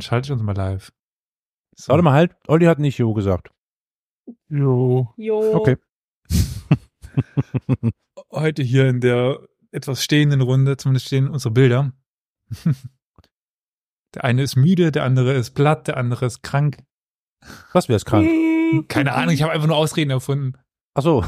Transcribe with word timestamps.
Dann 0.00 0.04
schalte 0.06 0.28
ich 0.28 0.32
uns 0.32 0.42
mal 0.42 0.56
live. 0.56 0.94
So. 1.76 1.90
Warte 1.90 2.02
mal 2.02 2.14
halt, 2.14 2.34
Olli 2.48 2.64
hat 2.64 2.78
nicht 2.78 2.96
Jo 2.96 3.12
gesagt. 3.12 3.50
Jo. 4.48 5.12
Jo. 5.18 5.54
Okay. 5.54 5.76
Heute 8.32 8.62
hier 8.62 8.88
in 8.88 9.02
der 9.02 9.46
etwas 9.72 10.02
stehenden 10.02 10.40
Runde, 10.40 10.78
zumindest 10.78 11.08
stehen 11.08 11.28
unsere 11.28 11.52
Bilder. 11.52 11.92
Der 14.14 14.24
eine 14.24 14.42
ist 14.42 14.56
müde, 14.56 14.90
der 14.90 15.04
andere 15.04 15.34
ist 15.34 15.50
platt, 15.52 15.86
der 15.86 15.96
andere 15.96 16.26
ist 16.26 16.42
krank. 16.42 16.82
Was, 17.72 17.88
wer 17.88 17.94
ist 17.94 18.06
krank? 18.06 18.28
Keine 18.88 19.14
Ahnung, 19.14 19.32
ich 19.32 19.42
habe 19.42 19.52
einfach 19.52 19.68
nur 19.68 19.76
Ausreden 19.76 20.10
erfunden. 20.10 20.54
Ach 20.94 21.02
so. 21.02 21.24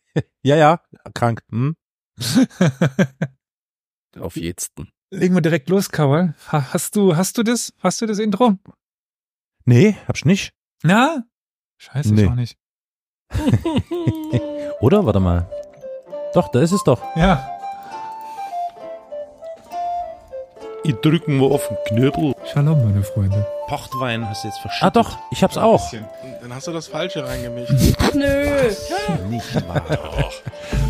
ja, 0.42 0.56
ja, 0.56 0.82
krank. 1.14 1.44
Hm? 1.50 1.76
Auf 4.18 4.34
jeden. 4.34 4.90
Legen 5.10 5.34
wir 5.34 5.40
direkt 5.40 5.68
los, 5.68 5.88
Kawal. 5.90 6.34
Ha, 6.50 6.72
hast 6.72 6.96
du, 6.96 7.16
hast 7.16 7.38
du 7.38 7.42
das? 7.44 7.72
Hast 7.80 8.00
du 8.00 8.06
das 8.06 8.18
Intro? 8.18 8.54
Nee, 9.64 9.96
hab's 10.08 10.24
nicht. 10.24 10.52
Na? 10.82 11.22
Scheiße, 11.78 12.12
Nee. 12.14 12.24
ich 12.24 12.28
auch 12.28 12.34
nicht. 12.34 12.58
Oder? 14.80 15.06
Warte 15.06 15.20
mal. 15.20 15.48
Doch, 16.34 16.48
da 16.48 16.60
ist 16.60 16.72
es 16.72 16.82
doch. 16.84 17.00
Ja. 17.16 17.48
Ich 20.84 20.94
drücken 20.96 21.38
wir 21.40 21.50
auf 21.50 21.66
den 21.68 21.76
Knöbel. 21.88 22.34
Shalom, 22.52 22.82
meine 22.84 23.02
Freunde. 23.02 23.44
Pochtwein 23.66 24.28
hast 24.28 24.44
du 24.44 24.48
jetzt 24.48 24.58
verschüttet. 24.58 24.86
Ah 24.86 24.90
doch, 24.90 25.18
ich 25.32 25.42
hab's 25.42 25.56
auch. 25.56 25.90
Dann 26.40 26.54
hast 26.54 26.68
du 26.68 26.72
das 26.72 26.86
Falsche 26.86 27.26
reingemischt. 27.26 27.72
Nö. 28.14 28.70
Nicht 29.28 29.68
wahr. 29.68 29.82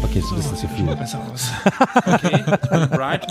Okay, 0.03 0.20
so 0.20 0.37
ist 0.37 0.53
das 0.53 0.61
zu 0.61 0.69
viel. 0.69 0.95
Besser 0.97 1.20
aus. 1.33 1.51
Okay, 2.06 2.45
right. 2.97 3.27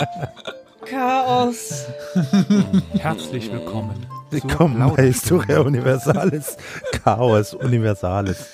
Chaos. 0.85 1.85
Herzlich 2.99 3.51
willkommen. 3.51 4.05
Willkommen 4.29 4.93
bei 4.95 5.07
Historia 5.07 5.61
Universalis. 5.61 6.57
Chaos 7.03 7.55
Universalis. 7.55 8.47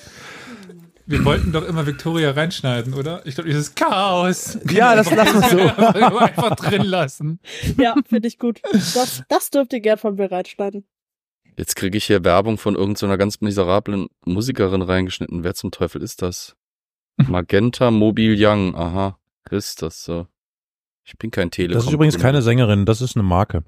Wir 1.04 1.24
wollten 1.24 1.52
doch 1.52 1.66
immer 1.66 1.86
Victoria 1.86 2.30
reinschneiden, 2.30 2.94
oder? 2.94 3.20
Ich 3.26 3.34
glaube, 3.34 3.50
dieses 3.50 3.74
Chaos. 3.74 4.58
Ja, 4.70 4.94
das 4.94 5.10
lassen 5.10 5.42
wir 5.42 5.50
so. 5.50 5.58
Einfach, 6.18 6.56
drin 6.56 6.82
lassen. 6.82 7.38
Ja, 7.76 7.94
finde 8.08 8.28
ich 8.28 8.38
gut. 8.38 8.62
Das, 8.72 9.22
das 9.28 9.50
dürft 9.50 9.74
ihr 9.74 9.80
gern 9.80 9.98
von 9.98 10.14
mir 10.14 10.32
reinschneiden. 10.32 10.86
Jetzt 11.58 11.76
kriege 11.76 11.98
ich 11.98 12.04
hier 12.04 12.24
Werbung 12.24 12.56
von 12.56 12.76
irgendeiner 12.76 13.18
ganz 13.18 13.42
miserablen 13.42 14.06
Musikerin 14.24 14.80
reingeschnitten. 14.80 15.44
Wer 15.44 15.54
zum 15.54 15.70
Teufel 15.70 16.00
ist 16.02 16.22
das? 16.22 16.56
Magenta 17.16 17.90
Mobil 17.90 18.34
Young. 18.38 18.74
Aha. 18.74 19.18
Ist 19.50 19.82
das 19.82 20.02
so? 20.02 20.28
Ich 21.04 21.16
bin 21.18 21.30
kein 21.30 21.50
Telekom. 21.50 21.78
Das 21.78 21.86
ist 21.86 21.92
übrigens 21.92 22.18
keine 22.18 22.42
Sängerin, 22.42 22.86
das 22.86 23.00
ist 23.00 23.16
eine 23.16 23.22
Marke. 23.22 23.64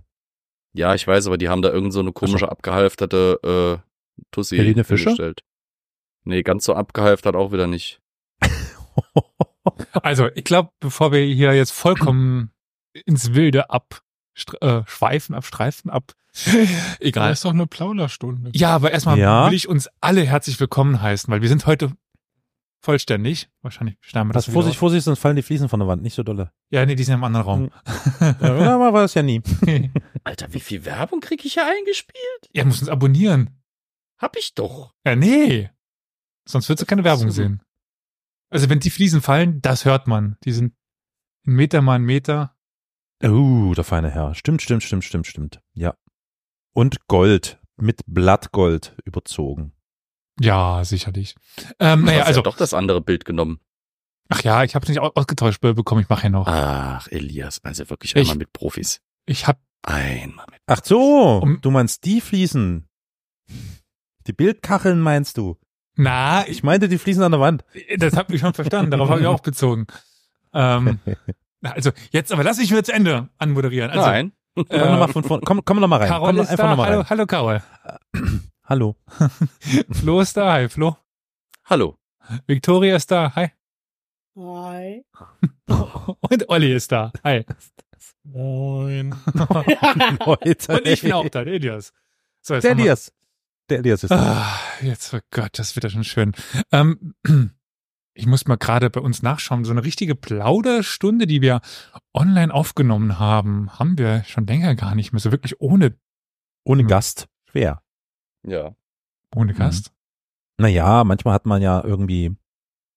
Ja, 0.73 0.95
ich 0.95 1.07
weiß, 1.07 1.27
aber 1.27 1.39
die 1.39 1.49
haben 1.49 1.63
da 1.63 1.71
irgend 1.71 1.93
so 1.93 2.01
eine 2.01 2.13
komische 2.13 2.51
abgehalfterte 2.51 3.81
äh, 3.83 4.23
Tussi 4.31 4.57
Helene 4.57 4.85
Fischer? 4.85 5.11
hingestellt. 5.11 5.43
Nee, 6.25 6.43
ganz 6.43 6.65
so 6.65 6.75
abgehalftert 6.75 7.37
auch 7.37 7.53
wieder 7.53 7.67
nicht. 7.67 8.01
Also, 10.03 10.29
ich 10.35 10.45
glaube, 10.45 10.71
bevor 10.79 11.11
wir 11.11 11.21
hier 11.25 11.55
jetzt 11.55 11.71
vollkommen 11.73 12.51
ins 13.07 13.33
Wilde 13.33 13.71
abschweifen, 13.71 15.35
abstreifen, 15.35 15.91
ab. 15.91 16.13
Egal. 17.01 17.33
ist 17.33 17.45
doch 17.47 17.53
eine 17.53 17.67
Plauderstunde. 17.67 18.51
Ja, 18.55 18.75
aber 18.75 18.91
erstmal 18.93 19.19
Ja. 19.19 19.47
will 19.49 19.55
ich 19.55 19.67
uns 19.69 19.89
alle 20.03 20.23
herzlich 20.23 20.61
willkommen 20.61 21.01
heißen, 21.01 21.33
weil 21.33 21.41
wir 21.41 21.49
sind 21.49 21.65
heute 21.67 21.93
vollständig. 22.85 23.49
Wahrscheinlich 23.63 23.97
schneiden 24.01 24.29
wir 24.29 24.33
das 24.35 24.47
wieder 24.47 24.55
Vorsicht. 24.55 24.79
Vorsicht, 24.79 25.05
sonst 25.05 25.19
fallen 25.19 25.37
die 25.37 25.43
Fliesen 25.43 25.69
von 25.69 25.81
der 25.81 25.89
Wand. 25.89 26.03
Nicht 26.03 26.15
so 26.15 26.23
dolle. 26.23 26.53
Ja, 26.71 26.85
nee, 26.87 26.95
die 26.95 27.03
sind 27.05 27.15
im 27.15 27.25
anderen 27.25 27.47
Raum. 27.47 27.71
Ja, 28.21 28.75
aber 28.75 28.93
war 28.93 29.03
das 29.03 29.15
ja 29.15 29.23
nie. 29.23 29.43
Alter, 30.25 30.53
wie 30.53 30.61
viel 30.61 30.85
Werbung 30.85 31.21
kriege 31.21 31.45
ich 31.47 31.55
hier 31.55 31.67
eingespielt? 31.67 32.49
Ihr 32.53 32.65
müsst 32.65 32.83
uns 32.83 32.89
abonnieren. 32.89 33.63
Hab 34.19 34.37
ich 34.37 34.55
doch. 34.55 34.95
Ja, 35.05 35.17
nee. 35.17 35.71
Sonst 36.47 36.69
würdest 36.69 36.83
du 36.83 36.87
keine 36.87 37.05
Werbung 37.05 37.29
So. 37.31 37.43
sehen. 37.43 37.63
Also 38.51 38.69
wenn 38.69 38.81
die 38.81 38.91
Fliesen 38.91 39.21
fallen, 39.21 39.61
das 39.63 39.85
hört 39.85 40.07
man. 40.07 40.37
Die 40.45 40.53
sind 40.53 40.75
ein 41.47 41.55
Meter 41.55 41.83
mal 41.83 41.95
ein 41.97 42.05
Meter. 42.05 42.57
Uh, 43.23 43.75
der 43.75 43.85
feine 43.85 44.11
Herr. 44.11 44.35
Stimmt, 44.35 44.63
stimmt, 44.63 44.83
stimmt, 44.83 45.05
stimmt, 45.05 45.27
stimmt. 45.27 45.61
Ja. 45.73 45.95
Und 46.73 47.07
Gold. 47.09 47.61
Mit 47.77 48.03
Blattgold 48.07 48.97
überzogen. 49.05 49.74
Ja, 50.41 50.85
sicherlich. 50.85 51.35
Ähm, 51.79 52.01
Du 52.01 52.07
naja, 52.07 52.21
hast 52.21 52.27
also, 52.29 52.41
ja 52.41 52.45
doch 52.45 52.57
das 52.57 52.75
andere 52.75 53.01
Bild 53.01 53.25
genommen. 53.25 53.61
ach 54.29 54.43
ja, 54.43 54.65
ich 54.65 54.75
habe 54.75 54.87
nicht 54.89 55.01
au- 55.01 55.13
ausgetauscht 55.15 55.61
bekommen. 55.61 56.01
Ich 56.03 56.09
mache 56.09 56.25
ja 56.25 56.31
noch. 56.31 56.47
Ach, 56.47 57.07
Elias, 57.09 57.61
also 57.65 57.89
wirklich 57.91 58.15
Ich- 58.17 58.23
einmal 58.23 58.37
mit 58.39 58.53
Profis. 58.53 59.01
Ich 59.27 59.47
habe 59.47 59.59
Einmal 59.87 60.47
mit. 60.51 60.61
Ach 60.67 60.81
so, 60.83 61.41
Um- 61.43 61.61
du 61.61 61.71
meinst 61.71 62.05
die 62.07 62.23
Fliesen. 62.23 62.89
Die 64.27 64.33
Bildkacheln 64.33 64.99
meinst 64.99 65.37
du? 65.37 65.59
na, 65.97 66.43
ich, 66.45 66.49
Ich 66.49 66.63
meinte 66.63 66.89
die 66.89 66.97
Fliesen 66.99 67.23
an 67.23 67.33
der 67.33 67.41
Wand. 67.41 67.65
das 67.99 68.17
habe 68.17 68.35
ich 68.35 68.41
schon 68.41 68.55
verstanden. 68.55 68.91
Darauf 68.91 69.11
habe 69.11 69.21
ich 69.21 69.27
auch 69.27 69.41
bezogen. 69.41 69.87
Ähm, 70.55 70.99
also 71.63 71.91
jetzt, 72.13 72.33
aber 72.33 72.43
lass 72.45 72.57
mich 72.57 72.71
mir 72.71 72.83
zu 72.83 72.93
Ende 72.95 73.29
anmoderieren. 73.37 73.91
Also, 73.91 74.07
Nein. 74.07 74.33
Komm 74.57 74.65
noch 74.71 74.99
mal 74.99 75.09
von 75.09 75.23
vorne. 75.25 75.43
Komm, 75.45 75.65
komm 75.65 75.81
noch 75.81 75.89
mal 75.89 75.99
rein. 75.99 76.09
Carol 76.09 76.29
komm 76.33 76.39
ist 76.41 76.49
einfach 76.49 76.65
da. 76.65 76.71
noch 76.71 76.77
mal 76.79 76.87
Hallo, 76.87 77.01
rein. 77.01 77.11
hallo 77.11 77.27
Carol. 77.27 77.63
Hallo. 78.65 78.97
Flo 79.91 80.21
ist 80.21 80.37
da. 80.37 80.53
Hi, 80.55 80.69
Flo. 80.69 80.97
Hallo. 81.65 81.99
Victoria 82.47 82.97
ist 82.97 83.11
da. 83.11 83.35
Hi. 83.35 83.51
Hi. 84.37 85.05
Und 85.69 86.49
Olli 86.49 86.75
ist 86.75 86.91
da. 86.91 87.13
Hi. 87.23 87.45
Moin. 88.25 89.15
Leute, 90.27 90.73
Und 90.73 90.87
ich 90.87 91.03
bin 91.03 91.13
auch 91.13 91.29
da, 91.29 91.45
der 91.45 91.55
Elias. 91.55 91.93
So, 92.41 92.59
Der 92.59 92.71
Elias. 92.73 93.13
Der 93.69 93.79
Elias 93.79 94.05
ist 94.05 94.11
da. 94.11 94.45
Ah, 94.47 94.61
jetzt, 94.83 95.13
oh 95.15 95.21
Gott, 95.31 95.59
das 95.59 95.77
wird 95.77 95.85
ja 95.85 95.91
schon 95.91 96.05
schön. 96.05 96.33
Ähm, 96.73 97.15
ich 98.15 98.27
muss 98.27 98.47
mal 98.47 98.57
gerade 98.57 98.89
bei 98.91 99.01
uns 99.01 99.23
nachschauen. 99.23 99.65
So 99.65 99.73
eine 99.73 99.85
richtige 99.85 100.15
Plauderstunde, 100.15 101.27
die 101.27 101.43
wir 101.43 101.61
online 102.15 102.53
aufgenommen 102.53 103.19
haben, 103.19 103.79
haben 103.79 103.99
wir 103.99 104.25
schon 104.25 104.47
länger 104.47 104.75
gar 104.75 104.95
nicht 104.95 105.13
mehr. 105.13 105.21
So 105.21 105.33
wirklich 105.33 105.61
ohne, 105.61 105.99
Ohne 106.65 106.85
Gast. 106.85 107.29
Schwer. 107.51 107.83
Ja. 108.47 108.75
ohne 109.35 109.53
Mhm. 109.53 109.57
Gast. 109.57 109.93
Naja, 110.59 111.05
manchmal 111.05 111.35
hat 111.35 111.47
man 111.47 111.63
ja 111.63 111.83
irgendwie 111.85 112.37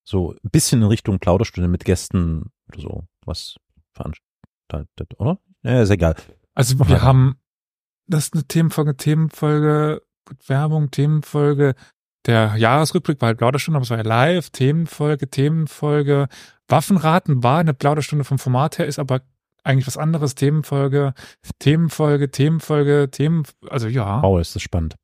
so 0.03 0.31
ein 0.43 0.49
bisschen 0.51 0.81
in 0.81 0.87
Richtung 0.87 1.19
Plauderstunde 1.19 1.67
mit 1.67 1.85
Gästen 1.85 2.51
oder 2.69 2.81
so 2.81 3.03
was 3.25 3.57
veranstaltet, 3.93 5.19
oder? 5.19 5.39
Ja, 5.63 5.81
ist 5.81 5.89
egal. 5.89 6.15
Also 6.53 6.79
wir 6.87 7.01
haben, 7.01 7.37
das 8.07 8.25
ist 8.25 8.33
eine 8.33 8.45
Themenfolge, 8.45 8.95
Themenfolge, 8.95 10.01
Werbung, 10.45 10.91
Themenfolge. 10.91 11.75
Der 12.25 12.55
Jahresrückblick 12.55 13.21
war 13.21 13.27
halt 13.27 13.37
Plauderstunde, 13.37 13.77
aber 13.77 13.83
es 13.83 13.89
war 13.89 13.97
ja 13.97 14.03
live, 14.03 14.49
Themenfolge, 14.49 15.29
Themenfolge. 15.29 16.27
Waffenraten 16.67 17.43
war 17.43 17.59
eine 17.59 17.73
Plauderstunde 17.73 18.25
vom 18.25 18.39
Format 18.39 18.79
her, 18.79 18.85
ist 18.85 18.99
aber 18.99 19.21
eigentlich 19.63 19.87
was 19.87 19.97
anderes. 19.97 20.35
Themenfolge, 20.35 21.13
Themenfolge, 21.59 22.31
Themenfolge, 22.31 23.09
Themen, 23.11 23.43
also 23.69 23.87
ja. 23.87 24.21
Wow, 24.21 24.39
ist 24.39 24.55
das 24.55 24.61
spannend. 24.61 24.95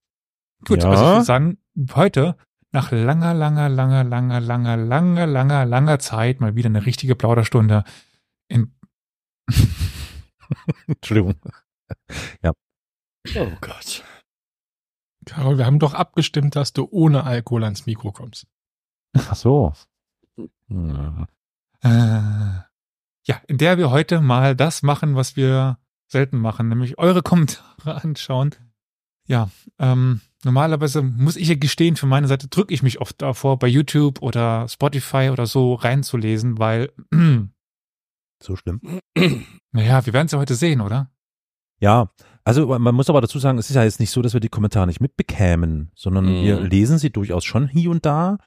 Gut, 0.66 0.84
Ja. 0.84 0.90
also 0.90 1.04
ich 1.04 1.10
würde 1.12 1.26
sagen, 1.26 1.58
heute, 1.96 2.38
nach 2.72 2.92
langer, 2.92 3.34
langer, 3.34 3.70
langer, 3.70 4.04
langer, 4.04 4.40
langer, 4.40 4.78
langer, 4.78 5.28
langer, 5.28 5.66
langer 5.66 6.00
Zeit 6.00 6.40
mal 6.40 6.56
wieder 6.56 6.70
eine 6.70 6.86
richtige 6.86 7.16
Plauderstunde. 7.16 7.84
In, 8.48 8.74
Entschuldigung. 10.88 11.36
Oh 13.36 13.52
Gott. 13.62 14.04
Carol, 15.26 15.58
wir 15.58 15.66
haben 15.66 15.80
doch 15.80 15.94
abgestimmt, 15.94 16.56
dass 16.56 16.74
du 16.74 16.88
ohne 16.92 17.24
Alkohol 17.24 17.64
ans 17.64 17.86
Mikro 17.86 18.12
kommst. 18.12 18.48
Ach 19.16 19.36
so. 19.36 19.74
Hm. 20.68 21.28
äh, 21.82 21.90
ja, 21.90 23.42
in 23.48 23.58
der 23.58 23.78
wir 23.78 23.92
heute 23.92 24.20
mal 24.20 24.56
das 24.56 24.84
machen, 24.84 25.16
was 25.16 25.36
wir 25.36 25.78
selten 26.12 26.38
machen, 26.40 26.68
nämlich 26.68 26.98
eure 26.98 27.22
Kommentare 27.22 28.02
anschauen. 28.04 28.56
Ja, 29.34 29.50
ähm, 29.80 30.22
normalerweise 30.44 31.02
muss 31.02 31.38
ich 31.38 31.48
ja 31.48 31.56
gestehen, 31.56 31.96
für 31.96 32.06
meine 32.06 32.28
Seite 32.28 32.48
drücke 32.50 32.72
ich 32.72 32.84
mich 32.84 33.02
oft 33.02 33.20
davor, 33.20 33.58
bei 33.58 33.66
YouTube 33.68 34.22
oder 34.22 34.68
Spotify 34.70 35.30
oder 35.32 35.48
so 35.48 35.74
reinzulesen, 35.74 36.60
weil, 36.60 36.92
So 38.44 38.56
schlimm. 38.56 38.80
naja, 39.72 40.06
wir 40.06 40.14
werden 40.14 40.28
es 40.28 40.34
ja 40.34 40.38
heute 40.40 40.54
sehen, 40.56 40.82
oder? 40.82 41.10
Ja, 41.80 42.12
also 42.44 42.78
man 42.78 42.94
muss 42.94 43.10
aber 43.10 43.22
dazu 43.22 43.40
sagen, 43.40 43.58
es 43.58 43.70
ist 43.70 43.76
ja 43.76 43.84
jetzt 43.84 44.00
nicht 44.00 44.12
so, 44.12 44.22
dass 44.22 44.34
wir 44.34 44.40
die 44.42 44.50
Kommentare 44.50 44.86
nicht 44.86 45.02
mitbekämen, 45.02 45.92
sondern 45.96 46.26
Mhm. 46.26 46.44
wir 46.44 46.60
lesen 46.60 46.98
sie 47.00 47.10
durchaus 47.10 47.44
schon 47.46 47.68
hier 47.70 47.90
und 47.90 48.06
da, 48.06 48.38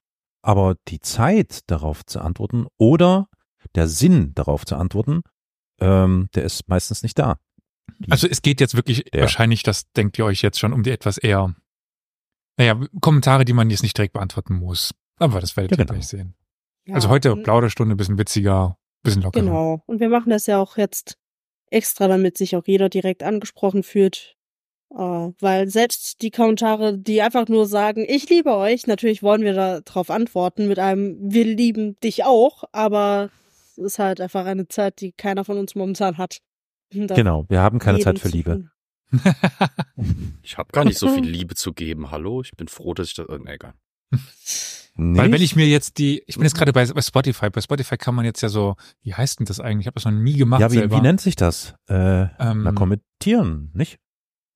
aber 0.43 0.77
die 0.89 1.01
Zeit 1.01 1.61
darauf 1.69 2.05
zu 2.07 2.21
antworten 2.21 2.67
oder 2.79 3.27
der 3.75 3.89
Sinn 3.89 4.35
darauf 4.35 4.65
zu 4.67 4.77
antworten, 4.77 5.23
ähm, 5.81 6.29
der 6.35 6.45
ist 6.45 6.69
meistens 6.69 7.03
nicht 7.03 7.19
da. 7.19 7.39
Also 8.11 8.27
es 8.29 8.43
geht 8.43 8.61
jetzt 8.61 8.75
wirklich 8.75 9.05
Der. 9.05 9.23
wahrscheinlich, 9.23 9.63
das 9.63 9.91
denkt 9.93 10.19
ihr 10.19 10.25
euch 10.25 10.43
jetzt 10.43 10.59
schon 10.59 10.73
um 10.73 10.83
die 10.83 10.91
etwas 10.91 11.19
eher, 11.19 11.55
naja, 12.59 12.81
Kommentare, 13.01 13.45
die 13.45 13.53
man 13.53 13.71
jetzt 13.71 13.83
nicht 13.83 13.97
direkt 13.97 14.13
beantworten 14.15 14.55
muss. 14.57 14.95
Aber 15.19 15.41
das 15.41 15.57
werdet 15.57 15.73
Ja, 15.73 15.77
ihr 15.79 15.85
genau. 15.87 15.95
gleich 15.95 16.09
sehen. 16.09 16.35
Ja, 16.87 16.95
Also 16.95 17.09
heute 17.09 17.33
und- 17.33 17.43
Plauderstunde, 17.43 17.97
bisschen 17.97 18.19
witziger, 18.19 18.79
bisschen 19.03 19.23
lockerer. 19.23 19.43
Genau. 19.45 19.83
Und 19.87 20.01
wir 20.01 20.09
machen 20.09 20.31
das 20.31 20.47
ja 20.47 20.59
auch 20.59 20.77
jetzt 20.77 21.17
extra, 21.71 22.07
damit 22.09 22.37
sich 22.39 22.55
auch 22.57 22.67
jeder 22.67 22.89
direkt 22.89 23.23
angesprochen 23.23 23.83
fühlt. 23.83 24.37
Äh, 24.91 24.97
weil 24.97 25.69
selbst 25.69 26.23
die 26.23 26.31
Kommentare, 26.31 26.97
die 26.97 27.21
einfach 27.21 27.49
nur 27.49 27.67
sagen, 27.67 28.05
ich 28.07 28.29
liebe 28.31 28.55
euch, 28.55 28.87
natürlich 28.87 29.23
wollen 29.23 29.43
wir 29.43 29.81
darauf 29.83 30.11
antworten 30.11 30.69
mit 30.69 30.79
einem, 30.79 31.17
wir 31.21 31.45
lieben 31.45 31.99
dich 32.01 32.25
auch, 32.25 32.63
aber 32.71 33.31
es 33.73 33.79
ist 33.79 33.99
halt 33.99 34.21
einfach 34.21 34.47
eine 34.47 34.69
Zeit, 34.69 35.01
die 35.01 35.11
keiner 35.13 35.45
von 35.45 35.59
uns 35.59 35.75
momentan 35.75 36.19
hat. 36.19 36.39
Genau, 36.91 37.47
wir 37.49 37.61
haben 37.61 37.79
keine 37.79 37.99
Zeit 38.01 38.19
für 38.19 38.29
Liebe. 38.29 38.71
Ich 40.43 40.59
habe 40.59 40.71
gar 40.73 40.85
nicht 40.85 40.99
so 40.99 41.09
viel 41.09 41.25
Liebe 41.25 41.55
zu 41.55 41.73
geben. 41.73 42.11
Hallo, 42.11 42.43
ich 42.43 42.53
bin 42.53 42.69
froh, 42.69 42.93
dass 42.93 43.09
ich 43.09 43.15
das. 43.15 43.27
Nee, 43.29 43.55
egal. 43.55 43.75
Weil 44.99 45.25
wenn 45.25 45.31
Nicht? 45.33 45.43
ich 45.43 45.57
mir 45.57 45.67
jetzt 45.67 45.99
die, 45.99 46.23
ich 46.27 46.37
bin 46.37 46.45
jetzt 46.45 46.57
gerade 46.57 46.73
bei, 46.73 46.87
bei 46.87 47.03
Spotify, 47.03 47.51
bei 47.51 47.61
Spotify 47.61 47.97
kann 47.97 48.15
man 48.15 48.25
jetzt 48.25 48.41
ja 48.41 48.49
so, 48.49 48.77
wie 49.03 49.15
heißt 49.15 49.39
denn 49.39 49.47
das 49.47 49.61
eigentlich? 49.61 49.83
Ich 49.83 49.87
habe 49.87 49.95
das 49.95 50.07
noch 50.07 50.13
nie 50.13 50.37
gemacht 50.37 50.61
ja, 50.61 50.73
wie, 50.73 50.91
wie 50.91 51.01
nennt 51.01 51.21
sich 51.21 51.37
das? 51.37 51.75
Äh, 51.89 52.23
ähm, 52.39 52.63
na, 52.63 52.73
kommentieren, 52.73 53.71
nicht? 53.75 53.99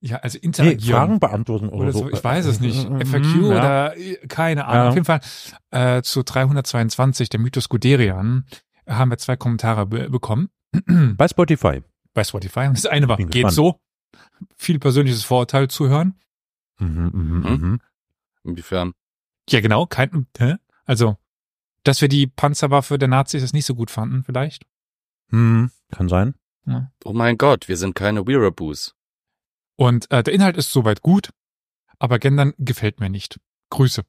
ja, 0.01 0.17
also 0.17 0.39
Nee, 0.39 0.47
interagieren. 0.47 0.97
Fragen 0.97 1.21
beantworten 1.21 1.69
oder, 1.69 1.83
oder 1.83 1.93
so. 1.93 1.99
so, 2.01 2.11
ich 2.11 2.25
weiß 2.25 2.47
es 2.47 2.61
nicht. 2.61 2.89
Mhm, 2.89 3.05
FAQ 3.05 3.25
ja. 3.25 3.43
oder 3.43 3.97
äh, 3.99 4.15
keine 4.29 4.65
Ahnung. 4.65 4.83
Ja. 4.83 4.89
Auf 4.89 4.95
jeden 4.95 5.05
Fall 5.05 5.21
äh, 5.71 6.03
zu 6.03 6.23
322, 6.23 7.29
der 7.29 7.41
Mythos 7.41 7.69
Guderian, 7.69 8.47
haben 8.89 9.11
wir 9.11 9.19
zwei 9.19 9.37
Kommentare 9.37 9.87
be 9.87 10.09
bekommen 10.09 10.49
Bei 11.17 11.29
Spotify. 11.29 11.83
Bei 12.15 12.25
Spotify. 12.25 12.61
Und 12.67 12.77
das 12.77 12.87
eine 12.87 13.09
war, 13.09 13.17
geht 13.17 13.31
gespannt. 13.33 13.55
so. 13.55 13.81
Viel 14.57 14.79
persönliches 14.79 15.23
Vorurteil 15.25 15.69
zuhören. 15.69 16.19
Mhm, 16.79 17.11
mhm, 17.13 17.45
Hm? 17.45 17.53
mhm. 17.61 17.81
Inwiefern? 18.45 18.93
Ja, 19.49 19.61
genau, 19.61 19.87
kein, 19.87 20.27
hä? 20.39 20.57
also, 20.87 21.17
dass 21.85 22.01
wir 22.01 22.09
die 22.09 22.27
Panzerwaffe 22.27 22.99
der 22.99 23.09
Nazis 23.09 23.43
das 23.43 23.53
nicht 23.53 23.67
so 23.67 23.75
gut 23.75 23.91
fanden, 23.91 24.25
vielleicht. 24.25 24.65
Hm, 25.31 25.71
kann 25.93 26.09
sein. 26.09 26.35
Oh 27.05 27.13
mein 27.13 27.37
Gott, 27.37 27.69
wir 27.69 27.77
sind 27.77 27.95
keine 27.95 28.27
Weeraboos. 28.27 28.95
Und 29.77 30.11
äh, 30.11 30.23
der 30.23 30.33
Inhalt 30.35 30.57
ist 30.57 30.71
soweit 30.73 31.03
gut, 31.03 31.31
aber 31.99 32.19
Gendern 32.19 32.53
gefällt 32.59 33.01
mir 33.01 33.11
nicht. 33.11 33.41
Grüße. 33.71 34.03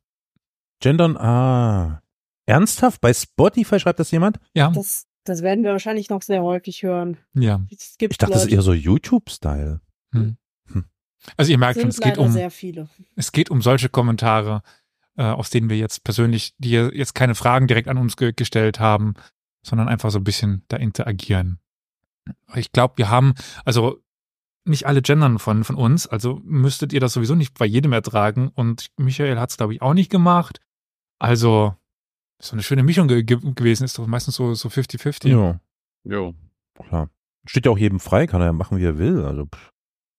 Gendern, 0.80 1.18
ah. 1.18 2.01
Ernsthaft? 2.45 3.01
Bei 3.01 3.13
Spotify 3.13 3.80
schreibt 3.80 4.00
das 4.00 4.12
jemand? 4.12 4.39
Ja, 4.53 4.69
Das, 4.69 5.07
das 5.23 5.41
werden 5.41 5.63
wir 5.63 5.71
wahrscheinlich 5.71 6.09
noch 6.09 6.21
sehr 6.21 6.41
häufig 6.41 6.83
hören. 6.83 7.18
ja. 7.33 7.62
Es 7.69 7.97
gibt 7.97 8.13
Ich 8.13 8.18
dachte, 8.18 8.33
das 8.33 8.44
ist 8.44 8.50
Leute, 8.50 8.56
eher 8.56 8.62
so 8.62 8.73
YouTube-Style. 8.73 9.81
Also 11.38 11.51
ihr 11.51 11.57
merkt 11.57 11.79
schon, 11.79 11.89
es 11.89 12.00
geht 12.00 12.18
um, 12.18 12.31
sehr 12.31 12.50
viele. 12.50 12.89
es 13.15 13.31
geht 13.31 13.51
um 13.51 13.62
solche 13.62 13.89
Kommentare, 13.89 14.63
äh, 15.18 15.23
aus 15.23 15.50
denen 15.51 15.69
wir 15.69 15.77
jetzt 15.77 16.03
persönlich, 16.03 16.56
die 16.57 16.71
jetzt 16.71 17.13
keine 17.13 17.35
Fragen 17.35 17.68
direkt 17.68 17.88
an 17.88 17.97
uns 17.97 18.18
ge 18.18 18.33
gestellt 18.35 18.79
haben, 18.79 19.13
sondern 19.62 19.88
einfach 19.88 20.09
so 20.09 20.19
ein 20.19 20.23
bisschen 20.23 20.63
da 20.68 20.77
interagieren. 20.77 21.59
Ich 22.56 22.71
glaube, 22.71 22.97
wir 22.97 23.09
haben, 23.09 23.35
also 23.65 24.01
nicht 24.65 24.85
alle 24.85 25.01
gendern 25.01 25.39
von, 25.39 25.63
von 25.63 25.75
uns, 25.75 26.07
also 26.07 26.39
müsstet 26.44 26.94
ihr 26.94 27.00
das 27.00 27.13
sowieso 27.13 27.35
nicht 27.35 27.57
bei 27.57 27.65
jedem 27.65 27.94
ertragen 27.94 28.50
und 28.50 28.91
Michael 28.97 29.39
hat 29.39 29.50
es, 29.50 29.57
glaube 29.57 29.74
ich, 29.74 29.81
auch 29.81 29.94
nicht 29.94 30.12
gemacht. 30.12 30.59
Also, 31.19 31.75
so 32.41 32.53
eine 32.53 32.63
schöne 32.63 32.83
Mischung 32.83 33.07
ge 33.07 33.23
ge 33.23 33.38
gewesen, 33.55 33.83
ist 33.85 33.97
doch 33.97 34.07
meistens 34.07 34.35
so 34.35 34.53
so 34.53 34.69
50-50. 34.69 35.29
Ja, 35.29 35.59
Jo. 36.03 36.33
klar. 36.75 37.09
Steht 37.45 37.65
ja 37.65 37.71
auch 37.71 37.77
jedem 37.77 37.99
frei, 37.99 38.27
kann 38.27 38.41
er 38.41 38.47
ja 38.47 38.53
machen, 38.53 38.77
wie 38.77 38.85
er 38.85 38.97
will. 38.97 39.23
Also, 39.25 39.45
pff. 39.45 39.71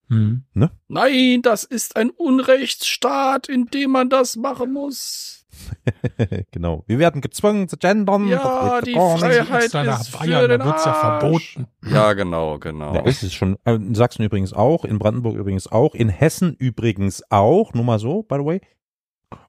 Hm. 0.08 0.44
Nein, 0.88 1.40
das 1.42 1.64
ist 1.64 1.96
ein 1.96 2.10
Unrechtsstaat, 2.10 3.48
in 3.48 3.66
dem 3.66 3.92
man 3.92 4.10
das 4.10 4.36
machen 4.36 4.72
muss. 4.72 5.46
genau. 6.50 6.84
Wir 6.86 6.98
werden 6.98 7.20
gezwungen 7.20 7.68
zu 7.68 7.76
gendern. 7.76 8.26
Ja, 8.28 8.80
die. 8.80 8.92
Freiheit 8.94 9.72
ist 9.74 10.08
für 10.08 10.18
Bayern, 10.18 10.50
den 10.50 10.64
wird's 10.64 10.84
ja 10.84 10.94
verboten. 10.94 11.66
Ja, 11.84 12.12
genau, 12.14 12.58
genau. 12.58 12.94
Ja, 12.94 13.00
ist 13.02 13.22
es 13.22 13.32
schon. 13.32 13.56
Äh, 13.64 13.74
In 13.74 13.94
Sachsen 13.94 14.22
übrigens 14.24 14.52
auch, 14.52 14.84
in 14.84 14.98
Brandenburg 14.98 15.36
übrigens 15.36 15.70
auch, 15.70 15.94
in 15.94 16.08
Hessen 16.08 16.54
übrigens 16.56 17.22
auch, 17.30 17.72
nur 17.74 17.84
mal 17.84 17.98
so, 17.98 18.22
by 18.22 18.36
the 18.36 18.44
way. 18.44 18.60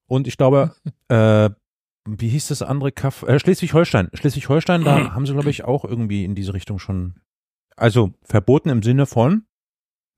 Und 0.07 0.27
ich 0.27 0.37
glaube, 0.37 0.75
äh, 1.09 1.49
wie 2.05 2.29
hieß 2.29 2.47
das 2.49 2.61
andere 2.61 2.91
Kaff? 2.91 3.23
Äh, 3.23 3.39
Schleswig-Holstein. 3.39 4.09
Schleswig-Holstein, 4.13 4.83
da 4.83 5.13
haben 5.13 5.25
sie, 5.25 5.33
glaube 5.33 5.49
ich, 5.49 5.63
auch 5.63 5.85
irgendwie 5.85 6.25
in 6.25 6.35
diese 6.35 6.53
Richtung 6.53 6.79
schon. 6.79 7.21
Also 7.75 8.13
verboten 8.23 8.69
im 8.69 8.83
Sinne 8.83 9.05
von, 9.05 9.45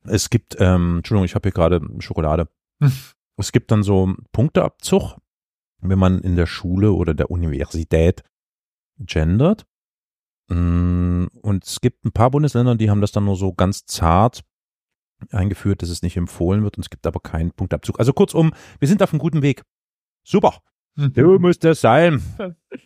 es 0.04 0.30
gibt, 0.30 0.56
ähm, 0.60 0.98
Entschuldigung, 0.98 1.26
ich 1.26 1.36
habe 1.36 1.48
hier 1.48 1.54
gerade 1.54 1.82
Schokolade. 2.00 2.50
es 3.38 3.52
gibt 3.52 3.72
dann 3.72 3.84
so 3.84 4.14
Punkteabzug, 4.32 5.18
wenn 5.82 6.00
man 6.00 6.20
in 6.22 6.36
der 6.36 6.48
Schule 6.48 6.92
oder 6.94 7.14
der 7.14 7.32
Universität 7.32 8.24
gendert. 9.00 9.66
Mm, 10.48 11.26
Und 11.42 11.66
es 11.66 11.82
gibt 11.82 12.06
ein 12.06 12.12
paar 12.12 12.32
Bundesländer, 12.32 12.76
die 12.76 12.90
haben 12.90 13.02
das 13.02 13.12
dann 13.12 13.26
nur 13.26 13.36
so 13.36 13.54
ganz 13.54 13.86
zart 13.86 14.44
eingeführt, 15.32 15.82
dass 15.82 15.90
es 15.90 16.02
nicht 16.02 16.18
empfohlen 16.18 16.64
wird 16.64 16.78
und 16.78 16.84
es 16.84 16.90
gibt 16.90 17.08
aber 17.08 17.20
keinen 17.20 17.52
Punktabzug. 17.52 18.00
Also 18.00 18.14
kurzum, 18.14 18.54
wir 18.80 18.88
sind 18.88 19.02
auf 19.02 19.14
einem 19.14 19.20
guten 19.20 19.42
Weg. 19.42 19.64
Super. 20.24 20.62
Du 20.96 21.40
musst 21.40 21.64
das 21.64 21.82
sein. 21.82 22.22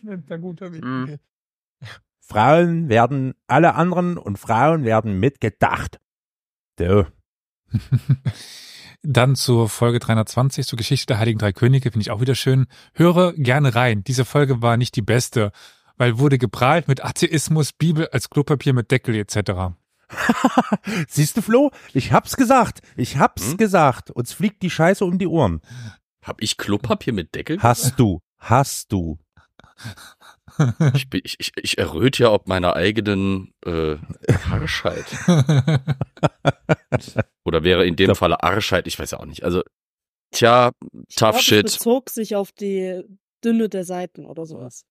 Der 0.02 0.38
gute 0.38 0.72
Weg. 0.72 0.82
Mhm. 0.84 1.18
Frauen 2.20 2.88
werden 2.88 3.34
alle 3.46 3.74
anderen 3.74 4.16
und 4.18 4.38
Frauen 4.38 4.84
werden 4.84 5.18
mitgedacht. 5.18 6.00
Du. 6.76 7.06
Dann 9.02 9.34
zur 9.34 9.68
Folge 9.68 9.98
320, 9.98 10.66
zur 10.66 10.76
Geschichte 10.76 11.06
der 11.06 11.18
Heiligen 11.18 11.38
Drei 11.38 11.52
Könige, 11.52 11.90
finde 11.90 12.02
ich 12.02 12.10
auch 12.10 12.20
wieder 12.20 12.34
schön. 12.34 12.66
Höre 12.94 13.32
gerne 13.32 13.74
rein. 13.74 14.04
Diese 14.04 14.24
Folge 14.24 14.60
war 14.60 14.76
nicht 14.76 14.94
die 14.96 15.02
beste, 15.02 15.52
weil 15.96 16.18
wurde 16.18 16.36
geprahlt 16.38 16.86
mit 16.86 17.04
Atheismus, 17.04 17.72
Bibel 17.72 18.08
als 18.08 18.28
Klopapier 18.28 18.74
mit 18.74 18.90
Deckel 18.90 19.14
etc. 19.14 19.74
Siehst 21.08 21.36
du, 21.36 21.42
Flo? 21.42 21.70
Ich 21.94 22.12
hab's 22.12 22.36
gesagt. 22.36 22.80
Ich 22.96 23.16
hab's 23.16 23.52
Hm? 23.52 23.56
gesagt. 23.56 24.10
Uns 24.10 24.32
fliegt 24.32 24.62
die 24.62 24.70
Scheiße 24.70 25.04
um 25.04 25.18
die 25.18 25.26
Ohren. 25.28 25.60
Hab 26.22 26.42
ich 26.42 26.56
Klopapier 26.56 27.12
mit 27.12 27.34
Deckel? 27.34 27.62
Hast 27.62 27.98
du. 27.98 28.20
Hast 28.38 28.92
du. 28.92 29.18
Ich, 30.94 31.08
bin, 31.08 31.22
ich, 31.24 31.36
ich, 31.38 31.52
ich 31.56 31.78
erröte 31.78 32.24
ja 32.24 32.30
ob 32.32 32.46
meiner 32.48 32.76
eigenen 32.76 33.54
äh, 33.64 33.96
Harschheit. 34.50 35.06
Oder 37.44 37.62
wäre 37.62 37.86
in 37.86 37.96
dem 37.96 38.06
glaub- 38.06 38.18
Falle 38.18 38.42
Arschheit, 38.42 38.86
ich 38.86 38.98
weiß 38.98 39.12
ja 39.12 39.20
auch 39.20 39.26
nicht. 39.26 39.44
Also, 39.44 39.62
tja, 40.32 40.72
Ich 41.08 41.16
tough 41.16 41.30
glaub, 41.32 41.42
shit. 41.42 41.66
Es 41.66 41.74
bezog 41.78 42.10
sich 42.10 42.36
auf 42.36 42.52
die 42.52 43.02
Dünne 43.44 43.68
der 43.68 43.84
Seiten 43.84 44.26
oder 44.26 44.44
sowas. 44.44 44.84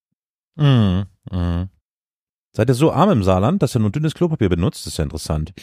Mhm. 0.56 1.06
Mhm. 1.32 1.70
Seid 2.56 2.70
ihr 2.70 2.74
so 2.74 2.92
arm 2.92 3.12
im 3.12 3.24
Saarland, 3.24 3.62
dass 3.62 3.76
ihr 3.76 3.80
nur 3.80 3.92
dünnes 3.92 4.16
Klopapier 4.16 4.50
benutzt? 4.50 4.86
Das 4.86 4.94
ist 4.94 4.98
ja 4.98 5.04
interessant. 5.04 5.54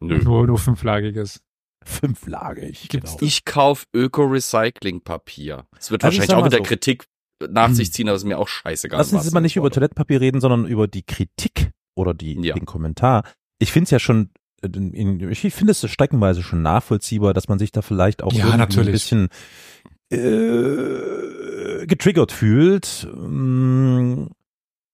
Nö. 0.00 0.18
nur, 0.24 0.46
nur 0.46 0.58
fünflagiges. 0.58 1.42
Fünflagig. 1.84 2.88
Genau. 2.90 3.16
Ich 3.20 3.44
kauf 3.44 3.84
Öko-Recycling-Papier. 3.94 5.64
Es 5.78 5.90
wird 5.90 6.04
Also 6.04 6.14
ich 6.14 6.20
wahrscheinlich 6.20 6.42
auch 6.42 6.46
wieder 6.46 6.58
so. 6.58 6.62
Kritik 6.64 7.06
nach 7.48 7.68
Hm. 7.68 7.74
sich 7.74 7.92
ziehen, 7.92 8.08
aber 8.08 8.16
es 8.16 8.22
ist 8.22 8.28
mir 8.28 8.38
auch 8.38 8.48
scheißegal. 8.48 8.98
Lass 8.98 9.12
uns 9.12 9.20
was 9.20 9.24
jetzt 9.26 9.32
mal 9.34 9.40
nicht 9.40 9.56
über. 9.56 9.70
Toilettenpapier 9.70 10.20
reden, 10.20 10.40
sondern 10.40 10.66
über 10.66 10.86
die 10.88 11.02
Kritik 11.02 11.70
oder 11.96 12.12
die, 12.14 12.34
Ja. 12.40 12.54
den 12.54 12.66
Kommentar. 12.66 13.24
Ich 13.58 13.72
finde 13.72 13.84
es 13.84 13.90
ja 13.90 13.98
schon, 13.98 14.30
äh, 14.62 14.68
ich 15.30 15.40
finde 15.54 15.70
es 15.72 15.90
streckenweise 15.90 16.42
schon 16.42 16.60
nachvollziehbar, 16.62 17.32
dass 17.32 17.48
man 17.48 17.58
sich 17.58 17.72
da 17.72 17.80
vielleicht 17.82 18.22
auch 18.22 18.32
Ja, 18.32 18.50
ein 18.50 18.68
bisschen 18.68 19.28
äh, 20.12 21.86
getriggert 21.86 22.32
fühlt. 22.32 23.08
Mm, 23.14 24.26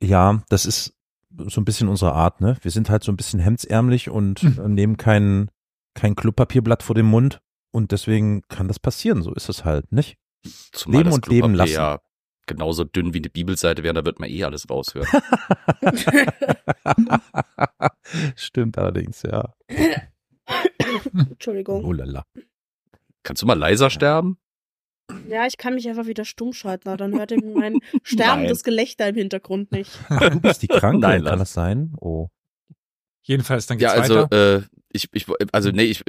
Ja, 0.02 0.42
das 0.50 0.66
ist 0.66 0.92
so 1.48 1.60
ein 1.60 1.64
bisschen 1.64 1.88
unsere 1.88 2.12
Art, 2.12 2.40
ne? 2.42 2.56
Wir 2.62 2.70
sind 2.70 2.90
halt 2.90 3.02
so 3.02 3.10
ein 3.10 3.16
bisschen 3.16 3.40
hemdsärmlich 3.40 4.10
und 4.10 4.42
Mhm. 4.42 4.74
nehmen 4.74 4.96
kein, 4.98 5.50
kein 5.96 6.14
Klopapierblatt 6.14 6.84
vor 6.84 6.94
dem 6.94 7.06
Mund. 7.06 7.40
Und 7.72 7.90
deswegen 7.90 8.42
kann 8.48 8.68
das 8.68 8.78
passieren, 8.78 9.22
so 9.22 9.34
ist 9.34 9.48
es 9.48 9.64
halt, 9.64 9.90
nicht? 9.92 10.16
Zumal 10.72 10.98
Leben 10.98 11.10
das 11.10 11.14
und 11.16 11.26
leben 11.26 11.54
lassen. 11.54 11.72
ja 11.72 11.98
genauso 12.48 12.84
dünn 12.84 13.12
wie 13.12 13.18
eine 13.18 13.28
Bibelseite 13.28 13.82
wäre, 13.82 13.92
da 13.94 14.04
wird 14.04 14.20
man 14.20 14.30
eh 14.30 14.44
alles 14.44 14.70
raushören. 14.70 15.08
Stimmt 18.36 18.78
allerdings, 18.78 19.22
ja. 19.22 19.52
Entschuldigung. 21.12 21.84
Oh 21.84 21.92
lala. 21.92 22.24
Kannst 23.22 23.42
du 23.42 23.46
mal 23.46 23.58
leiser 23.58 23.90
sterben? 23.90 24.38
Ja, 25.28 25.46
ich 25.46 25.56
kann 25.56 25.74
mich 25.74 25.88
einfach 25.88 26.06
wieder 26.06 26.24
stumm 26.24 26.52
schalten, 26.52 26.96
dann 26.96 27.18
hört 27.18 27.30
ihr 27.32 27.44
mein 27.44 27.78
sterbendes 28.02 28.62
Gelächter 28.64 29.08
im 29.08 29.16
Hintergrund 29.16 29.72
nicht. 29.72 29.90
Ach, 30.08 30.30
du 30.30 30.40
bist 30.40 30.62
die 30.62 30.68
Kranke, 30.68 30.98
Nein, 30.98 31.24
kann 31.24 31.38
das 31.38 31.52
sein? 31.52 31.94
Oh. 32.00 32.28
Jedenfalls, 33.22 33.66
dann 33.66 33.78
Ja, 33.78 33.94
geht's 33.94 34.10
also 34.10 34.22
weiter. 34.30 34.56
äh, 34.58 34.62
ich, 34.96 35.08
ich, 35.12 35.26
also 35.52 35.70
nee, 35.70 35.84
ich, 35.84 36.02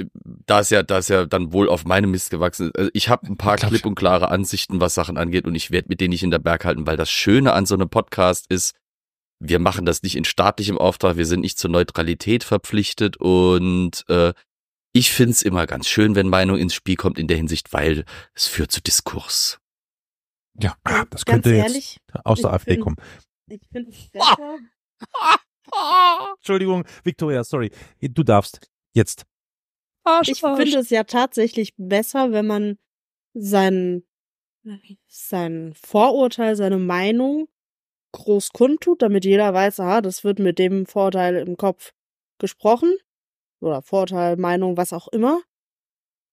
da 0.46 0.62
ist 0.62 0.72
ja, 0.72 0.82
da 0.84 0.98
ist 0.98 1.10
ja 1.10 1.26
dann 1.26 1.54
wohl 1.54 1.70
auf 1.70 1.86
meinem 1.86 2.12
Mist 2.12 2.30
gewachsen. 2.32 2.72
Also 2.76 2.90
ich 2.94 3.10
habe 3.10 3.28
ein 3.28 3.38
paar 3.38 3.58
klipp 3.58 3.86
und 3.86 3.96
klare 3.96 4.30
Ansichten, 4.30 4.80
was 4.82 4.96
Sachen 4.96 5.18
angeht, 5.18 5.46
und 5.46 5.54
ich 5.56 5.70
werde 5.72 5.90
mit 5.90 6.02
denen 6.02 6.10
nicht 6.12 6.24
in 6.24 6.32
der 6.32 6.40
Berg 6.40 6.66
halten, 6.66 6.88
weil 6.88 6.98
das 6.98 7.10
Schöne 7.12 7.54
an 7.54 7.66
so 7.66 7.76
einem 7.76 7.90
Podcast 7.90 8.48
ist, 8.50 8.76
wir 9.40 9.60
machen 9.60 9.86
das 9.86 10.02
nicht 10.02 10.16
in 10.16 10.24
staatlichem 10.26 10.78
Auftrag, 10.80 11.16
wir 11.18 11.26
sind 11.28 11.42
nicht 11.42 11.60
zur 11.60 11.70
Neutralität 11.70 12.44
verpflichtet 12.44 13.18
und 13.18 14.04
äh, 14.10 14.34
ich 14.94 15.12
find's 15.12 15.44
immer 15.44 15.68
ganz 15.68 15.88
schön, 15.88 16.16
wenn 16.16 16.28
Meinung 16.28 16.58
ins 16.58 16.74
Spiel 16.74 16.96
kommt 16.96 17.20
in 17.20 17.28
der 17.28 17.38
Hinsicht, 17.38 17.72
weil 17.72 18.04
es 18.34 18.48
führt 18.48 18.72
zu 18.72 18.82
Diskurs. 18.82 19.60
Ja, 20.60 20.76
Ah, 20.84 21.06
das 21.12 21.24
Ganz 21.24 21.44
könnte 21.44 21.56
ehrlich, 21.56 21.98
jetzt 22.14 22.26
aus 22.26 22.42
der 22.42 22.54
AfD 22.54 22.72
find- 22.72 22.84
kommen. 22.84 22.96
ich 23.48 23.62
finde 23.72 23.92
es 23.92 24.10
besser. 24.10 24.58
Entschuldigung, 26.38 26.86
Victoria, 27.04 27.44
sorry. 27.44 27.72
Du 28.02 28.24
darfst. 28.24 28.60
Jetzt. 28.98 29.28
Arsch, 30.04 30.30
Ich 30.30 30.40
finde 30.40 30.80
es 30.80 30.90
ja 30.90 31.04
tatsächlich 31.04 31.76
besser, 31.78 32.32
wenn 32.32 32.48
man 32.48 32.80
sein, 33.36 34.04
sein 35.08 35.74
Vorurteil, 35.76 36.56
seine 36.56 36.80
Meinung 36.80 37.48
groß 38.14 38.54
kundtut, 38.54 39.04
damit 39.04 39.24
jeder 39.24 39.54
weiß, 39.54 39.82
aha, 39.82 40.02
das 40.02 40.24
wird 40.24 40.40
mit 40.40 40.58
dem 40.58 40.88
Vorurteil 40.88 41.36
im 41.36 41.58
Kopf 41.58 41.94
gesprochen. 42.40 42.96
Oder 43.62 43.84
Vorurteil, 43.84 44.36
Meinung, 44.38 44.78
was 44.78 44.94
auch 44.94 45.08
immer. 45.10 45.42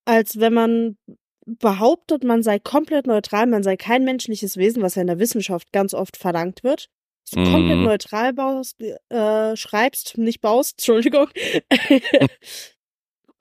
Als 0.06 0.40
wenn 0.40 0.54
man 0.54 0.96
behauptet, 1.44 2.24
man 2.24 2.42
sei 2.42 2.58
komplett 2.58 3.06
neutral, 3.06 3.46
man 3.46 3.62
sei 3.62 3.76
kein 3.76 4.04
menschliches 4.04 4.56
Wesen, 4.56 4.82
was 4.82 4.94
ja 4.94 5.02
in 5.02 5.08
der 5.08 5.18
Wissenschaft 5.18 5.70
ganz 5.70 5.92
oft 5.92 6.16
verlangt 6.16 6.64
wird. 6.64 6.88
Dass 7.24 7.30
du 7.30 7.50
komplett 7.50 7.78
Mhm. 7.78 7.84
neutral 7.84 8.32
baust, 8.34 8.76
äh, 8.80 9.56
schreibst, 9.56 10.18
nicht 10.18 10.40
baust, 10.40 10.74
Entschuldigung. 10.78 11.28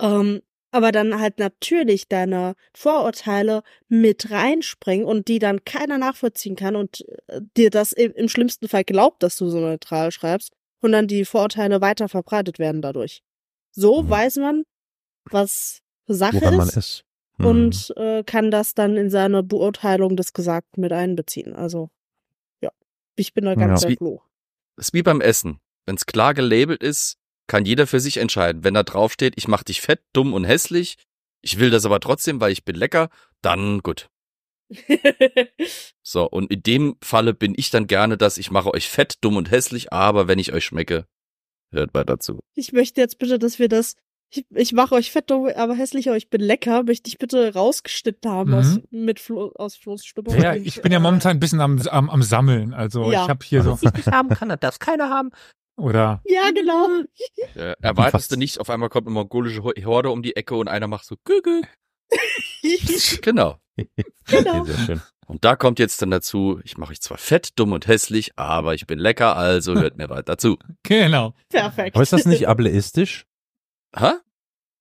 ähm, 0.02 0.42
aber 0.72 0.92
dann 0.92 1.20
halt 1.20 1.38
natürlich 1.38 2.08
deine 2.08 2.56
Vorurteile 2.74 3.62
mit 3.90 4.32
reinspringen 4.32 5.06
und 5.06 5.28
die 5.28 5.38
dann 5.40 5.64
keiner 5.66 5.98
nachvollziehen 6.00 6.56
kann 6.56 6.76
und 6.76 7.06
äh, 7.28 7.42
dir 7.58 7.70
das 7.70 7.92
im, 7.92 8.12
im 8.14 8.28
schlimmsten 8.28 8.68
Fall 8.68 8.84
glaubt, 8.84 9.22
dass 9.22 9.36
du 9.38 9.50
so 9.50 9.60
neutral 9.60 10.12
schreibst 10.12 10.54
und 10.82 10.92
dann 10.94 11.08
die 11.08 11.26
Vorurteile 11.26 11.80
weiter 11.82 12.10
verbreitet 12.10 12.58
werden 12.58 12.82
dadurch. 12.82 13.22
So 13.72 14.02
Mhm. 14.02 14.10
weiß 14.10 14.36
man, 14.38 14.64
was 15.30 15.82
Sache 16.08 16.42
Woran 16.42 16.58
man 16.58 16.68
ist 16.70 16.78
ist. 16.78 17.04
Mhm. 17.38 17.46
und 17.46 17.94
äh, 17.98 18.24
kann 18.24 18.50
das 18.50 18.74
dann 18.74 18.98
in 18.98 19.10
seine 19.10 19.44
Beurteilung 19.44 20.16
des 20.16 20.34
Gesagten 20.34 20.82
mit 20.82 20.92
einbeziehen. 20.92 21.54
Also, 21.56 21.90
ich 23.16 23.34
bin 23.34 23.46
da 23.46 23.56
ganz 23.56 23.84
Ja. 23.84 23.90
bei 23.90 23.96
Flo. 23.96 24.22
Das 24.76 24.88
ist 24.88 24.94
wie 24.94 25.04
beim 25.04 25.22
Essen. 25.22 25.60
Wenn 25.86 25.96
es 25.96 26.06
klar 26.06 26.34
gelabelt 26.34 26.82
ist, 26.82 27.18
kann 27.48 27.66
jeder 27.66 27.88
für 27.88 28.00
sich 28.00 28.18
entscheiden. 28.18 28.64
Wenn 28.64 28.74
da 28.74 28.84
draufsteht, 28.84 29.34
ich 29.38 29.48
mach 29.48 29.64
dich 29.64 29.82
fett, 29.82 30.02
dumm 30.14 30.34
und 30.34 30.46
hässlich, 30.46 30.98
ich 31.42 31.60
will 31.60 31.70
das 31.70 31.86
aber 31.86 32.00
trotzdem, 32.00 32.40
weil 32.40 32.52
ich 32.52 32.64
bin 32.64 32.76
lecker, 32.76 33.10
dann 33.42 33.80
gut. 33.80 34.10
So, 36.06 36.26
und 36.30 36.52
in 36.52 36.64
dem 36.64 36.96
Falle 37.02 37.34
bin 37.34 37.54
ich 37.58 37.70
dann 37.70 37.88
gerne 37.88 38.18
das, 38.18 38.38
ich 38.38 38.52
mache 38.52 38.74
euch 38.74 38.90
fett, 38.90 39.16
dumm 39.22 39.38
und 39.38 39.52
hässlich, 39.52 39.94
aber 39.94 40.28
wenn 40.28 40.40
ich 40.40 40.52
euch 40.54 40.66
schmecke, 40.66 41.06
hört 41.72 41.94
weiter 41.94 42.20
zu. 42.20 42.40
ich 42.56 42.74
möchte 42.74 43.00
jetzt 43.02 43.20
bitte, 43.20 43.40
dass 43.40 43.58
wir 43.60 43.70
das. 43.70 43.96
Ich, 44.36 44.46
ich 44.50 44.74
mache 44.74 44.96
euch 44.96 45.12
fett, 45.12 45.32
aber 45.32 45.76
hässlich, 45.76 46.08
aber 46.08 46.18
ich 46.18 46.30
bin 46.30 46.42
lecker. 46.42 46.84
Möchte 46.84 47.08
ich 47.08 47.20
bitte 47.20 47.54
rausgeschnitten 47.54 48.32
haben 48.32 48.50
Mhm. 48.52 48.58
aus, 48.58 48.80
mit 48.90 49.20
Flo, 49.20 49.52
aus 49.56 49.76
Flo's 49.76 50.04
Stimme. 50.06 50.36
Ja, 50.40 50.56
ich 50.56 50.82
bin 50.82 50.92
ja 50.92 51.00
momentan 51.00 51.38
ein 51.38 51.40
bisschen 51.40 51.62
am, 51.62 51.80
am, 51.88 52.10
am 52.10 52.24
Sammeln. 52.24 52.74
Also 52.74 53.12
Ja. 53.12 53.24
ich 53.24 53.30
habe 53.30 53.46
hier 53.46 53.62
so, 53.62 53.78
ich 53.82 53.94
nicht 53.94 54.08
haben 54.08 54.30
kann, 54.30 54.56
darf 54.60 54.80
keiner 54.80 55.10
haben. 55.10 55.30
oder 55.78 56.22
Ja, 56.26 56.50
genau. 56.54 56.88
Äh, 57.56 57.76
erwartest 57.82 58.32
du 58.32 58.34
fast- 58.34 58.38
nicht, 58.38 58.60
auf 58.60 58.70
einmal 58.72 58.90
kommt 58.90 59.06
eine 59.08 59.14
mongolische 59.14 59.64
Ho- 59.64 59.74
Horde 59.86 60.10
um 60.10 60.24
die 60.24 60.36
Ecke 60.36 60.56
und 60.56 60.68
einer 60.68 60.88
macht 60.88 61.06
so 61.06 61.16
Gü 61.24 61.40
Genau. 63.22 63.58
Genau. 64.28 64.64
Sehr 64.66 64.78
schön. 64.78 65.02
Und 65.28 65.46
da 65.46 65.56
kommt 65.56 65.80
jetzt 65.80 66.02
dann 66.02 66.12
dazu, 66.12 66.60
ich 66.64 66.78
mache 66.78 66.92
euch 66.92 67.02
zwar 67.02 67.18
fett, 67.18 67.52
dumm 67.58 67.72
und 67.72 67.88
hässlich, 67.88 68.32
aber 68.38 68.74
ich 68.74 68.86
bin 68.88 69.00
lecker, 69.00 69.36
also 69.38 69.74
hört 69.76 69.98
mir 69.98 70.10
weiter 70.10 70.38
zu. 70.38 70.58
genau. 70.84 71.34
Perfekt. 71.50 71.96
Aber 71.96 72.04
ist 72.04 72.14
das 72.14 72.26
nicht 72.26 72.48
ableistisch? 72.48 73.26
Ha? 73.96 74.20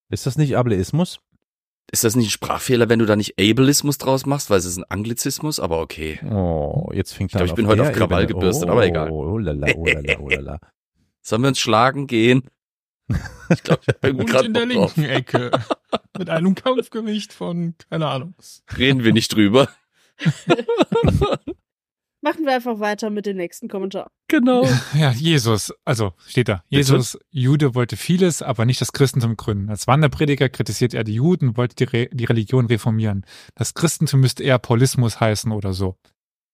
Ist 0.09 0.27
das 0.27 0.37
nicht 0.39 0.57
Ableismus? 0.57 1.21
Ist 1.91 2.05
das 2.05 2.17
nicht 2.17 2.29
ein 2.29 2.31
Sprachfehler, 2.31 2.89
wenn 2.89 2.99
du 3.01 3.07
da 3.07 3.17
nicht 3.17 3.35
Ableismus 3.39 3.99
draus 3.99 4.25
machst, 4.25 4.49
weil 4.51 4.59
es 4.59 4.65
ist 4.65 4.79
ein 4.79 4.85
Anglizismus, 4.85 5.61
aber 5.61 5.81
okay. 5.81 6.21
Oh, 6.31 6.89
jetzt 6.95 7.13
fängt 7.13 7.31
Ich 7.33 7.37
glaub, 7.37 7.43
er 7.43 7.51
ich 7.51 7.55
bin 7.55 7.67
heute 7.67 7.83
auf 7.83 7.93
Krawall 7.93 8.23
Ebene- 8.25 8.35
gebürstet, 8.35 8.69
oh, 8.69 8.73
aber 8.73 8.87
egal. 8.87 9.11
Oh, 9.11 9.37
lala, 9.39 9.67
oh, 9.77 9.85
lala, 9.87 10.19
oh, 10.21 10.29
lala. 10.29 10.59
Sollen 11.23 11.43
wir 11.43 11.49
uns 11.49 11.59
schlagen 11.59 12.07
gehen? 12.07 12.43
Ich 13.51 13.63
glaube, 13.65 13.83
ich 13.87 13.99
bin 13.99 14.21
Und 14.21 14.27
gerade 14.31 14.47
in 14.47 14.55
der 14.55 14.65
drauf. 14.67 14.97
linken 14.97 15.05
Ecke. 15.13 15.51
Mit 16.19 16.31
einem 16.31 16.55
Kampfgewicht 16.55 17.35
von, 17.35 17.75
keine 17.91 18.07
Ahnung. 18.07 18.35
Reden 18.79 19.05
wir 19.05 19.13
nicht 19.13 19.35
drüber. 19.35 19.69
Machen 22.25 22.45
wir 22.45 22.55
einfach 22.55 22.79
weiter 22.79 23.11
mit 23.11 23.27
dem 23.27 23.37
nächsten 23.37 23.69
Kommentar. 23.69 24.13
Genau. 24.29 24.65
Ja, 24.95 25.11
Jesus, 25.11 25.73
also 25.85 26.13
steht 26.27 26.49
da. 26.49 26.63
Jesus, 26.69 27.19
Jude, 27.31 27.75
wollte 27.75 27.97
vieles, 27.97 28.43
aber 28.43 28.65
nicht 28.65 28.81
das 28.81 28.93
Christentum 28.93 29.37
gründen. 29.37 29.69
Als 29.69 29.89
Wanderprediger 29.89 30.49
kritisierte 30.49 30.97
er 30.97 31.05
die 31.05 31.15
Juden 31.15 31.49
und 31.49 31.57
wollte 31.57 31.75
die, 31.75 31.85
Re 31.85 32.09
die 32.13 32.25
Religion 32.25 32.67
reformieren. 32.67 33.27
Das 33.57 33.75
Christentum 33.75 34.21
müsste 34.21 34.45
eher 34.45 34.59
Paulismus 34.59 35.19
heißen 35.19 35.51
oder 35.51 35.73
so. 35.73 35.99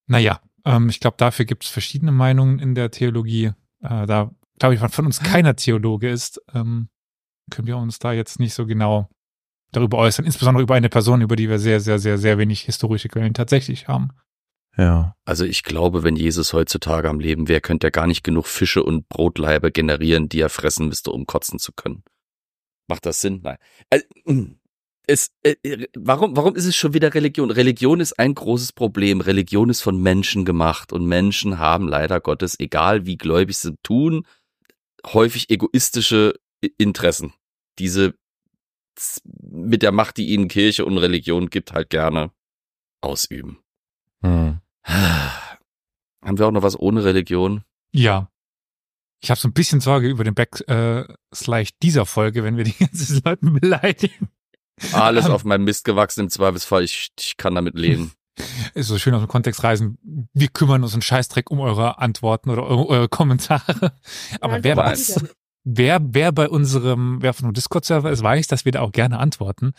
Naja, 0.06 0.40
ähm, 0.64 0.88
ich 0.88 1.00
glaube, 1.00 1.18
dafür 1.18 1.44
gibt 1.44 1.64
es 1.64 1.70
verschiedene 1.70 2.12
Meinungen 2.12 2.58
in 2.60 2.75
der 2.75 2.90
Theologie. 2.90 3.52
Äh, 3.82 4.06
da, 4.06 4.30
glaube 4.58 4.75
ich, 4.75 4.80
von 4.80 5.04
uns 5.04 5.20
keiner 5.20 5.54
Theologe 5.54 6.08
ist, 6.08 6.40
ähm, 6.54 6.88
können 7.50 7.66
wir 7.66 7.76
uns 7.76 7.98
da 7.98 8.12
jetzt 8.12 8.40
nicht 8.40 8.54
so 8.54 8.64
genau 8.64 9.10
darüber 9.72 9.98
äußern. 9.98 10.25
Insbesondere 10.25 10.62
über 10.62 10.76
eine 10.76 10.88
Person, 10.88 11.20
über 11.20 11.37
die 11.37 11.50
wir 11.50 11.58
sehr, 11.58 11.80
sehr, 11.80 11.98
sehr, 11.98 12.16
sehr 12.16 12.38
wenig 12.38 12.62
historische 12.62 13.08
Quellen 13.08 13.34
tatsächlich 13.34 13.87
haben. 13.87 14.12
Ja. 14.78 15.16
Also 15.25 15.44
ich 15.44 15.64
glaube, 15.64 16.04
wenn 16.04 16.16
Jesus 16.16 16.52
heutzutage 16.52 17.08
am 17.08 17.18
Leben 17.18 17.49
wäre, 17.49 17.61
könnte 17.61 17.88
er 17.88 17.90
gar 17.90 18.06
nicht 18.06 18.23
genug 18.23 18.47
Fische 18.47 18.85
und 18.85 19.08
Brotleibe 19.08 19.73
generieren, 19.73 20.28
die 20.28 20.40
er 20.40 20.50
fressen 20.50 20.87
müsste, 20.87 21.11
um 21.11 21.26
kotzen 21.26 21.58
zu 21.58 21.73
können. 21.73 22.04
Macht 22.87 23.04
das 23.04 23.20
Sinn? 23.20 23.40
Nein. 23.42 23.58
Also, 23.90 24.06
es, 25.08 25.30
äh, 25.42 25.87
warum, 25.97 26.37
warum 26.37 26.54
ist 26.54 26.66
es 26.66 26.76
schon 26.76 26.94
wieder 26.94 27.12
Religion? 27.12 27.50
Religion 27.50 27.99
ist 27.99 28.18
ein 28.18 28.35
großes 28.35 28.73
Problem. 28.73 29.20
Religion 29.20 29.68
ist 29.68 29.80
von 29.80 30.00
Menschen 30.00 30.44
gemacht 30.44 30.92
und 30.92 31.06
Menschen 31.06 31.58
haben 31.58 31.88
leider 31.88 32.20
Gottes, 32.20 32.58
egal 32.61 33.04
wie 33.04 33.16
gläubig 33.16 33.56
sie 33.56 33.75
tun, 33.82 34.26
häufig 35.06 35.50
egoistische 35.50 36.35
Interessen. 36.76 37.32
Diese 37.78 38.14
mit 39.32 39.82
der 39.82 39.92
Macht, 39.92 40.16
die 40.18 40.28
ihnen 40.28 40.49
Kirche 40.49 40.85
und 40.85 40.99
Religion 40.99 41.50
gibt, 41.50 41.73
halt 41.73 41.90
gerne 41.90 42.32
ausüben. 43.00 43.58
Hm. 44.23 44.61
Haben 46.25 46.38
wir 46.38 46.47
auch 46.47 46.50
noch 46.52 46.62
was 46.62 46.78
ohne 46.78 47.04
Religion? 47.04 47.62
Ja. 47.92 48.30
Ich 49.21 49.30
habe 49.30 49.40
so 49.40 49.49
ein 49.49 49.52
bisschen 49.52 49.80
Sorge 49.80 50.09
über 50.09 50.25
den 50.25 50.35
Backslash 50.35 51.71
dieser 51.83 52.07
Folge, 52.07 52.45
wenn 52.45 52.57
wir 52.57 52.64
die 52.64 52.73
ganzen 52.78 53.21
Leuten 53.25 53.59
beleidigen. 53.61 54.28
Alles 54.92 55.26
Ähm. 55.26 55.33
auf 55.33 55.45
meinem 55.45 55.64
Mist 55.64 55.85
gewachsen 55.85 56.21
im 56.21 56.30
Zweifelsfall. 56.30 56.85
Ich, 56.85 57.11
ich 57.18 57.37
kann 57.37 57.54
damit 57.54 57.75
leben. 57.76 58.12
Ist 58.75 58.87
so 58.87 58.99
schön 58.99 59.14
aus 59.14 59.23
dem 59.23 59.28
Kontext 59.28 59.64
reisen. 59.64 59.99
Wir 60.33 60.49
kümmern 60.49 60.85
uns 60.85 60.92
einen 60.92 61.02
Scheißdreck 61.02 61.50
um 61.50 61.59
eure 61.59 61.99
Antworten 61.99 62.50
oder 62.50 62.64
eure, 62.64 62.87
eure 62.87 63.09
Kommentare. 63.09 63.92
Aber 64.40 64.59
Ja, 64.59 64.64
wer, 64.64 64.76
weiß- 64.76 65.28
wer, 65.64 65.99
wer 66.02 66.30
bei 66.30 66.49
unserem, 66.49 67.21
wer 67.21 67.30
auf 67.30 67.38
unserem 67.40 67.54
Discord-Server 67.54 68.11
ist, 68.12 68.23
weiß, 68.23 68.47
dass 68.47 68.64
wir 68.64 68.71
da 68.73 68.80
auch 68.83 68.92
gerne 68.92 69.18
antworten. 69.18 69.73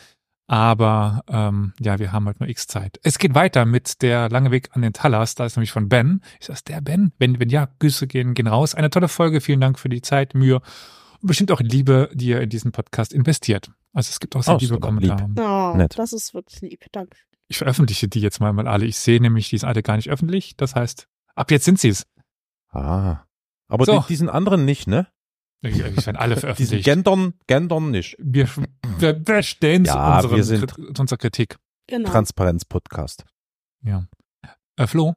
Aber 0.50 1.22
ähm, 1.28 1.74
ja, 1.78 2.00
wir 2.00 2.10
haben 2.10 2.26
halt 2.26 2.40
nur 2.40 2.48
X 2.48 2.66
Zeit. 2.66 2.98
Es 3.04 3.18
geht 3.20 3.36
weiter 3.36 3.64
mit 3.66 4.02
der 4.02 4.28
lange 4.30 4.50
Weg 4.50 4.70
an 4.72 4.82
den 4.82 4.92
Talas. 4.92 5.36
Da 5.36 5.44
ist 5.46 5.54
nämlich 5.56 5.70
von 5.70 5.88
Ben. 5.88 6.22
Ist 6.40 6.48
das 6.48 6.64
der 6.64 6.80
Ben? 6.80 7.12
Wenn, 7.20 7.38
wenn 7.38 7.50
ja, 7.50 7.68
Grüße 7.78 8.08
gehen, 8.08 8.34
gehen 8.34 8.48
raus. 8.48 8.74
Eine 8.74 8.90
tolle 8.90 9.06
Folge. 9.06 9.40
Vielen 9.40 9.60
Dank 9.60 9.78
für 9.78 9.88
die 9.88 10.02
Zeit, 10.02 10.34
Mühe 10.34 10.56
und 10.56 11.26
bestimmt 11.28 11.52
auch 11.52 11.60
Liebe, 11.60 12.10
die 12.14 12.26
ihr 12.30 12.40
in 12.40 12.48
diesen 12.50 12.72
Podcast 12.72 13.12
investiert. 13.12 13.70
Also 13.92 14.10
es 14.10 14.18
gibt 14.18 14.34
auch 14.34 14.42
sehr 14.42 14.56
Oh, 14.56 14.58
liebe 14.58 14.80
Kommentare. 14.80 15.28
lieb. 15.28 15.38
Oh, 15.40 15.74
Nett. 15.76 15.96
das 15.96 16.12
ist 16.12 16.34
wirklich 16.34 16.60
lieb. 16.62 16.84
Danke. 16.90 17.16
Ich 17.46 17.58
veröffentliche 17.58 18.08
die 18.08 18.20
jetzt 18.20 18.40
mal, 18.40 18.52
mal 18.52 18.66
alle. 18.66 18.86
Ich 18.86 18.98
sehe 18.98 19.20
nämlich, 19.20 19.50
die 19.50 19.58
sind 19.58 19.68
alle 19.68 19.84
gar 19.84 19.94
nicht 19.94 20.10
öffentlich. 20.10 20.56
Das 20.56 20.74
heißt, 20.74 21.06
ab 21.36 21.52
jetzt 21.52 21.64
sind 21.64 21.78
sie 21.78 21.90
es. 21.90 22.08
Ah. 22.70 23.20
Aber 23.68 23.84
So. 23.84 24.00
die, 24.00 24.06
diesen 24.08 24.28
anderen 24.28 24.64
nicht, 24.64 24.88
ne? 24.88 25.06
Ich 25.62 25.78
werden 25.78 26.16
alle 26.16 26.34
Diesen 26.34 26.40
veröffentlicht. 26.40 26.84
Gendern, 26.84 27.34
Gendern 27.46 27.90
nicht. 27.90 28.16
wir, 28.18 28.48
wir, 28.98 29.26
wir 29.26 29.42
stellen 29.42 29.84
zu, 29.84 29.92
Ja, 29.92 30.16
unseren, 30.16 30.36
wir 30.36 30.44
sind- 30.44 30.70
zu 30.70 31.00
unserer 31.02 31.18
Kritik. 31.18 31.56
Genau. 31.86 32.08
Transparenz-Podcast. 32.10 33.24
Ja. 33.82 34.06
Äh, 34.76 34.86
Flo? 34.86 35.14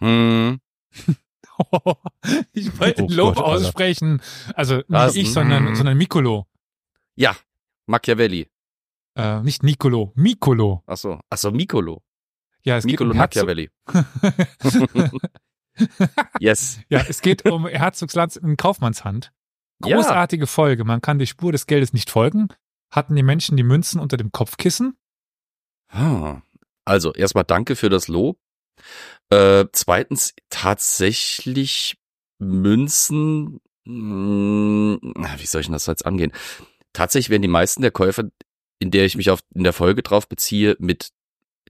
Hm. 0.00 0.58
ich 2.52 2.78
wollte 2.80 3.02
Oh 3.04 3.08
Lob 3.10 3.34
Gott, 3.36 3.44
Alter. 3.44 3.66
aussprechen. 3.66 4.20
Also 4.54 4.76
nicht 4.76 4.86
Was? 4.88 5.14
ich, 5.16 5.32
sondern, 5.32 5.64
Mhm. 5.66 5.74
sondern 5.76 5.98
Mikolo. 5.98 6.46
Ja, 7.16 7.36
Machiavelli. 7.86 8.48
Äh, 9.16 9.40
nicht 9.42 9.62
Nicolo, 9.64 10.12
Mikolo. 10.14 10.82
Ach 10.86 10.96
so, 10.96 11.20
ach 11.28 11.38
so, 11.38 11.50
Mikolo. 11.50 12.02
Ja, 12.62 12.76
es 12.76 12.84
Mikolo 12.84 13.10
geht 13.10 13.14
um 13.14 13.18
Machiavelli. 13.18 13.70
yes. 16.40 16.80
ja, 16.88 17.00
es 17.08 17.20
geht 17.20 17.44
um 17.50 17.66
Herzogslands 17.66 18.36
in 18.36 18.56
Kaufmannshand. 18.56 19.32
Ja. 19.84 19.96
Großartige 19.96 20.46
Folge. 20.46 20.84
Man 20.84 21.00
kann 21.00 21.18
die 21.18 21.26
Spur 21.26 21.52
des 21.52 21.66
Geldes 21.66 21.92
nicht 21.92 22.10
folgen. 22.10 22.48
Hatten 22.90 23.14
die 23.14 23.22
Menschen 23.22 23.56
die 23.56 23.62
Münzen 23.62 24.00
unter 24.00 24.16
dem 24.16 24.32
Kopfkissen? 24.32 24.96
Ah. 25.88 26.42
Also, 26.84 27.12
erstmal 27.12 27.44
danke 27.44 27.76
für 27.76 27.90
das 27.90 28.08
Lob. 28.08 28.38
Äh, 29.30 29.66
zweitens, 29.72 30.34
tatsächlich 30.48 31.98
Münzen, 32.38 33.60
mh, 33.84 34.98
wie 35.36 35.46
soll 35.46 35.60
ich 35.60 35.66
denn 35.66 35.74
das 35.74 35.86
jetzt 35.86 36.06
angehen? 36.06 36.32
Tatsächlich 36.92 37.30
werden 37.30 37.42
die 37.42 37.48
meisten 37.48 37.82
der 37.82 37.90
Käufer, 37.90 38.24
in 38.78 38.90
der 38.90 39.04
ich 39.04 39.16
mich 39.16 39.30
auf, 39.30 39.40
in 39.54 39.64
der 39.64 39.72
Folge 39.72 40.02
drauf 40.02 40.28
beziehe, 40.28 40.76
mit 40.78 41.10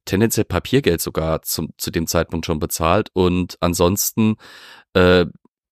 tendenziell 0.05 0.45
Papiergeld 0.45 1.01
sogar 1.01 1.43
zum, 1.43 1.71
zu 1.77 1.91
dem 1.91 2.07
Zeitpunkt 2.07 2.47
schon 2.47 2.61
bezahlt 2.61 3.11
und 3.13 3.57
ansonsten 3.61 4.37
äh, 4.95 5.27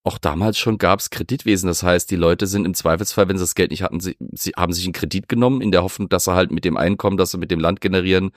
auch 0.06 0.18
damals 0.18 0.56
schon 0.56 0.78
gab 0.78 1.00
es 1.00 1.10
Kreditwesen. 1.10 1.66
Das 1.66 1.82
heißt, 1.82 2.10
die 2.10 2.16
Leute 2.16 2.46
sind 2.46 2.64
im 2.64 2.74
Zweifelsfall, 2.74 3.28
wenn 3.28 3.38
sie 3.38 3.42
das 3.42 3.56
Geld 3.56 3.72
nicht 3.72 3.82
hatten, 3.82 3.98
sie, 3.98 4.16
sie 4.32 4.52
haben 4.56 4.72
sich 4.72 4.84
einen 4.84 4.92
Kredit 4.92 5.28
genommen, 5.28 5.60
in 5.60 5.72
der 5.72 5.82
Hoffnung, 5.82 6.08
dass 6.08 6.24
sie 6.24 6.34
halt 6.34 6.52
mit 6.52 6.64
dem 6.64 6.76
Einkommen, 6.76 7.16
das 7.16 7.32
sie 7.32 7.38
mit 7.38 7.50
dem 7.50 7.58
Land 7.58 7.80
generieren, 7.80 8.30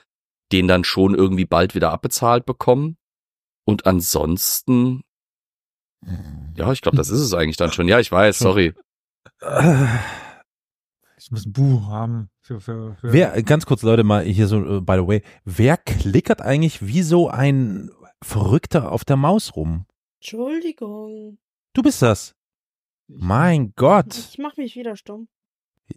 den 0.50 0.66
dann 0.66 0.82
schon 0.82 1.14
irgendwie 1.14 1.44
bald 1.44 1.76
wieder 1.76 1.92
abbezahlt 1.92 2.44
bekommen. 2.44 2.96
Und 3.64 3.86
ansonsten, 3.86 5.02
ja, 6.56 6.72
ich 6.72 6.82
glaube, 6.82 6.96
das 6.96 7.08
ist 7.08 7.20
es 7.20 7.34
eigentlich 7.34 7.56
dann 7.56 7.70
schon. 7.70 7.86
Ja, 7.86 8.00
ich 8.00 8.10
weiß, 8.10 8.40
sorry. 8.40 8.74
Ich 11.18 11.30
muss 11.30 11.46
ein 11.46 11.52
Buch 11.52 11.86
haben. 11.86 12.30
Für, 12.40 12.60
für, 12.60 12.96
für 12.96 13.12
Wer, 13.12 13.40
ganz 13.44 13.64
kurz 13.64 13.82
Leute 13.82 14.02
mal 14.02 14.24
hier 14.24 14.48
so, 14.48 14.78
äh, 14.78 14.80
by 14.80 14.94
the 14.94 15.06
way, 15.06 15.22
wer 15.44 15.76
klickert 15.76 16.42
eigentlich 16.42 16.84
wie 16.84 17.02
so 17.02 17.28
ein 17.28 17.90
Verrückter 18.22 18.90
auf 18.90 19.04
der 19.04 19.16
Maus 19.16 19.54
rum? 19.54 19.86
Entschuldigung. 20.18 21.38
Du 21.72 21.82
bist 21.82 22.02
das. 22.02 22.34
Mein 23.06 23.72
Gott. 23.76 24.16
Ich 24.16 24.38
mach 24.38 24.56
mich 24.56 24.76
wieder 24.76 24.96
stumm. 24.96 25.28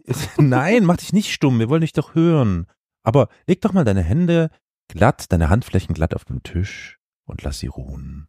Nein, 0.38 0.84
mach 0.84 0.96
dich 0.96 1.12
nicht 1.12 1.32
stumm, 1.32 1.58
wir 1.58 1.68
wollen 1.68 1.80
dich 1.82 1.92
doch 1.92 2.14
hören. 2.14 2.66
Aber 3.02 3.28
leg 3.46 3.60
doch 3.60 3.72
mal 3.72 3.84
deine 3.84 4.02
Hände 4.02 4.50
glatt, 4.88 5.30
deine 5.32 5.48
Handflächen 5.50 5.94
glatt 5.94 6.14
auf 6.14 6.24
den 6.24 6.42
Tisch 6.42 6.98
und 7.24 7.42
lass 7.42 7.58
sie 7.58 7.66
ruhen. 7.66 8.28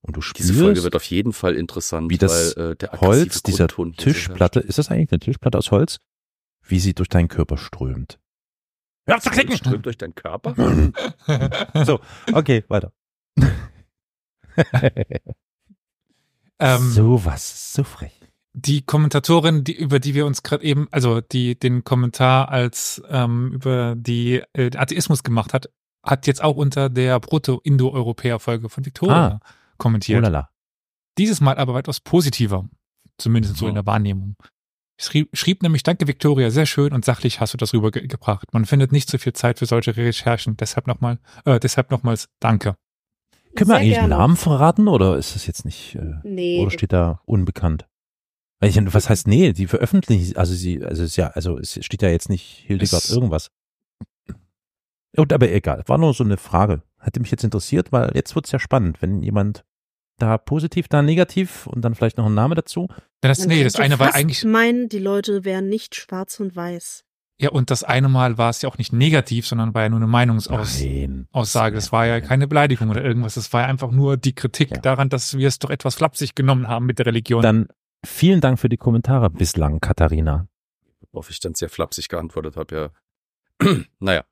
Und 0.00 0.16
du 0.16 0.20
Diese 0.20 0.52
Folge 0.52 0.72
spürst, 0.72 0.84
wird 0.84 0.96
auf 0.96 1.04
jeden 1.04 1.32
Fall 1.32 1.56
interessant, 1.56 2.10
wie 2.10 2.18
das 2.18 2.56
weil 2.56 2.72
äh, 2.72 2.76
der 2.76 2.92
Holz 3.00 3.42
dieser 3.42 3.68
Tischplatte, 3.68 4.60
ist 4.60 4.78
das 4.78 4.90
eigentlich 4.90 5.10
eine 5.12 5.18
Tischplatte 5.18 5.56
aus 5.56 5.70
Holz? 5.70 5.98
Wie 6.62 6.78
sie 6.78 6.94
durch 6.94 7.08
deinen 7.08 7.28
Körper 7.28 7.56
strömt. 7.56 8.18
Hör 9.06 9.16
auf 9.16 9.22
zu 9.22 9.30
klicken! 9.30 9.56
Strömt 9.56 9.86
durch 9.86 9.96
deinen 9.98 10.14
Körper? 10.14 10.54
So, 11.86 12.00
okay, 12.32 12.64
weiter. 12.68 12.92
ähm, 16.64 16.90
so 16.90 17.24
was, 17.24 17.72
so 17.74 17.84
frech. 17.84 18.12
die 18.52 18.82
Kommentatorin, 18.82 19.64
die, 19.64 19.76
über 19.76 19.98
die 20.00 20.14
wir 20.14 20.26
uns 20.26 20.42
gerade 20.42 20.64
eben, 20.64 20.88
also 20.90 21.20
die 21.20 21.58
den 21.58 21.84
Kommentar 21.84 22.48
als 22.50 23.02
ähm, 23.08 23.52
über 23.52 23.94
die 23.96 24.42
äh, 24.54 24.70
Atheismus 24.76 25.22
gemacht 25.22 25.52
hat, 25.52 25.68
hat 26.04 26.26
jetzt 26.26 26.42
auch 26.42 26.56
unter 26.56 26.88
der 26.90 27.18
Proto-Indo-Europäer-Folge 27.20 28.68
von 28.68 28.84
Victoria 28.84 29.26
Ah. 29.26 29.40
kommentiert. 29.78 30.18
Oh 30.18 30.22
lala. 30.22 30.50
Dieses 31.18 31.40
Mal 31.40 31.56
aber 31.56 31.74
weitaus 31.74 32.00
positiver, 32.00 32.68
zumindest 33.18 33.56
so 33.56 33.68
in 33.68 33.74
der 33.74 33.86
Wahrnehmung. 33.86 34.36
Schrieb, 35.00 35.28
schrieb 35.32 35.62
nämlich, 35.62 35.82
danke 35.82 36.06
Victoria, 36.06 36.50
sehr 36.50 36.66
schön 36.66 36.92
und 36.92 37.04
sachlich 37.04 37.40
hast 37.40 37.52
du 37.52 37.56
das 37.56 37.72
rübergebracht. 37.72 38.52
Man 38.52 38.64
findet 38.64 38.92
nicht 38.92 39.10
so 39.10 39.18
viel 39.18 39.32
Zeit 39.32 39.58
für 39.58 39.66
solche 39.66 39.96
Recherchen, 39.96 40.56
deshalb 40.56 40.86
nochmal, 40.86 41.18
äh, 41.44 41.58
deshalb 41.58 41.90
nochmals 41.90 42.28
danke. 42.40 42.76
Können 43.54 43.70
wir 43.70 43.76
eigentlich 43.76 43.98
einen 43.98 44.08
gerne. 44.08 44.22
Namen 44.22 44.36
verraten 44.36 44.88
oder 44.88 45.16
ist 45.16 45.34
das 45.34 45.46
jetzt 45.46 45.64
nicht, 45.64 45.94
äh, 45.96 46.14
Nee. 46.22 46.60
oder 46.60 46.70
steht 46.70 46.92
da 46.92 47.20
unbekannt? 47.24 47.86
Weil 48.60 48.70
Ich, 48.70 48.78
was 48.94 49.08
heißt 49.10 49.26
nee, 49.26 49.52
die 49.52 49.66
veröffentlichen, 49.66 50.36
also 50.36 50.54
sie, 50.54 50.82
also 50.84 51.02
es 51.02 51.10
ist 51.10 51.16
ja, 51.16 51.28
also 51.28 51.58
es 51.58 51.78
steht 51.84 52.02
ja 52.02 52.08
jetzt 52.08 52.28
nicht 52.30 52.64
Hildegard 52.66 53.04
Es- 53.04 53.10
irgendwas. 53.10 53.50
Und 55.16 55.32
aber 55.32 55.50
egal, 55.50 55.82
war 55.86 55.98
nur 55.98 56.12
so 56.14 56.24
eine 56.24 56.36
Frage. 56.36 56.82
Hätte 56.98 57.20
mich 57.20 57.30
jetzt 57.30 57.44
interessiert, 57.44 57.92
weil 57.92 58.10
jetzt 58.14 58.34
wird's 58.34 58.50
ja 58.50 58.58
spannend, 58.58 59.00
wenn 59.00 59.22
jemand 59.22 59.64
da 60.18 60.38
positiv, 60.38 60.88
da 60.88 61.02
negativ 61.02 61.66
und 61.66 61.82
dann 61.82 61.94
vielleicht 61.94 62.18
noch 62.18 62.26
ein 62.26 62.34
Name 62.34 62.54
dazu. 62.54 62.88
Das, 63.20 63.46
nee, 63.46 63.62
das 63.64 63.76
eine 63.76 63.98
war 63.98 64.14
eigentlich, 64.14 64.44
meinen, 64.44 64.88
die 64.88 64.98
Leute 64.98 65.44
wären 65.44 65.68
nicht 65.68 65.94
schwarz 65.94 66.40
und 66.40 66.54
weiß. 66.56 67.04
Ja, 67.40 67.50
und 67.50 67.70
das 67.70 67.82
eine 67.82 68.08
Mal 68.08 68.38
war 68.38 68.50
es 68.50 68.62
ja 68.62 68.68
auch 68.68 68.78
nicht 68.78 68.92
negativ, 68.92 69.46
sondern 69.46 69.74
war 69.74 69.82
ja 69.82 69.88
nur 69.88 69.98
eine 69.98 70.06
Meinungsaussage. 70.06 71.74
Das 71.74 71.90
war 71.92 72.06
ja 72.06 72.20
keine 72.20 72.46
Beleidigung 72.46 72.90
oder 72.90 73.02
irgendwas. 73.02 73.34
Das 73.34 73.52
war 73.52 73.62
ja 73.62 73.66
einfach 73.66 73.90
nur 73.90 74.16
die 74.16 74.34
Kritik 74.34 74.70
Ja. 74.70 74.78
daran, 74.80 75.08
dass 75.08 75.36
wir 75.36 75.48
es 75.48 75.58
doch 75.58 75.70
etwas 75.70 75.96
flapsig 75.96 76.34
genommen 76.36 76.68
haben 76.68 76.86
mit 76.86 76.98
der 77.00 77.06
Religion. 77.06 77.42
Dann 77.42 77.68
vielen 78.04 78.40
Dank 78.40 78.58
für 78.60 78.68
die 78.68 78.76
Kommentare 78.76 79.30
bislang, 79.30 79.80
Katharina. 79.80 80.46
Worauf 81.12 81.30
ich 81.30 81.40
dann 81.40 81.54
sehr 81.54 81.68
flapsig 81.68 82.08
geantwortet 82.08 82.56
habe, 82.56 82.92
ja. 83.60 83.68
naja. 83.98 84.24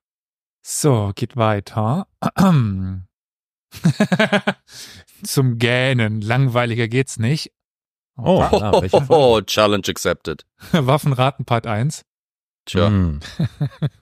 so, 0.61 1.11
geht 1.15 1.37
weiter. 1.37 2.07
Zum 5.25 5.59
Gähnen. 5.59 6.21
Langweiliger 6.21 6.89
geht's 6.89 7.19
nicht. 7.19 7.53
Oh, 8.17 8.41
ah, 8.43 8.81
welche 8.81 9.01
Folge? 9.01 9.07
Oh, 9.15 9.41
Challenge 9.41 9.89
accepted. 9.89 10.45
Waffenraten 10.73 11.45
Part 11.45 11.67
1. 11.67 12.05
Tja. 12.67 12.89
Hm. 12.89 13.21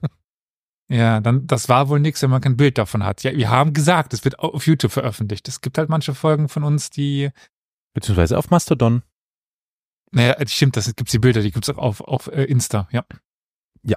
Ja, 0.89 1.21
dann, 1.21 1.47
das 1.47 1.69
war 1.69 1.87
wohl 1.87 2.01
nichts, 2.01 2.21
wenn 2.21 2.29
man 2.31 2.41
kein 2.41 2.57
Bild 2.57 2.77
davon 2.77 3.05
hat. 3.05 3.23
Ja, 3.23 3.33
wir 3.33 3.49
haben 3.49 3.71
gesagt, 3.71 4.13
es 4.13 4.25
wird 4.25 4.39
auf 4.39 4.67
YouTube 4.67 4.91
veröffentlicht. 4.91 5.47
Es 5.47 5.61
gibt 5.61 5.77
halt 5.77 5.87
manche 5.87 6.13
Folgen 6.13 6.49
von 6.49 6.65
uns, 6.65 6.89
die, 6.89 7.29
Beziehungsweise 7.93 8.37
auf 8.37 8.49
Mastodon. 8.49 9.01
naja, 10.11 10.35
stimmt, 10.47 10.75
das 10.75 10.93
gibt's 10.93 11.13
die 11.13 11.19
Bilder, 11.19 11.43
die 11.43 11.51
gibt's 11.51 11.69
auch 11.69 11.77
auf, 11.77 12.01
auf 12.01 12.27
äh, 12.27 12.43
Insta, 12.43 12.89
ja. 12.91 13.05
Ja. 13.83 13.95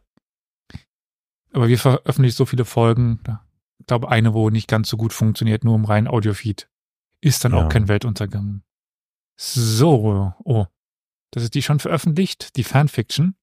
Aber 1.53 1.66
wir 1.66 1.81
veröffentlichen 1.81 2.37
so 2.37 2.46
viele 2.46 2.64
Folgen. 2.64 3.18
Ich 3.81 3.87
glaube, 3.87 4.09
eine, 4.09 4.33
wo 4.33 4.48
nicht 4.50 4.68
ganz 4.68 4.88
so 4.88 4.96
gut 4.96 5.12
funktioniert, 5.12 5.64
nur 5.64 5.74
im 5.74 5.87
reinen 5.87 6.07
Audiofeed. 6.07 6.70
Ist 7.20 7.44
dann 7.44 7.55
Ja. 7.55 7.64
auch 7.64 7.68
kein 7.68 7.88
Weltuntergang. 7.88 8.62
So, 9.37 10.33
oh. 10.44 10.66
Das 11.33 11.42
ist 11.42 11.55
die 11.57 11.62
schon 11.62 11.81
veröffentlicht, 11.81 12.55
die 12.55 12.62
Fanfiction. 12.62 13.35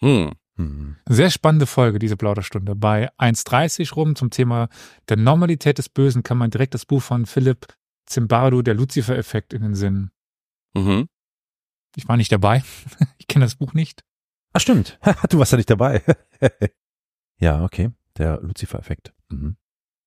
Hm. 0.00 0.32
Hm. 0.56 0.96
Sehr 1.08 1.30
spannende 1.30 1.66
Folge, 1.66 1.98
diese 1.98 2.16
Plauderstunde. 2.16 2.74
Bei 2.76 3.10
1.30 3.18 3.94
rum 3.94 4.14
zum 4.14 4.30
Thema 4.30 4.68
der 5.08 5.16
Normalität 5.16 5.78
des 5.78 5.88
Bösen 5.88 6.22
kann 6.22 6.38
man 6.38 6.50
direkt 6.50 6.74
das 6.74 6.86
Buch 6.86 7.02
von 7.02 7.26
Philipp 7.26 7.66
Zimbardo, 8.06 8.62
der 8.62 8.74
Lucifer-Effekt, 8.74 9.52
in 9.52 9.62
den 9.62 9.74
Sinn. 9.74 10.10
Mhm. 10.74 11.08
Ich 11.96 12.08
war 12.08 12.16
nicht 12.16 12.32
dabei. 12.32 12.62
Ich 13.18 13.26
kenne 13.28 13.46
das 13.46 13.56
Buch 13.56 13.72
nicht. 13.72 14.04
Ah, 14.52 14.60
stimmt. 14.60 14.98
du 15.30 15.38
warst 15.38 15.52
ja 15.52 15.56
nicht 15.56 15.70
dabei. 15.70 16.02
ja, 17.38 17.64
okay. 17.64 17.90
Der 18.18 18.38
Lucifer-Effekt. 18.42 19.14
Mhm. 19.30 19.56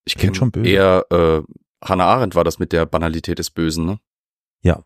Ich 0.06 0.16
kenne 0.16 0.36
schon 0.36 0.52
böse. 0.52 0.70
Eher, 0.70 1.06
äh, 1.10 1.42
Hannah 1.84 2.06
Arendt 2.06 2.36
war 2.36 2.44
das 2.44 2.60
mit 2.60 2.72
der 2.72 2.86
Banalität 2.86 3.40
des 3.40 3.50
Bösen, 3.50 3.86
ne? 3.86 4.00
Ja. 4.62 4.84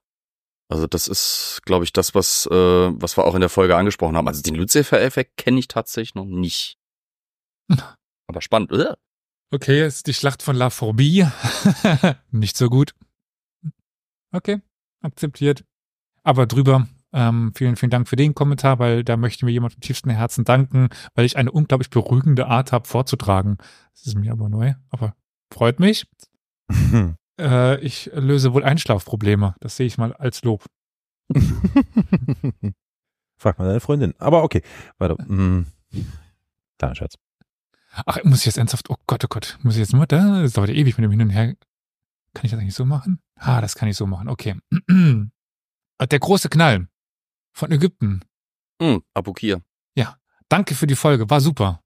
Also 0.71 0.87
das 0.87 1.09
ist, 1.09 1.59
glaube 1.65 1.83
ich, 1.83 1.91
das, 1.91 2.15
was, 2.15 2.47
äh, 2.49 2.53
was 2.55 3.17
wir 3.17 3.25
auch 3.25 3.35
in 3.35 3.41
der 3.41 3.49
Folge 3.49 3.75
angesprochen 3.75 4.15
haben. 4.15 4.29
Also 4.29 4.41
den 4.41 4.55
Lucifer-Effekt 4.55 5.35
kenne 5.35 5.59
ich 5.59 5.67
tatsächlich 5.67 6.15
noch 6.15 6.23
nicht. 6.23 6.77
Aber 8.27 8.41
spannend, 8.41 8.71
oder? 8.71 8.97
Okay, 9.53 9.79
jetzt 9.79 10.07
die 10.07 10.13
Schlacht 10.13 10.41
von 10.41 10.55
La 10.55 10.69
Forbie. 10.69 11.27
nicht 12.31 12.55
so 12.55 12.69
gut. 12.69 12.93
Okay, 14.31 14.61
akzeptiert. 15.01 15.65
Aber 16.23 16.45
drüber, 16.45 16.87
ähm, 17.11 17.51
vielen, 17.53 17.75
vielen 17.75 17.89
Dank 17.89 18.07
für 18.07 18.15
den 18.15 18.33
Kommentar, 18.33 18.79
weil 18.79 19.03
da 19.03 19.17
möchte 19.17 19.43
mir 19.43 19.51
jemand 19.51 19.73
vom 19.73 19.81
tiefsten 19.81 20.09
Herzen 20.09 20.45
danken, 20.45 20.87
weil 21.15 21.25
ich 21.25 21.35
eine 21.35 21.51
unglaublich 21.51 21.89
beruhigende 21.89 22.47
Art 22.47 22.71
habe 22.71 22.87
vorzutragen. 22.87 23.57
Das 23.93 24.07
ist 24.07 24.15
mir 24.15 24.31
aber 24.31 24.47
neu, 24.47 24.75
aber 24.89 25.15
freut 25.51 25.81
mich. 25.81 26.07
Äh, 27.41 27.79
ich 27.79 28.09
löse 28.13 28.53
wohl 28.53 28.63
Einschlafprobleme. 28.63 29.55
Das 29.59 29.75
sehe 29.75 29.87
ich 29.87 29.97
mal 29.97 30.13
als 30.13 30.43
Lob. 30.43 30.65
Frag 33.37 33.57
mal 33.57 33.65
deine 33.65 33.79
Freundin. 33.79 34.13
Aber 34.19 34.43
okay, 34.43 34.61
weiter. 34.99 35.15
Hm. 35.17 35.65
Kleiner 36.77 36.95
Schatz. 36.95 37.15
Ach, 37.93 38.23
muss 38.23 38.39
ich 38.39 38.45
jetzt 38.45 38.57
ernsthaft, 38.57 38.89
oh 38.89 38.95
Gott, 39.07 39.25
oh 39.25 39.27
Gott, 39.27 39.57
muss 39.63 39.73
ich 39.73 39.79
jetzt 39.79 39.93
nur 39.93 40.07
da? 40.07 40.41
Das 40.41 40.53
dauert 40.53 40.69
ja 40.69 40.75
ewig 40.75 40.97
mit 40.97 41.03
dem 41.03 41.11
Hin 41.11 41.21
und 41.21 41.29
Her. 41.31 41.55
Kann 42.33 42.45
ich 42.45 42.51
das 42.51 42.59
eigentlich 42.59 42.75
so 42.75 42.85
machen? 42.85 43.19
Ah, 43.35 43.59
das 43.59 43.75
kann 43.75 43.89
ich 43.89 43.97
so 43.97 44.05
machen, 44.05 44.29
okay. 44.29 44.55
Der 45.99 46.19
große 46.19 46.47
Knall 46.47 46.87
von 47.53 47.71
Ägypten. 47.71 48.21
Hm, 48.81 49.03
Abukir. 49.13 49.61
Danke 50.51 50.75
für 50.75 50.85
die 50.85 50.97
Folge, 50.97 51.29
war 51.29 51.39
super. 51.39 51.81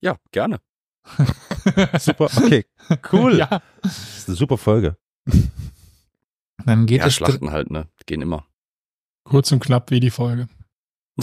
Ja, 0.00 0.16
gerne. 0.32 0.60
Super, 1.98 2.24
okay. 2.36 2.64
Cool. 3.12 3.38
ja. 3.38 3.62
Das 3.82 4.18
ist 4.18 4.28
eine 4.28 4.36
super 4.36 4.58
Folge. 4.58 4.96
Dann 6.64 6.86
geht 6.86 7.00
Ja, 7.00 7.06
es. 7.06 7.14
Schlachten 7.14 7.50
halt, 7.50 7.70
ne? 7.70 7.88
Gehen 8.06 8.22
immer. 8.22 8.46
Kurz 9.24 9.50
und 9.52 9.60
knapp 9.60 9.90
wie 9.90 10.00
die 10.00 10.10
Folge. 10.10 10.48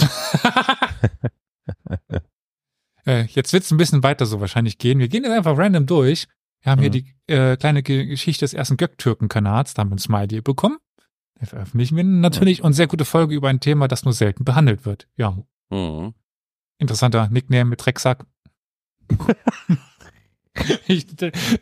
äh, 3.06 3.24
jetzt 3.26 3.54
wird 3.54 3.64
es 3.64 3.72
ein 3.72 3.78
bisschen 3.78 4.04
weiter 4.04 4.26
so 4.26 4.40
wahrscheinlich 4.42 4.78
gehen. 4.78 5.00
Wir 5.00 5.08
gehen 5.08 5.24
jetzt 5.24 5.34
einfach 5.34 5.58
random 5.58 5.86
durch. 5.86 6.28
Wir 6.62 6.72
haben 6.72 6.82
hier 6.82 6.90
Mhm. 6.90 6.94
die 6.94 7.16
äh, 7.34 7.58
kleine 7.58 7.84
Ge- 7.84 8.06
Geschichte 8.06 8.44
des 8.44 8.54
ersten 8.54 8.78
Göktürken-Kanats. 8.78 9.74
Da 9.74 9.82
haben 9.82 9.90
wir 9.90 9.96
ein 9.96 10.00
Smiley 10.00 10.42
bekommen. 10.42 10.78
Den 11.40 11.48
veröffentlichen 11.48 11.96
wir 11.96 12.04
natürlich. 12.04 12.64
Und 12.64 12.74
sehr 12.74 12.88
gute 12.88 13.06
Folge 13.06 13.34
über 13.34 13.48
ein 13.50 13.62
Thema, 13.62 13.88
das 13.88 14.04
nur 14.04 14.14
selten 14.14 14.44
behandelt 14.44 14.86
wird. 14.86 15.08
Ja, 15.16 15.38
Mhm. 15.72 16.14
interessanter 16.80 17.30
Nickname 17.30 17.66
mit 17.66 17.86
Drecksack. 17.86 18.26
Ich, 20.88 21.06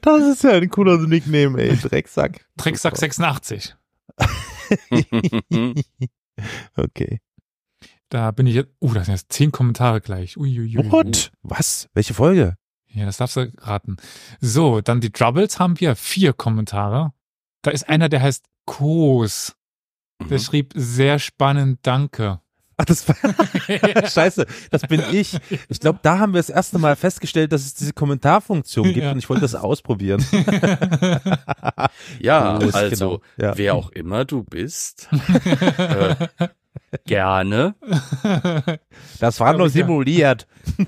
Das 0.02 0.24
ist 0.24 0.44
ja 0.44 0.52
ein 0.52 0.70
cooler 0.70 0.98
Nickname, 1.00 1.62
ey. 1.62 1.76
Drecksack. 1.78 2.46
Drecksack 2.58 2.98
86. 2.98 3.76
Okay. 6.76 7.20
Da 8.10 8.32
bin 8.32 8.48
ich 8.48 8.56
jetzt. 8.56 8.70
Uh, 8.80 8.94
das 8.94 9.06
sind 9.08 9.16
jetzt 9.16 9.34
zehn 9.34 9.52
Kommentare 9.52 10.02
gleich. 10.02 10.38
Uiuiui. 10.38 10.92
What? 10.92 11.32
Was? 11.42 11.90
Welche 11.94 12.14
Folge? 12.14 12.56
Ja, 12.88 13.06
das 13.06 13.18
darfst 13.18 13.36
du 13.38 13.52
raten. 13.58 13.98
So, 14.40 14.82
dann 14.82 15.02
die 15.02 15.12
Troubles 15.12 15.60
haben 15.60 15.80
wir 15.80 15.96
vier 15.96 16.34
Kommentare. 16.34 17.14
Da 17.64 17.72
ist 17.72 17.90
einer, 17.90 18.08
der 18.08 18.22
heißt 18.22 18.46
Kos. 18.66 19.56
Der 20.30 20.38
Mhm. 20.40 20.44
schrieb 20.44 20.74
sehr 20.76 21.20
spannend, 21.20 21.80
danke. 21.84 22.40
Ach, 22.80 22.86
das 22.86 23.08
war 23.08 23.16
Scheiße, 24.10 24.46
das 24.70 24.84
bin 24.84 25.02
ich. 25.12 25.38
Ich 25.68 25.80
glaube, 25.80 26.00
da 26.04 26.20
haben 26.20 26.34
wir 26.34 26.40
das 26.40 26.50
erste 26.52 26.78
Mal 26.78 26.96
festgestellt, 26.96 27.52
dass 27.52 27.66
es 27.66 27.74
diese 27.74 27.94
Kommentarfunktion 27.94 28.86
gibt 28.86 28.98
Ja. 28.98 29.12
und 29.12 29.18
ich 29.18 29.28
wollte 29.30 29.42
das 29.42 29.56
ausprobieren. 29.56 30.24
Ja, 32.20 32.58
Los, 32.60 32.74
also, 32.76 33.20
genau. 33.38 33.50
Ja. 33.50 33.58
wer 33.58 33.74
auch 33.76 33.90
immer 33.92 34.26
du 34.26 34.44
bist, 34.44 35.10
äh, 35.78 36.16
gerne. 37.06 37.76
Das 39.20 39.40
war 39.40 39.54
nur 39.54 39.70
simuliert. 39.70 40.48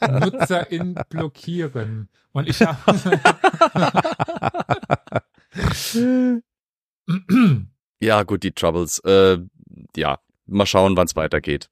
NutzerIn 0.00 0.94
blockieren. 1.08 2.08
Und 2.32 2.48
ich 2.48 2.60
habe. 2.62 3.20
Ja, 8.00 8.22
gut, 8.22 8.42
die 8.42 8.52
Troubles. 8.52 8.98
Äh, 9.00 9.38
ja, 9.96 10.18
mal 10.48 10.66
schauen, 10.66 10.96
wann 10.96 11.06
es 11.06 11.16
weitergeht. 11.16 11.70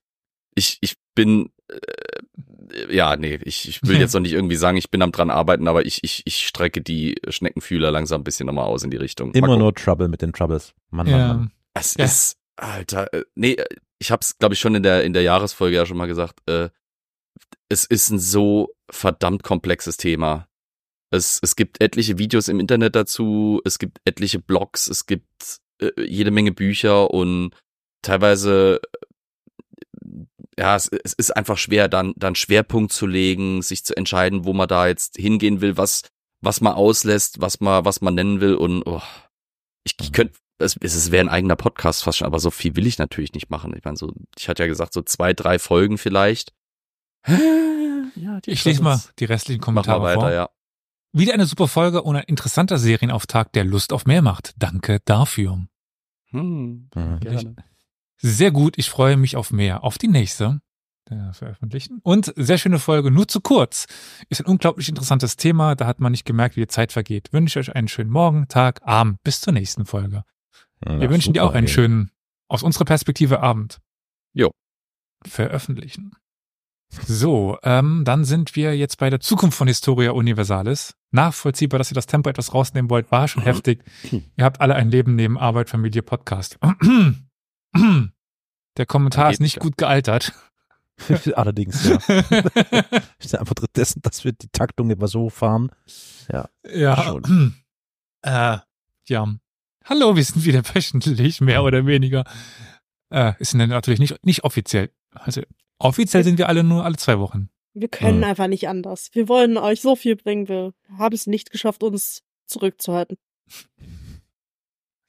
Ich, 0.54 0.78
ich 0.80 0.94
bin, 1.14 1.50
äh, 1.68 2.94
ja, 2.94 3.16
nee, 3.16 3.38
ich, 3.42 3.68
ich 3.68 3.82
will 3.82 3.98
jetzt 3.98 4.12
noch 4.14 4.20
nicht 4.20 4.32
irgendwie 4.32 4.56
sagen, 4.56 4.76
ich 4.76 4.90
bin 4.90 5.02
am 5.02 5.12
dran 5.12 5.30
arbeiten, 5.30 5.68
aber 5.68 5.84
ich, 5.86 6.02
ich, 6.04 6.22
ich 6.24 6.46
strecke 6.46 6.80
die 6.80 7.16
Schneckenfühler 7.28 7.90
langsam 7.90 8.20
ein 8.20 8.24
bisschen 8.24 8.46
nochmal 8.46 8.66
aus 8.66 8.82
in 8.82 8.90
die 8.90 8.96
Richtung. 8.96 9.32
Immer 9.32 9.56
nur 9.56 9.74
Trouble 9.74 10.08
mit 10.08 10.22
den 10.22 10.32
Troubles. 10.32 10.74
Mann, 10.90 11.10
Mann, 11.10 11.20
ja. 11.20 11.28
Mann. 11.34 11.52
Es 11.74 11.94
Ja. 11.98 12.04
ist, 12.04 12.38
Alter, 12.56 13.12
äh, 13.12 13.24
nee, 13.34 13.52
äh, 13.52 13.66
ich 13.98 14.10
hab's, 14.10 14.38
glaube 14.38 14.54
ich, 14.54 14.60
schon 14.60 14.74
in 14.74 14.82
der, 14.82 15.04
in 15.04 15.12
der 15.12 15.22
Jahresfolge 15.22 15.76
ja 15.76 15.86
schon 15.86 15.96
mal 15.96 16.06
gesagt, 16.06 16.40
äh, 16.48 16.68
es 17.68 17.84
ist 17.84 18.10
ein 18.10 18.18
so 18.18 18.70
verdammt 18.90 19.42
komplexes 19.42 19.96
Thema. 19.96 20.48
Es, 21.10 21.38
es 21.42 21.56
gibt 21.56 21.80
etliche 21.80 22.18
Videos 22.18 22.48
im 22.48 22.60
Internet 22.60 22.94
dazu, 22.96 23.60
es 23.64 23.78
gibt 23.78 24.00
etliche 24.04 24.38
Blogs, 24.38 24.88
es 24.88 25.06
gibt 25.06 25.60
äh, 25.80 25.90
jede 26.02 26.30
Menge 26.30 26.52
Bücher 26.52 27.10
und 27.10 27.50
teilweise, 28.06 28.80
äh, 30.04 30.24
ja, 30.58 30.76
es, 30.76 30.88
es 30.88 31.12
ist 31.12 31.36
einfach 31.36 31.58
schwer, 31.58 31.88
dann, 31.88 32.14
dann 32.16 32.34
Schwerpunkt 32.34 32.92
zu 32.92 33.06
legen, 33.06 33.62
sich 33.62 33.84
zu 33.84 33.96
entscheiden, 33.96 34.44
wo 34.44 34.52
man 34.54 34.68
da 34.68 34.86
jetzt 34.86 35.16
hingehen 35.16 35.60
will, 35.60 35.76
was, 35.76 36.02
was 36.40 36.60
man 36.60 36.72
auslässt, 36.74 37.40
was 37.40 37.60
man, 37.60 37.84
was 37.84 38.00
man 38.00 38.14
nennen 38.14 38.40
will 38.40 38.54
und 38.54 38.82
oh, 38.86 39.02
ich, 39.84 39.94
ich 40.00 40.12
könnte, 40.12 40.38
es, 40.58 40.76
es 40.80 41.10
wäre 41.10 41.24
ein 41.24 41.28
eigener 41.28 41.56
Podcast 41.56 42.02
fast 42.04 42.18
schon, 42.18 42.26
aber 42.26 42.40
so 42.40 42.50
viel 42.50 42.74
will 42.76 42.86
ich 42.86 42.98
natürlich 42.98 43.34
nicht 43.34 43.50
machen. 43.50 43.74
Ich 43.76 43.84
meine, 43.84 43.96
so, 43.98 44.12
ich 44.38 44.48
hatte 44.48 44.62
ja 44.62 44.66
gesagt, 44.66 44.94
so 44.94 45.02
zwei, 45.02 45.34
drei 45.34 45.58
Folgen 45.58 45.98
vielleicht. 45.98 46.54
Ja, 47.26 48.40
die 48.40 48.50
Ich 48.50 48.64
lese 48.64 48.82
mal 48.82 49.00
die 49.18 49.26
restlichen 49.26 49.60
Kommentare 49.60 50.02
weiter, 50.02 50.20
vor. 50.20 50.30
ja. 50.32 50.48
Wieder 51.12 51.34
eine 51.34 51.46
super 51.46 51.68
Folge 51.68 52.02
und 52.02 52.16
ein 52.16 52.24
interessanter 52.24 52.78
Serienauftakt, 52.78 53.54
der 53.54 53.64
Lust 53.64 53.92
auf 53.92 54.06
mehr 54.06 54.22
macht. 54.22 54.54
Danke 54.58 55.00
dafür. 55.04 55.66
Hm, 56.30 56.88
Mhm. 56.94 57.20
gerne. 57.20 57.56
Sehr 58.18 58.50
gut, 58.50 58.78
ich 58.78 58.88
freue 58.90 59.16
mich 59.16 59.36
auf 59.36 59.52
mehr. 59.52 59.84
Auf 59.84 59.98
die 59.98 60.08
nächste. 60.08 60.60
Der 61.08 61.32
veröffentlichen. 61.34 62.00
Und 62.02 62.32
sehr 62.36 62.58
schöne 62.58 62.78
Folge, 62.80 63.10
nur 63.12 63.28
zu 63.28 63.40
kurz. 63.40 63.86
Ist 64.28 64.40
ein 64.40 64.46
unglaublich 64.50 64.88
interessantes 64.88 65.36
Thema, 65.36 65.76
da 65.76 65.86
hat 65.86 66.00
man 66.00 66.10
nicht 66.10 66.24
gemerkt, 66.24 66.56
wie 66.56 66.60
die 66.60 66.66
Zeit 66.66 66.90
vergeht. 66.92 67.32
Wünsche 67.32 67.60
euch 67.60 67.76
einen 67.76 67.86
schönen 67.88 68.10
Morgen, 68.10 68.48
Tag, 68.48 68.80
Abend. 68.82 69.22
Bis 69.22 69.40
zur 69.40 69.52
nächsten 69.52 69.86
Folge. 69.86 70.24
Ja, 70.84 71.00
Wir 71.00 71.08
wünschen 71.10 71.32
dir 71.32 71.42
super, 71.42 71.50
auch 71.52 71.54
einen 71.54 71.68
ey. 71.68 71.72
schönen, 71.72 72.10
aus 72.48 72.62
unserer 72.64 72.84
Perspektive, 72.86 73.40
Abend. 73.40 73.78
Jo. 74.32 74.50
Veröffentlichen. 75.24 76.12
So, 77.06 77.58
ähm, 77.62 78.02
dann 78.04 78.24
sind 78.24 78.56
wir 78.56 78.76
jetzt 78.76 78.98
bei 78.98 79.10
der 79.10 79.20
Zukunft 79.20 79.56
von 79.58 79.68
Historia 79.68 80.12
Universalis. 80.12 80.94
Nachvollziehbar, 81.12 81.78
dass 81.78 81.90
ihr 81.90 81.94
das 81.96 82.06
Tempo 82.06 82.30
etwas 82.30 82.52
rausnehmen 82.54 82.90
wollt, 82.90 83.10
war 83.10 83.28
schon 83.28 83.42
heftig. 83.42 83.84
Ihr 84.10 84.44
habt 84.44 84.60
alle 84.60 84.74
ein 84.74 84.90
Leben 84.90 85.14
neben 85.14 85.38
Arbeit, 85.38 85.70
Familie, 85.70 86.02
Podcast. 86.02 86.58
Der 88.76 88.86
Kommentar 88.86 89.30
ist 89.30 89.40
nicht 89.40 89.56
ja. 89.56 89.62
gut 89.62 89.76
gealtert. 89.76 90.32
Allerdings, 91.34 91.88
ja. 91.88 91.98
Ja 93.18 93.34
einfach 93.40 93.54
dessen, 93.74 94.00
dass 94.02 94.24
wir 94.24 94.32
die 94.32 94.48
Taktung 94.48 94.90
immer 94.90 95.08
so 95.08 95.28
fahren. 95.30 95.70
Ja. 96.30 97.02
Schon. 97.04 97.54
Äh, 98.22 98.58
ja. 99.08 99.36
Hallo, 99.84 100.16
wir 100.16 100.24
sind 100.24 100.44
wieder 100.44 100.64
wöchentlich, 100.74 101.40
mehr 101.40 101.62
oder 101.62 101.86
weniger. 101.86 102.24
Äh, 103.08 103.34
ist 103.38 103.54
natürlich 103.54 104.00
nicht, 104.00 104.24
nicht 104.24 104.42
offiziell. 104.42 104.90
Also 105.12 105.42
offiziell 105.78 106.24
sind 106.24 106.38
wir 106.38 106.48
alle 106.48 106.64
nur 106.64 106.84
alle 106.84 106.96
zwei 106.96 107.20
Wochen. 107.20 107.50
Wir 107.72 107.86
können 107.88 108.18
Mhm. 108.18 108.24
einfach 108.24 108.48
nicht 108.48 108.68
anders. 108.68 109.10
Wir 109.12 109.28
wollen 109.28 109.58
euch 109.58 109.80
so 109.80 109.94
viel 109.94 110.16
bringen. 110.16 110.48
Wir 110.48 110.72
haben 110.98 111.14
es 111.14 111.28
nicht 111.28 111.52
geschafft, 111.52 111.84
uns 111.84 112.24
zurückzuhalten. 112.46 113.16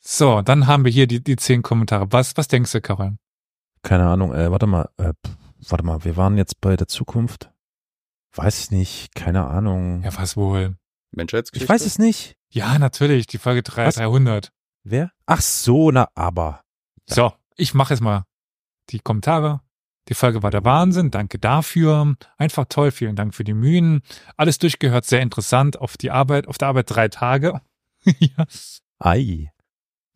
So, 0.10 0.42
dann 0.42 0.68
haben 0.68 0.86
wir 0.86 0.92
hier 0.92 1.06
die, 1.06 1.22
die 1.22 1.36
zehn 1.36 1.62
Kommentare. 1.62 2.08
Was, 2.14 2.38
was 2.38 2.48
denkst 2.48 2.72
du, 2.72 2.80
Carol? 2.80 3.18
Keine 3.84 4.08
Ahnung, 4.08 4.34
äh, 4.34 4.50
warte 4.50 4.66
mal, 4.66 4.90
äh, 4.96 5.12
warte 5.68 5.84
mal, 5.84 6.06
wir 6.06 6.16
waren 6.16 6.38
jetzt 6.38 6.62
bei 6.62 6.78
der 6.78 6.88
Zukunft. 6.88 7.52
Weiß 8.34 8.58
ich 8.58 8.72
nicht, 8.72 9.16
keine 9.16 9.48
Ahnung. 9.48 10.04
Ja, 10.04 10.18
was 10.18 10.38
wohl? 10.38 10.78
Menschheitsgeschichte. 11.12 11.66
ich 11.66 11.70
weiß 11.70 11.86
es 11.86 12.00
nicht. 12.00 12.38
Ja, 12.50 12.80
natürlich, 12.80 13.28
die 13.28 13.38
Folge 13.38 13.64
3, 13.64 13.88
Was? 13.88 13.96
300. 13.96 14.54
Wer? 14.86 15.12
Ach 15.26 15.42
so, 15.42 15.92
na 15.92 16.08
aber. 16.16 16.62
So, 17.06 17.34
ich 17.58 17.74
mache 17.74 17.94
jetzt 17.94 18.02
mal 18.02 18.24
die 18.92 19.00
Kommentare. 19.00 19.60
Die 20.08 20.14
Folge 20.14 20.42
war 20.42 20.52
der 20.52 20.64
Wahnsinn, 20.64 21.12
danke 21.12 21.38
dafür. 21.38 22.16
Einfach 22.38 22.64
toll, 22.70 22.92
vielen 22.92 23.18
Dank 23.18 23.36
für 23.36 23.44
die 23.44 23.54
Mühen. 23.54 24.04
Alles 24.38 24.58
durchgehört, 24.58 25.04
sehr 25.04 25.22
interessant. 25.22 25.82
Auf 25.82 25.98
die 25.98 26.12
Arbeit, 26.12 26.48
auf 26.48 26.58
der 26.58 26.70
Arbeit 26.70 26.90
drei 26.90 27.10
Tage. 27.10 27.60
ja. 28.06 28.46
Ei. 29.00 29.52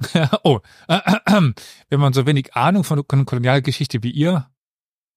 oh, 0.43 0.59
wenn 0.87 1.99
man 1.99 2.13
so 2.13 2.25
wenig 2.25 2.53
Ahnung 2.55 2.83
von 2.83 3.05
Kolonialgeschichte 3.05 4.03
wie 4.03 4.11
ihr 4.11 4.49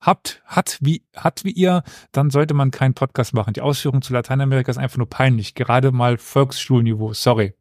habt, 0.00 0.42
hat 0.44 0.78
wie, 0.80 1.02
hat 1.16 1.44
wie 1.44 1.52
ihr, 1.52 1.82
dann 2.12 2.30
sollte 2.30 2.54
man 2.54 2.70
keinen 2.70 2.94
Podcast 2.94 3.34
machen. 3.34 3.54
Die 3.54 3.60
Ausführung 3.60 4.02
zu 4.02 4.12
Lateinamerika 4.12 4.70
ist 4.70 4.78
einfach 4.78 4.98
nur 4.98 5.08
peinlich. 5.08 5.54
Gerade 5.54 5.92
mal 5.92 6.18
Volksschulniveau. 6.18 7.14
Sorry. 7.14 7.54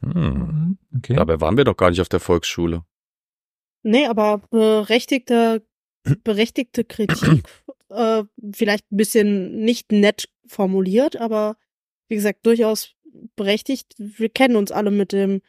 Hm. 0.00 0.78
Okay. 0.96 1.14
Dabei 1.14 1.40
waren 1.40 1.56
wir 1.56 1.64
doch 1.64 1.76
gar 1.76 1.90
nicht 1.90 2.00
auf 2.00 2.08
der 2.08 2.20
Volksschule. 2.20 2.84
Nee, 3.82 4.06
aber 4.06 4.38
berechtigte, 4.50 5.64
berechtigte 6.24 6.84
Kritik, 6.84 7.44
äh, 7.88 8.24
vielleicht 8.52 8.90
ein 8.90 8.96
bisschen 8.96 9.64
nicht 9.64 9.92
nett 9.92 10.28
formuliert, 10.46 11.16
aber 11.16 11.56
wie 12.08 12.16
gesagt, 12.16 12.44
durchaus 12.44 12.94
berechtigt. 13.36 13.94
Wir 13.98 14.28
kennen 14.28 14.56
uns 14.56 14.72
alle 14.72 14.90
mit 14.90 15.12
dem 15.12 15.40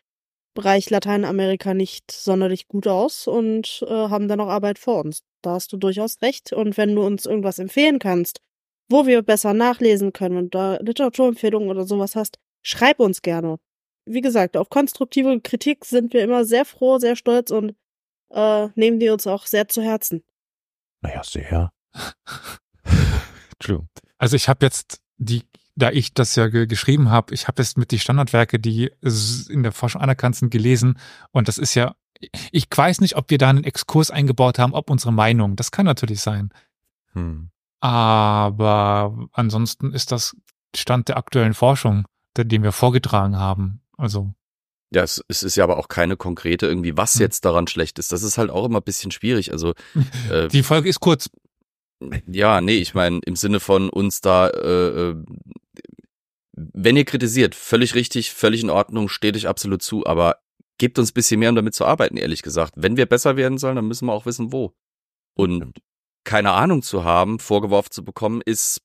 Bereich 0.54 0.90
Lateinamerika 0.90 1.74
nicht 1.74 2.12
sonderlich 2.12 2.68
gut 2.68 2.88
aus 2.88 3.28
und 3.28 3.84
äh, 3.88 3.92
haben 3.92 4.28
da 4.28 4.36
noch 4.36 4.50
Arbeit 4.50 4.80
vor 4.80 5.04
uns. 5.04 5.24
Da 5.42 5.52
hast 5.52 5.74
du 5.74 5.78
durchaus 5.78 6.22
recht. 6.22 6.54
Und 6.54 6.78
wenn 6.78 6.96
du 6.96 7.06
uns 7.06 7.26
irgendwas 7.26 7.60
empfehlen 7.60 8.00
kannst, 8.00 8.42
wo 8.90 9.06
wir 9.06 9.22
besser 9.22 9.54
nachlesen 9.54 10.14
können 10.14 10.38
und 10.38 10.56
da 10.56 10.78
Literaturempfehlungen 10.78 11.70
oder 11.70 11.86
sowas 11.86 12.16
hast, 12.16 12.38
schreib 12.62 13.00
uns 13.00 13.22
gerne. 13.22 13.58
Wie 14.06 14.22
gesagt, 14.22 14.58
auf 14.58 14.70
konstruktive 14.70 15.40
Kritik 15.42 15.86
sind 15.86 16.14
wir 16.14 16.24
immer 16.24 16.46
sehr 16.46 16.66
froh, 16.66 16.98
sehr 17.00 17.16
stolz 17.16 17.52
und 17.52 17.76
äh, 18.30 18.68
nehmen 18.76 19.00
die 19.00 19.10
uns 19.10 19.26
auch 19.28 19.46
sehr 19.46 19.68
zu 19.68 19.82
Herzen. 19.82 20.24
Naja, 21.02 21.24
sehr. 21.24 21.72
Entschuldigung. 23.54 23.90
Also 24.18 24.36
ich 24.36 24.48
habe 24.50 24.66
jetzt 24.66 25.02
die, 25.18 25.44
da 25.76 25.90
ich 25.92 26.14
das 26.14 26.36
ja 26.36 26.48
ge 26.48 26.68
geschrieben 26.68 27.10
habe, 27.10 27.34
ich 27.34 27.48
habe 27.48 27.62
jetzt 27.62 27.78
mit 27.78 27.92
die 27.92 28.00
Standardwerke, 28.00 28.60
die 28.60 28.92
in 29.50 29.64
der 29.64 29.72
Forschung 29.72 30.02
anerkannt 30.02 30.36
sind, 30.36 30.50
gelesen 30.52 31.00
und 31.32 31.48
das 31.48 31.58
ist 31.58 31.74
ja, 31.76 31.96
ich 32.52 32.68
weiß 32.74 33.02
nicht, 33.02 33.16
ob 33.16 33.30
wir 33.30 33.38
da 33.38 33.50
einen 33.50 33.64
Exkurs 33.64 34.12
eingebaut 34.12 34.60
haben, 34.60 34.74
ob 34.74 34.90
unsere 34.90 35.12
Meinung, 35.14 35.56
das 35.56 35.72
kann 35.72 35.86
natürlich 35.86 36.22
sein, 36.22 36.50
Hm. 37.14 37.50
aber 37.80 39.28
ansonsten 39.34 39.94
ist 39.94 40.12
das 40.12 40.36
Stand 40.76 41.08
der 41.10 41.18
aktuellen 41.18 41.54
Forschung, 41.54 42.08
den 42.38 42.64
wir 42.64 42.72
vorgetragen 42.72 43.38
haben. 43.38 43.82
Also 43.98 44.34
Ja, 44.92 45.04
es, 45.04 45.24
es 45.28 45.44
ist 45.44 45.56
ja 45.56 45.64
aber 45.64 45.78
auch 45.78 45.88
keine 45.88 46.18
konkrete 46.18 46.66
irgendwie, 46.66 46.98
was 46.98 47.16
Hm. 47.16 47.22
jetzt 47.22 47.46
daran 47.46 47.68
schlecht 47.68 48.00
ist. 48.00 48.12
Das 48.12 48.24
ist 48.24 48.38
halt 48.38 48.50
auch 48.50 48.66
immer 48.66 48.80
ein 48.80 48.84
bisschen 48.84 49.12
schwierig. 49.12 49.52
Also 49.52 49.74
äh, 50.32 50.48
die 50.48 50.64
Folge 50.64 50.90
ist 50.90 51.00
kurz. 51.00 51.30
Ja, 52.28 52.62
nee, 52.62 52.78
ich 52.78 52.94
meine, 52.94 53.20
im 53.26 53.36
Sinne 53.36 53.60
von 53.60 53.90
uns 53.90 54.22
da, 54.22 54.48
äh, 54.50 55.10
äh, 55.10 55.16
wenn 56.56 56.96
ihr 56.98 57.06
kritisiert, 57.06 57.56
völlig 57.56 57.96
richtig, 57.96 58.32
völlig 58.32 58.64
in 58.64 58.70
Ordnung, 58.70 59.10
steht 59.10 59.36
euch 59.36 59.48
absolut 59.48 59.82
zu, 59.82 60.06
aber 60.06 60.38
gebt 60.78 61.00
uns 61.00 61.12
ein 61.12 61.14
bisschen 61.16 61.40
mehr, 61.40 61.50
um 61.50 61.56
damit 61.56 61.74
zu 61.74 61.86
arbeiten, 61.86 62.18
ehrlich 62.18 62.42
gesagt. 62.42 62.74
Wenn 62.76 62.98
wir 62.98 63.06
besser 63.06 63.38
werden 63.38 63.58
sollen, 63.58 63.76
dann 63.76 63.88
müssen 63.88 64.06
wir 64.06 64.14
auch 64.14 64.26
wissen, 64.26 64.52
wo. 64.52 64.74
Und 65.36 65.80
keine 66.26 66.52
Ahnung 66.52 66.82
zu 66.84 67.04
haben, 67.04 67.40
vorgeworfen 67.40 67.92
zu 67.92 68.06
bekommen, 68.06 68.42
ist 68.46 68.82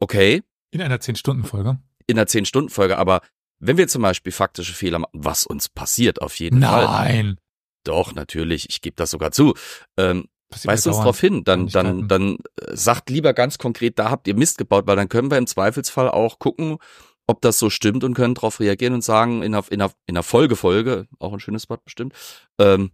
okay 0.00 0.42
In 0.72 0.82
einer 0.82 0.98
10-Stunden-Folge. 0.98 1.78
in 2.06 2.18
einer 2.18 2.26
10-Stunden-Folge, 2.26 2.98
aber 2.98 3.20
wenn 3.58 3.78
wir 3.78 3.88
zum 3.88 4.02
Beispiel 4.02 4.32
faktische 4.32 4.74
Fehler 4.74 4.98
machen, 4.98 5.12
was 5.14 5.46
uns 5.46 5.68
passiert 5.68 6.20
auf 6.20 6.38
jeden 6.38 6.60
Fall. 6.62 6.84
Nein. 6.84 7.40
Doch, 7.84 8.14
natürlich, 8.14 8.66
ich 8.68 8.82
gebe 8.82 8.96
das 8.96 9.10
sogar 9.10 9.30
zu. 9.30 9.54
Ähm, 9.96 10.28
Passiert 10.48 10.72
Weist 10.72 10.86
mir 10.86 10.90
uns 10.90 10.96
dauernd. 10.98 11.06
drauf 11.06 11.20
hin, 11.20 11.44
dann, 11.44 11.66
dann, 11.68 12.08
dann 12.08 12.36
äh, 12.60 12.76
sagt 12.76 13.10
lieber 13.10 13.32
ganz 13.32 13.58
konkret, 13.58 13.98
da 13.98 14.10
habt 14.10 14.28
ihr 14.28 14.36
Mist 14.36 14.58
gebaut, 14.58 14.86
weil 14.86 14.96
dann 14.96 15.08
können 15.08 15.30
wir 15.30 15.38
im 15.38 15.46
Zweifelsfall 15.46 16.08
auch 16.08 16.38
gucken, 16.38 16.78
ob 17.26 17.40
das 17.42 17.58
so 17.58 17.68
stimmt 17.70 18.04
und 18.04 18.14
können 18.14 18.34
darauf 18.34 18.60
reagieren 18.60 18.94
und 18.94 19.02
sagen, 19.02 19.42
in 19.42 19.54
einer, 19.54 19.64
in 19.70 19.82
einer, 19.82 19.90
in 20.06 20.14
einer 20.16 20.22
Folgefolge, 20.22 21.08
auch 21.18 21.32
ein 21.32 21.40
schönes 21.40 21.68
Wort 21.68 21.84
bestimmt, 21.84 22.14
ähm, 22.60 22.92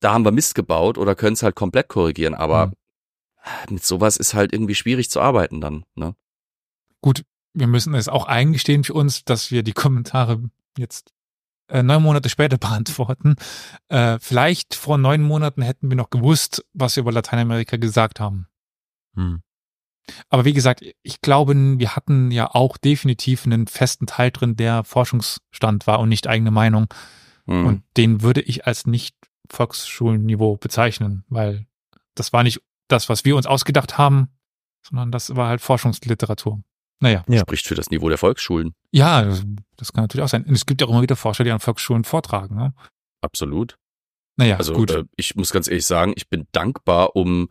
da 0.00 0.12
haben 0.12 0.24
wir 0.26 0.32
Mist 0.32 0.54
gebaut 0.54 0.98
oder 0.98 1.14
können 1.14 1.32
es 1.32 1.42
halt 1.42 1.54
komplett 1.54 1.88
korrigieren. 1.88 2.34
Aber 2.34 2.66
Mhm. 2.66 2.72
mit 3.70 3.84
sowas 3.84 4.18
ist 4.18 4.34
halt 4.34 4.52
irgendwie 4.52 4.74
schwierig 4.74 5.08
zu 5.10 5.20
arbeiten 5.22 5.62
dann. 5.62 5.84
Ne? 5.94 6.14
Gut, 7.00 7.24
wir 7.54 7.66
müssen 7.66 7.94
es 7.94 8.08
auch 8.08 8.26
eingestehen 8.26 8.84
für 8.84 8.92
uns, 8.92 9.24
dass 9.24 9.50
wir 9.50 9.62
die 9.62 9.72
Kommentare 9.72 10.42
jetzt 10.76 11.13
äh, 11.68 11.82
neun 11.82 12.02
Monate 12.02 12.28
später 12.28 12.58
beantworten. 12.58 13.36
Äh, 13.88 14.18
vielleicht 14.20 14.74
vor 14.74 14.98
neun 14.98 15.22
Monaten 15.22 15.62
hätten 15.62 15.90
wir 15.90 15.96
noch 15.96 16.10
gewusst, 16.10 16.64
was 16.72 16.96
wir 16.96 17.02
über 17.02 17.12
Lateinamerika 17.12 17.76
gesagt 17.76 18.20
haben. 18.20 18.46
Hm. 19.14 19.42
Aber 20.28 20.44
wie 20.44 20.52
gesagt, 20.52 20.84
ich 21.02 21.20
glaube, 21.22 21.54
wir 21.54 21.96
hatten 21.96 22.30
ja 22.30 22.54
auch 22.54 22.76
definitiv 22.76 23.46
einen 23.46 23.66
festen 23.66 24.06
Teil 24.06 24.30
drin, 24.30 24.54
der 24.56 24.84
Forschungsstand 24.84 25.86
war 25.86 26.00
und 26.00 26.10
nicht 26.10 26.26
eigene 26.26 26.50
Meinung. 26.50 26.86
Hm. 27.46 27.66
Und 27.66 27.82
den 27.96 28.22
würde 28.22 28.42
ich 28.42 28.66
als 28.66 28.86
nicht 28.86 29.16
Volksschulniveau 29.50 30.56
bezeichnen, 30.56 31.24
weil 31.28 31.66
das 32.14 32.32
war 32.32 32.42
nicht 32.42 32.60
das, 32.88 33.08
was 33.08 33.24
wir 33.24 33.36
uns 33.36 33.46
ausgedacht 33.46 33.98
haben, 33.98 34.28
sondern 34.82 35.10
das 35.10 35.36
war 35.36 35.48
halt 35.48 35.60
Forschungsliteratur. 35.60 36.62
Naja. 37.00 37.24
Ja. 37.28 37.40
Spricht 37.40 37.66
für 37.66 37.74
das 37.74 37.90
Niveau 37.90 38.08
der 38.08 38.18
Volksschulen. 38.18 38.74
Ja, 38.92 39.22
das, 39.24 39.44
das 39.76 39.92
kann 39.92 40.04
natürlich 40.04 40.24
auch 40.24 40.28
sein. 40.28 40.44
Und 40.44 40.54
es 40.54 40.66
gibt 40.66 40.80
ja 40.80 40.86
auch 40.86 40.90
immer 40.90 41.02
wieder 41.02 41.16
Forscher, 41.16 41.44
die 41.44 41.50
an 41.50 41.60
Volksschulen 41.60 42.04
vortragen. 42.04 42.56
Ne? 42.56 42.74
Absolut. 43.20 43.76
Naja, 44.36 44.56
Also 44.56 44.72
gut. 44.74 44.90
Äh, 44.90 45.04
ich 45.16 45.36
muss 45.36 45.50
ganz 45.50 45.68
ehrlich 45.68 45.86
sagen, 45.86 46.12
ich 46.16 46.28
bin 46.28 46.46
dankbar 46.52 47.16
um 47.16 47.48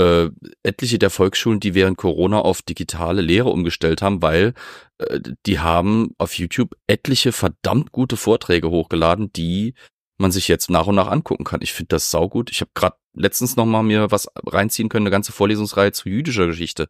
äh, 0.00 0.30
etliche 0.62 0.98
der 0.98 1.10
Volksschulen, 1.10 1.60
die 1.60 1.74
während 1.74 1.96
Corona 1.96 2.40
auf 2.40 2.62
digitale 2.62 3.20
Lehre 3.20 3.50
umgestellt 3.50 4.02
haben, 4.02 4.22
weil 4.22 4.54
äh, 4.98 5.20
die 5.46 5.58
haben 5.58 6.10
auf 6.18 6.38
YouTube 6.38 6.76
etliche 6.86 7.32
verdammt 7.32 7.92
gute 7.92 8.16
Vorträge 8.16 8.70
hochgeladen, 8.70 9.32
die 9.32 9.74
man 10.18 10.32
sich 10.32 10.48
jetzt 10.48 10.70
nach 10.70 10.86
und 10.86 10.96
nach 10.96 11.08
angucken 11.08 11.44
kann. 11.44 11.62
Ich 11.62 11.72
finde 11.72 11.88
das 11.90 12.10
saugut. 12.10 12.50
Ich 12.50 12.60
habe 12.60 12.70
gerade 12.74 12.96
letztens 13.14 13.56
noch 13.56 13.66
mal 13.66 13.82
mir 13.82 14.10
was 14.10 14.28
reinziehen 14.46 14.88
können, 14.88 15.06
eine 15.06 15.12
ganze 15.12 15.32
Vorlesungsreihe 15.32 15.92
zu 15.92 16.08
jüdischer 16.08 16.46
Geschichte. 16.46 16.88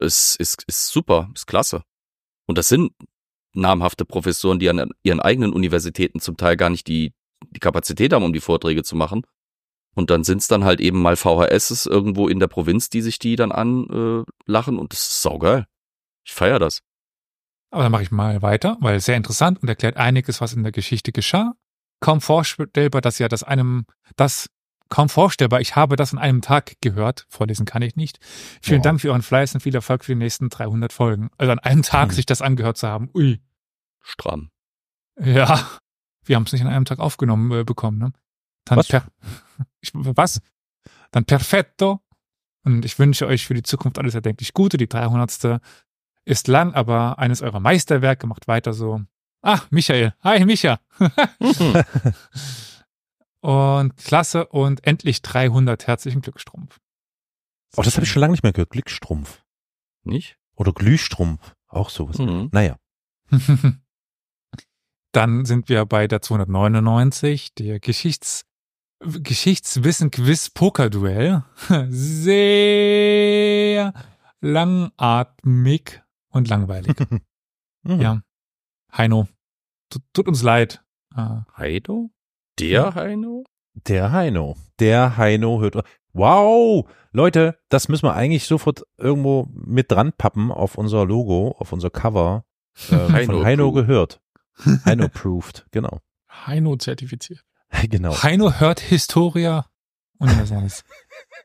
Es 0.00 0.36
ist, 0.36 0.64
ist 0.66 0.88
super, 0.88 1.30
ist 1.34 1.46
klasse. 1.46 1.82
Und 2.46 2.58
das 2.58 2.68
sind 2.68 2.92
namhafte 3.52 4.04
Professoren, 4.04 4.58
die 4.58 4.68
an 4.68 4.90
ihren 5.02 5.20
eigenen 5.20 5.52
Universitäten 5.52 6.20
zum 6.20 6.36
Teil 6.36 6.56
gar 6.56 6.70
nicht 6.70 6.86
die, 6.86 7.12
die 7.50 7.60
Kapazität 7.60 8.12
haben, 8.12 8.24
um 8.24 8.32
die 8.32 8.40
Vorträge 8.40 8.82
zu 8.82 8.96
machen. 8.96 9.22
Und 9.94 10.10
dann 10.10 10.24
sind's 10.24 10.48
dann 10.48 10.64
halt 10.64 10.80
eben 10.80 11.02
mal 11.02 11.16
VHSs 11.16 11.86
irgendwo 11.86 12.28
in 12.28 12.38
der 12.38 12.46
Provinz, 12.46 12.90
die 12.90 13.02
sich 13.02 13.18
die 13.18 13.36
dann 13.36 13.52
anlachen 13.52 14.76
äh, 14.76 14.80
und 14.80 14.92
das 14.92 15.00
ist 15.00 15.22
saugeil. 15.22 15.66
Ich 16.24 16.32
feier 16.32 16.58
das. 16.58 16.80
Aber 17.70 17.82
dann 17.84 17.92
mache 17.92 18.02
ich 18.02 18.10
mal 18.10 18.42
weiter, 18.42 18.76
weil 18.80 19.00
sehr 19.00 19.16
interessant 19.16 19.62
und 19.62 19.68
erklärt 19.68 19.96
einiges, 19.96 20.40
was 20.40 20.52
in 20.52 20.62
der 20.62 20.72
Geschichte 20.72 21.12
geschah. 21.12 21.54
Kaum 22.00 22.20
vorstellbar, 22.20 23.00
dass 23.00 23.18
ja 23.18 23.28
das 23.28 23.42
einem, 23.42 23.84
das 24.16 24.46
kaum 24.90 25.08
vorstellbar, 25.08 25.60
ich 25.60 25.76
habe 25.76 25.96
das 25.96 26.12
an 26.12 26.18
einem 26.18 26.42
Tag 26.42 26.74
gehört. 26.82 27.24
Vorlesen 27.30 27.64
kann 27.64 27.80
ich 27.82 27.96
nicht. 27.96 28.18
Vielen 28.62 28.78
Wow. 28.80 28.84
Dank 28.84 29.00
für 29.00 29.08
euren 29.08 29.22
Fleiß 29.22 29.54
und 29.54 29.60
viel 29.60 29.74
Erfolg 29.74 30.04
für 30.04 30.12
die 30.12 30.18
nächsten 30.18 30.50
300 30.50 30.92
Folgen. 30.92 31.30
Also 31.38 31.52
an 31.52 31.58
einem 31.60 31.82
Tag 31.82 32.08
Hm. 32.10 32.14
sich 32.16 32.26
das 32.26 32.42
angehört 32.42 32.76
zu 32.76 32.86
haben. 32.88 33.08
Ui. 33.14 33.40
Stramm. 34.02 34.50
Ja. 35.18 35.66
Wir 36.24 36.36
haben 36.36 36.44
es 36.44 36.52
nicht 36.52 36.62
an 36.62 36.68
einem 36.68 36.84
Tag 36.84 36.98
aufgenommen 36.98 37.50
äh, 37.52 37.64
bekommen, 37.64 37.98
ne? 37.98 38.12
Dann 38.66 38.78
Was? 38.78 38.88
Per 38.88 39.04
ich, 39.80 39.92
was? 39.94 40.40
Dann 41.12 41.24
perfetto. 41.24 42.00
Und 42.62 42.84
ich 42.84 42.98
wünsche 42.98 43.26
euch 43.26 43.46
für 43.46 43.54
die 43.54 43.62
Zukunft 43.62 43.98
alles 43.98 44.14
erdenklich 44.14 44.52
Gute. 44.52 44.76
Die 44.76 44.88
300. 44.88 45.60
ist 46.26 46.46
lang, 46.48 46.74
aber 46.74 47.18
eines 47.18 47.40
eurer 47.42 47.60
Meisterwerke 47.60 48.26
macht 48.26 48.48
weiter 48.48 48.72
so. 48.74 49.00
Ah, 49.42 49.60
Michael. 49.70 50.12
Hi, 50.22 50.44
Micha. 50.44 50.78
und 53.40 53.96
klasse 53.96 54.46
und 54.46 54.86
endlich 54.86 55.22
300. 55.22 55.86
Herzlichen 55.86 56.20
Glückstrumpf. 56.20 56.78
Oh, 57.76 57.82
das 57.82 57.96
habe 57.96 58.04
ich 58.04 58.10
schon 58.10 58.20
lange 58.20 58.32
nicht 58.32 58.42
mehr 58.42 58.52
gehört. 58.52 58.70
Glückstrumpf. 58.70 59.42
Nicht? 60.02 60.38
Oder 60.56 60.72
Glühstrumpf. 60.72 61.54
Auch 61.68 61.90
sowas. 61.90 62.18
Mhm. 62.18 62.48
Naja. 62.52 62.76
Dann 65.12 65.44
sind 65.44 65.68
wir 65.68 65.86
bei 65.86 66.06
der 66.06 66.22
299, 66.22 67.54
der 67.54 67.80
Geschichts 67.80 68.44
Geschichtswissen-Quiz 69.02 70.50
Poker-Duell. 70.50 71.42
Sehr 71.88 73.94
langatmig 74.40 76.02
und 76.28 76.48
langweilig. 76.48 76.96
Mhm. 77.82 78.00
ja. 78.02 78.20
Heino, 78.94 79.26
tut, 79.88 80.02
tut 80.12 80.28
uns 80.28 80.42
leid. 80.42 80.84
Äh, 81.16 81.36
Heido? 81.56 82.10
Der 82.60 82.94
Heino? 82.94 83.44
Der 83.74 84.12
Heino. 84.12 84.56
Der 84.78 85.16
Heino 85.16 85.60
hört. 85.60 85.82
Wow! 86.12 86.88
Leute, 87.12 87.58
das 87.68 87.88
müssen 87.88 88.06
wir 88.06 88.14
eigentlich 88.14 88.44
sofort 88.44 88.82
irgendwo 88.98 89.46
mit 89.52 89.90
dran 89.90 90.12
pappen 90.12 90.52
auf 90.52 90.76
unser 90.76 91.06
Logo, 91.06 91.56
auf 91.58 91.72
unser 91.72 91.90
Cover. 91.90 92.44
Ähm, 92.90 93.12
Heino 93.12 93.32
von 93.32 93.44
Heino 93.44 93.72
gehört. 93.72 94.20
Heino 94.84 95.04
approved, 95.04 95.66
genau. 95.70 96.00
Heino 96.28 96.76
zertifiziert. 96.76 97.44
genau. 97.88 98.22
Heino 98.22 98.52
hört 98.52 98.80
Historia 98.80 99.66
Universalis. 100.18 100.84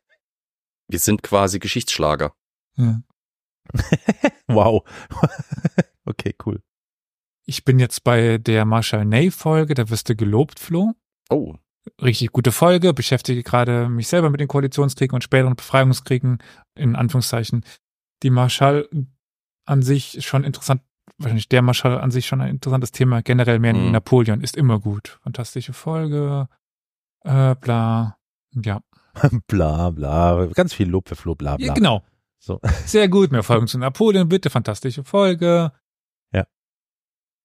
Wir 0.87 0.99
sind 0.99 1.23
quasi 1.23 1.59
Geschichtsschlager. 1.59 2.33
ja. 2.75 3.01
Wow. 4.47 4.87
okay, 6.05 6.35
cool. 6.45 6.61
Ich 7.45 7.65
bin 7.65 7.79
jetzt 7.79 8.03
bei 8.03 8.37
der 8.37 8.65
Marshall 8.65 9.05
Ney 9.05 9.31
Folge, 9.31 9.73
da 9.73 9.89
wirst 9.89 10.09
du 10.09 10.15
gelobt, 10.15 10.59
Flo. 10.59 10.93
Oh. 11.29 11.55
richtig 12.01 12.31
gute 12.31 12.51
Folge, 12.51 12.93
beschäftige 12.93 13.43
gerade 13.43 13.89
mich 13.89 14.07
selber 14.07 14.29
mit 14.29 14.39
den 14.39 14.47
Koalitionskriegen 14.47 15.15
und 15.15 15.23
späteren 15.23 15.55
Befreiungskriegen, 15.55 16.39
in 16.75 16.95
Anführungszeichen. 16.95 17.63
Die 18.23 18.29
Marschall 18.29 18.87
an 19.65 19.81
sich 19.81 20.25
schon 20.25 20.43
interessant, 20.43 20.81
wahrscheinlich 21.17 21.49
der 21.49 21.61
Marschall 21.61 21.99
an 21.99 22.11
sich 22.11 22.25
schon 22.25 22.41
ein 22.41 22.49
interessantes 22.49 22.91
Thema, 22.91 23.21
generell 23.21 23.59
mehr 23.59 23.73
Mhm. 23.73 23.91
Napoleon 23.91 24.41
ist 24.41 24.55
immer 24.57 24.79
gut. 24.79 25.19
Fantastische 25.23 25.73
Folge, 25.73 26.47
äh, 27.23 27.55
bla, 27.55 28.17
ja. 28.63 28.81
bla, 29.47 29.89
bla. 29.91 30.47
Ganz 30.53 30.73
viel 30.73 30.89
Lob 30.89 31.07
für 31.09 31.15
Flo, 31.15 31.35
bla, 31.35 31.57
bla. 31.57 31.65
ja 31.67 31.73
genau. 31.73 32.03
So. 32.39 32.59
Sehr 32.85 33.07
gut, 33.09 33.31
mehr 33.31 33.43
Folgen 33.43 33.67
zu 33.67 33.79
Napoleon, 33.79 34.27
bitte, 34.29 34.49
fantastische 34.49 35.03
Folge. 35.03 35.71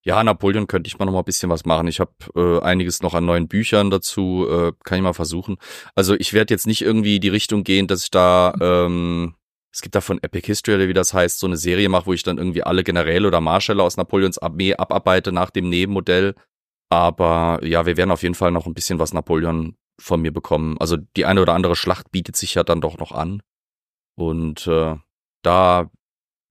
Ja, 0.03 0.25
Napoleon 0.25 0.67
könnte 0.67 0.89
ich 0.89 0.99
mal 0.99 1.05
noch 1.05 1.13
mal 1.13 1.19
ein 1.19 1.25
bisschen 1.25 1.51
was 1.51 1.67
machen. 1.67 1.87
Ich 1.87 2.01
habe 2.01 2.13
äh, 2.35 2.65
einiges 2.65 3.03
noch 3.03 3.13
an 3.13 3.27
neuen 3.27 3.49
Büchern 3.49 3.91
dazu, 3.91 4.47
äh, 4.51 4.73
kann 4.83 4.97
ich 4.97 5.03
mal 5.03 5.13
versuchen. 5.13 5.59
Also 5.95 6.15
ich 6.15 6.33
werde 6.33 6.55
jetzt 6.55 6.67
nicht 6.67 6.81
irgendwie 6.81 7.21
die 7.21 7.29
Richtung 7.29 7.65
gehen, 7.65 7.87
dass 7.87 8.05
ich 8.05 8.11
da, 8.11 8.55
ähm, 8.61 9.35
es 9.73 9.83
gibt 9.83 9.95
da 9.95 10.01
von 10.01 10.23
Epic 10.23 10.47
History 10.47 10.77
oder 10.77 10.89
wie 10.89 10.95
das 10.95 11.13
heißt, 11.13 11.39
so 11.39 11.47
eine 11.47 11.59
Serie 11.59 11.89
mache, 11.91 12.07
wo 12.07 12.13
ich 12.15 12.23
dann 12.23 12.39
irgendwie 12.39 12.63
alle 12.63 12.83
Generäle 12.83 13.29
oder 13.29 13.43
Marschälle 13.43 13.83
aus 13.83 13.99
Napoleons 13.99 14.39
Armee 14.39 14.75
abarbeite 14.75 15.33
nach 15.33 15.51
dem 15.51 15.69
Nebenmodell. 15.69 16.35
Aber 16.89 17.61
ja, 17.63 17.85
wir 17.85 17.97
werden 17.99 18.11
auf 18.11 18.23
jeden 18.23 18.35
Fall 18.35 18.53
noch 18.53 18.67
ein 18.67 18.75
bisschen 18.75 18.99
was 18.99 19.13
Napoleon 19.13 19.77
von 20.01 20.23
mir 20.23 20.33
bekommen. 20.33 20.79
Also 20.81 20.97
die 20.97 21.27
eine 21.27 21.43
oder 21.43 21.55
andere 21.55 21.77
Schlacht 21.77 22.11
bietet 22.11 22.37
sich 22.37 22.55
ja 22.55 22.65
dann 22.65 22.81
doch 22.81 22.99
noch 22.99 23.13
an. 23.13 23.43
Und 24.17 24.67
äh, 24.67 24.97
da 25.43 25.91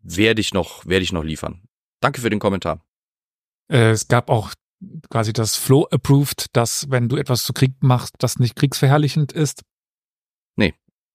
werde 0.02 0.40
ich 0.40 0.54
noch, 0.54 0.86
werde 0.86 1.04
ich 1.04 1.12
noch 1.12 1.24
liefern. 1.24 1.64
Danke 2.00 2.22
für 2.22 2.30
den 2.30 2.40
Kommentar. 2.40 2.86
Äh, 3.72 3.92
es 3.92 4.08
gab 4.08 4.30
auch 4.30 4.54
quasi 5.10 5.34
das 5.34 5.56
Flow 5.56 5.88
approved, 5.92 6.48
dass 6.54 6.90
wenn 6.90 7.10
du 7.10 7.18
etwas 7.18 7.44
zu 7.44 7.54
Krieg 7.54 7.74
machst, 7.82 8.16
das 8.20 8.40
nicht 8.40 8.56
kriegsverherrlichend 8.56 9.32
ist. 9.32 9.64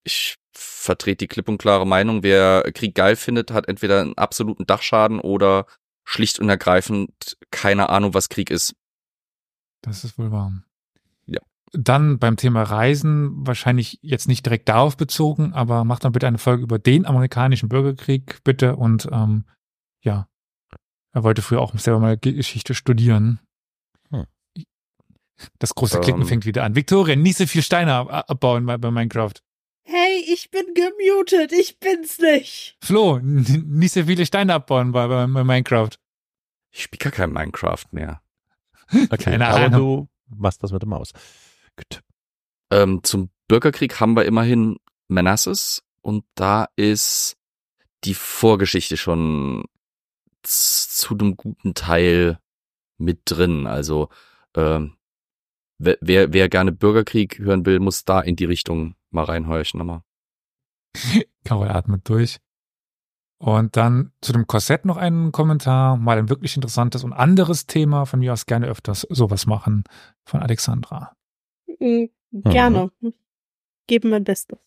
ich 0.06 0.36
vertrete 0.52 1.24
die 1.24 1.28
klipp 1.28 1.48
und 1.48 1.58
klare 1.58 1.86
Meinung, 1.86 2.22
wer 2.22 2.62
Krieg 2.74 2.94
geil 2.94 3.16
findet, 3.16 3.50
hat 3.50 3.68
entweder 3.68 4.02
einen 4.02 4.18
absoluten 4.18 4.66
Dachschaden 4.66 5.18
oder 5.18 5.66
schlicht 6.04 6.38
und 6.38 6.48
ergreifend 6.48 7.38
keine 7.50 7.88
Ahnung, 7.88 8.12
was 8.12 8.28
Krieg 8.28 8.50
ist. 8.50 8.74
Das 9.80 10.04
ist 10.04 10.18
wohl 10.18 10.30
wahr. 10.30 10.52
Ja. 11.26 11.40
Dann 11.72 12.18
beim 12.18 12.36
Thema 12.36 12.62
Reisen, 12.62 13.46
wahrscheinlich 13.46 13.98
jetzt 14.02 14.28
nicht 14.28 14.44
direkt 14.44 14.68
darauf 14.68 14.96
bezogen, 14.96 15.54
aber 15.54 15.84
macht 15.84 16.04
dann 16.04 16.12
bitte 16.12 16.26
eine 16.26 16.38
Folge 16.38 16.62
über 16.62 16.78
den 16.78 17.06
amerikanischen 17.06 17.68
Bürgerkrieg, 17.68 18.44
bitte. 18.44 18.76
Und 18.76 19.08
ähm, 19.10 19.44
ja, 20.02 20.28
er 21.14 21.22
wollte 21.22 21.42
früher 21.42 21.60
auch 21.62 21.76
selber 21.78 22.00
mal 22.00 22.18
Geschichte 22.18 22.74
studieren. 22.74 23.38
Hm. 24.10 24.26
Das 25.58 25.74
große 25.74 25.96
Ähm. 25.96 26.02
Klicken 26.02 26.26
fängt 26.26 26.44
wieder 26.44 26.64
an. 26.64 26.74
Victoria, 26.74 27.16
nicht 27.16 27.38
so 27.38 27.46
viel 27.46 27.62
Steine 27.62 27.94
ab 27.94 28.24
abbauen 28.28 28.66
bei, 28.66 28.76
Minecraft. 28.78 29.34
Hey, 29.84 30.24
ich 30.26 30.50
bin 30.50 30.64
gemutet, 30.74 31.52
ich 31.52 31.78
bin's 31.78 32.18
nicht. 32.18 32.76
Flo, 32.82 33.20
nicht 33.20 33.92
so 33.94 34.04
viele 34.04 34.26
Steine 34.26 34.54
abbauen 34.54 34.92
bei, 34.92 35.06
bei, 35.06 35.26
bei 35.26 35.44
Minecraft. 35.44 35.90
Ich 36.70 36.82
spiele 36.82 36.98
gar 37.04 37.12
kein 37.12 37.32
Minecraft 37.32 37.84
mehr. 37.92 38.20
Okay, 39.10 39.16
Keine 39.24 39.46
aber 39.46 39.64
Ahnung. 39.64 40.08
du 40.28 40.36
machst 40.36 40.62
das 40.62 40.70
mit 40.70 40.82
der 40.82 40.88
Maus. 40.88 41.12
Gut. 41.74 42.02
Ähm, 42.70 43.00
zum 43.02 43.30
Bürgerkrieg 43.48 43.98
haben 43.98 44.14
wir 44.14 44.26
immerhin 44.26 44.76
Manassas 45.08 45.82
und 46.02 46.24
da 46.34 46.68
ist 46.76 47.36
die 48.04 48.14
Vorgeschichte 48.14 48.96
schon 48.98 49.64
zu 50.46 51.14
einem 51.14 51.36
guten 51.36 51.74
Teil 51.74 52.38
mit 52.98 53.22
drin. 53.24 53.66
Also 53.66 54.08
ähm, 54.54 54.96
wer, 55.78 55.98
wer, 56.00 56.32
wer 56.32 56.48
gerne 56.48 56.72
Bürgerkrieg 56.72 57.38
hören 57.38 57.66
will, 57.66 57.80
muss 57.80 58.04
da 58.04 58.20
in 58.20 58.36
die 58.36 58.44
Richtung 58.44 58.94
mal 59.10 59.24
reinhorchen. 59.24 59.78
nochmal. 59.78 60.02
Carol 61.44 61.68
atmet 61.68 62.08
durch. 62.08 62.38
Und 63.38 63.76
dann 63.76 64.12
zu 64.20 64.32
dem 64.32 64.46
Korsett 64.46 64.84
noch 64.84 64.96
einen 64.96 65.32
Kommentar, 65.32 65.96
mal 65.96 66.18
ein 66.18 66.30
wirklich 66.30 66.56
interessantes 66.56 67.04
und 67.04 67.12
anderes 67.12 67.66
Thema, 67.66 68.06
von 68.06 68.20
mir 68.20 68.32
aus 68.32 68.46
gerne 68.46 68.66
öfters 68.66 69.06
sowas 69.10 69.46
machen, 69.46 69.84
von 70.24 70.40
Alexandra. 70.40 71.14
Mm, 71.78 72.06
Gerne. 72.32 72.90
Geben 73.86 74.10
mein 74.10 74.24
Bestes. 74.24 74.58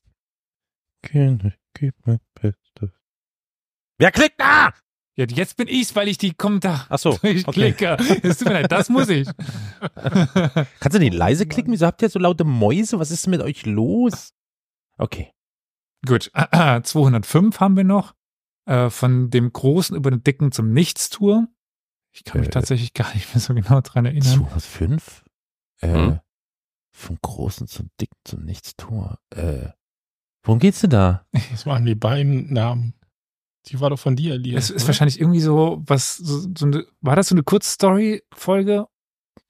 Kinder, 1.01 1.53
gib 1.73 1.95
mein 2.05 2.19
Bestes. 2.35 2.91
Wer 3.97 4.11
klickt 4.11 4.39
da? 4.39 4.73
Ja, 5.17 5.25
jetzt 5.27 5.57
bin 5.57 5.67
ich's, 5.67 5.95
weil 5.95 6.07
ich 6.07 6.17
die 6.19 6.33
Kommentare 6.33 6.85
Ach 6.89 6.99
so, 6.99 7.09
okay. 7.13 7.33
durchklicke. 7.41 7.97
Es 8.21 8.37
tut 8.37 8.47
mir 8.49 8.53
leid, 8.53 8.71
das 8.71 8.87
muss 8.89 9.09
ich. 9.09 9.27
Kannst 9.95 10.93
du 10.93 10.99
nicht 10.99 11.13
leise 11.13 11.47
klicken? 11.47 11.73
Wieso 11.73 11.87
habt 11.87 12.01
ihr 12.03 12.09
so 12.09 12.19
laute 12.19 12.43
Mäuse? 12.43 12.99
Was 12.99 13.09
ist 13.11 13.25
mit 13.27 13.41
euch 13.41 13.65
los? 13.65 14.33
Okay. 14.97 15.31
Gut, 16.05 16.31
205 16.83 17.59
haben 17.59 17.75
wir 17.75 17.83
noch. 17.83 18.13
Äh, 18.65 18.89
von 18.89 19.29
dem 19.29 19.51
Großen 19.53 19.95
über 19.97 20.11
den 20.11 20.23
Dicken 20.23 20.51
zum 20.51 20.71
Nichtstour. 20.71 21.47
Ich 22.13 22.23
kann 22.23 22.39
mich 22.41 22.49
Äh. 22.49 22.51
tatsächlich 22.51 22.93
gar 22.93 23.11
nicht 23.13 23.33
mehr 23.33 23.41
so 23.41 23.53
genau 23.53 23.81
dran 23.81 24.05
erinnern. 24.05 24.23
205? 24.47 25.23
Äh, 25.81 25.87
Hm? 25.93 26.19
vom 26.91 27.17
Großen 27.21 27.67
zum 27.67 27.89
Dicken 28.01 28.17
zum 28.23 28.43
Nichtstor. 28.43 29.19
Äh, 29.35 29.69
worum 30.43 30.57
geht's 30.59 30.81
denn 30.81 30.89
da? 30.89 31.25
Das 31.51 31.65
waren 31.67 31.85
die 31.85 31.93
beiden 31.95 32.51
Namen. 32.51 32.93
Die 33.69 33.79
war 33.79 33.89
doch 33.89 33.99
von 33.99 34.15
dir, 34.15 34.33
Elias. 34.35 34.65
Es 34.65 34.69
ist 34.69 34.81
oder? 34.83 34.87
wahrscheinlich 34.89 35.19
irgendwie 35.19 35.39
so, 35.39 35.81
was, 35.85 36.15
so, 36.17 36.47
so 36.57 36.65
eine, 36.65 36.85
war 37.01 37.15
das 37.15 37.27
so 37.27 37.35
eine 37.35 37.43
Kurzstory-Folge? 37.43 38.87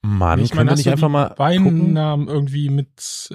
Mann, 0.02 0.40
Ich 0.40 0.54
meine, 0.54 0.74
nicht 0.76 0.88
einfach 0.90 1.08
die 1.08 1.14
mal 1.14 1.34
beiden 1.36 1.64
gucken? 1.64 1.94
Namen 1.94 2.28
irgendwie 2.28 2.70
mit 2.70 3.30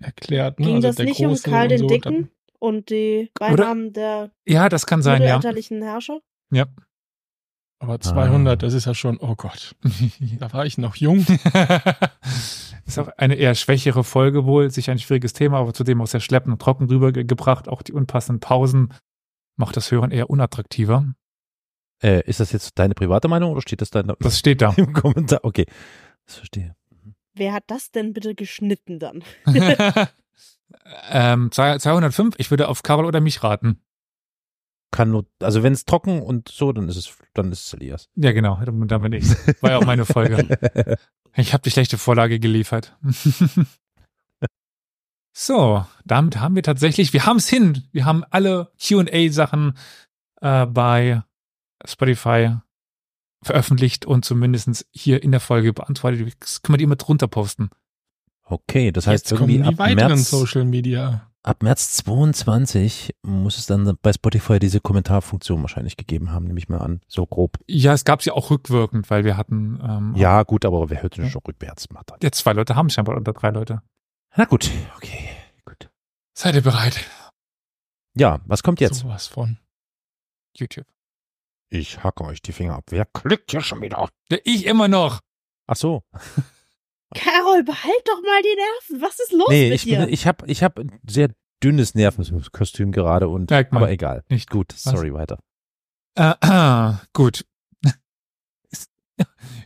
erklärt. 0.00 0.60
Ne? 0.60 0.66
Ging 0.66 0.74
Also 0.76 0.88
das 0.88 0.96
der 0.96 1.04
nicht 1.06 1.20
um 1.24 1.34
Karl 1.36 1.64
und 1.64 1.70
den 1.70 1.78
so, 1.78 1.86
Dicken 1.86 2.30
und 2.58 2.90
die 2.90 3.30
Beinamen 3.38 3.92
der 3.92 4.30
Ja, 4.46 4.68
das 4.68 4.86
kann 4.86 5.02
sein, 5.02 5.22
ja. 5.22 5.40
Herrscher? 5.40 6.20
Ja. 6.50 6.66
Aber 7.78 8.00
200, 8.00 8.52
Ah. 8.52 8.56
das 8.56 8.72
ist 8.72 8.86
ja 8.86 8.94
schon, 8.94 9.18
oh 9.20 9.34
Gott, 9.36 9.74
da 10.38 10.52
war 10.52 10.64
ich 10.64 10.78
noch 10.78 10.96
jung. 10.96 11.26
ist 12.86 12.98
auch 12.98 13.08
eine 13.18 13.34
eher 13.34 13.54
schwächere 13.54 14.02
Folge 14.04 14.46
wohl, 14.46 14.70
sicher 14.70 14.92
ein 14.92 14.98
schwieriges 14.98 15.34
Thema, 15.34 15.58
aber 15.58 15.74
zudem 15.74 16.00
auch 16.00 16.06
sehr 16.06 16.20
schleppend 16.20 16.54
und 16.54 16.62
trocken 16.62 16.86
rübergebracht. 16.86 17.68
Auch 17.68 17.82
die 17.82 17.92
unpassenden 17.92 18.40
Pausen 18.40 18.94
macht 19.56 19.76
das 19.76 19.90
Hören 19.90 20.10
eher 20.10 20.30
unattraktiver. 20.30 21.14
Äh, 22.02 22.22
ist 22.28 22.40
das 22.40 22.52
jetzt 22.52 22.78
deine 22.78 22.94
private 22.94 23.28
Meinung 23.28 23.52
oder 23.52 23.62
steht 23.62 23.80
das 23.80 23.90
da 23.90 24.02
Das 24.02 24.38
steht 24.38 24.60
da. 24.60 24.72
im 24.76 24.92
Kommentar? 24.92 25.40
Okay, 25.42 25.66
das 26.26 26.36
verstehe. 26.36 26.76
Wer 27.34 27.52
hat 27.52 27.64
das 27.66 27.90
denn 27.90 28.12
bitte 28.12 28.34
geschnitten 28.34 28.98
dann? 28.98 29.22
ähm, 31.10 31.50
205, 31.50 32.34
ich 32.38 32.50
würde 32.50 32.68
auf 32.68 32.82
Carol 32.82 33.04
oder 33.04 33.20
mich 33.20 33.42
raten. 33.42 33.80
Kann 34.90 35.10
nur, 35.10 35.26
also 35.42 35.62
wenn 35.62 35.72
es 35.72 35.84
trocken 35.84 36.22
und 36.22 36.48
so, 36.48 36.72
dann 36.72 36.88
ist 36.88 36.96
es, 36.96 37.18
dann 37.34 37.52
ist 37.52 37.66
es 37.66 37.74
Elias. 37.74 38.08
Ja, 38.14 38.32
genau, 38.32 38.58
da 38.64 38.98
bin 38.98 39.12
ich. 39.12 39.28
War 39.60 39.70
ja 39.72 39.78
auch 39.78 39.84
meine 39.84 40.04
Folge. 40.06 40.98
Ich 41.38 41.52
habe 41.52 41.62
die 41.62 41.70
schlechte 41.70 41.98
Vorlage 41.98 42.40
geliefert. 42.40 42.96
So, 45.38 45.84
damit 46.06 46.40
haben 46.40 46.54
wir 46.54 46.62
tatsächlich, 46.62 47.12
wir 47.12 47.26
haben 47.26 47.36
es 47.36 47.46
hin. 47.46 47.84
Wir 47.92 48.06
haben 48.06 48.24
alle 48.30 48.72
QA-Sachen 48.80 49.76
äh, 50.40 50.64
bei 50.64 51.24
Spotify 51.84 52.56
veröffentlicht 53.42 54.06
und 54.06 54.24
zumindest 54.24 54.86
hier 54.92 55.22
in 55.22 55.32
der 55.32 55.40
Folge 55.40 55.74
beantwortet. 55.74 56.34
Das 56.40 56.62
können 56.62 56.72
wir 56.72 56.78
die 56.78 56.84
immer 56.84 56.96
drunter 56.96 57.28
posten. 57.28 57.68
Okay, 58.44 58.92
das 58.92 59.06
heißt 59.06 59.26
Jetzt 59.26 59.32
irgendwie 59.32 59.58
die 59.58 59.64
ab 59.64 59.76
weiteren 59.76 60.08
März, 60.14 60.30
Social 60.30 60.64
Media. 60.64 61.28
ab 61.42 61.62
März 61.62 61.98
22 61.98 63.14
muss 63.22 63.58
es 63.58 63.66
dann 63.66 63.94
bei 64.00 64.14
Spotify 64.14 64.58
diese 64.58 64.80
Kommentarfunktion 64.80 65.60
wahrscheinlich 65.60 65.98
gegeben 65.98 66.32
haben, 66.32 66.46
nehme 66.46 66.58
ich 66.58 66.70
mal 66.70 66.78
an. 66.78 67.02
So 67.08 67.26
grob. 67.26 67.58
Ja, 67.66 67.92
es 67.92 68.06
gab 68.06 68.22
sie 68.22 68.30
auch 68.30 68.50
rückwirkend, 68.50 69.10
weil 69.10 69.26
wir 69.26 69.36
hatten 69.36 69.80
ähm, 69.86 70.14
Ja, 70.16 70.44
gut, 70.44 70.64
aber 70.64 70.88
wer 70.88 71.02
hört 71.02 71.18
denn 71.18 71.28
schon 71.28 71.42
rückwärts? 71.46 71.88
Jetzt 72.22 72.38
zwei 72.38 72.54
Leute 72.54 72.74
haben 72.74 72.88
scheinbar 72.88 73.18
unter 73.18 73.34
drei 73.34 73.50
Leute. 73.50 73.82
Na 74.38 74.44
gut, 74.44 74.70
okay, 74.96 75.30
gut. 75.64 75.88
Seid 76.34 76.56
ihr 76.56 76.60
bereit? 76.60 77.00
Ja, 78.14 78.40
was 78.44 78.62
kommt 78.62 78.80
jetzt? 78.80 78.98
Sowas 78.98 79.26
von. 79.26 79.58
YouTube. 80.54 80.86
Ich 81.70 82.02
hacke 82.04 82.22
euch 82.24 82.42
die 82.42 82.52
Finger 82.52 82.74
ab. 82.76 82.84
Wer 82.90 83.06
klickt 83.06 83.50
hier 83.50 83.62
schon 83.62 83.80
wieder? 83.80 84.10
Ich 84.44 84.66
immer 84.66 84.88
noch. 84.88 85.20
Ach 85.66 85.76
so. 85.76 86.02
Carol, 87.14 87.64
behalt 87.64 88.02
doch 88.04 88.22
mal 88.22 88.42
die 88.42 88.56
Nerven. 88.56 89.02
Was 89.02 89.18
ist 89.20 89.32
los 89.32 89.48
nee, 89.48 89.70
mit 89.70 89.76
ich, 89.76 89.84
dir? 89.84 90.00
bin, 90.00 90.08
ich 90.10 90.26
habe 90.26 90.46
ich 90.46 90.62
hab 90.62 90.78
ein 90.78 91.00
sehr 91.08 91.30
dünnes 91.62 91.94
Nervenkostüm 91.94 92.92
gerade 92.92 93.28
und 93.28 93.48
Merkt 93.48 93.72
aber 93.72 93.90
egal. 93.90 94.22
Nicht 94.28 94.50
Gut, 94.50 94.72
sorry, 94.72 95.14
weiter. 95.14 95.38
Äh, 96.14 96.34
äh, 96.42 96.94
gut. 97.14 97.46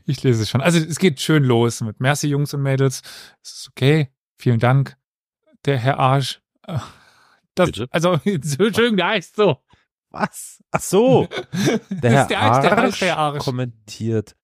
Ich 0.06 0.22
lese 0.22 0.42
es 0.42 0.48
schon. 0.48 0.61
Also 0.61 0.78
es 0.78 0.98
geht 0.98 1.20
schön 1.20 1.42
los 1.42 1.80
mit 1.80 2.00
Merci, 2.00 2.28
Jungs 2.28 2.54
und 2.54 2.62
Mädels. 2.62 3.02
Es 3.42 3.52
ist 3.52 3.68
okay. 3.68 4.11
Vielen 4.40 4.59
Dank. 4.59 4.96
Der 5.66 5.76
Herr 5.76 5.98
Arsch. 5.98 6.40
Äh, 6.66 6.79
Das, 7.55 7.66
Bitte? 7.70 7.88
also, 7.90 8.12
Entschuldigung, 8.24 8.96
der 8.96 9.09
heißt 9.09 9.37
so. 9.37 9.59
Was? 10.11 10.62
Ach 10.70 10.81
so. 10.81 11.29
Der 11.90 12.11
Herr 12.11 12.26
der, 12.26 12.40
heißt, 12.40 12.64
der 12.64 12.79
Arsch 12.79 12.98
der 13.00 13.18
Arsch. 13.18 13.44
kommentiert. 13.44 14.35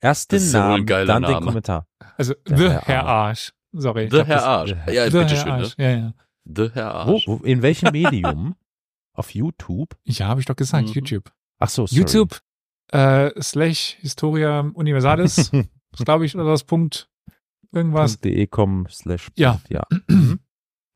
Erst 0.00 0.32
den 0.32 0.50
Namen, 0.52 0.86
dann 0.86 1.06
den 1.22 1.30
Name. 1.32 1.46
Kommentar. 1.46 1.86
Also, 2.16 2.34
Der 2.48 2.56
The 2.56 2.68
Herr 2.70 2.80
Herr 2.86 3.04
Arsch. 3.06 3.52
Sorry. 3.72 4.08
The 4.10 4.24
Herr 4.24 4.36
das- 4.36 4.42
Arsch. 4.44 4.70
Ja, 4.90 5.04
The 5.10 5.18
bitteschön. 5.18 5.36
Herr 5.36 5.56
Ne? 5.58 5.62
Arsch. 5.62 5.74
Ja, 5.78 5.90
ja. 5.90 6.14
The 6.44 6.70
Herr 6.72 6.94
Arsch. 6.94 7.26
Wo, 7.28 7.40
wo, 7.40 7.44
in 7.44 7.60
welchem 7.62 7.92
Medium? 7.92 8.56
Auf 9.14 9.34
YouTube? 9.34 9.94
Ja, 10.04 10.26
habe 10.28 10.40
ich 10.40 10.46
doch 10.46 10.56
gesagt. 10.56 10.88
Mhm. 10.88 10.92
YouTube. 10.94 11.30
Ach 11.58 11.68
so, 11.68 11.86
sorry. 11.86 12.00
YouTube 12.00 12.40
äh, 12.90 13.30
slash 13.40 13.96
Historia 14.00 14.60
Universalis, 14.74 15.52
glaube 15.92 16.24
ich, 16.26 16.34
oder 16.34 16.46
das 16.46 16.64
Punkt 16.64 17.10
irgendwas. 17.72 18.20
.de 18.20 18.46
com 18.46 18.86
slash 18.88 19.30
Ja. 19.36 19.60
ja. 19.68 19.82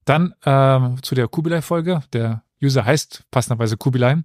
Dann 0.05 0.35
ähm, 0.45 1.03
zu 1.03 1.15
der 1.15 1.29
Kubilai-Folge. 1.29 2.03
Der 2.13 2.45
User 2.63 2.85
heißt 2.85 3.25
passenderweise 3.31 3.77
Kubilai. 3.77 4.23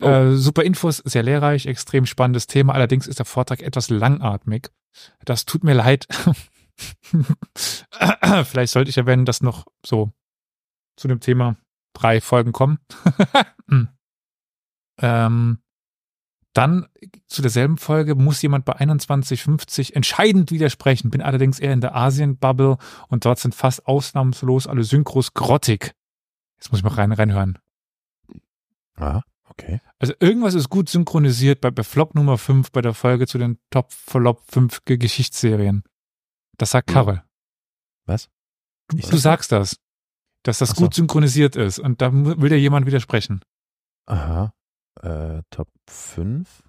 Oh. 0.00 0.06
Äh, 0.06 0.36
super 0.36 0.62
Infos, 0.62 0.98
sehr 0.98 1.22
lehrreich, 1.22 1.66
extrem 1.66 2.06
spannendes 2.06 2.46
Thema. 2.46 2.74
Allerdings 2.74 3.06
ist 3.06 3.18
der 3.18 3.26
Vortrag 3.26 3.62
etwas 3.62 3.90
langatmig. 3.90 4.70
Das 5.24 5.44
tut 5.44 5.64
mir 5.64 5.74
leid. 5.74 6.06
Vielleicht 8.44 8.72
sollte 8.72 8.90
ich 8.90 8.98
erwähnen, 8.98 9.24
dass 9.24 9.42
noch 9.42 9.66
so 9.84 10.12
zu 10.96 11.08
dem 11.08 11.20
Thema 11.20 11.56
drei 11.92 12.20
Folgen 12.20 12.52
kommen. 12.52 12.78
ähm, 15.00 15.58
dann 16.58 16.86
zu 17.26 17.40
derselben 17.42 17.78
Folge 17.78 18.14
muss 18.14 18.42
jemand 18.42 18.64
bei 18.64 18.72
2150 18.74 19.94
entscheidend 19.96 20.50
widersprechen. 20.50 21.10
Bin 21.10 21.22
allerdings 21.22 21.58
eher 21.58 21.72
in 21.72 21.80
der 21.80 21.94
Asien-Bubble 21.94 22.76
und 23.08 23.24
dort 23.24 23.38
sind 23.38 23.54
fast 23.54 23.86
ausnahmslos 23.86 24.66
alle 24.66 24.84
Synchros 24.84 25.32
grottig. 25.34 25.94
Jetzt 26.58 26.70
muss 26.70 26.80
ich 26.80 26.84
mal 26.84 26.92
rein, 26.92 27.12
reinhören. 27.12 27.58
Ah, 28.96 29.22
okay. 29.48 29.80
Also 29.98 30.12
irgendwas 30.20 30.54
ist 30.54 30.68
gut 30.68 30.88
synchronisiert 30.88 31.60
bei, 31.60 31.70
bei 31.70 31.82
Flop 31.84 32.14
Nummer 32.14 32.36
5 32.38 32.72
bei 32.72 32.82
der 32.82 32.94
Folge 32.94 33.26
zu 33.26 33.38
den 33.38 33.58
Top 33.70 33.92
Flop 33.92 34.42
5 34.50 34.84
Ge- 34.84 34.96
Geschichtsserien. 34.98 35.84
Das 36.56 36.70
sagt. 36.72 36.88
Karel. 36.88 37.22
Was? 38.06 38.28
Du, 38.88 38.96
du 38.96 39.06
sag- 39.06 39.20
sagst 39.20 39.52
das. 39.52 39.76
Dass 40.42 40.58
das 40.58 40.70
so. 40.70 40.82
gut 40.84 40.94
synchronisiert 40.94 41.56
ist. 41.56 41.78
Und 41.78 42.00
da 42.00 42.10
will 42.12 42.48
dir 42.48 42.58
jemand 42.58 42.86
widersprechen. 42.86 43.40
Aha. 44.06 44.52
Äh, 45.02 45.42
Top 45.50 45.68
5. 45.88 46.62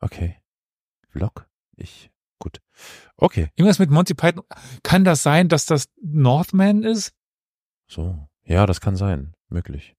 Okay. 0.00 0.36
Vlog. 1.08 1.46
Ich. 1.76 2.10
Gut. 2.38 2.60
Okay. 3.16 3.50
Irgendwas 3.56 3.78
mit 3.78 3.90
Monty 3.90 4.14
Python. 4.14 4.44
Kann 4.82 5.04
das 5.04 5.22
sein, 5.22 5.48
dass 5.48 5.66
das 5.66 5.88
Northman 6.00 6.82
ist? 6.82 7.12
So. 7.86 8.28
Ja, 8.44 8.66
das 8.66 8.80
kann 8.80 8.96
sein. 8.96 9.34
Möglich. 9.48 9.94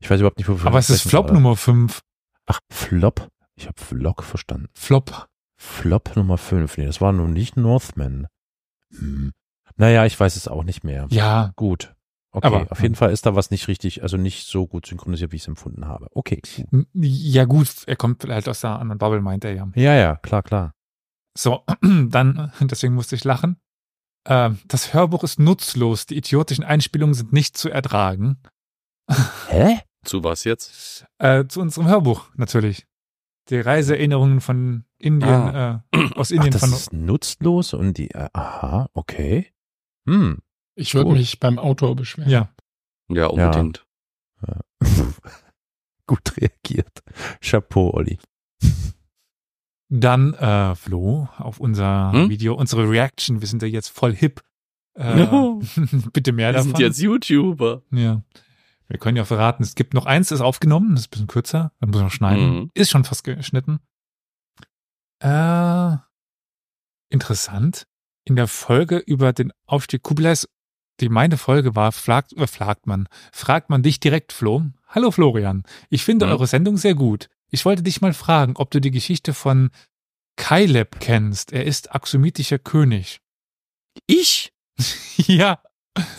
Ich 0.00 0.10
weiß 0.10 0.20
überhaupt 0.20 0.38
nicht, 0.38 0.48
wofür 0.48 0.66
Aber 0.68 0.78
es 0.78 0.90
ist 0.90 1.02
Flop. 1.02 1.32
Nummer 1.32 1.56
5. 1.56 2.02
Ach, 2.46 2.60
Flop. 2.70 3.28
Ich 3.54 3.66
habe 3.66 3.80
Vlog 3.80 4.22
verstanden. 4.22 4.68
Flop. 4.74 5.28
Flop 5.56 6.14
Nummer 6.14 6.38
5. 6.38 6.76
Nee, 6.78 6.86
das 6.86 7.00
war 7.00 7.12
nun 7.12 7.32
nicht 7.32 7.56
Northman. 7.56 8.28
Hm. 8.90 9.32
Naja, 9.76 10.04
ich 10.06 10.18
weiß 10.18 10.36
es 10.36 10.48
auch 10.48 10.64
nicht 10.64 10.84
mehr. 10.84 11.06
Ja, 11.10 11.52
Gut. 11.56 11.94
Okay, 12.30 12.46
Aber- 12.46 12.70
auf 12.70 12.82
jeden 12.82 12.94
Fall 12.94 13.10
ist 13.10 13.24
da 13.26 13.34
was 13.34 13.50
nicht 13.50 13.68
richtig, 13.68 14.02
also 14.02 14.16
nicht 14.18 14.46
so 14.46 14.66
gut 14.66 14.86
synchronisiert, 14.86 15.32
wie 15.32 15.36
ich 15.36 15.42
es 15.42 15.48
empfunden 15.48 15.86
habe. 15.86 16.08
Okay. 16.12 16.42
ja 16.92 17.44
gut, 17.46 17.68
er 17.86 17.96
kommt 17.96 18.24
halt 18.24 18.48
aus 18.48 18.60
der 18.60 18.78
anderen 18.78 18.98
Bubble, 18.98 19.20
meint 19.22 19.44
er 19.44 19.54
ja. 19.54 19.68
Ja, 19.74 19.94
ja, 19.94 20.16
klar, 20.16 20.42
klar. 20.42 20.74
So, 21.36 21.64
dann, 21.82 22.52
deswegen 22.60 22.94
musste 22.94 23.14
ich 23.16 23.24
lachen. 23.24 23.56
Ähm, 24.26 24.58
das 24.66 24.92
Hörbuch 24.92 25.24
ist 25.24 25.38
nutzlos. 25.38 26.04
Die 26.06 26.16
idiotischen 26.18 26.64
Einspielungen 26.64 27.14
sind 27.14 27.32
nicht 27.32 27.56
zu 27.56 27.70
ertragen. 27.70 28.36
Hä? 29.48 29.78
Zu 30.04 30.22
was 30.22 30.44
jetzt? 30.44 31.06
Äh, 31.18 31.46
zu 31.46 31.60
unserem 31.60 31.86
Hörbuch 31.88 32.28
natürlich. 32.36 32.86
Die 33.48 33.58
Reiseerinnerungen 33.58 34.40
von 34.42 34.84
Indien, 34.98 35.32
Ah. 35.32 35.84
äh, 35.94 35.98
aus 36.14 36.28
Ach, 36.30 36.34
Indien 36.36 36.52
das 36.52 36.60
von. 36.60 36.72
ist 36.72 36.92
nutzlos 36.92 37.72
und 37.72 37.96
die, 37.96 38.10
äh, 38.10 38.28
aha, 38.34 38.90
okay. 38.92 39.50
Hm. 40.06 40.38
Ich 40.78 40.94
würde 40.94 41.10
mich 41.12 41.40
beim 41.40 41.58
Autor 41.58 41.96
beschweren. 41.96 42.30
Ja. 42.30 42.48
Ja, 43.10 43.26
unbedingt. 43.26 43.84
Gut 46.06 46.36
reagiert. 46.36 47.02
Chapeau, 47.40 47.90
Olli. 47.94 48.18
Dann, 49.90 50.34
äh, 50.34 50.74
Flo, 50.74 51.28
auf 51.38 51.60
unser 51.60 52.12
Hm? 52.12 52.28
Video, 52.30 52.54
unsere 52.54 52.88
Reaction, 52.88 53.40
wir 53.40 53.48
sind 53.48 53.62
ja 53.62 53.68
jetzt 53.68 53.88
voll 53.88 54.14
hip. 54.14 54.42
Äh, 54.94 55.26
bitte 56.12 56.32
mehr 56.32 56.48
Wir 56.48 56.52
davon. 56.54 56.68
sind 56.70 56.78
jetzt 56.80 57.00
YouTuber. 57.00 57.82
Ja. 57.90 58.22
Wir 58.86 58.98
können 58.98 59.16
ja 59.16 59.24
verraten, 59.24 59.62
es 59.62 59.74
gibt 59.74 59.94
noch 59.94 60.06
eins, 60.06 60.30
ist 60.30 60.40
aufgenommen, 60.40 60.90
das 60.94 61.00
ist 61.02 61.06
ein 61.08 61.10
bisschen 61.10 61.26
kürzer, 61.26 61.72
dann 61.80 61.90
muss 61.90 61.96
man 61.96 62.04
noch 62.06 62.12
schneiden. 62.12 62.54
Mhm. 62.54 62.70
Ist 62.74 62.90
schon 62.90 63.04
fast 63.04 63.24
geschnitten. 63.24 63.80
Äh, 65.20 65.96
interessant. 67.10 67.86
In 68.24 68.36
der 68.36 68.46
Folge 68.46 68.98
über 68.98 69.32
den 69.32 69.52
Aufstieg 69.66 70.02
Kublais, 70.02 70.48
die 71.00 71.08
meine 71.08 71.36
Folge 71.36 71.74
war, 71.76 71.92
fragt, 71.92 72.32
äh, 72.34 72.46
fragt 72.46 72.86
man, 72.86 73.08
fragt 73.32 73.70
man 73.70 73.82
dich 73.82 74.00
direkt, 74.00 74.32
Flo. 74.32 74.62
Hallo 74.88 75.10
Florian, 75.10 75.64
ich 75.90 76.04
finde 76.04 76.26
Mhm. 76.26 76.32
eure 76.32 76.46
Sendung 76.46 76.76
sehr 76.76 76.94
gut. 76.94 77.28
Ich 77.50 77.64
wollte 77.64 77.82
dich 77.82 78.00
mal 78.00 78.12
fragen, 78.14 78.54
ob 78.56 78.70
du 78.70 78.80
die 78.80 78.90
Geschichte 78.90 79.32
von 79.34 79.70
Kaileb 80.36 81.00
kennst. 81.00 81.52
Er 81.52 81.64
ist 81.64 81.94
axomitischer 81.94 82.58
König. 82.58 83.20
Ich? 84.06 84.52
ja, 85.16 85.60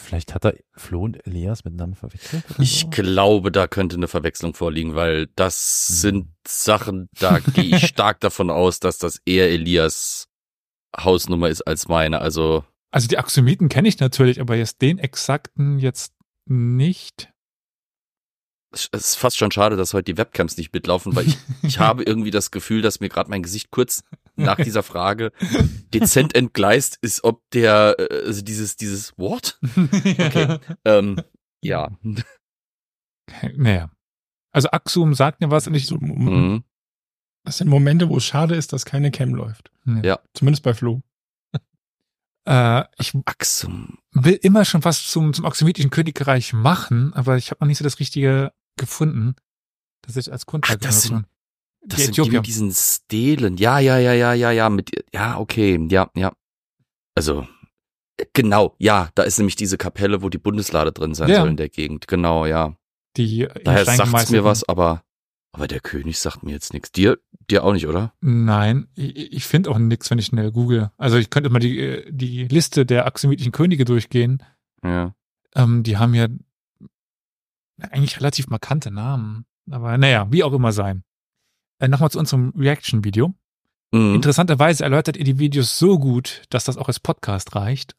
Vielleicht 0.04 0.34
hat 0.36 0.44
er 0.44 0.56
Flo 0.76 1.04
und 1.04 1.26
Elias 1.26 1.64
miteinander 1.64 1.96
verwechselt. 1.96 2.44
Oder 2.50 2.60
Ich 2.60 2.82
so? 2.82 2.90
glaube, 2.90 3.50
da 3.50 3.66
könnte 3.66 3.96
eine 3.96 4.10
Verwechslung 4.10 4.54
vorliegen, 4.54 4.94
weil 4.96 5.28
das 5.38 5.88
sind 5.88 6.28
Sachen, 6.46 7.08
da 7.18 7.40
gehe 7.40 7.78
ich 7.78 7.88
stark 7.88 8.20
davon 8.20 8.50
aus, 8.50 8.82
dass 8.82 8.98
das 8.98 9.22
eher 9.26 9.50
Elias 9.50 10.28
Hausnummer 10.98 11.48
ist 11.48 11.62
als 11.62 11.88
meine. 11.88 12.20
Also 12.20 12.66
Also 12.92 13.08
die 13.08 13.18
Axomiten 13.18 13.70
kenne 13.70 13.88
ich 13.88 14.00
natürlich, 14.00 14.42
aber 14.42 14.56
jetzt 14.56 14.82
den 14.82 14.98
exakten 14.98 15.78
jetzt 15.80 16.14
nicht. 16.46 17.32
es 18.72 18.90
ist 18.92 19.16
fast 19.16 19.38
schon 19.38 19.52
schade, 19.52 19.76
dass 19.76 19.94
heute 19.94 20.06
die 20.06 20.18
Webcams 20.18 20.58
nicht 20.58 20.74
mitlaufen, 20.74 21.16
weil 21.16 21.28
ich, 21.28 21.38
ich 21.62 21.80
habe 21.80 22.04
irgendwie 22.04 22.32
das 22.32 22.52
Gefühl, 22.52 22.82
dass 22.82 23.00
mir 23.00 23.10
gerade 23.10 23.30
mein 23.30 23.44
Gesicht 23.44 23.70
kurz 23.72 24.04
nach 24.36 24.58
dieser 24.58 24.84
Frage 24.84 25.32
dezent 25.94 26.36
entgleist 26.36 26.98
ist, 27.02 27.24
ob 27.24 27.42
der, 27.52 27.96
äh, 28.00 28.26
also 28.26 28.42
dieses, 28.42 28.76
dieses 28.76 29.18
What? 29.18 29.60
Okay. 29.76 30.58
Ähm, 30.86 31.22
ja. 31.62 31.92
Naja. 33.56 33.92
Also 34.52 34.70
Axum 34.72 35.14
sagt 35.14 35.42
mir 35.42 35.52
was 35.52 35.68
und 35.68 35.76
ich 35.76 35.86
So, 35.86 35.98
Mhm. 36.00 36.64
Das 37.46 37.58
sind 37.58 37.68
Momente, 37.70 38.10
wo 38.10 38.18
es 38.18 38.26
schade 38.26 38.56
ist, 38.56 38.74
dass 38.74 38.86
keine 38.86 39.12
Cam 39.12 39.34
läuft. 39.34 39.72
Ja. 40.04 40.20
Zumindest 40.34 40.64
bei 40.64 40.74
Flo. 40.74 41.02
Äh, 42.46 42.84
ich 42.98 43.14
Axum. 43.26 44.00
will 44.12 44.40
immer 44.42 44.66
schon 44.66 44.84
was 44.84 45.08
zum, 45.08 45.34
zum 45.34 45.46
axomitischen 45.46 45.92
Königreich 45.92 46.54
machen, 46.54 47.14
aber 47.14 47.38
ich 47.38 47.52
habe 47.52 47.64
noch 47.64 47.68
nicht 47.68 47.78
so 47.78 47.84
das 47.84 48.00
Richtige 48.00 48.52
gefunden. 48.78 49.36
Das 50.02 50.16
ist 50.16 50.30
als 50.30 50.46
Grundlage. 50.46 50.80
Ach, 50.82 50.86
das 50.88 51.02
sind-. 51.04 51.26
Das 51.82 51.98
Die 51.98 52.06
sind 52.06 52.18
die 52.18 52.30
mit 52.32 52.46
diesen 52.46 52.72
Stelen. 52.74 53.56
Ja, 53.58 53.80
ja, 53.80 53.98
ja, 53.98 54.14
ja, 54.14 54.34
ja, 54.34 54.52
ja, 54.52 54.70
mit, 54.70 54.92
ja, 55.14 55.38
okay, 55.38 55.80
ja, 55.90 56.10
ja. 56.16 56.34
Also, 57.16 57.48
äh, 58.18 58.26
genau, 58.34 58.76
ja, 58.80 59.10
da 59.16 59.24
ist 59.24 59.38
nämlich 59.38 59.56
diese 59.56 59.78
Kapelle, 59.78 60.22
wo 60.22 60.30
die 60.30 60.38
Bundeslade 60.38 60.92
drin 60.92 61.14
sein 61.14 61.30
Ja. 61.30 61.40
soll 61.40 61.50
in 61.50 61.58
der 61.58 61.70
Gegend. 61.70 62.08
Genau, 62.08 62.46
ja. 62.46 62.76
die 63.16 63.48
Daher 63.64 63.86
sagt's 63.86 64.30
mir 64.30 64.44
was, 64.44 64.68
aber, 64.68 65.04
aber 65.54 65.68
der 65.68 65.80
König 65.80 66.20
sagt 66.20 66.44
mir 66.44 66.52
jetzt 66.52 66.74
nichts. 66.74 66.92
Dir, 66.92 67.18
dir 67.52 67.64
auch 67.64 67.74
nicht, 67.74 67.88
oder? 67.88 68.14
Nein, 68.22 68.88
ich, 68.95 69.34
ich 69.34 69.45
finde 69.45 69.70
auch 69.70 69.78
nichts, 69.78 70.10
wenn 70.10 70.20
ich 70.20 70.28
schnell 70.28 70.52
google. 70.52 70.91
Also 70.97 71.18
ich 71.18 71.30
könnte 71.30 71.50
mal 71.50 71.60
die, 71.60 71.80
äh, 71.80 72.12
die 72.12 72.47
Liste 72.47 72.86
der 72.86 73.06
axomitischen 73.06 73.52
Könige 73.52 73.86
durchgehen. 73.86 74.43
Ja. 74.84 75.14
Ähm, 75.56 75.84
die 75.84 75.97
haben 75.97 76.14
ja 76.14 76.28
eigentlich 77.80 78.20
relativ 78.20 78.47
markante 78.47 78.91
Namen. 78.91 79.45
Aber 79.70 79.97
naja, 79.97 80.28
wie 80.32 80.43
auch 80.43 80.54
immer 80.54 80.72
sein. 80.72 81.04
Äh, 81.80 81.88
Nochmal 81.88 82.12
zu 82.12 82.20
unserem 82.20 82.54
Reaction-Video. 82.56 83.34
Mhm. 83.91 84.16
Interessanterweise 84.16 84.84
erläutert 84.84 85.18
ihr 85.18 85.24
die 85.24 85.39
Videos 85.39 85.80
so 85.80 85.97
gut, 86.00 86.43
dass 86.50 86.66
das 86.66 86.78
auch 86.78 86.88
als 86.88 87.00
Podcast 87.00 87.56
reicht. 87.56 87.95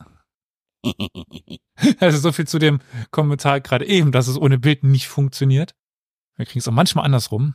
Also 1.98 2.18
so 2.18 2.32
viel 2.32 2.46
zu 2.46 2.58
dem 2.58 2.80
Kommentar 3.10 3.60
gerade 3.60 3.86
eben, 3.86 4.12
dass 4.12 4.28
es 4.28 4.36
ohne 4.36 4.58
Bild 4.58 4.84
nicht 4.84 5.08
funktioniert. 5.08 5.74
Wir 6.36 6.44
kriegen 6.44 6.58
es 6.58 6.68
auch 6.68 6.72
manchmal 6.72 7.06
andersrum. 7.06 7.54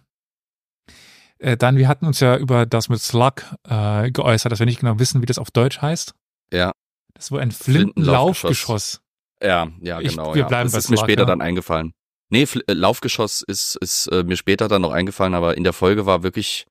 Äh, 1.39 1.57
dann, 1.57 1.77
wir 1.77 1.87
hatten 1.87 2.05
uns 2.05 2.19
ja 2.19 2.37
über 2.37 2.65
das 2.65 2.89
mit 2.89 2.99
Slug 3.01 3.43
äh, 3.67 4.09
geäußert, 4.11 4.51
dass 4.51 4.59
wir 4.59 4.65
nicht 4.65 4.79
genau 4.79 4.99
wissen, 4.99 5.21
wie 5.21 5.25
das 5.25 5.37
auf 5.39 5.51
Deutsch 5.51 5.81
heißt. 5.81 6.13
Ja. 6.51 6.71
Das 7.13 7.31
war 7.31 7.39
ein 7.41 7.51
Flintenlaufgeschoss. 7.51 9.01
Ja, 9.41 9.67
ja, 9.81 9.99
Ich- 10.01 10.09
genau. 10.09 10.33
wir 10.33 10.41
ja. 10.41 10.47
bleiben 10.47 10.71
das 10.71 10.85
ist 10.85 10.89
mir 10.89 10.97
Slug, 10.97 11.07
später 11.07 11.23
ja. 11.23 11.27
dann 11.27 11.41
eingefallen. 11.41 11.93
Nee, 12.29 12.45
Fl 12.45 12.63
äh, 12.67 12.73
Laufgeschoss 12.73 13.41
ist, 13.41 13.75
ist 13.81 14.07
äh, 14.07 14.23
mir 14.23 14.37
später 14.37 14.67
dann 14.67 14.81
noch 14.81 14.91
eingefallen, 14.91 15.33
aber 15.35 15.57
in 15.57 15.63
der 15.63 15.73
Folge 15.73 16.05
war 16.05 16.23
wirklich, 16.23 16.65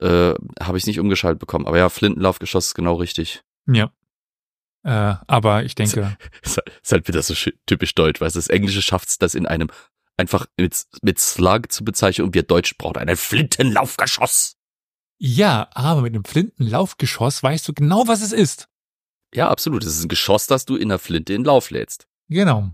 äh, 0.00 0.34
habe 0.60 0.76
ich 0.78 0.86
nicht 0.86 1.00
umgeschaltet 1.00 1.38
bekommen. 1.40 1.66
Aber 1.66 1.78
ja, 1.78 1.88
Flintenlaufgeschoss 1.88 2.66
ist 2.66 2.74
genau 2.74 2.94
richtig. 2.94 3.42
Ja. 3.66 3.90
Äh, 4.84 5.16
aber 5.26 5.64
ich 5.64 5.74
denke, 5.74 6.16
Ist 6.42 6.58
halt, 6.58 6.68
ist 6.82 6.92
halt 6.92 7.08
wieder 7.08 7.22
so 7.22 7.34
typisch 7.66 7.94
deutsch, 7.94 8.20
weil 8.20 8.30
das 8.30 8.48
Englische 8.48 8.82
schafft 8.82 9.22
das 9.22 9.34
in 9.34 9.46
einem 9.46 9.68
einfach 10.16 10.46
mit, 10.56 10.84
mit 11.02 11.18
Slug 11.18 11.70
zu 11.70 11.84
bezeichnen 11.84 12.26
und 12.26 12.34
wir 12.34 12.42
Deutsch 12.42 12.76
brauchen 12.78 12.98
einen 12.98 13.16
Flintenlaufgeschoss. 13.16 14.56
ja, 15.18 15.68
aber 15.72 16.02
mit 16.02 16.14
einem 16.14 16.24
Flintenlaufgeschoss 16.24 17.42
weißt 17.42 17.66
du 17.68 17.72
genau, 17.72 18.06
was 18.06 18.22
es 18.22 18.32
ist. 18.32 18.68
Ja, 19.34 19.48
absolut. 19.48 19.82
Es 19.84 19.96
ist 19.98 20.04
ein 20.04 20.08
Geschoss, 20.08 20.46
das 20.46 20.64
du 20.64 20.76
in 20.76 20.88
der 20.90 20.98
Flinte 20.98 21.34
in 21.34 21.44
Lauf 21.44 21.70
lädst. 21.70 22.06
Genau. 22.28 22.70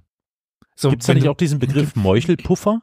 So, 0.77 0.91
Gibt's 0.91 1.07
da 1.07 1.11
wenn 1.11 1.19
nicht 1.19 1.29
auch 1.29 1.37
diesen 1.37 1.59
Begriff 1.59 1.95
Meuchelpuffer? 1.97 2.83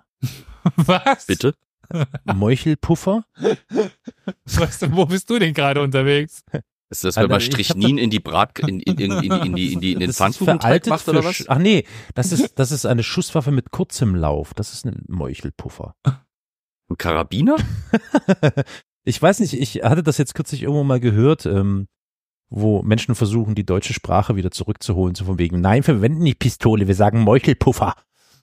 Was? 0.76 1.26
Bitte? 1.28 1.54
Meuchelpuffer? 2.26 3.26
Weißt 4.46 4.82
du, 4.82 4.92
wo 4.94 5.06
bist 5.06 5.30
du 5.30 5.40
denn 5.40 5.54
gerade 5.54 5.82
unterwegs? 5.82 6.44
Ist 6.90 7.04
das, 7.04 7.18
Alter, 7.18 7.30
wenn 7.30 7.34
man 7.34 7.42
Strichnin 7.42 7.98
in 7.98 8.10
die 8.10 8.20
Brat, 8.20 8.58
in, 8.68 8.80
in, 8.80 8.98
in, 8.98 9.12
in, 9.12 9.22
die- 9.22 9.28
in, 9.28 9.56
die, 9.56 9.74
in, 9.74 9.82
die, 9.82 9.94
in 9.94 10.00
den 10.00 10.14
Pfannkuchenteig 10.14 10.88
macht 10.88 11.08
oder 11.10 11.24
was? 11.24 11.44
Ach 11.48 11.58
nee, 11.58 11.84
das 12.16 12.32
ist, 12.32 12.58
das 12.60 12.72
ist 12.72 12.86
eine 12.86 13.04
Schusswaffe 13.04 13.52
mit 13.52 13.72
kurzem 13.72 14.16
Lauf. 14.16 14.54
Das 14.54 14.74
ist 14.74 14.86
ein 14.86 15.04
Meuchelpuffer. 15.08 15.96
Ein 16.06 16.98
Karabiner? 16.98 17.58
ich 19.04 19.22
weiß 19.22 19.40
nicht, 19.42 19.54
ich 19.54 19.84
hatte 19.84 20.04
das 20.04 20.18
jetzt 20.18 20.34
kürzlich 20.36 20.64
irgendwo 20.64 20.84
mal 20.86 21.00
gehört, 21.02 21.46
ähm, 21.46 21.88
wo 22.50 22.82
Menschen 22.82 23.16
versuchen, 23.16 23.56
die 23.56 23.66
deutsche 23.66 23.94
Sprache 23.94 24.38
wieder 24.38 24.52
zurückzuholen, 24.52 25.14
so 25.16 25.26
von 25.26 25.38
wegen, 25.40 25.60
nein, 25.60 25.80
wir 25.80 25.96
verwenden 25.96 26.24
nicht 26.24 26.40
Pistole, 26.40 26.88
wir 26.88 26.96
sagen 26.96 27.20
Meuchelpuffer. 27.20 27.96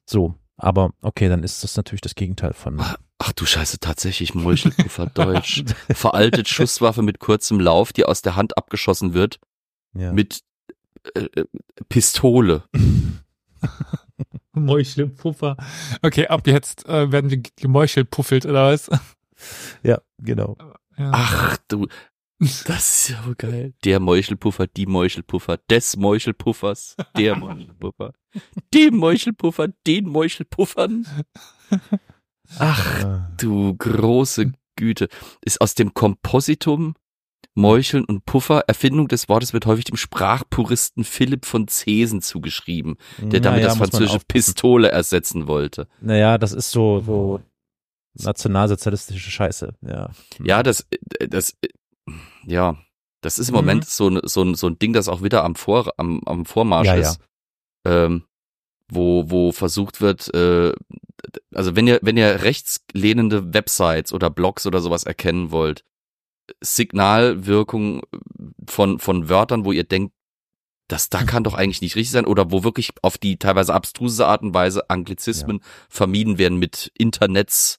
So, 0.04 0.34
aber 0.56 0.90
okay, 1.02 1.28
dann 1.28 1.42
ist 1.42 1.64
das 1.64 1.76
natürlich 1.76 2.00
das 2.00 2.14
Gegenteil 2.14 2.52
von. 2.52 2.80
Ach 3.18 3.32
du 3.32 3.46
Scheiße, 3.46 3.78
tatsächlich 3.80 4.34
Meuchelpuffer 4.34 5.06
Deutsch. 5.06 5.64
Veraltet 5.92 6.48
Schusswaffe 6.48 7.02
mit 7.02 7.18
kurzem 7.20 7.60
Lauf, 7.60 7.92
die 7.92 8.04
aus 8.04 8.22
der 8.22 8.36
Hand 8.36 8.56
abgeschossen 8.58 9.14
wird, 9.14 9.38
Ja. 9.94 10.12
mit 10.12 10.40
äh, 11.14 11.20
äh, 11.20 11.44
Pistole. 11.88 12.64
Meuchelpuffer. 14.52 15.56
Okay, 16.02 16.26
ab 16.28 16.46
jetzt 16.46 16.86
äh, 16.88 17.10
werden 17.10 17.30
wir 17.30 17.42
gemeuchelpuffelt 17.56 18.46
oder 18.46 18.68
was? 18.72 18.88
ja, 19.82 20.00
genau. 20.18 20.56
Ja. 20.96 21.10
Ach 21.12 21.56
du, 21.68 21.88
das 22.38 22.68
ist 22.68 23.08
ja 23.10 23.26
wohl 23.26 23.34
geil. 23.34 23.74
Der 23.84 24.00
Meuchelpuffer, 24.00 24.66
die 24.66 24.86
Meuchelpuffer, 24.86 25.58
des 25.70 25.96
Meuchelpuffers, 25.96 26.96
der 27.16 27.36
Meuchelpuffer, 27.38 28.12
dem 28.72 28.96
Meuchelpuffer, 28.96 29.68
den 29.86 30.06
Meuchelpuffern. 30.06 31.06
Ach 32.58 33.30
du 33.36 33.74
große 33.76 34.52
Güte. 34.76 35.08
Ist 35.44 35.60
aus 35.60 35.74
dem 35.74 35.94
Kompositum 35.94 36.94
Meucheln 37.54 38.04
und 38.04 38.26
Puffer, 38.26 38.64
Erfindung 38.66 39.06
des 39.06 39.28
Wortes 39.28 39.52
wird 39.52 39.66
häufig 39.66 39.84
dem 39.84 39.96
Sprachpuristen 39.96 41.04
Philipp 41.04 41.46
von 41.46 41.68
Zesen 41.68 42.20
zugeschrieben, 42.20 42.96
der 43.18 43.40
damit 43.40 43.60
Naja, 43.62 43.68
das 43.68 43.78
französische. 43.78 44.18
Pistole 44.26 44.90
ersetzen 44.90 45.46
wollte. 45.46 45.86
Naja, 46.00 46.36
das 46.36 46.52
ist 46.52 46.72
so, 46.72 47.00
so 47.00 47.40
nationalsozialistische 48.14 49.30
Scheiße, 49.30 49.74
ja. 49.82 50.10
Ja, 50.42 50.62
das, 50.64 50.86
äh, 51.20 51.28
das, 51.28 51.56
ja, 52.46 52.76
das 53.20 53.38
ist 53.38 53.48
im 53.48 53.54
Moment 53.54 53.86
so, 53.86 54.08
ein- 54.08 54.20
so, 54.24 54.42
ein- 54.42 54.54
so 54.54 54.66
ein 54.68 54.78
Ding, 54.78 54.92
das 54.92 55.08
auch 55.08 55.22
wieder 55.22 55.44
am, 55.44 55.54
Vor, 55.54 55.92
am, 55.96 56.20
am 56.26 56.44
Vormarsch 56.44 56.86
Ja, 56.86 56.94
ja. 56.96 57.00
ist. 57.10 57.20
Ähm, 57.86 58.24
wo, 58.88 59.30
wo 59.30 59.50
versucht 59.52 60.00
wird, 60.02 60.32
äh, 60.34 60.72
also 61.54 61.74
wenn 61.74 61.86
ihr, 61.86 62.00
wenn 62.02 62.16
ihr 62.18 62.42
rechtslehnende 62.42 63.54
Websites 63.54 64.12
oder 64.12 64.28
Blogs 64.30 64.66
oder 64.66 64.80
sowas 64.80 65.04
erkennen 65.04 65.50
wollt, 65.50 65.84
Signalwirkung 66.62 68.02
von, 68.68 68.98
von 68.98 69.28
Wörtern, 69.28 69.64
wo 69.64 69.72
ihr 69.72 69.84
denkt, 69.84 70.14
das 70.88 71.08
da 71.08 71.22
kann 71.24 71.44
doch 71.44 71.54
eigentlich 71.54 71.80
nicht 71.80 71.96
richtig 71.96 72.10
sein, 72.12 72.26
oder 72.26 72.50
wo 72.50 72.62
wirklich 72.62 72.90
auf 73.00 73.16
die 73.16 73.38
teilweise 73.38 73.72
abstruse 73.72 74.26
Art 74.26 74.42
und 74.42 74.52
Weise 74.52 74.90
Anglizismen 74.90 75.60
vermieden 75.88 76.36
werden 76.36 76.58
mit 76.58 76.92
Internets 76.98 77.78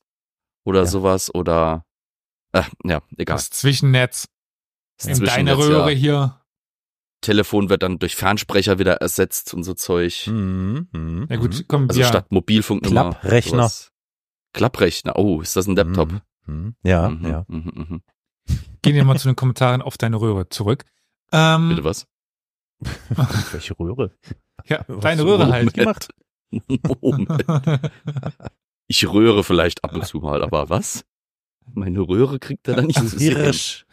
oder 0.66 0.80
Ja. 0.82 0.86
sowas 0.88 1.34
oder 1.34 1.86
Äh, 2.52 2.64
ja, 2.86 3.02
egal. 3.18 3.36
Das 3.36 3.50
Zwischennetz. 3.50 4.28
Das 4.98 5.08
In 5.08 5.16
Zwischennetz, 5.16 5.58
deiner 5.58 5.58
Röhre 5.58 5.92
ja. 5.92 5.98
hier. 5.98 6.42
Telefon 7.22 7.70
wird 7.70 7.82
dann 7.84 7.98
durch 8.00 8.16
Fernsprecher 8.16 8.78
wieder 8.80 8.96
ersetzt 8.98 9.54
und 9.54 9.64
so 9.64 9.74
Zeug. 9.74 10.28
Mhm. 10.28 10.88
Mhm. 10.92 11.26
Na 11.30 11.36
gut, 11.38 11.66
komm, 11.68 11.88
Also 11.90 12.00
wir. 12.00 12.06
statt 12.08 12.32
Mobilfunknummer. 12.32 13.12
Klapprechner. 13.12 13.58
sowas. 13.64 13.92
Klapprechner. 14.54 15.16
Oh, 15.18 15.42
ist 15.42 15.56
das 15.56 15.68
ein 15.68 15.76
Laptop? 15.76 16.12
Mhm. 16.12 16.22
Mhm. 16.48 16.76
Ja, 16.84 17.10
Mhm, 17.10 17.28
ja. 17.28 17.46
mhm, 17.48 17.72
mhm. 17.76 18.02
Gehen 18.84 18.94
wir 18.96 19.04
mal 19.04 19.18
zu 19.18 19.28
den 19.28 19.36
Kommentaren 19.36 19.82
auf 19.82 19.98
deine 19.98 20.22
Röhre 20.22 20.48
zurück. 20.50 20.86
Ähm, 21.32 21.70
Bitte 21.70 21.84
was? 21.84 22.06
Welche 23.52 23.74
Röhre? 23.80 24.12
Ja, 24.66 24.84
Was 24.88 25.00
deine 25.02 25.24
Röhre 25.26 25.52
halt. 25.52 25.74
gemacht? 25.74 26.10
Moment. 27.02 27.44
Ich 28.88 29.08
röhre 29.08 29.44
vielleicht 29.44 29.84
ab 29.84 29.96
und 29.96 30.06
zu 30.06 30.20
mal, 30.20 30.44
aber 30.44 30.70
was? 30.70 31.06
Meine 31.74 32.02
Röhre 32.02 32.38
kriegt 32.38 32.68
er 32.68 32.76
dann 32.76 32.86
nicht 32.86 33.00
sehen. 33.00 33.36
Hirsch. 33.36 33.88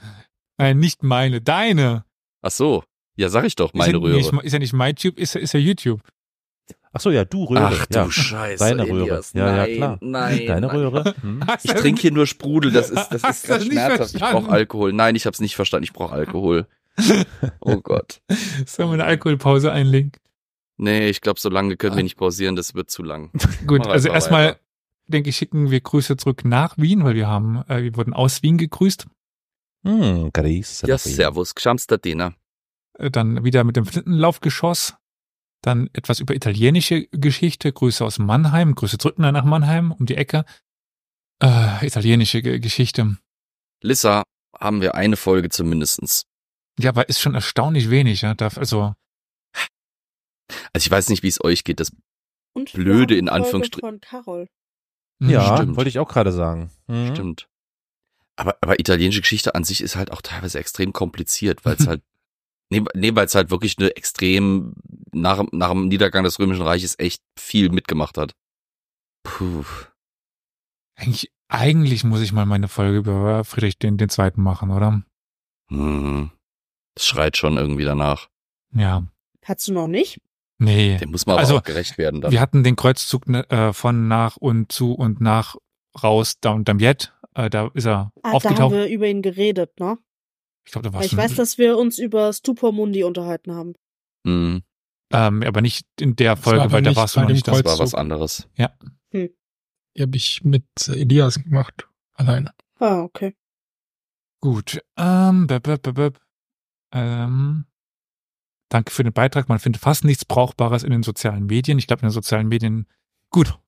Nein, 0.59 0.79
nicht 0.79 1.03
meine, 1.03 1.41
deine. 1.41 2.05
Ach 2.43 2.51
so. 2.51 2.85
Ja, 3.17 3.29
sag 3.29 3.45
ich 3.45 3.57
doch, 3.57 3.75
meine 3.75 3.91
ist 3.91 3.95
ja 3.95 4.01
Röhre. 4.01 4.17
Nicht, 4.17 4.33
ist 4.45 4.53
ja 4.53 4.59
nicht 4.59 4.73
MyTube, 4.73 5.19
ist, 5.19 5.35
ja- 5.35 5.41
ist 5.41 5.53
ja 5.53 5.61
YouTube. 5.61 6.01
Ach 6.95 7.01
so, 7.01 7.11
ja, 7.11 7.25
du 7.25 7.45
Röhre. 7.45 7.79
Ach 7.81 7.87
du 7.87 7.99
ja. 7.99 8.11
Scheiße. 8.11 8.63
Deine 8.65 8.83
Röhre. 8.85 9.03
Elias. 9.05 9.33
Ja, 9.33 9.47
ja, 9.47 9.53
nein, 9.57 9.77
klar. 9.77 9.99
Nein, 10.01 10.47
Deine 10.47 10.67
nein. 10.67 10.77
Röhre. 10.77 11.15
Hm. 11.23 11.43
Ich 11.63 11.73
trinke 11.73 12.01
hier 12.03 12.13
nur 12.13 12.27
Sprudel, 12.27 12.71
das 12.73 12.91
ist, 12.91 13.09
das 13.09 13.23
ist 13.25 13.49
nicht 13.49 13.73
schmerzhaft. 13.73 14.15
Ich 14.15 14.21
brauche 14.21 14.51
Alkohol. 14.51 14.93
Nein, 14.93 15.15
ich 15.15 15.27
hab's 15.27 15.41
nicht 15.41 15.57
verstanden. 15.57 15.85
Ich 15.85 15.93
brauche 15.93 16.13
Alkohol. 16.15 16.67
Oh 17.61 17.77
Gott. 17.77 18.21
Sollen 18.67 18.91
wir 18.91 18.95
eine 18.95 19.05
Alkoholpause 19.05 19.73
einlegen? 19.73 20.13
Nee, 20.77 21.09
ich 21.09 21.21
glaube, 21.23 21.41
so 21.41 21.49
lange 21.49 21.77
können 21.77 21.97
wir 21.97 22.03
nicht 22.03 22.17
pausieren, 22.17 22.57
das 22.57 22.75
wird 22.75 22.91
zu 22.91 23.03
lang. 23.03 23.31
Gut, 23.67 23.87
also 23.87 24.09
erstmal 24.11 24.57
denke 25.07 25.31
ich, 25.31 25.37
schicken 25.37 25.71
wir 25.71 25.81
Grüße 25.81 26.17
zurück 26.19 26.45
nach 26.45 26.77
Wien, 26.77 27.05
weil 27.05 27.15
wir 27.15 27.29
haben, 27.29 27.63
äh, 27.69 27.83
wir 27.83 27.97
wurden 27.97 28.13
aus 28.13 28.43
Wien 28.43 28.59
gegrüßt. 28.59 29.07
Hm, 29.85 30.31
Grüße 30.33 30.87
Ja, 30.87 30.99
servus, 30.99 31.55
Gschamstadena. 31.55 32.35
Äh, 32.99 33.11
Dann 33.11 33.45
wieder 33.45 33.65
mit 33.65 33.77
dem 33.77 33.85
Flintenlaufgeschoss. 33.87 34.95
Dann 35.63 35.89
etwas 35.93 36.21
über 36.21 36.35
italienische 36.35 37.07
Geschichte. 37.09 37.73
Grüße 37.73 38.05
aus 38.05 38.19
Mannheim. 38.19 38.75
Grüße 38.75 38.99
zurück 38.99 39.19
nach 39.19 39.45
Mannheim, 39.45 39.93
um 39.93 40.07
die 40.07 40.17
Ecke. 40.17 40.45
Äh, 41.43 41.87
italienische 41.87 42.43
Ge 42.43 42.59
Geschichte. 42.61 43.17
Lissa 43.83 44.23
haben 44.59 44.81
wir 44.81 44.95
eine 44.95 45.17
Folge 45.17 45.49
zumindestens. 45.49 46.25
Ja, 46.79 46.91
aber 46.91 47.09
ist 47.09 47.21
schon 47.21 47.35
erstaunlich 47.35 47.91
wenig, 47.91 48.23
ja. 48.23 48.35
Darf, 48.35 48.59
also, 48.59 48.95
Also 50.73 50.87
ich 50.87 50.91
weiß 50.91 51.09
nicht, 51.09 51.23
wie 51.23 51.29
es 51.29 51.43
euch 51.43 51.65
geht. 51.65 51.81
Das 51.81 51.91
Und 52.55 52.73
Blöde 52.73 53.17
in 53.17 53.29
haben 53.29 53.37
eine 53.37 53.45
Folge 53.45 53.67
Anführungsstrich- 53.67 53.81
von 53.81 54.01
Carol. 54.01 54.49
Ja, 55.21 55.57
Stimmt. 55.57 55.77
wollte 55.77 55.89
ich 55.89 55.99
auch 55.99 56.09
gerade 56.09 56.33
sagen. 56.33 56.71
Mhm. 56.89 57.15
stimmt. 57.15 57.49
Aber, 58.37 58.57
aber 58.61 58.81
italienische 58.81 59.21
Geschichte 59.21 59.55
an 59.55 59.65
sich 59.65 59.83
ist 59.83 59.97
halt 59.97 60.11
auch 60.11 60.23
teilweise 60.23 60.59
extrem 60.59 60.93
kompliziert, 60.93 61.65
weil 61.65 61.77
es 61.77 61.87
halt, 61.87 62.03
nee, 62.71 62.83
nee 62.95 63.15
weil 63.15 63.27
es 63.27 63.35
halt 63.35 63.51
wirklich 63.51 63.79
eine 63.79 63.95
extrem, 63.97 64.75
nach, 65.13 65.45
nach 65.53 65.71
dem 65.71 65.89
Niedergang 65.89 66.25
des 66.25 66.39
Römischen 66.39 66.63
Reiches 66.63 66.99
echt 66.99 67.23
viel 67.39 67.71
mitgemacht 67.71 68.17
hat. 68.19 68.35
Puh. 69.25 69.65
eigentlich, 70.97 71.31
eigentlich 71.49 72.05
muss 72.05 72.21
ich 72.21 72.33
mal 72.33 72.47
meine 72.47 72.69
Folge 72.69 72.99
über 72.99 73.45
Friedrich 73.45 73.79
den, 73.79 73.99
den 73.99 74.09
Zweiten 74.09 74.43
machen, 74.43 74.71
oder? 74.71 75.03
Hm. 75.69 76.31
Das 76.95 77.07
schreit 77.07 77.37
schon 77.37 77.57
irgendwie 77.57 77.85
danach. 77.85 78.29
Ja. 78.75 79.05
Hast 79.45 79.69
du 79.69 79.73
noch 79.73 79.89
nicht? 79.89 80.21
Nee. 80.59 80.97
Dem 80.99 81.11
muss 81.11 81.27
man 81.27 81.35
aber 81.35 81.41
Also, 81.41 81.59
auch 81.59 81.63
gerecht 81.63 81.99
werden 81.99 82.21
dann. 82.21 82.31
Wir 82.31 82.41
hatten 82.41 82.63
den 82.63 82.77
Kreuzzug 82.77 83.29
ne, 83.29 83.49
äh, 83.51 83.73
von 83.73 84.09
nach 84.09 84.37
und 84.37 84.71
zu 84.71 84.93
und 84.93 85.21
nach 85.21 85.57
raus, 86.03 86.37
da 86.41 86.51
und 86.51 86.69
Damiet. 86.69 87.13
Äh, 87.35 87.51
da 87.51 87.71
ist 87.75 87.87
er 87.87 87.93
Ah, 87.93 88.21
da 88.23 88.29
haben 88.29 88.35
aufgetaucht. 88.37 88.73
wir 88.73 88.87
über 88.89 89.07
ihn 89.07 89.23
geredet, 89.23 89.79
ne? 89.81 89.99
Ich 90.65 90.73
glaube, 90.73 90.89
da 90.89 90.95
war 90.95 91.03
ich 91.03 91.11
schon, 91.11 91.19
weiß, 91.19 91.35
dass 91.35 91.59
wir 91.59 91.77
uns 91.77 91.99
über 91.99 92.33
Stupor 92.33 92.73
Mundi 92.73 93.05
unterhalten 93.05 93.53
haben. 93.55 93.75
Hm. 94.27 94.63
ähm, 95.13 95.43
aber 95.43 95.61
nicht 95.61 95.87
in 96.01 96.15
der 96.15 96.37
Folge, 96.37 96.61
war 96.61 96.73
weil 96.73 96.83
da 96.83 96.95
warst 96.95 97.17
du 97.17 97.21
bei 97.21 97.25
noch 97.27 97.33
nicht 97.33 97.49
da. 97.49 97.53
Das 97.53 97.65
war 97.65 97.79
was 97.81 97.95
anderes. 97.95 98.49
Die 99.13 100.01
habe 100.01 100.17
ich 100.17 100.43
mit 100.45 100.65
äh, 100.89 101.01
Elias 101.01 101.43
gemacht. 101.43 101.89
Alleine. 102.15 102.55
Ah, 102.79 103.01
okay. 103.03 103.35
Gut. 104.41 104.81
Ähm, 104.97 105.47
bäb, 105.47 105.63
bäb, 105.63 105.83
bäb. 105.95 106.21
ähm, 106.93 107.67
danke 108.69 108.91
für 108.91 109.05
den 109.05 109.13
Beitrag. 109.13 109.49
Man 109.49 109.59
findet 109.59 109.83
fast 109.83 110.05
nichts 110.05 110.25
Brauchbares 110.25 110.83
in 110.83 110.91
den 110.91 111.03
sozialen 111.03 111.47
Medien. 111.47 111.79
Ich 111.79 111.87
glaube, 111.87 112.01
in 112.03 112.09
den 112.09 112.13
sozialen 112.13 112.49
Medien. 112.49 112.87
Gut. 113.31 113.59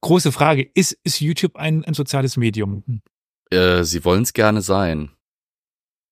Große 0.00 0.32
Frage. 0.32 0.70
Ist, 0.74 0.98
ist 1.04 1.20
YouTube 1.20 1.56
ein, 1.56 1.84
ein 1.84 1.94
soziales 1.94 2.36
Medium? 2.36 3.02
Äh, 3.50 3.84
sie 3.84 4.04
wollen 4.04 4.22
es 4.22 4.32
gerne 4.32 4.62
sein. 4.62 5.10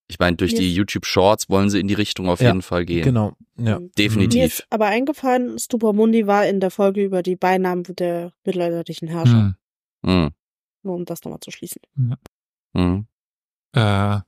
Ich 0.09 0.19
meine, 0.19 0.37
durch 0.37 0.53
die 0.55 0.73
YouTube 0.73 1.05
Shorts 1.05 1.49
wollen 1.49 1.69
sie 1.69 1.81
in 1.81 1.87
die 1.89 1.93
Richtung 1.93 2.29
auf 2.29 2.39
Ja, 2.39 2.47
jeden 2.47 2.61
Fall 2.61 2.85
gehen. 2.85 3.03
Genau. 3.03 3.33
Ja. 3.57 3.79
Definitiv. 3.97 4.39
Mir 4.39 4.45
ist 4.45 4.65
aber 4.69 4.85
eingefallen, 4.85 5.59
Stupor 5.59 5.91
Mundi 5.93 6.27
war 6.27 6.45
in 6.47 6.61
der 6.61 6.71
Folge 6.71 7.03
über 7.03 7.23
die 7.23 7.35
Beinamen 7.35 7.83
der 7.83 8.31
mittelalterlichen 8.45 9.09
Herrscher. 9.09 9.55
Hm. 10.05 10.23
Hm. 10.23 10.29
Nur 10.83 10.95
um 10.95 11.03
das 11.03 11.23
nochmal 11.23 11.41
zu 11.41 11.51
schließen. 11.51 11.81
Hm. 12.73 13.07
Äh, 13.73 14.19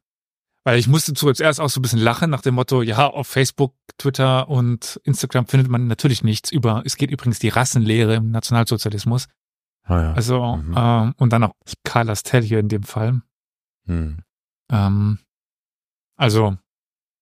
weil 0.66 0.78
ich 0.78 0.88
musste 0.88 1.14
zuerst 1.14 1.62
auch 1.62 1.70
so 1.70 1.80
ein 1.80 1.82
bisschen 1.82 2.00
lachen 2.00 2.30
nach 2.30 2.42
dem 2.42 2.56
Motto, 2.56 2.82
ja, 2.82 3.08
auf 3.08 3.28
Facebook, 3.28 3.74
Twitter 3.98 4.50
und 4.50 5.00
Instagram 5.06 5.48
findet 5.48 5.70
man 5.70 5.88
natürlich 5.88 6.24
nichts 6.24 6.52
über, 6.52 6.84
es 6.86 6.98
geht 6.98 7.10
übrigens 7.10 7.40
die 7.40 7.50
Rassenlehre 7.50 8.16
im 8.16 8.32
Nationalsozialismus. 8.32 9.28
Ah, 9.90 10.02
ja. 10.02 10.14
Also, 10.14 10.56
Mhm. 10.58 10.74
ähm, 10.78 11.14
und 11.18 11.34
dann 11.34 11.44
auch 11.44 11.54
Karl 11.84 12.10
Astel 12.10 12.42
hier 12.44 12.60
in 12.60 12.70
dem 12.70 12.84
Fall. 12.84 13.22
Hm. 13.86 14.20
Ähm, 14.72 15.20
also, 16.16 16.58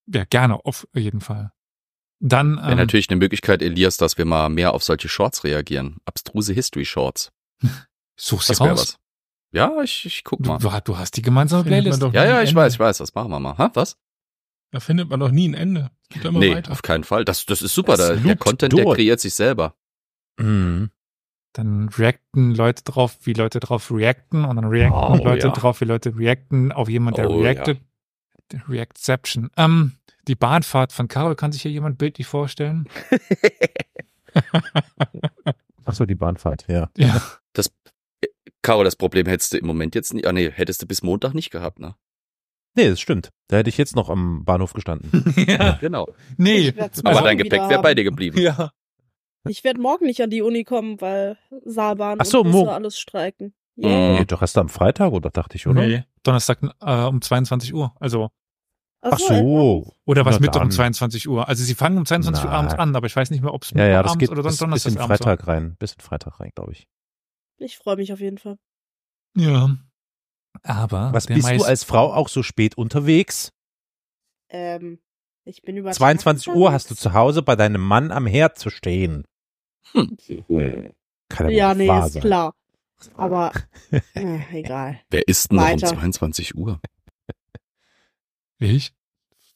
ja, 0.07 0.26
gerne, 0.26 0.63
auf 0.65 0.88
jeden 0.93 1.22
Fall. 1.22 1.51
Dann, 2.20 2.57
Wäre 2.57 2.72
ähm, 2.72 2.78
natürlich 2.78 3.09
eine 3.09 3.18
Möglichkeit, 3.18 3.61
Elias, 3.61 3.97
dass 3.97 4.18
wir 4.18 4.26
mal 4.26 4.49
mehr 4.49 4.74
auf 4.74 4.84
solche 4.84 5.07
Shorts 5.07 5.43
reagieren. 5.43 5.97
Abstruse 6.05 6.51
History 6.53 6.86
Shorts. 6.86 7.32
such 8.20 8.41
sie 8.41 8.49
Das 8.53 8.59
wäre 8.59 8.70
raus. 8.72 8.80
was. 8.82 8.99
Ja, 9.53 9.82
ich, 9.82 10.05
ich 10.05 10.24
guck 10.24 10.43
Du, 10.43 10.49
mal. 10.49 10.57
du, 10.57 10.70
du 10.84 10.97
hast 10.97 11.11
die 11.15 11.22
gemeinsame 11.22 11.63
Playlist. 11.63 12.01
doch 12.01 12.11
Ja, 12.13 12.26
ja, 12.26 12.41
ich 12.41 12.49
Ende. 12.49 12.61
weiß, 12.61 12.74
ich 12.74 12.80
weiß. 12.80 12.97
Das 12.97 13.13
machen 13.15 13.32
wir 13.32 13.39
mal. 13.39 13.57
Ha, 13.57 13.72
was? 13.76 13.97
Da 14.72 14.80
findet 14.82 15.09
man 15.09 15.20
doch 15.22 15.32
nie 15.32 15.47
ein 15.47 15.53
Ende. 15.53 15.89
Geht 16.09 16.26
immer 16.26 16.39
nee, 16.39 16.53
weiter. 16.55 16.72
auf 16.74 16.82
keinen 16.82 17.05
Fall. 17.05 17.24
Das, 17.24 17.45
das 17.45 17.61
ist 17.61 17.74
super. 17.74 17.95
Das 17.95 18.07
Da, 18.09 18.15
der 18.15 18.24
loopt 18.24 18.39
Content, 18.41 18.74
der 18.74 18.84
durch. 18.84 18.97
kreiert 18.97 19.20
sich 19.22 19.34
selber. 19.34 19.76
Mhm. 20.38 20.91
Dann 21.58 21.89
reacten 21.89 22.53
Leute 22.53 22.84
drauf, 22.84 23.18
wie 23.24 23.34
Leute 23.34 23.60
drauf 23.60 23.89
reacten 23.91 24.45
und 24.45 24.55
dann 24.58 24.66
reacten 24.66 24.93
Oh, 24.93 25.24
Leute 25.24 25.47
ja. 25.47 25.53
drauf, 25.53 25.82
wie 25.82 25.86
Leute 25.86 26.16
reacten 26.16 26.72
auf 26.72 26.88
jemand, 26.88 27.18
der 27.18 27.32
Oh, 27.32 27.41
reactet. 27.41 27.82
Reactception. 28.70 29.49
Ähm, 29.58 29.93
die 30.28 30.36
Bahnfahrt 30.36 30.93
von 30.93 31.08
Carol, 31.08 31.36
kann 31.36 31.51
sich 31.51 31.64
hier 31.64 31.72
jemand 31.72 31.97
bildlich 31.97 32.28
vorstellen? 32.28 32.88
Ach 35.86 35.93
so, 35.93 36.05
die 36.05 36.14
Bahnfahrt, 36.14 36.66
ja. 36.68 36.89
Ja. 36.95 37.22
Caro, 38.62 38.84
das 38.84 38.95
Problem 38.95 39.26
hättest 39.26 39.53
du 39.53 39.58
im 39.58 39.66
Moment 39.66 39.95
jetzt 39.95 40.14
nicht. 40.14 40.28
Ah, 40.28 40.34
nee, 40.34 40.51
hättest 40.51 40.82
du 40.82 40.86
bis 40.86 41.01
Montag 41.01 41.34
nicht 41.34 41.49
gehabt, 41.49 41.80
ne? 41.80 41.95
Nee, 42.76 42.89
das 42.89 42.99
stimmt. 42.99 43.32
Da 43.47 43.58
hätte 43.58 43.70
ich 43.70 43.78
jetzt 43.78 43.95
noch 43.95 44.10
am 44.10 44.45
Bahnhof 44.45 44.74
gestanden. 44.74 45.34
ja. 45.47 45.78
Genau. 45.82 46.08
Nee. 46.38 46.74
Aber 47.03 47.22
dein 47.22 47.38
Gepäck 47.38 47.62
wäre 47.70 47.82
bei 47.82 47.95
dir 47.95 48.03
geblieben. 48.03 48.38
Ja. 48.38 48.72
Ich 49.50 49.64
werde 49.64 49.80
morgen 49.82 50.06
nicht 50.06 50.22
an 50.22 50.30
die 50.30 50.41
Uni 50.41 50.64
kommen, 50.64 51.00
weil 51.02 51.38
Saalbahn 51.66 52.20
Ach 52.22 52.26
so, 52.26 52.41
und 52.41 52.52
Busse 52.52 52.72
alles 52.72 53.00
streiken. 53.00 53.54
Yeah. 53.78 54.20
Nee, 54.20 54.26
doch 54.26 54.41
erst 54.41 54.58
am 54.58 54.70
Freitag, 54.70 55.12
oder 55.12 55.30
dachte 55.30 55.56
ich, 55.56 55.68
oder? 55.68 55.86
Nee. 55.86 56.04
Donnerstag 56.24 56.60
äh, 56.82 57.04
um 57.06 57.22
22 57.22 57.74
Uhr. 57.74 57.93
Also, 58.00 58.30
Ach 59.02 59.20
so. 59.20 59.93
oder 60.06 60.26
was 60.26 60.39
Mittwoch 60.39 60.62
um 60.62 60.70
dann. 60.70 60.72
22 60.72 61.30
Uhr. 61.30 61.48
Also 61.48 61.64
sie 61.64 61.76
fangen 61.76 61.98
um 62.00 62.06
22 62.06 62.43
Uhr 62.43 62.50
Na. 62.50 62.58
abends 62.58 62.74
an, 62.74 62.95
aber 62.95 63.06
ich 63.06 63.16
weiß 63.16 63.30
nicht 63.30 63.41
mehr, 63.43 63.54
ob 63.54 63.64
es 63.64 63.70
Ja, 63.72 63.86
ja, 63.86 64.02
das 64.02 64.12
abends 64.14 64.20
geht 64.20 64.30
oder 64.32 64.41
bis, 64.43 64.58
Don 64.58 64.72
bis 64.72 64.86
in 64.88 64.95
Donnerstag 64.95 65.10
war. 65.10 65.18
Freitag 65.38 65.48
rein. 65.48 65.76
Bis 65.78 65.93
in 65.93 66.00
Freitag 66.00 66.39
rein, 66.39 66.50
glaube 66.56 66.72
ich. 66.72 66.88
Ich 67.60 67.78
freue 67.78 67.95
mich 67.98 68.12
auf 68.12 68.20
jeden 68.20 68.39
Fall. 68.39 68.58
Ja. 69.38 69.78
Aber 70.64 71.14
Was 71.14 71.28
bist 71.28 71.39
du 71.48 71.52
meist- 71.54 71.66
als 71.66 71.84
Frau 71.84 72.12
auch 72.12 72.30
so 72.30 72.41
spät 72.41 72.76
unterwegs? 72.78 73.52
Ähm, 74.50 75.00
ich 75.45 75.62
bin 75.62 75.78
über 75.78 75.91
22 75.91 76.54
Uhr 76.54 76.72
hast 76.72 76.89
du 76.89 76.95
zu 76.95 77.14
Hause 77.14 77.43
bei 77.43 77.56
deinem 77.56 77.82
Mann 77.82 78.12
am 78.12 78.26
Herd 78.26 78.58
zu 78.58 78.70
stehen. 78.72 79.26
Hm. 79.94 80.94
Kann 81.30 81.50
Ja, 81.50 81.74
nee, 81.74 81.90
ist 82.06 82.14
sein. 82.14 82.22
klar. 82.22 82.54
Aber 83.16 83.52
äh, 84.16 84.40
egal. 84.54 85.00
Wer 85.10 85.28
isst 85.28 85.52
denn 85.52 85.58
noch 85.58 85.64
um 85.66 85.70
Weiter. 85.82 85.88
22 85.88 86.56
Uhr? 86.56 86.80
ich 88.60 88.94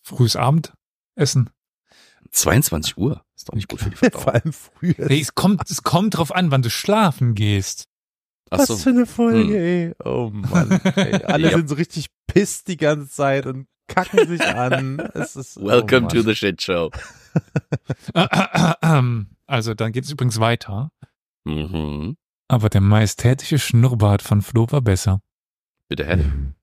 frühes 0.03 0.35
Abendessen. 0.35 1.49
22 2.31 2.97
Uhr? 2.97 3.23
Ist 3.35 3.49
doch 3.49 3.55
nicht 3.55 3.67
gut 3.67 3.81
für 3.81 3.89
die 3.89 3.95
Vor 3.97 4.09
Verdauung. 4.11 4.27
allem 4.41 4.53
früher. 4.53 5.07
Nee, 5.07 5.19
es 5.21 5.33
kommt, 5.35 5.69
es 5.69 5.83
kommt 5.83 6.17
drauf 6.17 6.33
an, 6.33 6.51
wann 6.51 6.61
du 6.61 6.69
schlafen 6.69 7.33
gehst. 7.35 7.85
Ach 8.51 8.59
Was 8.59 8.67
so. 8.67 8.77
für 8.77 8.89
eine 8.89 9.05
Folge, 9.05 9.53
Hm. 9.53 9.55
ey. 9.55 9.93
Oh 10.05 10.29
Mann. 10.31 10.71
Ey. 10.95 11.23
Alle 11.23 11.49
Ja. 11.51 11.57
sind 11.57 11.67
so 11.69 11.75
richtig 11.75 12.07
pisst 12.27 12.67
die 12.67 12.77
ganze 12.77 13.09
Zeit 13.09 13.45
und 13.47 13.67
kacken 13.87 14.27
sich 14.27 14.41
an. 14.41 14.99
Es 15.13 15.35
ist, 15.35 15.57
Welcome 15.61 16.05
oh 16.07 16.09
to 16.09 16.21
the 16.21 16.35
shit 16.35 16.61
show. 16.61 16.91
Also, 19.51 19.73
dann 19.73 19.91
geht 19.91 20.05
es 20.05 20.11
übrigens 20.11 20.39
weiter. 20.39 20.91
Mhm. 21.43 22.15
Aber 22.47 22.69
der 22.69 22.79
majestätische 22.79 23.59
Schnurrbart 23.59 24.21
von 24.21 24.41
Flo 24.41 24.65
war 24.71 24.81
besser. 24.81 25.21
Bitte, 25.89 26.05
Henne. 26.05 26.55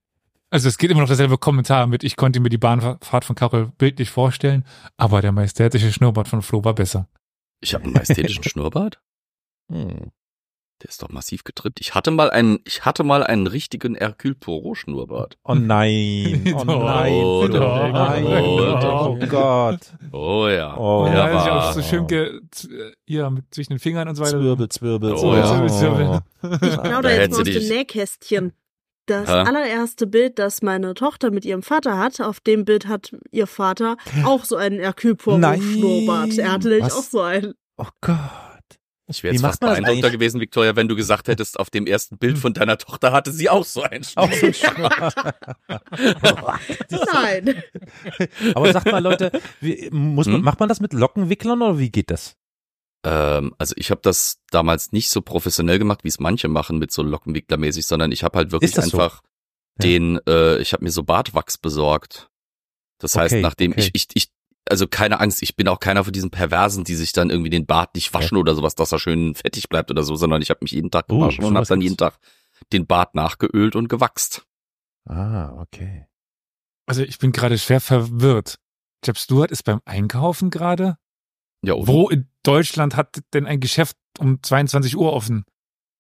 Also 0.49 0.69
es 0.69 0.79
geht 0.79 0.91
immer 0.91 1.01
noch 1.01 1.09
derselbe 1.09 1.37
Kommentar 1.37 1.87
mit, 1.87 2.03
ich 2.03 2.17
konnte 2.17 2.41
mir 2.41 2.49
die 2.49 2.57
Bahnfahrt 2.57 3.27
von 3.27 3.37
Carol 3.37 3.71
bildlich 3.77 4.09
vorstellen, 4.09 4.65
aber 4.97 5.21
der 5.21 5.33
majestätische 5.33 5.93
Schnurrbart 5.93 6.29
von 6.29 6.41
Flo 6.41 6.65
war 6.65 6.75
besser. 6.75 7.09
Ich 7.61 7.75
habe 7.75 7.85
einen 7.85 7.93
majestätischen 7.93 8.45
Schnurrbart. 8.45 9.03
Hm. 9.71 10.11
Der 10.83 10.91
ist 10.91 11.03
doch 11.03 11.09
massiv 11.09 11.43
getrippt. 11.43 11.81
Ich 11.81 11.97
hatte 11.97 12.13
mal 12.13 12.31
einen, 12.31 12.61
ich 12.65 12.85
hatte 12.85 13.03
mal 13.03 13.25
einen 13.25 13.49
richtigen 13.49 13.97
Hercule 13.97 14.37
Poirot 14.37 14.77
Schnurrbart. 14.79 15.37
Oh 15.43 15.55
nein, 15.55 16.55
oh 16.57 16.63
nein, 16.65 17.13
oh, 17.13 17.43
oh, 17.45 17.49
doch, 17.49 17.93
nein, 17.93 18.25
oh, 18.25 18.61
oh, 18.61 19.17
doch. 19.19 19.29
Gott. 19.29 19.81
Oh 20.13 20.47
ja. 20.47 20.77
Oh, 20.77 21.07
ja, 21.07 21.33
hat 21.33 21.43
sich 21.43 21.51
auch 21.51 21.73
so 21.73 21.83
schön 21.83 22.07
ge, 22.07 22.27
äh, 22.29 22.93
hier 23.07 23.29
mit 23.31 23.47
zwischen 23.53 23.73
den 23.73 23.81
Fingern 23.81 24.09
und 24.09 24.15
so 24.15 24.23
weiter. 24.23 24.39
Zwirbel, 24.39 24.69
Zwirbel, 24.69 25.15
Oh, 25.15 25.35
ja. 25.35 25.47
Zwirbel, 25.47 25.71
Zwirbel, 25.71 26.21
Ich 26.43 26.77
Da 26.77 26.77
plaudere 26.77 27.13
hätte 27.13 27.23
jetzt 27.23 27.33
mal 27.33 27.41
aus 27.41 27.49
dem 27.49 27.69
Nähkästchen. 27.77 28.53
Das 29.07 29.29
Hä? 29.29 29.33
allererste 29.33 30.07
Bild, 30.07 30.39
das 30.39 30.63
meine 30.63 30.95
Tochter 30.95 31.33
mit 31.33 31.45
ihrem 31.45 31.63
Vater 31.63 31.99
hat, 31.99 32.21
auf 32.21 32.39
dem 32.41 32.65
Bild 32.65 32.87
hat 32.87 33.17
ihr 33.33 33.47
Vater 33.49 33.97
auch 34.25 34.45
so 34.45 34.55
einen 34.55 34.79
Hercule 34.79 35.17
Nein. 35.39 35.59
Poirot 35.59 35.63
Schnurrbart. 35.63 36.39
Er 36.39 36.53
hatte 36.53 36.69
nämlich 36.69 36.93
auch 36.93 37.03
so 37.03 37.21
einen. 37.23 37.55
Oh 37.79 37.87
Gott. 38.01 38.17
Ich 39.11 39.23
wäre 39.23 39.33
jetzt 39.35 39.41
fast 39.41 39.61
beeindruckter 39.61 39.91
eigentlich? 39.91 40.13
gewesen, 40.13 40.41
Victoria, 40.41 40.77
wenn 40.77 40.87
du 40.89 40.95
gesagt 40.95 41.29
hättest, 41.29 41.59
auf 41.59 41.71
dem 41.71 41.87
ersten 41.87 42.19
Bild 42.19 42.37
von 42.39 42.53
deiner 42.53 42.77
Tochter 42.77 43.11
hatte 43.13 43.33
sie 43.33 43.49
auch 43.49 43.65
so 43.65 43.83
einen 43.83 44.05
Auch 44.17 44.31
so 44.33 44.47
ein 44.47 44.55
Schnurrbart. 44.55 45.15
Nein. 47.13 47.63
Aber 48.55 48.73
sagt 48.73 48.87
mal, 48.93 49.03
Leute, 49.03 49.33
wie, 49.61 49.89
muss 49.91 50.27
man, 50.27 50.37
Hm? 50.37 50.43
macht 50.45 50.61
man 50.61 50.69
das 50.69 50.81
mit 50.81 50.93
Lockenwicklern 50.93 51.63
oder 51.63 51.79
wie 51.79 51.91
geht 51.91 52.11
das? 52.11 52.37
Ähm, 53.05 53.55
also 53.59 53.75
ich 53.79 53.91
habe 53.91 54.01
das 54.03 54.41
damals 54.51 54.93
nicht 54.93 55.09
so 55.11 55.23
professionell 55.23 55.79
gemacht, 55.79 56.05
wie 56.05 56.09
es 56.09 56.19
manche 56.21 56.49
machen 56.49 56.79
mit 56.79 56.91
so 56.93 57.03
Lockenwicklermäßig, 57.03 57.87
sondern 57.87 58.13
ich 58.13 58.25
habe 58.25 58.37
halt 58.39 58.53
wirklich 58.53 58.73
das 58.73 58.87
so? 58.89 58.99
einfach 58.99 59.23
Ja. 59.81 59.85
den, 59.85 60.19
äh, 60.29 60.59
ich 60.59 60.73
habe 60.73 60.85
mir 60.85 60.91
so 60.91 61.03
Bartwachs 61.03 61.57
besorgt. 61.59 62.29
Das 63.01 63.17
heißt, 63.17 63.35
Okay, 63.35 63.43
nachdem 63.43 63.73
okay. 63.73 63.81
ich, 63.81 63.91
ich, 63.95 64.09
ich, 64.15 64.29
also 64.71 64.87
keine 64.87 65.21
Angst, 65.21 65.43
ich 65.43 65.57
bin 65.57 65.69
auch 65.69 65.81
keiner 65.81 66.05
von 66.05 66.13
diesen 66.13 66.31
Perversen, 66.31 66.85
die 66.85 66.95
sich 66.95 67.13
dann 67.13 67.31
irgendwie 67.31 67.51
den 67.51 67.67
Bart 67.67 67.95
nicht 67.95 68.13
waschen 68.15 68.37
oder 68.39 68.55
sowas, 68.55 68.75
dass 68.75 68.93
er 68.93 68.99
schön 68.99 69.35
fettig 69.35 69.69
bleibt 69.69 69.91
oder 69.91 70.03
so, 70.03 70.17
sondern 70.17 70.43
ich 70.43 70.51
habe 70.51 70.61
mich 70.63 70.73
jeden 70.73 70.91
Tag 70.91 71.07
Oh, 71.09 71.19
gewaschen 71.19 71.45
und 71.45 71.57
habe 71.57 71.67
dann 71.67 71.81
jeden 71.81 71.97
Tag 71.97 72.19
den 72.73 72.87
Bart 72.87 73.15
nachgeölt 73.15 73.77
und 73.77 73.89
gewachst. 73.89 74.47
Ah, 75.09 75.53
okay. 75.61 76.07
Also 76.87 77.03
ich 77.03 77.19
bin 77.19 77.33
gerade 77.33 77.59
schwer 77.59 77.81
verwirrt. 77.81 78.59
Jeb 79.05 79.17
Stewart 79.19 79.51
ist 79.51 79.63
beim 79.65 79.81
Einkaufen 79.85 80.51
gerade. 80.51 80.97
Ja, 81.63 81.75
und 81.75 81.87
Wo 81.87 82.09
in 82.09 82.29
Deutschland 82.43 82.97
hat 82.97 83.21
denn 83.35 83.47
ein 83.47 83.61
Geschäft 83.61 83.97
um 84.19 84.43
22 84.43 84.97
Uhr 84.97 85.13
offen? 85.13 85.45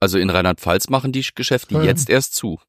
also 0.00 0.16
in 0.18 0.30
Rheinland-Pfalz 0.30 0.90
machen 0.90 1.10
die 1.10 1.26
Geschäfte 1.34 1.76
jetzt 1.82 2.08
erst 2.08 2.34
zu. 2.36 2.60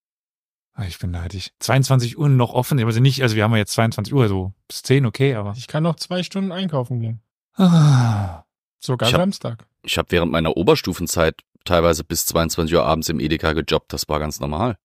Ah, 0.80 0.86
Ich 0.88 0.98
bin 0.98 1.12
neidisch. 1.12 1.52
22 1.60 2.18
Uhr 2.18 2.30
noch 2.30 2.54
offen. 2.54 2.82
Also 2.84 3.02
nicht, 3.02 3.22
also 3.22 3.36
wir 3.36 3.44
haben 3.44 3.52
ja 3.52 3.58
jetzt 3.58 3.74
22 3.74 4.14
Uhr, 4.14 4.30
so 4.30 4.54
bis 4.70 4.82
10, 4.84 5.06
okay, 5.06 5.36
aber. 5.36 5.54
Ich 5.58 5.68
kann 5.68 5.84
noch 5.84 5.96
zwei 5.98 6.24
Stunden 6.24 6.54
einkaufen 6.54 7.02
gehen. 7.02 7.22
Ah. 7.56 8.46
Sogar 8.80 9.10
Ich 9.10 9.14
hab- 9.14 9.22
Samstag. 9.22 9.66
Ich 9.84 9.98
habe 9.98 10.10
während 10.12 10.32
meiner 10.32 10.56
Oberstufenzeit 10.56 11.42
teilweise 11.66 12.06
bis 12.06 12.26
22 12.28 12.74
Uhr 12.76 12.86
abends 12.86 13.10
im 13.10 13.20
Edeka 13.20 13.52
gejobbt, 13.52 13.92
das 13.92 14.08
war 14.08 14.20
ganz 14.20 14.40
normal. 14.40 14.78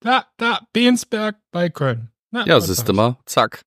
Da, 0.00 0.26
da, 0.36 0.60
Bensberg 0.72 1.36
bei 1.50 1.68
Köln. 1.68 2.10
Na, 2.30 2.46
Ja, 2.46 2.60
siehst 2.60 2.88
du 2.88 2.92
mal, 2.92 3.16
zack. 3.26 3.64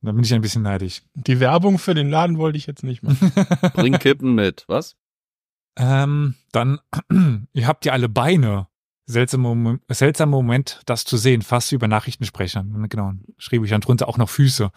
Da 0.00 0.10
bin 0.10 0.24
ich 0.24 0.34
ein 0.34 0.40
bisschen 0.40 0.62
neidisch. 0.62 1.02
Die 1.14 1.38
Werbung 1.38 1.78
für 1.78 1.94
den 1.94 2.10
Laden 2.10 2.38
wollte 2.38 2.58
ich 2.58 2.66
jetzt 2.66 2.82
nicht 2.82 3.04
machen. 3.04 3.32
Bring 3.74 3.98
Kippen 4.00 4.34
mit, 4.34 4.64
was? 4.66 4.96
ähm, 5.78 6.34
dann, 6.50 6.80
ihr 7.52 7.68
habt 7.68 7.84
ja 7.84 7.92
alle 7.92 8.08
Beine. 8.08 8.66
Seltsamer 9.06 9.54
Moment, 9.54 9.82
seltsamer 9.88 10.36
Moment, 10.36 10.80
das 10.86 11.04
zu 11.04 11.16
sehen, 11.16 11.42
fast 11.42 11.72
wie 11.72 11.76
bei 11.78 11.86
Nachrichtensprechern. 11.88 12.88
Genau. 12.88 13.12
Schrieb 13.36 13.64
ich 13.64 13.70
dann 13.70 13.80
drunter 13.80 14.08
auch 14.08 14.18
noch 14.18 14.28
Füße. 14.30 14.70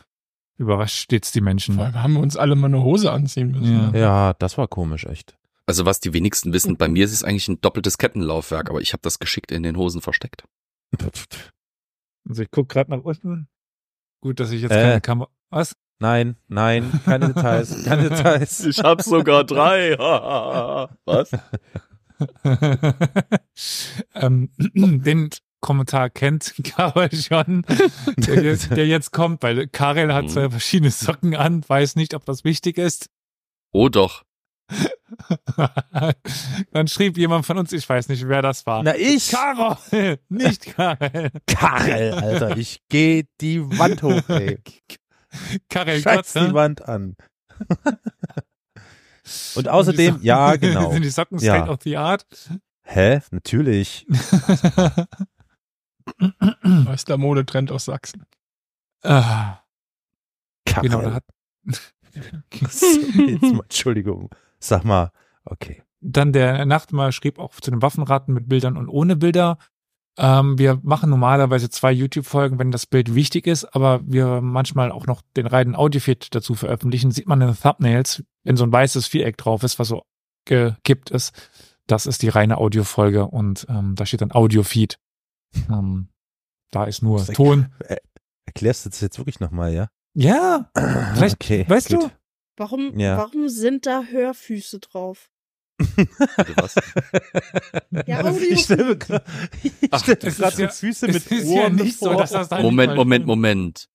Überrascht 0.58 0.96
stets 0.98 1.32
die 1.32 1.42
Menschen. 1.42 1.76
Vor 1.76 1.86
allem 1.86 2.02
haben 2.02 2.14
wir 2.14 2.22
uns 2.22 2.38
alle 2.38 2.56
mal 2.56 2.68
eine 2.68 2.82
Hose 2.82 3.12
anziehen 3.12 3.52
müssen. 3.52 3.74
Ja. 3.74 3.92
ne? 3.92 4.00
Ja, 4.00 4.34
das 4.34 4.58
war 4.58 4.68
komisch, 4.68 5.06
echt. 5.06 5.38
Also 5.68 5.86
was 5.86 6.00
die 6.00 6.14
wenigsten 6.14 6.54
wissen, 6.54 6.78
bei 6.78 6.88
mir 6.88 7.06
ist 7.06 7.12
es 7.12 7.24
eigentlich 7.24 7.48
ein 7.48 7.60
doppeltes 7.60 7.98
Kettenlaufwerk, 7.98 8.70
aber 8.70 8.82
ich 8.82 8.94
habe 8.94 9.02
das 9.02 9.20
geschickt 9.20 9.52
in 9.52 9.64
den 9.64 9.78
Hosen 9.78 10.02
versteckt. 10.02 10.44
Also 12.28 12.42
ich 12.42 12.50
guck 12.50 12.70
gerade 12.70 12.90
nach 12.90 13.04
unten. 13.04 13.48
Gut, 14.22 14.40
dass 14.40 14.50
ich 14.50 14.62
jetzt 14.64 14.72
Äh. 14.72 14.82
keine 14.82 15.02
Kamera. 15.02 15.30
Was? 15.52 15.76
Nein, 16.00 16.38
nein, 16.48 16.92
keine 17.06 17.28
Details, 17.34 17.84
keine 17.86 18.10
Details. 18.10 18.66
Ich 18.66 18.80
habe 18.80 19.04
sogar 19.04 19.44
drei. 19.44 19.96
was? 21.06 21.30
ähm, 24.16 24.50
den 24.58 25.30
Kommentar 25.62 26.10
kennt 26.10 26.54
Karel 26.64 27.10
schon, 27.16 27.66
der 28.18 28.44
jetzt, 28.44 28.70
der 28.76 28.86
jetzt 28.88 29.12
kommt, 29.12 29.42
weil 29.44 29.68
Karel 29.68 30.14
hat 30.14 30.26
Mhm. 30.26 30.30
zwei 30.30 30.50
verschiedene 30.50 30.92
Socken 30.92 31.36
an, 31.36 31.64
weiß 31.68 31.96
nicht, 31.96 32.14
ob 32.14 32.26
das 32.26 32.44
wichtig 32.44 32.78
ist. 32.78 33.10
Oh 33.72 33.90
doch. 33.90 34.24
Dann 36.72 36.88
schrieb 36.88 37.18
jemand 37.18 37.46
von 37.46 37.58
uns, 37.58 37.72
ich 37.74 37.88
weiß 37.88 38.10
nicht, 38.10 38.28
wer 38.28 38.42
das 38.42 38.66
war. 38.66 38.84
Na, 38.84 38.96
ich? 38.96 39.30
Karel, 39.30 40.20
nicht 40.30 40.66
Karel. 40.76 41.30
Karel, 41.46 42.14
Alter, 42.14 42.58
ich 42.58 42.82
geh 42.90 43.26
die 43.42 43.62
Wand 43.62 44.02
hoch, 44.04 44.22
ey. 44.30 44.60
Karel 45.70 46.02
Scheiß 46.02 46.34
Gott, 46.34 46.48
die 46.50 46.54
Wand 46.54 46.88
an. 46.88 47.16
Und 49.56 49.68
außerdem, 49.68 50.20
ja, 50.22 50.56
genau. 50.56 50.92
Sind 50.94 51.04
die 51.04 51.10
Socken 51.10 51.40
Ja. 51.40 51.56
State 51.56 51.72
of 51.72 51.80
the 51.84 51.98
Art? 51.98 52.26
Hä? 52.84 53.20
Natürlich. 53.32 54.06
Neuester 56.64 57.18
Modetrend 57.18 57.72
aus 57.72 57.86
Sachsen. 57.86 58.26
ah, 59.04 59.60
Karel. 60.66 60.90
genau, 60.90 61.02
da 61.02 61.14
hat 61.16 61.24
Jetzt 62.14 62.82
mal, 63.42 63.62
Entschuldigung. 63.64 64.30
Sag 64.60 64.84
mal, 64.86 65.12
okay. 65.44 65.84
Dann 66.00 66.32
der 66.32 66.66
Nachtmahl 66.66 67.12
schrieb 67.12 67.40
auch 67.40 67.54
zu 67.60 67.72
den 67.72 67.82
Waffenraten 67.82 68.34
mit 68.34 68.48
Bildern 68.48 68.78
und 68.78 68.88
ohne 68.88 69.16
Bilder. 69.16 69.58
Ähm, 70.18 70.58
wir 70.58 70.80
machen 70.82 71.10
normalerweise 71.10 71.70
zwei 71.70 71.92
YouTube-Folgen, 71.92 72.58
wenn 72.58 72.72
das 72.72 72.86
Bild 72.86 73.16
wichtig 73.16 73.48
ist, 73.48 73.66
aber 73.76 74.00
wir 74.06 74.40
manchmal 74.42 74.92
auch 74.92 75.08
noch 75.08 75.22
den 75.36 75.46
reinen 75.46 75.76
Audiofeed 75.76 76.34
dazu 76.34 76.56
veröffentlichen. 76.56 77.12
Sieht 77.12 77.28
man 77.28 77.42
in 77.42 77.48
den 77.48 77.58
Thumbnails, 77.60 78.24
wenn 78.44 78.56
so 78.56 78.64
ein 78.64 78.72
weißes 78.72 79.08
Viereck 79.08 79.38
drauf 79.38 79.64
ist, 79.64 79.78
was 79.78 79.90
so 79.90 80.04
gekippt 80.46 81.10
ist. 81.10 81.34
Das 81.88 82.06
ist 82.06 82.22
die 82.22 82.30
reine 82.30 82.58
Audiofolge 82.58 83.28
und 83.28 83.66
ähm, 83.70 83.96
da 83.96 84.06
steht 84.06 84.22
dann 84.22 84.32
Audiofeed. 84.32 84.98
Ähm, 85.70 86.10
da 86.72 86.86
ist 86.86 87.02
nur 87.04 87.20
Das 87.20 87.30
ist 87.30 87.36
Ton. 87.36 87.72
Erklärst 88.46 88.86
du 88.86 88.90
das 88.90 89.02
jetzt 89.02 89.18
wirklich 89.18 89.40
nochmal, 89.40 89.74
ja? 89.74 89.90
Ja, 90.14 90.70
vielleicht, 91.14 91.36
okay, 91.36 91.66
weißt 91.68 91.90
gut. 91.90 92.04
du? 92.04 92.12
Warum, 92.58 92.98
Ja. 92.98 93.18
warum 93.18 93.50
sind 93.50 93.86
da 93.86 94.04
Hörfüße 94.04 94.80
drauf? 94.80 95.30
Was? 96.56 96.76
Ja, 98.08 98.22
Audio. 98.24 98.42
ich 98.50 98.62
stelle 98.62 98.86
mir 98.86 98.98
gerade 98.98 99.26
so 100.32 100.62
ja- 100.62 100.70
Füße 100.70 101.08
mit 101.08 101.30
ja 101.30 101.38
Ohren 101.44 101.76
nicht 101.76 102.00
so, 102.00 102.12
Moment, 102.62 102.96
Moment. 102.96 103.26
Moment. 103.26 103.90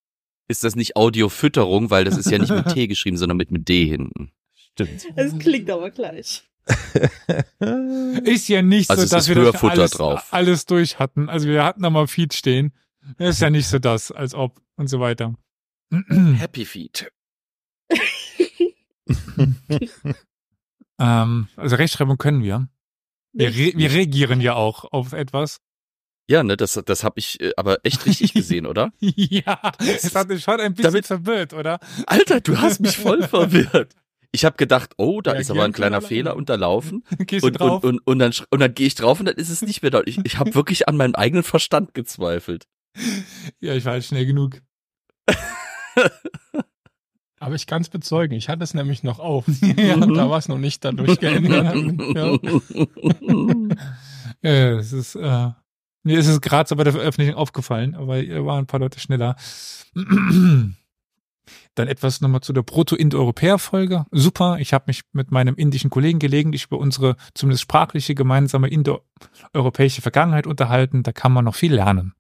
Ist 0.49 0.65
das 0.65 0.75
nicht 0.77 0.97
Audiofütterung, 0.97 1.91
weil 1.91 2.05
das 2.05 2.17
ist 2.17 2.31
ja 2.31 2.39
nicht 2.39 2.51
mit 2.51 2.69
T 2.69 2.87
geschrieben, 2.89 3.17
sondern 3.17 3.37
mit, 3.39 3.51
mit 3.51 3.69
D 3.69 3.87
hinten. 3.87 4.33
Stimmt. 4.73 5.07
Es 5.17 5.39
klingt 5.39 5.71
aber 5.71 5.91
gleich. 5.91 6.43
Ist 8.25 8.49
ja 8.49 8.61
nicht 8.63 8.91
Also 8.91 9.07
so, 9.07 9.17
dass 9.17 9.29
wir 9.29 9.37
das 9.37 9.63
alles, 9.63 9.91
drauf. 9.93 10.27
alles 10.33 10.67
durch 10.67 10.99
hatten. 10.99 11.29
Also 11.29 11.49
wir 11.49 11.65
hatten 11.65 11.83
da 11.83 11.91
mal 11.91 12.07
Feed 12.07 12.35
stehen. 12.35 12.73
Ist 13.19 13.41
ja 13.41 13.49
nicht 13.51 13.67
so 13.69 13.79
das, 13.79 14.13
als 14.13 14.35
ob 14.35 14.61
und 14.77 14.89
so 14.89 15.01
weiter. 15.01 15.35
Happy 16.37 16.65
Feet. 16.65 17.11
Ähm, 21.01 21.49
also 21.57 21.75
Rechtschreibung 21.77 22.19
können 22.19 22.43
wir. 22.43 22.69
Wir, 23.33 23.49
re 23.49 23.73
wir 23.77 23.91
reagieren 23.93 24.41
ja 24.41 24.55
auch 24.55 24.85
auf 24.93 25.13
etwas. 25.13 25.59
Ja, 26.29 26.45
ne, 26.45 26.57
das, 26.57 26.81
das 26.85 27.03
habe 27.03 27.19
ich 27.19 27.41
äh, 27.41 27.53
aber 27.57 27.79
echt 27.85 28.07
richtig 28.07 28.33
gesehen, 28.35 28.67
oder? 28.67 28.93
ja, 29.01 29.61
es 29.79 30.15
hat 30.15 30.29
mich 30.29 30.45
schon 30.45 30.61
ein 30.61 30.75
bisschen 30.75 30.93
Damit- 30.93 31.07
verwirrt, 31.07 31.55
oder? 31.55 31.81
Alter, 32.07 32.41
du 32.41 32.59
hast 32.59 32.81
mich 32.81 32.97
voll 32.97 33.23
verwirrt. 33.29 33.95
Ich 34.33 34.45
habe 34.45 34.57
gedacht, 34.57 34.93
oh, 34.97 35.21
da 35.23 35.33
ist 35.33 35.51
aber 35.51 35.65
ein 35.65 35.73
kleiner 35.73 36.01
Fehler 36.01 36.37
unterlaufen. 36.37 37.03
Gehst 37.19 37.43
du 37.43 37.49
Und, 37.49 37.55
drauf? 37.55 37.83
und, 37.83 37.99
und, 37.99 38.07
und 38.07 38.19
dann, 38.21 38.31
sch- 38.31 38.47
und 38.51 38.61
dann 38.61 38.73
gehe 38.75 38.87
ich 38.87 38.95
drauf 38.95 39.19
und 39.19 39.27
dann 39.27 39.35
ist 39.35 39.49
es 39.49 39.63
nicht 39.63 39.83
mehr 39.83 39.91
dort. 39.91 40.07
Ich, 40.07 40.19
ich 40.25 40.39
habe 40.39 40.55
wirklich 40.55 40.87
an 40.89 40.97
meinem 40.97 41.17
eigenen 41.17 41.43
Verstand 41.43 41.95
gezweifelt. 41.95 42.69
ja, 43.61 43.75
ich 43.75 43.85
war 43.85 43.95
halt 43.95 44.05
schnell 44.05 44.27
genug. 44.27 44.61
Aber 47.41 47.55
ich 47.55 47.67
kann 47.67 47.81
es 47.81 47.89
bezeugen. 47.89 48.35
Ich 48.35 48.51
hatte 48.51 48.63
es 48.63 48.75
nämlich 48.75 49.03
noch 49.03 49.19
auf. 49.19 49.47
Ja. 49.77 49.97
Da 49.97 50.31
war 50.31 50.39
es 50.39 50.49
noch 50.49 50.59
nicht 50.59 50.85
dadurch 50.85 51.19
geändert. 51.19 51.75
ja. 52.15 52.39
Ja, 54.43 54.79
es 54.79 54.95
ist, 54.95 55.17
äh, 55.17 55.51
mir 56.03 56.19
ist 56.19 56.27
es 56.27 56.41
gerade 56.41 56.67
so 56.67 56.75
bei 56.75 56.85
der 56.85 56.95
Veröffentlichung 56.95 57.37
aufgefallen, 57.37 57.95
aber 57.95 58.17
hier 58.17 58.47
waren 58.47 58.61
ein 58.61 58.67
paar 58.67 58.81
Leute 58.81 59.01
schneller. 59.01 59.37
Dann 61.75 61.89
etwas 61.89 62.23
nochmal 62.23 62.41
zu 62.41 62.55
der 62.55 62.63
Proto-Indo-Europäer-Folge. 62.63 64.07
Super, 64.11 64.59
ich 64.59 64.73
habe 64.73 64.85
mich 64.87 65.03
mit 65.13 65.31
meinem 65.31 65.57
indischen 65.57 65.91
Kollegen 65.91 66.19
gelegentlich 66.19 66.67
über 66.67 66.79
unsere 66.79 67.17
zumindest 67.35 67.63
sprachliche 67.63 68.15
gemeinsame 68.15 68.69
indo-europäische 68.69 70.01
Vergangenheit 70.01 70.47
unterhalten. 70.47 71.03
Da 71.03 71.13
kann 71.13 71.33
man 71.33 71.45
noch 71.45 71.55
viel 71.55 71.75
lernen. 71.75 72.15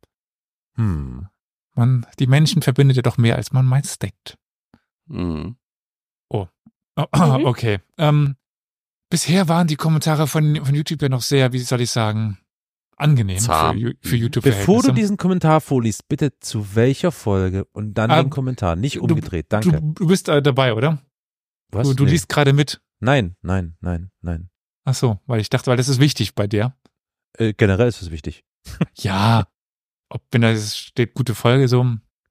Hm. 0.74 1.28
Man, 1.74 2.06
die 2.18 2.26
Menschen 2.26 2.60
verbindet 2.60 2.96
ja 2.96 3.02
doch 3.02 3.16
mehr, 3.16 3.36
als 3.36 3.52
man 3.52 3.64
meist 3.64 4.02
denkt. 4.02 4.36
Mhm. 5.10 5.56
Oh, 6.28 6.46
Mhm. 6.96 7.44
okay. 7.46 7.78
Ähm, 7.98 8.36
bisher 9.10 9.48
waren 9.48 9.66
die 9.66 9.76
Kommentare 9.76 10.26
von, 10.26 10.64
von 10.64 10.74
YouTube 10.74 11.02
ja 11.02 11.08
noch 11.08 11.22
sehr, 11.22 11.52
wie 11.52 11.58
soll 11.58 11.80
ich 11.80 11.90
sagen, 11.90 12.38
angenehm 12.96 13.38
Zahm. 13.38 13.78
für, 13.80 13.94
für 14.02 14.16
Mhm. 14.16 14.22
YouTube. 14.22 14.44
Bevor 14.44 14.82
du 14.82 14.92
diesen 14.92 15.16
Kommentar 15.16 15.60
vorliest, 15.60 16.08
bitte 16.08 16.38
zu 16.40 16.74
welcher 16.74 17.10
Folge 17.12 17.64
und 17.72 17.94
dann 17.94 18.10
Ah, 18.10 18.22
den 18.22 18.30
Kommentar, 18.30 18.76
nicht 18.76 18.96
du- 18.96 19.00
umgedreht. 19.04 19.46
du, 19.46 19.60
Danke. 19.60 19.80
du 19.82 20.06
bist 20.06 20.28
äh, 20.28 20.42
dabei, 20.42 20.74
oder? 20.74 21.02
Was? 21.72 21.88
Du, 21.88 21.94
du 21.94 22.04
Nee. 22.04 22.10
liest 22.10 22.28
gerade 22.28 22.52
mit. 22.52 22.80
Nein, 23.00 23.36
nein, 23.42 23.76
nein, 23.80 24.10
nein. 24.20 24.50
Ach 24.84 24.94
so, 24.94 25.18
weil 25.26 25.40
ich 25.40 25.48
dachte, 25.50 25.70
weil 25.70 25.76
das 25.78 25.88
ist 25.88 26.00
wichtig 26.00 26.34
bei 26.34 26.46
dir. 26.46 26.74
Äh, 27.38 27.54
generell 27.54 27.88
ist 27.88 28.02
es 28.02 28.10
wichtig. 28.10 28.44
Ja, 28.98 29.46
ob 30.10 30.22
wenn 30.32 30.42
da 30.42 30.54
steht 30.56 31.14
gute 31.14 31.34
Folge 31.34 31.66
so, 31.68 31.86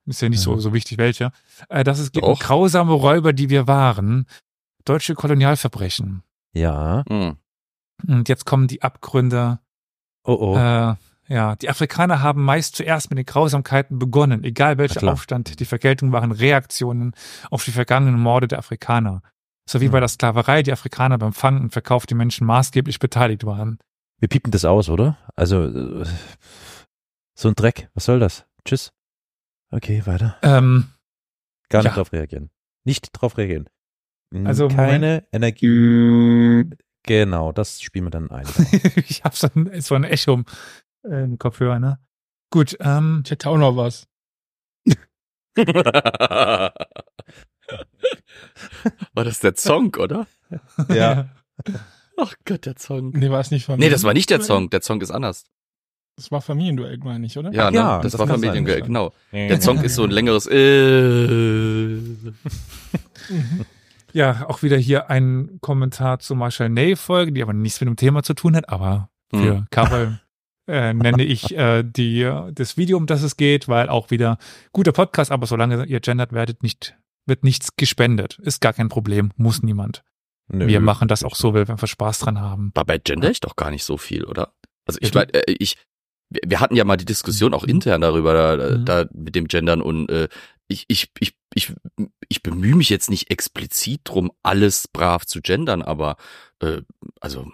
ist 0.06 0.22
ja 0.22 0.30
nicht 0.30 0.40
so 0.42 0.54
Ja. 0.56 0.60
so 0.60 0.74
wichtig 0.74 0.98
welche. 0.98 1.32
Äh, 1.70 1.84
dass 1.84 2.00
es 2.00 2.12
geht 2.12 2.24
um 2.24 2.36
grausame 2.36 2.94
Räuber, 2.94 3.34
die 3.34 3.50
wir 3.50 3.68
waren, 3.68 4.26
deutsche 4.86 5.14
Kolonialverbrechen. 5.16 6.24
Ja. 6.54 7.04
Mhm. 7.10 7.38
Und 8.08 8.30
jetzt 8.30 8.46
kommen 8.46 8.68
die 8.68 8.82
Abgründe. 8.82 9.60
Oh 10.24 10.38
oh. 10.40 10.56
Äh, 10.58 10.96
ja, 11.28 11.56
die 11.58 11.70
Afrikaner 11.70 12.22
haben 12.22 12.44
meist 12.44 12.76
zuerst 12.76 13.12
mit 13.12 13.20
den 13.20 13.26
Grausamkeiten 13.26 14.00
begonnen, 14.00 14.44
egal 14.44 14.78
welcher. 14.80 15.12
Aufstand. 15.12 15.60
Die 15.60 15.66
Vergeltung 15.66 16.12
waren 16.12 16.32
Reaktionen 16.32 17.14
auf 17.52 17.64
die 17.66 17.72
vergangenen 17.72 18.20
Morde 18.20 18.48
der 18.48 18.58
Afrikaner. 18.60 19.22
So 19.70 19.80
wie 19.80 19.90
bei 19.90 19.98
Hm. 19.98 20.02
der 20.02 20.08
Sklaverei 20.08 20.64
die 20.64 20.72
Afrikaner 20.72 21.20
beim 21.20 21.34
Fang 21.34 21.62
und 21.62 21.72
Verkauf 21.72 22.08
die 22.08 22.16
Menschen 22.16 22.48
maßgeblich 22.48 22.98
beteiligt 22.98 23.46
waren. 23.46 23.78
Wir 24.18 24.28
piepen 24.28 24.52
das 24.52 24.66
aus, 24.66 24.90
oder? 24.90 25.18
Also, 25.36 25.64
äh, 25.66 26.06
so 27.36 27.50
ein 27.50 27.56
Dreck. 27.56 27.90
Was 27.94 28.06
soll 28.06 28.20
das? 28.20 28.46
Tschüss. 28.66 28.92
Okay, 29.72 30.02
weiter. 30.06 30.38
Ähm, 30.42 30.86
Gar 31.70 31.84
nicht 31.84 31.92
Ja. 31.92 31.96
drauf 31.96 32.12
reagieren. 32.12 32.50
Nicht 32.86 33.10
drauf 33.14 33.38
reagieren. 33.38 33.70
Hm, 34.34 34.48
Also, 34.48 34.68
Keine 34.68 35.28
Energie. 35.32 36.70
Genau, 37.04 37.52
das 37.52 37.82
spielen 37.82 38.06
wir 38.06 38.10
dann 38.12 38.30
ein. 38.32 38.46
ich 39.08 39.24
habe 39.24 39.36
so 39.36 39.48
ein, 39.56 39.82
so 39.82 39.96
ein 39.96 40.04
Echo 40.04 40.34
im, 40.34 40.46
äh, 41.04 41.24
im 41.24 41.38
Kopfhörer, 41.38 41.80
ne? 41.80 42.00
Gut, 42.52 42.76
ähm, 42.80 43.22
Ich 43.26 43.32
hätte 43.32 43.50
auch 43.50 43.58
noch 43.58 43.76
was. 43.76 44.08
War 49.14 49.24
das 49.24 49.40
der 49.40 49.56
Song, 49.56 49.94
oder? 49.96 50.28
Ja. 50.90 51.30
Ach 52.18 52.34
Gott, 52.46 52.66
der 52.66 52.76
Song. 52.78 53.12
Nee, 53.12 53.30
war 53.30 53.40
es 53.40 53.52
nicht 53.52 53.66
von 53.66 53.80
Nee, 53.80 53.90
das 53.90 54.04
war 54.04 54.14
nicht 54.14 54.30
der 54.30 54.42
Song. 54.42 54.70
Der 54.70 54.82
Song 54.82 55.00
ist 55.02 55.12
anders. 55.12 55.46
Das 56.20 56.32
war 56.32 56.42
Familienduell, 56.42 56.98
meine 56.98 57.26
ich, 57.26 57.38
oder? 57.38 57.52
Ja, 57.54 57.68
Ach 57.68 57.72
ne? 57.72 57.78
ja, 57.78 58.02
das, 58.02 58.12
das 58.12 58.20
war 58.20 58.28
Familienduell, 58.28 58.80
sein. 58.80 58.88
genau. 58.88 59.14
Der 59.32 59.62
Song 59.62 59.82
ist 59.82 59.96
so 59.96 60.04
ein 60.04 60.12
längeres 60.12 60.48
äh. 60.48 61.98
Ja, 64.12 64.46
auch 64.50 64.64
wieder 64.64 64.78
hier 64.78 65.10
ein 65.10 65.60
Kommentar 65.62 66.20
zur 66.20 66.36
Marshall 66.36 66.70
Ney-Folge, 66.70 67.32
die 67.32 67.42
aber 67.42 67.54
nichts 67.54 67.80
mit 67.80 67.88
dem 67.88 67.96
Thema 67.96 68.24
zu 68.24 68.34
tun 68.34 68.56
hat, 68.56 68.68
aber 68.68 69.10
für 69.34 69.58
Hm. 69.58 69.68
Karol 69.70 70.20
äh, 70.68 70.94
nenne 70.94 71.24
ich 71.24 71.56
äh, 71.56 71.84
die, 71.84 72.30
das 72.52 72.76
Video, 72.76 72.98
um 72.98 73.06
das 73.06 73.22
es 73.22 73.38
geht, 73.38 73.68
weil 73.70 73.88
auch 73.88 74.12
wieder 74.12 74.38
guter 74.74 74.92
Podcast, 74.92 75.32
aber 75.32 75.46
solange 75.48 75.86
ihr 75.86 76.00
gendert 76.00 76.34
werdet, 76.34 76.64
nicht, 76.64 76.96
wird 77.28 77.44
nichts 77.44 77.76
gespendet. 77.78 78.40
Ist 78.40 78.60
gar 78.62 78.74
kein 78.74 78.90
Problem, 78.90 79.32
muss 79.38 79.64
niemand. 79.64 80.04
Nö. 80.52 80.66
wir 80.68 80.80
machen 80.80 81.08
das 81.08 81.24
auch 81.24 81.36
so, 81.36 81.54
weil 81.54 81.68
wir 81.68 81.74
einfach 81.74 81.88
Spaß 81.88 82.20
dran 82.20 82.42
haben. 82.42 82.72
Dabei 82.74 82.98
gender 82.98 83.30
ich 83.30 83.40
doch 83.40 83.56
gar 83.56 83.70
nicht 83.70 83.84
so 83.84 83.98
viel, 83.98 84.26
oder? 84.26 84.52
Also 84.88 84.98
ich 85.02 85.14
Ja, 85.14 85.22
meine, 85.22 85.34
äh, 85.36 85.56
ich, 85.60 85.78
wir 86.30 86.60
hatten 86.60 86.76
ja 86.76 86.84
mal 86.86 86.98
die 86.98 87.06
Diskussion 87.06 87.54
auch 87.54 87.64
intern 87.64 88.02
darüber, 88.02 88.34
da, 88.34 88.78
Mhm. 88.78 88.86
da 88.86 89.06
mit 89.14 89.36
dem 89.36 89.48
Gendern 89.48 89.82
und 89.82 90.10
äh, 90.10 90.28
ich, 90.68 90.86
ich, 90.88 91.12
ich, 91.20 91.34
ich, 91.56 91.74
ich 92.28 92.44
bemühe 92.44 92.76
mich 92.76 92.90
jetzt 92.90 93.10
nicht 93.10 93.32
explizit 93.32 94.02
drum, 94.04 94.32
alles 94.44 94.88
brav 94.88 95.26
zu 95.26 95.42
gendern, 95.42 95.82
aber 95.82 96.18
äh, 96.62 96.82
also 97.20 97.50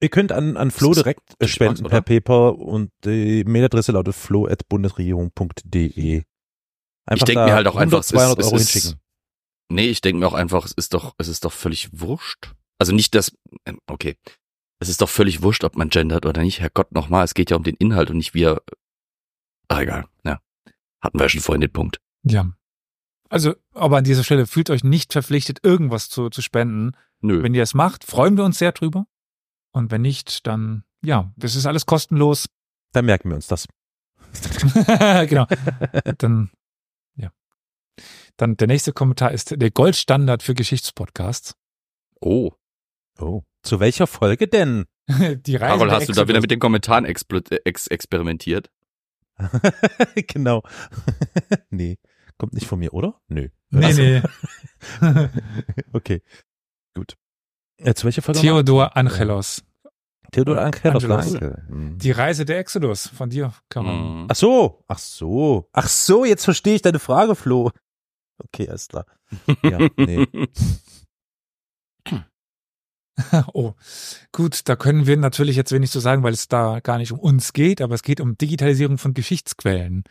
Ihr 0.00 0.10
könnt 0.10 0.30
an, 0.30 0.56
an 0.56 0.70
Flo 0.70 0.94
direkt 0.94 1.34
äh, 1.40 1.48
spenden 1.48 1.84
per 1.88 2.02
PayPal 2.02 2.52
und 2.52 2.90
die 3.04 3.42
Mailadresse 3.44 3.90
lautet 3.92 4.14
flo.bundesregierung.de. 4.14 6.22
Ich 7.14 7.24
denk 7.24 7.38
mir 7.38 7.54
halt 7.54 7.66
auch 7.66 7.76
einfach, 7.76 8.00
es 8.00 8.08
200 8.08 8.38
ist- 8.38 8.44
Euro 8.46 8.56
es 8.56 8.76
ist-. 8.76 8.96
Nee, 9.70 9.88
ich 9.88 10.00
denke 10.00 10.20
mir 10.20 10.26
auch 10.26 10.34
einfach, 10.34 10.64
es 10.64 10.72
ist 10.72 10.94
doch, 10.94 11.14
es 11.18 11.28
ist 11.28 11.44
doch 11.44 11.52
völlig 11.52 11.88
wurscht. 11.92 12.54
Also 12.78 12.94
nicht 12.94 13.14
das, 13.14 13.32
ähm, 13.66 13.78
okay. 13.86 14.16
Es 14.80 14.88
ist 14.88 15.00
doch 15.00 15.08
völlig 15.08 15.42
wurscht, 15.42 15.64
ob 15.64 15.76
man 15.76 15.88
gendert 15.88 16.24
oder 16.24 16.42
nicht. 16.42 16.60
Herrgott, 16.60 16.92
nochmal, 16.92 17.24
es 17.24 17.34
geht 17.34 17.50
ja 17.50 17.56
um 17.56 17.64
den 17.64 17.74
Inhalt 17.76 18.10
und 18.10 18.18
nicht 18.18 18.34
wie 18.34 18.44
er. 18.44 18.62
Ach, 19.68 19.80
egal, 19.80 20.06
ja. 20.24 20.40
Hatten 21.00 21.18
wir 21.18 21.24
ja 21.24 21.28
schon 21.28 21.40
vorhin 21.40 21.60
den 21.60 21.72
Punkt. 21.72 22.00
Ja. 22.22 22.50
Also, 23.28 23.54
aber 23.74 23.98
an 23.98 24.04
dieser 24.04 24.24
Stelle 24.24 24.46
fühlt 24.46 24.70
euch 24.70 24.84
nicht 24.84 25.12
verpflichtet, 25.12 25.60
irgendwas 25.62 26.08
zu, 26.08 26.30
zu 26.30 26.42
spenden. 26.42 26.92
Nö. 27.20 27.42
Wenn 27.42 27.54
ihr 27.54 27.62
es 27.62 27.74
macht, 27.74 28.04
freuen 28.04 28.36
wir 28.36 28.44
uns 28.44 28.58
sehr 28.58 28.72
drüber. 28.72 29.06
Und 29.72 29.90
wenn 29.90 30.02
nicht, 30.02 30.46
dann, 30.46 30.84
ja, 31.02 31.32
das 31.36 31.54
ist 31.54 31.66
alles 31.66 31.84
kostenlos. 31.84 32.48
Dann 32.92 33.04
merken 33.04 33.28
wir 33.28 33.36
uns 33.36 33.48
das. 33.48 33.66
genau. 35.28 35.46
Dann, 36.18 36.50
ja. 37.16 37.30
Dann 38.36 38.56
der 38.56 38.66
nächste 38.66 38.92
Kommentar 38.92 39.32
ist 39.32 39.60
der 39.60 39.70
Goldstandard 39.70 40.42
für 40.42 40.54
Geschichtspodcasts. 40.54 41.54
Oh. 42.20 42.52
Oh. 43.18 43.42
Zu 43.62 43.80
welcher 43.80 44.06
Folge 44.06 44.48
denn? 44.48 44.86
Die 45.08 45.56
Reise 45.56 45.72
Carol, 45.74 45.88
der 45.88 45.96
hast 45.96 46.08
du 46.08 46.12
da 46.12 46.22
wieder 46.22 46.36
Exodus. 46.38 46.42
mit 46.42 46.50
den 46.50 46.60
Kommentaren 46.60 47.04
äh, 47.04 47.14
ex 47.64 47.86
experimentiert? 47.86 48.70
genau. 50.14 50.62
nee. 51.70 51.98
Kommt 52.36 52.52
nicht 52.54 52.66
von 52.66 52.78
mir, 52.78 52.94
oder? 52.94 53.20
Nö. 53.28 53.48
Nee, 53.70 53.84
Also, 53.84 54.02
nee. 54.02 54.22
Okay. 55.92 56.22
Gut. 56.94 57.16
Äh, 57.78 57.94
zu 57.94 58.04
welcher 58.04 58.22
Folge? 58.22 58.40
Theodor 58.40 58.96
Angelos. 58.96 59.64
Theodor 60.30 60.58
Angelos. 60.58 61.04
Angelos. 61.04 61.32
Danke. 61.32 61.64
Hm. 61.68 61.98
Die 61.98 62.10
Reise 62.10 62.44
der 62.44 62.58
Exodus 62.58 63.08
von 63.08 63.30
dir, 63.30 63.54
Carol. 63.68 63.92
Mhm. 63.92 64.26
Ach 64.28 64.36
so. 64.36 64.84
Ach 64.86 64.98
so. 64.98 65.68
Ach 65.72 65.88
so, 65.88 66.24
jetzt 66.24 66.44
verstehe 66.44 66.74
ich 66.74 66.82
deine 66.82 66.98
Frage, 66.98 67.34
Flo. 67.34 67.70
Okay, 68.38 68.68
alles 68.68 68.88
klar. 68.88 69.06
Ja, 69.62 69.78
nee. 69.96 70.26
Oh, 73.52 73.74
gut, 74.32 74.68
da 74.68 74.76
können 74.76 75.06
wir 75.06 75.16
natürlich 75.16 75.56
jetzt 75.56 75.72
wenig 75.72 75.90
zu 75.90 76.00
sagen, 76.00 76.22
weil 76.22 76.32
es 76.32 76.48
da 76.48 76.80
gar 76.80 76.98
nicht 76.98 77.12
um 77.12 77.18
uns 77.18 77.52
geht, 77.52 77.80
aber 77.80 77.94
es 77.94 78.02
geht 78.02 78.20
um 78.20 78.38
Digitalisierung 78.38 78.98
von 78.98 79.14
Geschichtsquellen. 79.14 80.04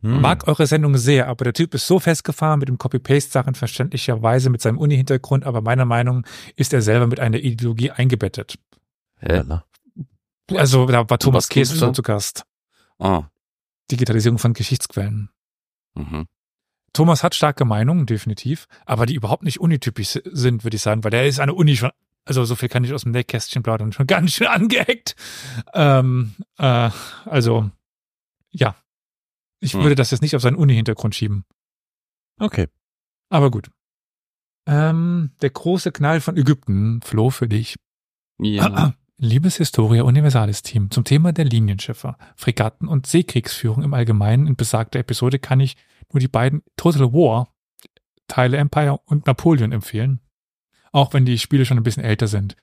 Hm. 0.00 0.20
Mag 0.20 0.48
eure 0.48 0.66
Sendung 0.66 0.96
sehr, 0.96 1.28
aber 1.28 1.44
der 1.44 1.52
Typ 1.52 1.74
ist 1.74 1.86
so 1.86 1.98
festgefahren 1.98 2.60
mit 2.60 2.68
dem 2.68 2.78
Copy-Paste-Sachen 2.78 3.54
verständlicherweise 3.54 4.50
mit 4.50 4.60
seinem 4.60 4.78
Uni-Hintergrund, 4.78 5.44
aber 5.44 5.60
meiner 5.60 5.84
Meinung 5.84 6.26
ist 6.56 6.72
er 6.72 6.82
selber 6.82 7.06
mit 7.06 7.20
einer 7.20 7.38
Ideologie 7.38 7.90
eingebettet. 7.90 8.58
Hä? 9.18 9.36
Lala. 9.36 9.64
Also 10.50 10.86
da 10.86 11.08
war 11.08 11.18
Thomas 11.18 11.48
Käse 11.48 11.78
du? 11.78 11.92
zu 11.92 12.02
Gast. 12.02 12.44
Ah. 12.98 13.24
Digitalisierung 13.90 14.38
von 14.38 14.52
Geschichtsquellen. 14.52 15.30
Mhm. 15.94 16.26
Thomas 16.92 17.24
hat 17.24 17.34
starke 17.34 17.64
Meinungen, 17.64 18.06
definitiv, 18.06 18.66
aber 18.86 19.06
die 19.06 19.14
überhaupt 19.14 19.42
nicht 19.42 19.60
unitypisch 19.60 20.20
sind, 20.24 20.64
würde 20.64 20.76
ich 20.76 20.82
sagen, 20.82 21.02
weil 21.02 21.10
der 21.10 21.26
ist 21.26 21.40
an 21.40 21.48
der 21.48 21.56
Uni 21.56 21.76
schon, 21.76 21.90
also 22.24 22.44
so 22.44 22.54
viel 22.56 22.68
kann 22.68 22.84
ich 22.84 22.92
aus 22.92 23.02
dem 23.02 23.12
Nähkästchen 23.12 23.62
plaudern, 23.62 23.92
schon 23.92 24.06
ganz 24.06 24.32
schön 24.32 24.46
angeeckt. 24.48 25.16
Ähm, 25.74 26.34
äh, 26.58 26.90
also, 27.24 27.70
ja. 28.50 28.76
Ich 29.60 29.74
Hm. 29.74 29.82
würde 29.82 29.94
das 29.94 30.10
jetzt 30.10 30.20
nicht 30.20 30.36
auf 30.36 30.42
seinen 30.42 30.56
Uni-Hintergrund 30.56 31.14
schieben. 31.14 31.44
Okay. 32.38 32.68
Aber 33.30 33.50
gut. 33.50 33.70
Ähm, 34.66 35.32
der 35.42 35.50
große 35.50 35.92
Knall 35.92 36.20
von 36.20 36.36
Ägypten, 36.36 37.00
Flo, 37.02 37.30
für 37.30 37.48
dich. 37.48 37.76
Ja. 38.38 38.94
Liebes 39.16 39.56
Historia 39.56 40.02
Universalis 40.02 40.62
Team, 40.62 40.90
zum 40.90 41.04
Thema 41.04 41.32
der 41.32 41.44
Linienschiffer, 41.44 42.18
Fregatten 42.36 42.88
und 42.88 43.06
Seekriegsführung 43.06 43.82
im 43.82 43.94
Allgemeinen 43.94 44.46
in 44.46 44.56
besagter 44.56 44.98
Episode 44.98 45.38
kann 45.38 45.60
ich 45.60 45.76
nur 46.12 46.20
die 46.20 46.28
beiden 46.28 46.62
Total 46.76 47.12
War 47.12 47.54
Teile 48.26 48.56
Empire 48.56 48.98
und 49.04 49.26
Napoleon 49.26 49.70
empfehlen. 49.72 50.20
Auch 50.94 51.12
wenn 51.12 51.24
die 51.24 51.38
Spiele 51.38 51.64
schon 51.64 51.76
ein 51.76 51.82
bisschen 51.82 52.04
älter 52.04 52.28
sind. 52.28 52.56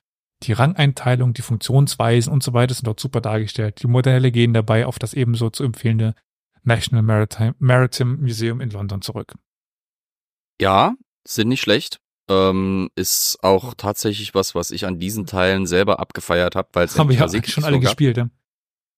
Die 0.44 0.54
Rangeinteilung, 0.54 1.34
die 1.34 1.42
Funktionsweisen 1.42 2.32
und 2.32 2.42
so 2.42 2.54
weiter 2.54 2.72
sind 2.72 2.86
dort 2.86 2.98
super 2.98 3.20
dargestellt. 3.20 3.82
Die 3.82 3.86
Modelle 3.86 4.32
gehen 4.32 4.54
dabei 4.54 4.86
auf 4.86 4.98
das 4.98 5.12
ebenso 5.12 5.50
zu 5.50 5.64
empfehlende 5.64 6.14
National 6.62 7.02
Maritime, 7.02 7.54
Maritime 7.58 8.16
Museum 8.16 8.62
in 8.62 8.70
London 8.70 9.02
zurück. 9.02 9.34
Ja, 10.62 10.94
sind 11.24 11.48
nicht 11.48 11.60
schlecht. 11.60 12.00
Ähm, 12.30 12.88
ist 12.94 13.36
auch 13.42 13.74
tatsächlich 13.74 14.34
was, 14.34 14.54
was 14.54 14.70
ich 14.70 14.86
an 14.86 14.98
diesen 14.98 15.26
Teilen 15.26 15.66
selber 15.66 16.00
abgefeiert 16.00 16.56
habe, 16.56 16.70
weil 16.72 16.86
es 16.86 16.98
Haben 16.98 17.10
wir 17.10 17.16
ja 17.16 17.26
eigentlich 17.26 17.52
schon 17.52 17.64
alle 17.64 17.80
gespielt. 17.80 18.16
Ja? 18.16 18.30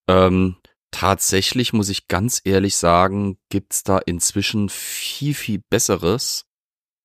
Ähm, 0.06 0.58
tatsächlich 0.92 1.72
muss 1.72 1.88
ich 1.88 2.06
ganz 2.06 2.40
ehrlich 2.44 2.76
sagen, 2.76 3.36
gibt's 3.48 3.82
da 3.82 3.98
inzwischen 3.98 4.68
viel, 4.68 5.34
viel 5.34 5.60
Besseres. 5.70 6.46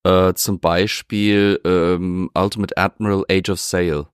Äh, 0.09 0.33
zum 0.33 0.59
Beispiel 0.59 1.59
ähm, 1.65 2.31
Ultimate 2.33 2.75
Admiral 2.77 3.25
Age 3.29 3.49
of 3.51 3.59
Sail. 3.59 4.07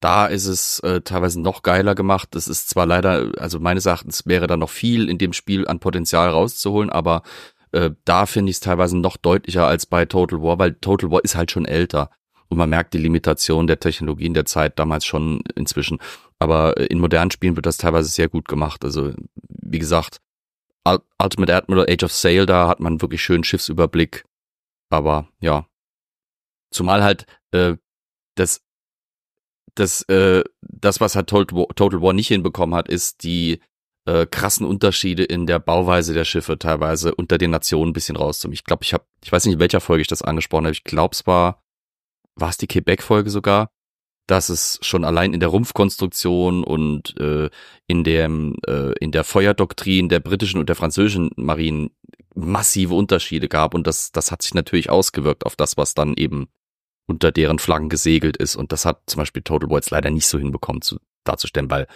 Da 0.00 0.26
ist 0.26 0.46
es 0.46 0.80
äh, 0.80 1.00
teilweise 1.02 1.40
noch 1.40 1.62
geiler 1.62 1.94
gemacht. 1.94 2.28
Das 2.32 2.48
ist 2.48 2.70
zwar 2.70 2.86
leider, 2.86 3.32
also 3.38 3.60
meines 3.60 3.86
Erachtens 3.86 4.26
wäre 4.26 4.46
da 4.46 4.56
noch 4.56 4.70
viel 4.70 5.10
in 5.10 5.18
dem 5.18 5.32
Spiel 5.32 5.66
an 5.68 5.80
Potenzial 5.80 6.30
rauszuholen, 6.30 6.90
aber 6.90 7.22
äh, 7.72 7.90
da 8.04 8.24
finde 8.26 8.50
ich 8.50 8.56
es 8.56 8.60
teilweise 8.60 8.96
noch 8.96 9.16
deutlicher 9.16 9.66
als 9.66 9.84
bei 9.84 10.06
Total 10.06 10.40
War, 10.40 10.58
weil 10.58 10.74
Total 10.74 11.10
War 11.10 11.22
ist 11.24 11.36
halt 11.36 11.50
schon 11.50 11.66
älter. 11.66 12.10
Und 12.48 12.58
man 12.58 12.70
merkt 12.70 12.94
die 12.94 12.98
Limitation 12.98 13.66
der 13.66 13.80
Technologien 13.80 14.32
der 14.32 14.44
Zeit 14.46 14.78
damals 14.78 15.04
schon 15.04 15.42
inzwischen. 15.54 15.98
Aber 16.38 16.76
in 16.78 17.00
modernen 17.00 17.30
Spielen 17.30 17.56
wird 17.56 17.66
das 17.66 17.76
teilweise 17.76 18.08
sehr 18.08 18.28
gut 18.28 18.46
gemacht. 18.48 18.84
Also, 18.84 19.12
wie 19.48 19.78
gesagt, 19.80 20.18
Ul- 20.86 21.02
Ultimate 21.20 21.54
Admiral 21.54 21.86
Age 21.90 22.04
of 22.04 22.12
Sail, 22.12 22.46
da 22.46 22.68
hat 22.68 22.80
man 22.80 23.02
wirklich 23.02 23.22
schön 23.22 23.42
Schiffsüberblick. 23.42 24.24
Aber 24.90 25.28
ja. 25.40 25.66
Zumal 26.70 27.02
halt 27.02 27.26
äh, 27.52 27.76
das, 28.34 28.62
das, 29.74 30.02
äh, 30.02 30.44
das, 30.60 31.00
was 31.00 31.16
halt 31.16 31.28
Total 31.28 31.56
War, 31.56 31.68
Total 31.74 32.02
War 32.02 32.12
nicht 32.12 32.28
hinbekommen 32.28 32.74
hat, 32.74 32.88
ist 32.88 33.22
die 33.22 33.60
äh, 34.06 34.26
krassen 34.26 34.66
Unterschiede 34.66 35.24
in 35.24 35.46
der 35.46 35.58
Bauweise 35.58 36.14
der 36.14 36.24
Schiffe 36.24 36.58
teilweise 36.58 37.14
unter 37.14 37.38
den 37.38 37.50
Nationen 37.50 37.90
ein 37.90 37.94
bisschen 37.94 38.16
rauszunehmen. 38.16 38.54
Ich 38.54 38.64
glaube, 38.64 38.84
ich 38.84 38.94
habe, 38.94 39.04
ich 39.22 39.32
weiß 39.32 39.44
nicht, 39.44 39.54
in 39.54 39.60
welcher 39.60 39.80
Folge 39.80 40.02
ich 40.02 40.08
das 40.08 40.22
angesprochen 40.22 40.66
habe. 40.66 40.72
Ich 40.72 40.84
glaube, 40.84 41.12
es 41.12 41.26
war, 41.26 41.62
war 42.36 42.50
es 42.50 42.56
die 42.56 42.68
Quebec-Folge 42.68 43.30
sogar, 43.30 43.70
dass 44.26 44.48
es 44.48 44.78
schon 44.82 45.04
allein 45.04 45.32
in 45.32 45.40
der 45.40 45.48
Rumpfkonstruktion 45.48 46.64
und 46.64 47.18
äh, 47.20 47.48
in 47.86 48.04
dem 48.04 48.56
äh, 48.66 48.92
in 49.00 49.12
der 49.12 49.24
Feuerdoktrin 49.24 50.08
der 50.08 50.20
britischen 50.20 50.58
und 50.58 50.68
der 50.68 50.76
französischen 50.76 51.30
Marinen 51.36 51.90
massive 52.34 52.94
Unterschiede 52.94 53.48
gab 53.48 53.74
und 53.74 53.86
das 53.86 54.12
das 54.12 54.32
hat 54.32 54.42
sich 54.42 54.54
natürlich 54.54 54.90
ausgewirkt 54.90 55.46
auf 55.46 55.56
das, 55.56 55.76
was 55.76 55.94
dann 55.94 56.14
eben 56.14 56.48
unter 57.06 57.30
deren 57.30 57.58
Flaggen 57.58 57.88
gesegelt 57.88 58.36
ist 58.36 58.56
und 58.56 58.72
das 58.72 58.84
hat 58.84 59.02
zum 59.06 59.20
Beispiel 59.20 59.42
Total 59.42 59.70
War 59.70 59.78
jetzt 59.78 59.90
leider 59.90 60.10
nicht 60.10 60.26
so 60.26 60.38
hinbekommen 60.38 60.82
zu, 60.82 60.98
darzustellen, 61.24 61.70
weil 61.70 61.86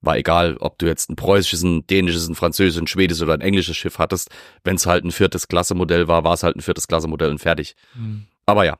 war 0.00 0.16
egal, 0.16 0.56
ob 0.58 0.78
du 0.78 0.86
jetzt 0.86 1.10
ein 1.10 1.16
preußisches, 1.16 1.62
ein 1.62 1.86
dänisches, 1.86 2.28
ein 2.28 2.34
französisches, 2.34 2.80
ein 2.80 2.86
schwedisches 2.86 3.22
oder 3.22 3.34
ein 3.34 3.40
englisches 3.40 3.76
Schiff 3.76 3.98
hattest, 3.98 4.30
wenn 4.62 4.76
es 4.76 4.86
halt 4.86 5.04
ein 5.04 5.10
viertes 5.10 5.48
Klasse-Modell 5.48 6.06
war, 6.06 6.22
war 6.22 6.34
es 6.34 6.42
halt 6.42 6.56
ein 6.56 6.60
viertes 6.62 6.86
Klasse-Modell 6.86 7.30
und 7.30 7.38
fertig. 7.38 7.74
Hm. 7.92 8.26
Aber 8.44 8.64
ja, 8.64 8.78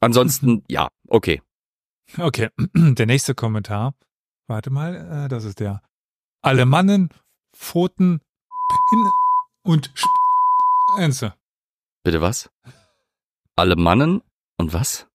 ansonsten 0.00 0.62
ja, 0.68 0.88
okay. 1.08 1.42
Okay, 2.16 2.48
der 2.74 3.06
nächste 3.06 3.34
Kommentar. 3.34 3.94
Warte 4.46 4.70
mal, 4.70 5.24
äh, 5.24 5.28
das 5.28 5.44
ist 5.44 5.60
der. 5.60 5.82
Alle 6.42 6.64
Mannen, 6.66 7.10
Pfoten, 7.54 8.20
Pin 8.90 9.06
und 9.64 9.92
Ense. 10.98 11.34
Bitte 12.04 12.20
was? 12.20 12.50
Alle 13.56 13.76
Mannen 13.76 14.22
und 14.56 14.72
was? 14.72 15.06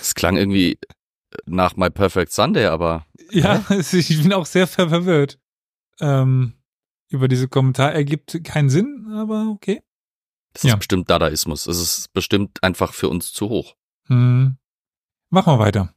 Es 0.00 0.14
klang 0.14 0.36
irgendwie 0.36 0.78
nach 1.46 1.76
My 1.76 1.90
Perfect 1.90 2.32
Sunday, 2.32 2.66
aber 2.66 3.06
Ja, 3.30 3.64
ich 3.92 4.22
bin 4.22 4.32
auch 4.32 4.46
sehr 4.46 4.66
ver 4.66 4.88
verwirrt. 4.88 5.38
Ähm, 6.00 6.54
über 7.08 7.28
diese 7.28 7.48
Kommentar 7.48 7.92
ergibt 7.92 8.42
keinen 8.44 8.70
Sinn, 8.70 9.12
aber 9.14 9.48
okay. 9.50 9.82
das 10.54 10.62
Ja. 10.64 10.70
ist 10.74 10.78
bestimmt 10.78 11.10
Dadaismus. 11.10 11.66
Es 11.66 11.78
ist 11.80 12.12
bestimmt 12.12 12.62
einfach 12.64 12.92
für 12.94 13.08
uns 13.08 13.32
zu 13.32 13.48
hoch. 13.50 13.76
Hm. 14.08 14.56
Machen 15.30 15.54
wir 15.54 15.58
weiter. 15.58 15.94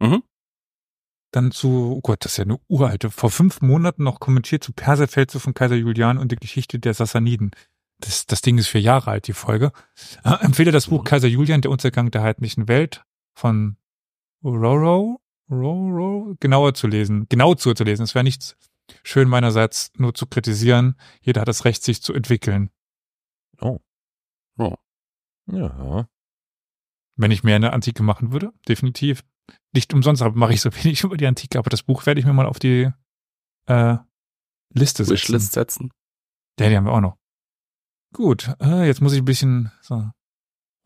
Mhm. 0.00 0.22
Dann 1.32 1.50
zu, 1.50 1.96
oh 1.96 2.00
Gott, 2.00 2.24
das 2.24 2.32
ist 2.32 2.38
ja 2.38 2.44
eine 2.44 2.58
uralte, 2.68 3.10
vor 3.10 3.30
fünf 3.30 3.60
Monaten 3.60 4.02
noch 4.02 4.18
kommentiert 4.20 4.64
zu 4.64 4.72
Perserfeldzug 4.72 5.42
von 5.42 5.54
Kaiser 5.54 5.76
Julian 5.76 6.16
und 6.18 6.32
die 6.32 6.36
Geschichte 6.36 6.78
der 6.78 6.94
Sassaniden. 6.94 7.50
Das, 8.00 8.26
das 8.26 8.40
Ding 8.40 8.56
ist 8.58 8.68
vier 8.68 8.80
Jahre 8.80 9.10
alt, 9.10 9.26
die 9.26 9.32
Folge. 9.32 9.72
Äh, 10.24 10.44
empfehle 10.44 10.70
das 10.70 10.86
Buch 10.86 11.00
Mhm. 11.00 11.04
Kaiser 11.04 11.28
Julian, 11.28 11.60
der 11.60 11.70
Untergang 11.70 12.10
der 12.10 12.22
heidnischen 12.22 12.68
Welt 12.68 13.04
von 13.34 13.76
Roro, 14.44 15.20
Roro, 15.50 16.36
genauer 16.40 16.74
zu 16.74 16.86
lesen, 16.86 17.26
genau 17.28 17.54
zu 17.54 17.74
zu 17.74 17.84
lesen. 17.84 18.04
Es 18.04 18.14
wäre 18.14 18.24
nichts 18.24 18.56
schön 19.02 19.28
meinerseits 19.28 19.90
nur 19.96 20.14
zu 20.14 20.26
kritisieren. 20.26 20.96
Jeder 21.20 21.42
hat 21.42 21.48
das 21.48 21.64
Recht, 21.64 21.82
sich 21.82 22.02
zu 22.02 22.14
entwickeln. 22.14 22.70
Oh. 23.60 23.78
Oh. 24.58 24.74
Ja. 25.46 26.08
Wenn 27.18 27.30
ich 27.32 27.42
mehr 27.42 27.56
in 27.56 27.62
der 27.62 27.72
Antike 27.74 28.02
machen 28.02 28.32
würde, 28.32 28.52
definitiv. 28.68 29.24
Nicht 29.74 29.92
umsonst 29.92 30.22
aber 30.22 30.36
mache 30.36 30.52
ich 30.54 30.60
so 30.60 30.70
wenig 30.82 31.02
über 31.02 31.16
die 31.16 31.26
Antike, 31.26 31.58
aber 31.58 31.68
das 31.68 31.82
Buch 31.82 32.06
werde 32.06 32.20
ich 32.20 32.26
mir 32.26 32.32
mal 32.32 32.46
auf 32.46 32.58
die 32.58 32.90
äh, 33.66 33.96
Liste 34.72 35.04
setzen. 35.04 35.14
Wishlist 35.14 35.52
setzen. 35.52 35.90
Ja, 36.58 36.68
die 36.68 36.76
haben 36.76 36.84
wir 36.84 36.92
auch 36.92 37.00
noch. 37.00 37.16
Gut, 38.14 38.54
äh, 38.60 38.86
jetzt 38.86 39.00
muss 39.02 39.12
ich 39.12 39.18
ein 39.20 39.24
bisschen 39.26 39.70
so. 39.82 40.10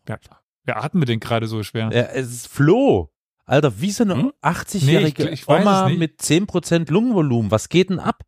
Wer, 0.06 0.18
wer 0.64 0.82
atmet 0.82 1.08
denn 1.08 1.20
gerade 1.20 1.46
so 1.46 1.62
schwer? 1.62 1.90
ja. 1.92 2.02
Es 2.02 2.30
ist 2.32 2.48
Flo. 2.48 3.12
Alter, 3.44 3.80
wie 3.80 3.90
so 3.90 4.04
eine 4.04 4.14
Hm? 4.14 4.32
80-jährige 4.40 5.24
Nee, 5.24 5.38
Oma 5.46 5.88
mit 5.88 6.20
10% 6.20 6.90
Lungenvolumen. 6.90 7.50
Was 7.50 7.68
geht 7.68 7.90
denn 7.90 7.98
ab? 8.00 8.24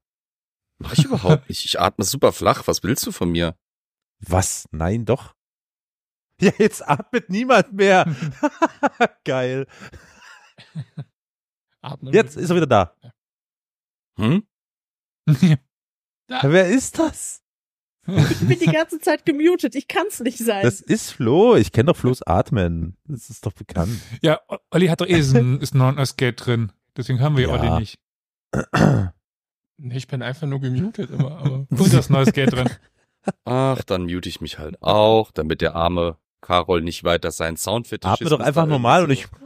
Mach 0.79 0.93
ich 0.93 1.05
überhaupt 1.05 1.49
nicht. 1.49 1.65
Ich 1.65 1.81
atme 1.81 2.05
super 2.05 2.33
flach. 2.33 2.67
Was 2.67 2.83
willst 2.83 3.07
du 3.07 3.13
von 3.13 3.31
mir? 3.31 3.57
Was? 4.19 4.69
Nein, 4.73 5.05
doch. 5.05 5.35
Ja, 6.45 6.53
jetzt 6.59 6.87
atmet 6.87 7.31
niemand 7.31 7.73
mehr. 7.73 8.07
Geil. 9.25 9.67
Atmen 11.81 12.13
Jetzt 12.13 12.37
ist 12.37 12.51
er 12.51 12.57
wieder 12.57 12.67
da. 12.67 12.95
Hm? 14.19 14.47
Wer 16.27 16.69
ist 16.69 16.99
das? 16.99 17.43
Ich 18.07 18.41
bin 18.41 18.59
die 18.59 18.67
ganze 18.67 19.01
Zeit 19.01 19.25
gemutet. 19.25 19.75
Ich 19.75 19.89
kann's 19.89 20.21
nicht 20.21 20.39
sein. 20.39 20.63
Das 20.63 20.81
ist 20.81 21.11
Flo. 21.11 21.57
Ich 21.57 21.73
kenne 21.73 21.87
doch 21.87 21.97
Flo's 21.97 22.23
Atmen. 22.23 22.97
Das 23.07 23.31
ist 23.31 23.47
doch 23.47 23.53
bekannt. 23.53 23.99
ja, 24.21 24.41
Olli 24.71 24.89
hat 24.89 25.01
doch 25.01 25.09
eh 25.09 25.23
so 25.23 25.39
ein, 25.39 25.61
ist 25.61 25.75
noch 25.75 25.97
ein 25.97 26.07
Skate 26.07 26.45
drin. 26.45 26.73
Deswegen 26.97 27.21
haben 27.21 27.37
wir 27.37 27.49
Ja. 27.49 27.53
Olli 27.53 27.81
nicht. 27.81 27.99
Nee, 29.77 29.97
ich 29.97 30.07
bin 30.07 30.23
einfach 30.23 30.47
nur 30.47 30.61
gemutet 30.61 31.11
immer, 31.11 31.33
aber. 31.39 31.67
Und 31.69 31.93
das 31.93 32.09
neue 32.09 32.27
Skate 32.27 32.53
drin. 32.53 32.71
Ach, 33.45 33.83
dann 33.83 34.03
mute 34.05 34.29
ich 34.29 34.41
mich 34.41 34.61
halt 34.61 34.81
auch, 34.81 35.33
damit 35.33 35.61
der 35.63 35.75
arme 35.75 36.17
Karol 36.45 36.83
nicht 36.83 37.05
weiter 37.05 37.31
seinen 37.31 37.57
Soundfetisch 37.57 38.11
Atme 38.11 38.29
doch 38.29 38.41
einfach 38.41 38.67
normal 38.67 39.05
und 39.05 39.11
ich. 39.11 39.27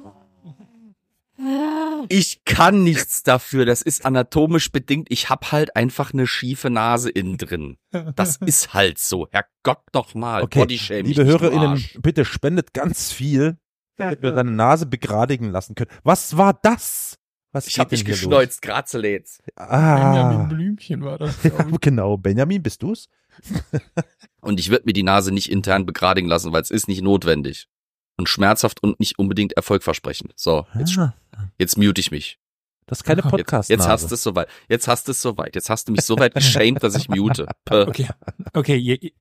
Ich 2.08 2.44
kann 2.44 2.82
nichts 2.82 3.22
dafür. 3.22 3.64
Das 3.64 3.80
ist 3.82 4.04
anatomisch 4.04 4.72
bedingt. 4.72 5.06
Ich 5.08 5.30
hab 5.30 5.52
halt 5.52 5.76
einfach 5.76 6.12
eine 6.12 6.26
schiefe 6.26 6.68
Nase 6.68 7.10
innen 7.10 7.38
drin. 7.38 7.76
Das 8.16 8.36
ist 8.44 8.74
halt 8.74 8.98
so. 8.98 9.28
Herrgott 9.30 9.84
doch 9.92 10.14
mal. 10.14 10.42
Okay, 10.42 10.60
Bodyshame 10.60 11.02
liebe 11.02 11.24
HörerInnen, 11.24 11.84
bitte 12.02 12.24
spendet 12.24 12.74
ganz 12.74 13.12
viel, 13.12 13.56
damit 13.96 14.20
wir 14.20 14.32
deine 14.32 14.50
Nase 14.50 14.86
begradigen 14.86 15.50
lassen 15.52 15.76
können. 15.76 15.90
Was 16.02 16.36
war 16.36 16.54
das? 16.54 17.18
Was 17.52 17.68
Ich 17.68 17.78
hab 17.78 17.90
hier 17.90 18.02
geschneuzt, 18.02 18.60
Grazeläts. 18.60 19.38
los? 19.46 19.68
Ah, 19.68 20.12
Benjamin 20.12 20.48
Blümchen 20.48 21.02
war 21.04 21.18
das. 21.18 21.44
ich. 21.44 21.52
genau. 21.80 22.16
Benjamin, 22.16 22.62
bist 22.62 22.82
du's? 22.82 23.08
Und 24.40 24.60
ich 24.60 24.70
würde 24.70 24.84
mir 24.86 24.92
die 24.92 25.02
Nase 25.02 25.32
nicht 25.32 25.50
intern 25.50 25.84
begradigen 25.86 26.28
lassen, 26.28 26.52
weil 26.52 26.62
es 26.62 26.70
ist 26.70 26.88
nicht 26.88 27.02
notwendig. 27.02 27.66
Und 28.16 28.28
schmerzhaft 28.28 28.82
und 28.82 28.98
nicht 28.98 29.18
unbedingt 29.18 29.52
erfolgversprechend. 29.52 30.32
So, 30.36 30.66
jetzt, 30.78 30.98
Ah, 30.98 31.14
jetzt 31.58 31.76
mute 31.76 32.00
ich 32.00 32.10
mich. 32.10 32.38
das 32.86 32.98
ist 32.98 33.04
keine 33.04 33.22
Jetzt- 33.22 33.30
podcast 33.30 33.70
Jetzt 33.70 33.86
hast 33.86 34.10
du 34.10 34.14
es 34.14 34.22
soweit. 34.22 34.48
Jetzt 34.68 34.88
hast 34.88 35.06
du 35.06 35.12
es 35.12 35.20
soweit. 35.22 35.54
Jetzt 35.54 35.70
hast 35.70 35.86
du 35.88 35.92
mich 35.92 36.02
so 36.02 36.18
weit 36.18 36.34
geschämt, 36.34 36.82
dass 36.82 36.96
ich 36.96 37.08
mute. 37.08 37.46
Puh. 37.64 37.74
Okay, 37.88 38.08
okay, 38.54 38.76
je, 38.76 38.98
je- 39.00 39.12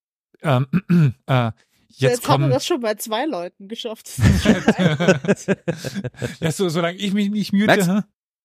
ähm, 0.41 0.65
äh, 1.27 1.51
jetzt, 1.89 2.01
Jetzt 2.01 2.27
haben 2.29 2.43
wir 2.43 2.49
das 2.49 2.65
schon 2.65 2.79
bei 2.79 2.95
zwei 2.95 3.25
Leuten 3.25 3.67
geschafft. 3.67 4.09
ja, 6.39 6.51
so, 6.51 6.69
solange 6.69 6.97
ich 6.97 7.13
mich 7.13 7.29
nicht 7.29 7.53
mute, 7.53 7.65
Merkst- 7.67 7.97
hä? 7.97 8.03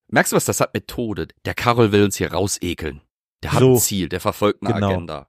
Merkst 0.08 0.32
du 0.32 0.36
was? 0.36 0.44
Das 0.44 0.60
hat 0.60 0.74
Methode. 0.74 1.28
Der 1.44 1.54
Karol 1.54 1.92
will 1.92 2.04
uns 2.04 2.16
hier 2.16 2.32
rausekeln. 2.32 3.00
Der 3.42 3.52
hat 3.52 3.60
So. 3.60 3.72
ein 3.74 3.78
Ziel, 3.78 4.08
der 4.08 4.20
verfolgt 4.20 4.62
eine 4.62 4.74
Genau. 4.74 4.88
Agenda. 4.90 5.28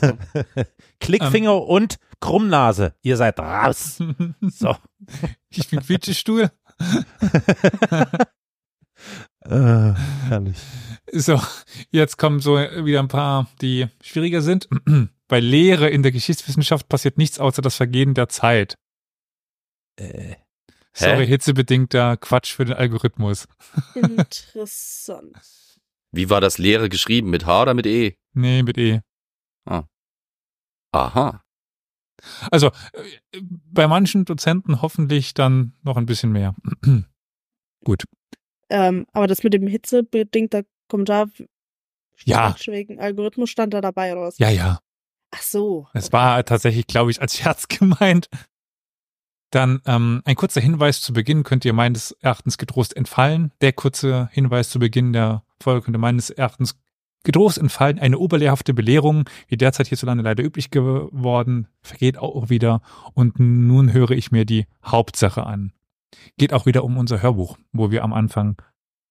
Klickfinger 1.00 1.62
und 1.66 1.96
Krummnase. 2.20 2.94
Ihr 3.02 3.16
seid 3.16 3.38
raus. 3.38 4.02
So. 4.40 4.76
Ich 5.48 5.68
bin 5.68 5.80
Quietschestuhl. 5.80 6.50
Äh, 9.46 9.94
herrlich. 10.28 10.58
So, 11.10 11.40
jetzt 11.90 12.18
kommen 12.18 12.40
so 12.40 12.56
wieder 12.56 13.00
ein 13.00 13.08
paar, 13.08 13.48
die 13.62 13.86
schwieriger 14.02 14.42
sind. 14.42 14.68
Bei 15.28 15.40
Lehre 15.40 15.88
in 15.88 16.02
der 16.02 16.12
Geschichtswissenschaft 16.12 16.88
passiert 16.88 17.16
nichts 17.16 17.38
außer 17.38 17.62
das 17.62 17.76
Vergehen 17.76 18.12
der 18.12 18.28
Zeit. 18.28 18.76
Äh, 19.96 20.36
Sorry, 20.92 21.26
hitzebedingter 21.26 22.16
Quatsch 22.16 22.52
für 22.52 22.64
den 22.64 22.74
Algorithmus. 22.74 23.46
Interessant. 23.94 25.38
Wie 26.12 26.28
war 26.28 26.40
das 26.40 26.58
Lehre 26.58 26.88
geschrieben? 26.88 27.30
Mit 27.30 27.46
H 27.46 27.62
oder 27.62 27.74
mit 27.74 27.86
E? 27.86 28.16
Nee, 28.34 28.62
mit 28.62 28.76
E. 28.76 29.00
Aha. 30.92 31.42
Also, 32.50 32.68
äh, 32.92 33.40
bei 33.42 33.86
manchen 33.86 34.24
Dozenten 34.24 34.82
hoffentlich 34.82 35.34
dann 35.34 35.74
noch 35.82 35.96
ein 35.96 36.06
bisschen 36.06 36.32
mehr. 36.32 36.54
Gut. 37.84 38.04
Ähm, 38.68 39.06
aber 39.12 39.26
das 39.26 39.42
mit 39.42 39.54
dem 39.54 39.66
hitzebedingter 39.66 40.64
Kommentar 40.88 41.28
Ja. 42.24 42.54
Wegen 42.66 43.00
Algorithmus 43.00 43.50
stand 43.50 43.74
da 43.74 43.80
dabei 43.80 44.12
oder 44.12 44.22
was? 44.22 44.38
Ja, 44.38 44.50
ja. 44.50 44.80
Ach 45.30 45.42
so. 45.42 45.88
Es 45.94 46.12
war 46.12 46.44
tatsächlich, 46.44 46.86
glaube 46.86 47.10
ich, 47.10 47.20
als 47.20 47.36
Scherz 47.36 47.68
gemeint. 47.68 48.28
Dann 49.50 49.80
ähm, 49.86 50.22
ein 50.24 50.36
kurzer 50.36 50.60
Hinweis 50.60 51.00
zu 51.00 51.12
Beginn 51.12 51.42
könnt 51.42 51.64
ihr 51.64 51.72
meines 51.72 52.12
Erachtens 52.12 52.58
getrost 52.58 52.96
entfallen. 52.96 53.52
Der 53.60 53.72
kurze 53.72 54.28
Hinweis 54.32 54.70
zu 54.70 54.78
Beginn 54.78 55.12
der 55.12 55.44
Folge 55.60 55.82
könnte 55.82 55.98
meines 55.98 56.30
Erachtens 56.30 56.78
getrost 57.22 57.58
entfallen. 57.58 57.98
Eine 57.98 58.18
oberlehrhafte 58.18 58.74
Belehrung, 58.74 59.28
wie 59.48 59.56
derzeit 59.56 59.88
hierzulande 59.88 60.24
leider 60.24 60.44
üblich 60.44 60.70
geworden, 60.70 61.68
vergeht 61.82 62.18
auch 62.18 62.48
wieder. 62.48 62.82
Und 63.14 63.38
nun 63.38 63.92
höre 63.92 64.10
ich 64.10 64.32
mir 64.32 64.44
die 64.44 64.66
Hauptsache 64.84 65.44
an. 65.44 65.72
Geht 66.38 66.52
auch 66.52 66.66
wieder 66.66 66.84
um 66.84 66.96
unser 66.96 67.22
Hörbuch, 67.22 67.56
wo 67.72 67.90
wir 67.90 68.02
am 68.02 68.12
Anfang 68.12 68.56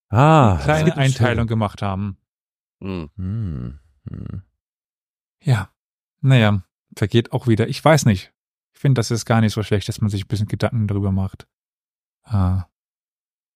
Ah, 0.09 0.53
eine 0.53 0.63
kleine 0.63 0.97
Einteilung 0.97 1.47
gemacht 1.47 1.81
haben. 1.81 2.17
Hm. 2.81 3.09
so. 3.15 3.23
Hm, 3.23 3.79
hm. 4.09 4.41
Ja, 5.41 5.69
naja, 6.21 6.63
vergeht 6.95 7.31
auch 7.31 7.47
wieder. 7.47 7.67
Ich 7.67 7.83
weiß 7.83 8.05
nicht. 8.05 8.33
Ich 8.73 8.79
finde, 8.79 8.99
das 8.99 9.11
ist 9.11 9.25
gar 9.25 9.41
nicht 9.41 9.53
so 9.53 9.63
schlecht, 9.63 9.87
dass 9.87 10.01
man 10.01 10.09
sich 10.09 10.25
ein 10.25 10.27
bisschen 10.27 10.47
Gedanken 10.47 10.87
darüber 10.87 11.11
macht, 11.11 11.47
äh, 12.25 12.61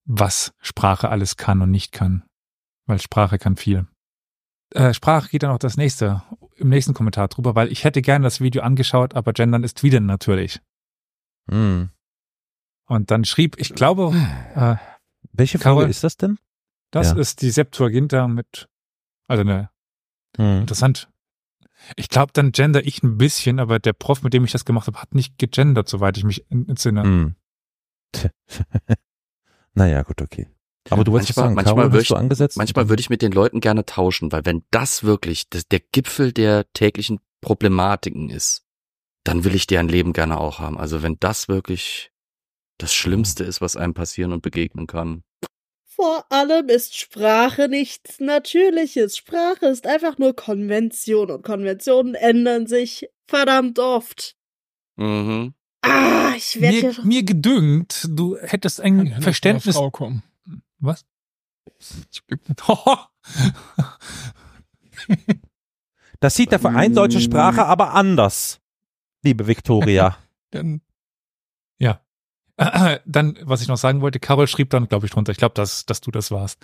was 0.06 0.54
Sprache 0.60 1.10
alles 1.10 1.38
kann 1.38 1.62
und 1.62 1.72
nicht 1.72 1.91
kann. 1.91 2.24
Weil 2.86 2.99
Sprache 2.99 3.39
kann 3.39 3.56
viel. 3.56 3.88
Äh, 4.74 4.93
Sprache 4.93 5.30
geht 5.30 5.43
dann 5.43 5.51
auch 5.51 5.59
das 5.59 5.78
nächste, 5.78 6.24
im 6.55 6.69
nächsten 6.69 6.93
Kommentar 6.93 7.28
drüber, 7.28 7.55
weil 7.55 7.71
ich 7.71 7.84
hätte 7.84 8.01
gerne 8.01 8.24
das 8.24 8.41
Video 8.41 8.63
angeschaut, 8.63 9.15
aber 9.15 9.34
Gendern 9.34 9.63
ist 9.63 9.84
wieder 9.84 9.99
natürlich. 9.99 10.61
Hm. 11.49 11.89
Und 12.88 13.11
dann 13.11 13.26
schrieb, 13.26 13.55
ich 13.59 13.74
glaube, 13.76 14.13
äh, 14.55 14.76
Welche 15.32 15.59
Carol? 15.59 15.84
Folge 15.84 15.91
ist 15.91 16.03
das 16.03 16.17
denn? 16.17 16.38
das 16.91 17.11
Ja. 17.11 17.17
ist 17.17 17.41
die 17.41 17.49
Septuaginta 17.49 18.28
mit, 18.28 18.67
also 19.28 19.41
eine 19.41 19.69
Hm. 20.38 20.61
Interessant. 20.61 21.09
Ich 21.95 22.09
glaube, 22.09 22.32
dann 22.34 22.51
gender 22.51 22.84
ich 22.86 23.03
ein 23.03 23.17
bisschen, 23.17 23.59
aber 23.59 23.78
der 23.78 23.93
Prof, 23.93 24.24
mit 24.24 24.34
dem 24.34 24.43
ich 24.45 24.51
das 24.51 24.65
gemacht 24.65 24.88
habe, 24.88 24.99
hat 25.01 25.13
nicht 25.13 25.38
gegendert, 25.38 25.89
soweit 25.89 26.17
ich 26.17 26.24
mich 26.24 26.49
entsinne. 26.49 27.03
Hm. 27.03 27.36
Naja, 29.76 30.03
gut, 30.03 30.21
okay. 30.21 30.47
Aber 30.90 31.04
du 31.04 31.12
wolltest 31.14 31.30
Manchmal- 31.30 31.44
sagen, 31.46 31.56
manchmal 31.56 31.76
Carol, 31.86 32.00
hast 32.00 32.10
du 32.10 32.14
ich- 32.14 32.20
angesetzt? 32.20 32.58
Manchmal 32.58 32.90
würde 32.90 33.00
ich 33.02 33.10
mit 33.10 33.22
den 33.22 33.32
Leuten 33.32 33.62
gerne 33.62 33.86
tauschen, 33.86 34.32
weil 34.32 34.46
wenn 34.46 34.64
das 34.72 35.04
wirklich 35.04 35.50
das, 35.50 35.68
der 35.68 35.80
Gipfel 35.80 36.34
der 36.34 36.72
täglichen 36.74 37.20
Problematiken 37.42 38.30
ist, 38.30 38.64
dann 39.24 39.44
will 39.46 39.56
ich 39.56 39.68
deren 39.68 39.88
Leben 39.88 40.12
gerne 40.14 40.38
auch 40.40 40.60
haben. 40.60 40.78
Also 40.78 41.02
wenn 41.04 41.18
das 41.20 41.48
wirklich 41.48 42.12
das 42.80 42.94
Schlimmste 42.94 43.44
ist, 43.46 43.62
was 43.62 43.78
einem 43.78 43.94
passieren 43.94 44.34
und 44.34 44.42
begegnen 44.42 44.88
kann. 44.88 45.24
Vor 45.86 46.26
allem 46.32 46.68
ist 46.70 46.98
Sprache 46.98 47.70
nichts 47.70 48.20
Natürliches. 48.20 49.16
Sprache 49.16 49.68
ist 49.68 49.86
einfach 49.88 50.18
nur 50.18 50.36
Konvention 50.36 51.30
und 51.32 51.44
Konventionen 51.44 52.16
ändern 52.16 52.66
sich 52.68 53.08
verdammt 53.28 53.80
oft. 53.80 54.36
Mhm. 54.98 55.54
Ah, 55.82 56.34
ich 56.36 56.60
werde 56.60 56.88
Mir, 56.88 57.06
mir 57.06 57.24
gedüngt, 57.24 58.08
du 58.10 58.38
hättest 58.38 58.82
ein 58.82 59.22
Verständnis. 59.22 59.78
Was? 60.84 61.06
Das 66.20 66.36
sieht 66.36 66.54
der 66.54 66.60
Verein 66.60 66.96
Deutsche 66.96 67.20
Sprache 67.20 67.66
aber 67.66 67.94
anders, 67.94 68.62
liebe 69.24 69.46
Viktoria. 69.46 70.18
Dann 70.52 70.80
dann, 73.06 73.38
was 73.42 73.62
ich 73.62 73.68
noch 73.68 73.78
sagen 73.78 74.02
wollte, 74.02 74.20
Carol 74.20 74.48
schrieb 74.48 74.70
dann, 74.70 74.88
glaube 74.88 75.06
ich, 75.06 75.12
drunter, 75.12 75.32
ich 75.32 75.38
glaube, 75.38 75.56
dass, 75.56 75.86
dass 75.86 76.02
du 76.02 76.12
das 76.12 76.32
warst. 76.32 76.60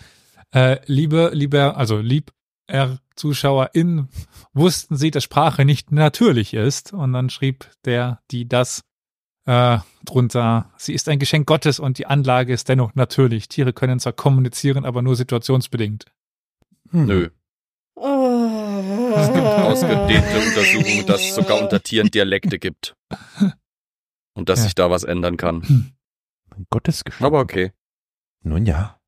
Äh, 0.54 0.78
liebe, 0.86 1.32
lieber, 1.34 1.78
also 1.78 1.98
lieb, 1.98 2.32
er 2.68 3.00
ZuschauerInnen, 3.16 4.10
wussten 4.54 4.96
sie, 4.96 5.12
dass 5.12 5.24
Sprache 5.24 5.66
nicht 5.66 5.92
natürlich 5.92 6.54
ist. 6.54 6.94
Und 6.94 7.14
dann 7.14 7.30
schrieb 7.30 7.70
der, 7.86 8.22
die 8.32 8.48
das 8.48 8.84
äh, 9.50 9.80
drunter, 10.06 10.70
sie 10.78 10.94
ist 10.94 11.10
ein 11.10 11.18
Geschenk 11.18 11.48
Gottes 11.48 11.80
und 11.80 11.98
die 11.98 12.06
Anlage 12.06 12.54
ist 12.54 12.70
dennoch 12.70 12.94
natürlich. 12.94 13.48
Tiere 13.50 13.74
können 13.74 14.00
zwar 14.00 14.14
kommunizieren, 14.14 14.86
aber 14.86 15.02
nur 15.02 15.16
situationsbedingt. 15.16 16.06
Hm. 16.92 17.06
Nö. 17.06 17.30
Oh. 17.96 19.14
Es 19.16 19.28
gibt 19.34 19.46
ausgedehnte 19.46 20.38
Untersuchungen, 20.40 21.06
dass 21.08 21.22
es 21.22 21.36
sogar 21.36 21.60
unter 21.62 21.82
Tieren 21.82 22.10
Dialekte 22.12 22.60
gibt. 22.60 22.96
Und 24.36 24.50
dass 24.50 24.60
Ja. 24.60 24.66
sich 24.66 24.76
da 24.76 24.90
was 24.92 25.04
ändern 25.04 25.36
kann. 25.36 25.94
Gottes 26.70 27.04
Geschenk. 27.04 27.26
Aber 27.26 27.40
okay. 27.40 27.72
Nun 28.44 28.66
ja. 28.66 29.00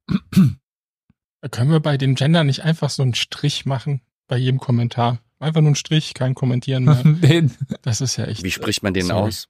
können 1.51 1.71
wir 1.71 1.79
bei 1.79 1.97
den 1.97 2.15
Gender 2.15 2.43
nicht 2.43 2.61
einfach 2.63 2.89
so 2.89 3.03
einen 3.03 3.13
Strich 3.13 3.65
machen 3.65 4.01
bei 4.27 4.37
jedem 4.37 4.59
Kommentar. 4.59 5.19
Einfach 5.39 5.61
nur 5.61 5.69
einen 5.69 5.75
Strich, 5.75 6.13
kein 6.13 6.35
Kommentieren 6.35 6.83
mehr. 6.85 6.95
Den, 7.03 7.51
Das 7.83 8.01
ist 8.01 8.17
ja 8.17 8.25
echt. 8.25 8.43
Wie 8.43 8.51
spricht 8.51 8.83
man 8.83 8.93
den 8.93 9.05
Sorry. 9.05 9.27
aus? 9.29 9.47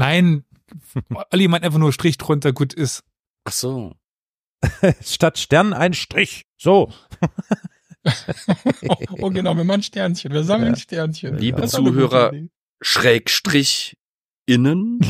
Nein, 0.00 0.44
Olli 1.30 1.46
meint 1.48 1.64
einfach 1.64 1.78
nur 1.78 1.92
Strich 1.92 2.16
drunter, 2.18 2.52
gut 2.52 2.72
ist. 2.74 3.02
Ach 3.44 3.52
so. 3.52 3.94
Statt 5.04 5.38
Stern 5.38 5.72
ein 5.72 5.94
Strich. 5.94 6.46
So. 6.56 6.92
oh, 8.88 8.96
oh, 9.20 9.30
genau, 9.30 9.56
wir 9.56 9.64
machen 9.64 9.82
Sternchen. 9.82 10.32
Wir 10.32 10.42
sammeln 10.44 10.74
Ja. 10.74 10.80
Sternchen. 10.80 11.38
Liebe 11.38 11.66
Zuhörer. 11.66 12.32
Schrägstrich 12.82 13.96
innen. 14.46 15.00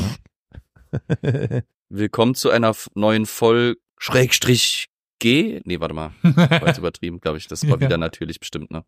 Willkommen 1.89 2.35
zu 2.35 2.51
einer 2.51 2.75
neuen 2.95 3.27
Folge 3.27 3.81
Schrägstrich 3.99 4.87
G. 5.21 5.61
Nee, 5.65 5.79
warte 5.81 5.95
mal. 5.95 6.13
War 6.23 6.67
jetzt 6.67 6.79
übertrieben, 6.79 7.21
glaube 7.21 7.39
ich. 7.39 7.47
Das 7.47 7.63
war 7.69 7.79
Ja. 7.79 7.81
wieder 7.81 7.99
natürlich 7.99 8.41
bestimmt, 8.41 8.71
ne? 8.71 8.85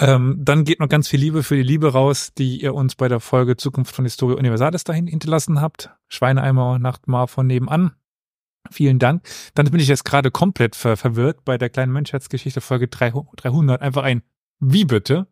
Ähm, 0.00 0.36
dann 0.38 0.64
geht 0.64 0.78
noch 0.78 0.88
ganz 0.88 1.08
viel 1.08 1.18
Liebe 1.18 1.42
für 1.42 1.56
die 1.56 1.62
Liebe 1.62 1.92
raus, 1.92 2.32
die 2.38 2.62
ihr 2.62 2.72
uns 2.74 2.94
bei 2.94 3.08
der 3.08 3.18
Folge 3.18 3.56
Zukunft 3.56 3.94
von 3.94 4.04
Historia 4.04 4.38
Universalis 4.38 4.84
dahin 4.84 5.08
hinterlassen 5.08 5.60
habt. 5.60 5.90
Schweineeimer 6.06 6.78
Nachtmar 6.78 7.26
von 7.26 7.48
nebenan. 7.48 7.96
Vielen 8.70 9.00
Dank. 9.00 9.26
Dann 9.54 9.70
bin 9.70 9.80
ich 9.80 9.88
jetzt 9.88 10.04
gerade 10.04 10.30
komplett 10.30 10.76
ver 10.76 10.96
verwirrt 10.96 11.44
bei 11.44 11.58
der 11.58 11.68
kleinen 11.68 11.92
Menschheitsgeschichte 11.92 12.60
Folge 12.60 12.86
300. 12.86 13.82
Einfach 13.82 14.04
ein 14.04 14.22
Wie 14.60 14.84
bitte? 14.84 15.26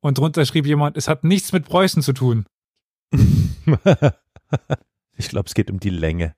Und 0.00 0.16
drunter 0.16 0.46
schrieb 0.46 0.66
jemand, 0.66 0.96
es 0.96 1.06
hat 1.08 1.24
nichts 1.24 1.52
mit 1.52 1.66
Preußen 1.66 2.02
zu 2.02 2.14
tun. 2.14 2.46
ich 5.16 5.28
glaube, 5.28 5.46
es 5.46 5.54
geht 5.54 5.70
um 5.70 5.78
die 5.78 5.90
Länge. 5.90 6.34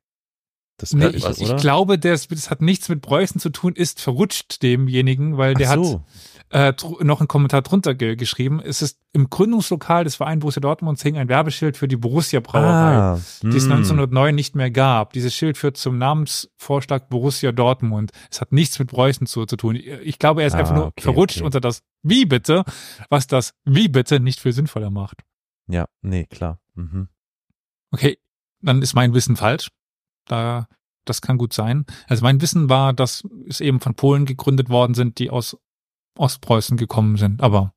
Das 0.78 0.94
Nee, 0.94 1.08
ich, 1.08 1.22
was, 1.22 1.38
ich 1.38 1.56
glaube, 1.58 1.98
das, 1.98 2.26
das 2.26 2.50
hat 2.50 2.60
nichts 2.60 2.88
mit 2.88 3.02
Preußen 3.02 3.40
zu 3.40 3.50
tun, 3.50 3.74
ist 3.74 4.00
verrutscht 4.00 4.62
demjenigen, 4.62 5.36
weil 5.38 5.54
der 5.54 5.68
Ach 5.68 5.72
hat 5.76 5.84
so. 5.84 6.04
Äh, 6.52 6.74
noch 7.00 7.20
einen 7.20 7.28
Kommentar 7.28 7.62
drunter 7.62 7.94
ge 7.94 8.14
geschrieben. 8.14 8.60
Es 8.60 8.82
ist 8.82 9.00
im 9.12 9.30
Gründungslokal 9.30 10.04
des 10.04 10.16
Vereins 10.16 10.40
Borussia 10.40 10.60
Dortmund 10.60 11.00
hing 11.00 11.16
ein 11.16 11.28
Werbeschild 11.28 11.78
für 11.78 11.88
die 11.88 11.96
Borussia 11.96 12.40
Brauerei, 12.40 12.96
Ah, 12.96 13.20
die 13.42 13.56
es 13.56 13.64
hm. 13.64 13.72
1909 13.72 14.34
nicht 14.34 14.54
mehr 14.54 14.70
gab. 14.70 15.14
Dieses 15.14 15.34
Schild 15.34 15.56
führt 15.56 15.78
zum 15.78 15.96
Namensvorschlag 15.96 17.08
Borussia 17.08 17.52
Dortmund. 17.52 18.10
Es 18.30 18.42
hat 18.42 18.52
nichts 18.52 18.78
mit 18.78 18.88
Preußen 18.88 19.26
zu, 19.26 19.46
zu 19.46 19.56
tun. 19.56 19.76
Ich 19.76 20.18
glaube, 20.18 20.42
er 20.42 20.46
ist 20.46 20.52
Ah, 20.54 20.58
einfach 20.58 20.74
nur 20.74 20.86
okay, 20.88 21.00
verrutscht 21.02 21.38
okay. 21.38 21.46
unter 21.46 21.60
das 21.60 21.82
Wie 22.02 22.26
bitte, 22.26 22.64
was 23.08 23.26
das 23.26 23.54
Wie 23.64 23.88
bitte 23.88 24.20
nicht 24.20 24.38
viel 24.38 24.52
sinnvoller 24.52 24.90
macht. 24.90 25.22
Ja, 25.68 25.86
nee, 26.02 26.26
klar. 26.26 26.60
Mhm. 26.74 27.08
Okay, 27.92 28.18
dann 28.60 28.82
ist 28.82 28.94
mein 28.94 29.14
Wissen 29.14 29.36
falsch. 29.36 29.68
Da, 30.26 30.68
das 31.06 31.22
kann 31.22 31.38
gut 31.38 31.54
sein. 31.54 31.86
Also 32.08 32.22
mein 32.24 32.42
Wissen 32.42 32.68
war, 32.68 32.92
dass 32.92 33.26
es 33.48 33.60
eben 33.62 33.80
von 33.80 33.94
Polen 33.94 34.26
gegründet 34.26 34.68
worden 34.68 34.92
sind, 34.92 35.18
die 35.18 35.30
aus 35.30 35.56
Ostpreußen 36.16 36.76
gekommen 36.76 37.16
sind. 37.16 37.42
Aber 37.42 37.74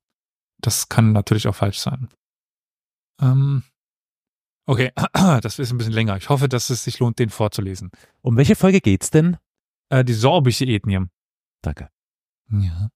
das 0.58 0.88
kann 0.88 1.12
natürlich 1.12 1.48
auch 1.48 1.54
falsch 1.54 1.78
sein. 1.78 2.08
Ähm, 3.20 3.62
okay, 4.66 4.92
das 5.42 5.58
ist 5.58 5.72
ein 5.72 5.78
bisschen 5.78 5.92
länger. 5.92 6.16
Ich 6.16 6.28
hoffe, 6.28 6.48
dass 6.48 6.70
es 6.70 6.84
sich 6.84 6.98
lohnt, 6.98 7.18
den 7.18 7.30
vorzulesen. 7.30 7.90
Um 8.22 8.36
welche 8.36 8.56
Folge 8.56 8.80
geht's 8.80 9.10
denn? 9.10 9.36
Äh, 9.88 10.04
die 10.04 10.14
sorbische 10.14 10.64
Ethnie. 10.64 11.06
Danke. 11.62 11.88
Ja. 12.50 12.90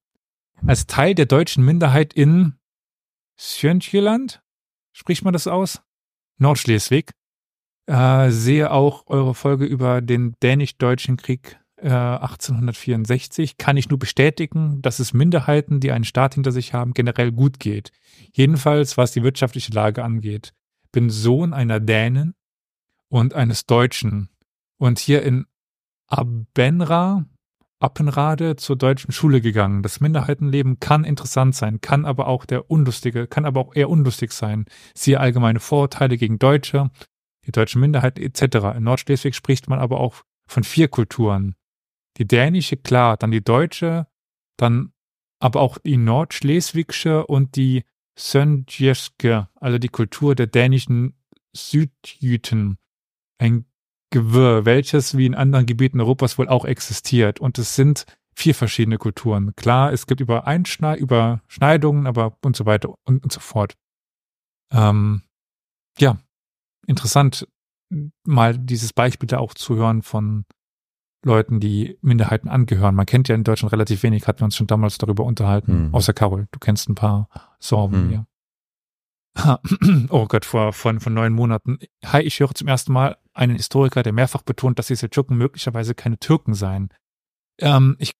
Als 0.65 0.85
Teil 0.85 1.15
der 1.15 1.25
deutschen 1.25 1.65
Minderheit 1.65 2.13
in 2.13 2.59
Sjöntjeland, 3.37 4.41
spricht 4.91 5.23
man 5.23 5.33
das 5.33 5.47
aus? 5.47 5.81
Nordschleswig. 6.37 7.11
Äh, 7.87 8.29
sehe 8.29 8.71
auch 8.71 9.07
eure 9.07 9.33
Folge 9.33 9.65
über 9.65 10.01
den 10.01 10.35
dänisch-deutschen 10.41 11.17
Krieg 11.17 11.60
äh, 11.81 11.89
1864. 11.89 13.57
Kann 13.57 13.77
ich 13.77 13.89
nur 13.89 13.99
bestätigen, 13.99 14.81
dass 14.81 14.99
es 14.99 15.13
Minderheiten, 15.13 15.79
die 15.79 15.91
einen 15.91 16.05
Staat 16.05 16.35
hinter 16.35 16.51
sich 16.51 16.73
haben, 16.73 16.93
generell 16.93 17.31
gut 17.31 17.59
geht. 17.59 17.91
Jedenfalls, 18.33 18.97
was 18.97 19.11
die 19.11 19.23
wirtschaftliche 19.23 19.73
Lage 19.73 20.03
angeht. 20.03 20.53
Bin 20.91 21.09
Sohn 21.09 21.53
einer 21.53 21.79
Dänen 21.79 22.35
und 23.09 23.33
eines 23.33 23.65
Deutschen. 23.65 24.29
Und 24.77 24.99
hier 24.99 25.23
in 25.23 25.45
Abenra, 26.07 27.25
Appenrade 27.79 28.57
zur 28.57 28.75
deutschen 28.75 29.11
Schule 29.11 29.41
gegangen. 29.41 29.81
Das 29.81 30.01
Minderheitenleben 30.01 30.79
kann 30.79 31.03
interessant 31.03 31.55
sein, 31.55 31.81
kann 31.81 32.05
aber 32.05 32.27
auch 32.27 32.45
der 32.45 32.69
unlustige, 32.69 33.27
kann 33.27 33.45
aber 33.45 33.59
auch 33.59 33.75
eher 33.75 33.89
unlustig 33.89 34.31
sein. 34.33 34.65
Siehe 34.93 35.19
allgemeine 35.19 35.59
Vorurteile 35.59 36.17
gegen 36.17 36.37
Deutsche, 36.37 36.91
die 37.45 37.51
deutschen 37.51 37.81
Minderheiten 37.81 38.21
etc. 38.21 38.77
In 38.77 38.83
Nordschleswig 38.83 39.35
spricht 39.35 39.67
man 39.67 39.79
aber 39.79 39.99
auch 39.99 40.23
von 40.47 40.63
vier 40.63 40.89
Kulturen. 40.89 41.55
Die 42.17 42.27
dänische, 42.27 42.77
klar, 42.77 43.17
dann 43.17 43.31
die 43.31 43.43
deutsche, 43.43 44.07
dann 44.57 44.93
aber 45.39 45.61
auch 45.61 45.77
die 45.79 45.97
nordschleswigsche 45.97 47.25
und 47.25 47.55
die 47.55 47.83
Söndjeske, 48.17 49.47
also 49.55 49.77
die 49.77 49.89
Kultur 49.89 50.35
der 50.35 50.47
dänischen 50.47 51.15
Südjüten. 51.53 52.77
Ein 53.39 53.65
Gewirr, 54.11 54.65
welches 54.65 55.17
wie 55.17 55.25
in 55.25 55.35
anderen 55.35 55.65
Gebieten 55.65 56.01
Europas 56.01 56.37
wohl 56.37 56.49
auch 56.49 56.65
existiert. 56.65 57.39
Und 57.39 57.57
es 57.57 57.75
sind 57.75 58.05
vier 58.35 58.53
verschiedene 58.53 58.97
Kulturen. 58.97 59.55
Klar, 59.55 59.93
es 59.93 60.05
gibt 60.05 60.21
Überschneidungen, 60.21 62.07
aber 62.07 62.37
und 62.43 62.55
so 62.55 62.65
weiter 62.65 62.93
und, 63.05 63.23
und 63.23 63.31
so 63.31 63.39
fort. 63.39 63.77
Ähm, 64.71 65.23
ja, 65.97 66.17
interessant, 66.87 67.47
mal 68.23 68.57
dieses 68.57 68.93
Beispiel 68.93 69.27
da 69.27 69.39
auch 69.39 69.53
zu 69.53 69.75
hören 69.75 70.01
von 70.01 70.45
Leuten, 71.23 71.59
die 71.59 71.97
Minderheiten 72.01 72.49
angehören. 72.49 72.95
Man 72.95 73.05
kennt 73.05 73.27
ja 73.27 73.35
in 73.35 73.43
Deutschland 73.43 73.71
relativ 73.71 74.03
wenig, 74.03 74.27
hatten 74.27 74.41
wir 74.41 74.45
uns 74.45 74.55
schon 74.55 74.67
damals 74.67 74.97
darüber 74.97 75.23
unterhalten. 75.23 75.71
Hm. 75.71 75.95
Außer 75.95 76.13
Carol, 76.13 76.47
du 76.51 76.59
kennst 76.59 76.89
ein 76.89 76.95
paar 76.95 77.29
Sorben 77.59 77.95
Hm. 77.95 78.09
hier. 78.09 78.25
Oh 80.09 80.25
Gott, 80.25 80.45
vor, 80.45 80.73
von, 80.73 80.99
von 80.99 81.13
neun 81.13 81.33
Monaten. 81.33 81.79
Hi, 82.05 82.21
ich 82.21 82.39
höre 82.39 82.53
zum 82.53 82.67
ersten 82.67 82.91
Mal 82.91 83.17
einen 83.33 83.55
Historiker, 83.55 84.03
der 84.03 84.13
mehrfach 84.13 84.41
betont, 84.41 84.79
dass 84.79 84.87
die 84.87 84.95
Seldschuken 84.95 85.37
möglicherweise 85.37 85.95
keine 85.95 86.17
Türken 86.17 86.53
seien. 86.53 86.89
Ähm, 87.59 87.95
ich 87.99 88.11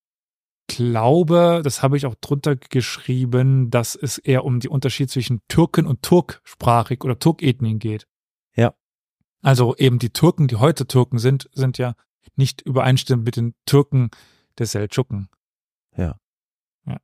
glaube, 0.68 1.62
das 1.64 1.84
habe 1.84 1.98
ich 1.98 2.06
auch 2.06 2.16
drunter 2.16 2.56
geschrieben, 2.56 3.70
dass 3.72 3.96
es 3.96 4.20
eher 4.20 4.46
um 4.46 4.60
die 4.60 4.70
Unterschied 4.70 5.10
zwischen 5.10 5.42
Türken 5.48 5.86
und 5.86 6.02
Turksprachig 6.02 7.04
oder 7.04 7.20
Turkethnien 7.20 7.80
geht. 7.80 8.08
Ja. 8.56 8.74
Also 9.42 9.76
eben 9.76 10.00
die 10.00 10.12
Türken, 10.12 10.48
die 10.48 10.58
heute 10.58 10.88
Türken 10.88 11.18
sind, 11.18 11.50
sind 11.52 11.78
ja 11.78 11.96
nicht 12.36 12.62
übereinstimmend 12.62 13.26
mit 13.26 13.36
den 13.36 13.56
Türken 13.66 14.10
der 14.58 14.66
Seldschuken. 14.66 15.30
Ja. 15.96 16.18
ja. 16.86 16.98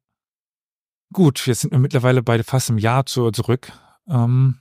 Gut, 1.14 1.46
jetzt 1.48 1.62
sind 1.62 1.72
wir 1.72 1.80
mittlerweile 1.80 2.24
beide 2.24 2.44
fast 2.44 2.70
im 2.70 2.78
Jahr 2.78 3.06
zu, 3.06 3.32
zurück. 3.32 3.72
Ähm, 4.08 4.60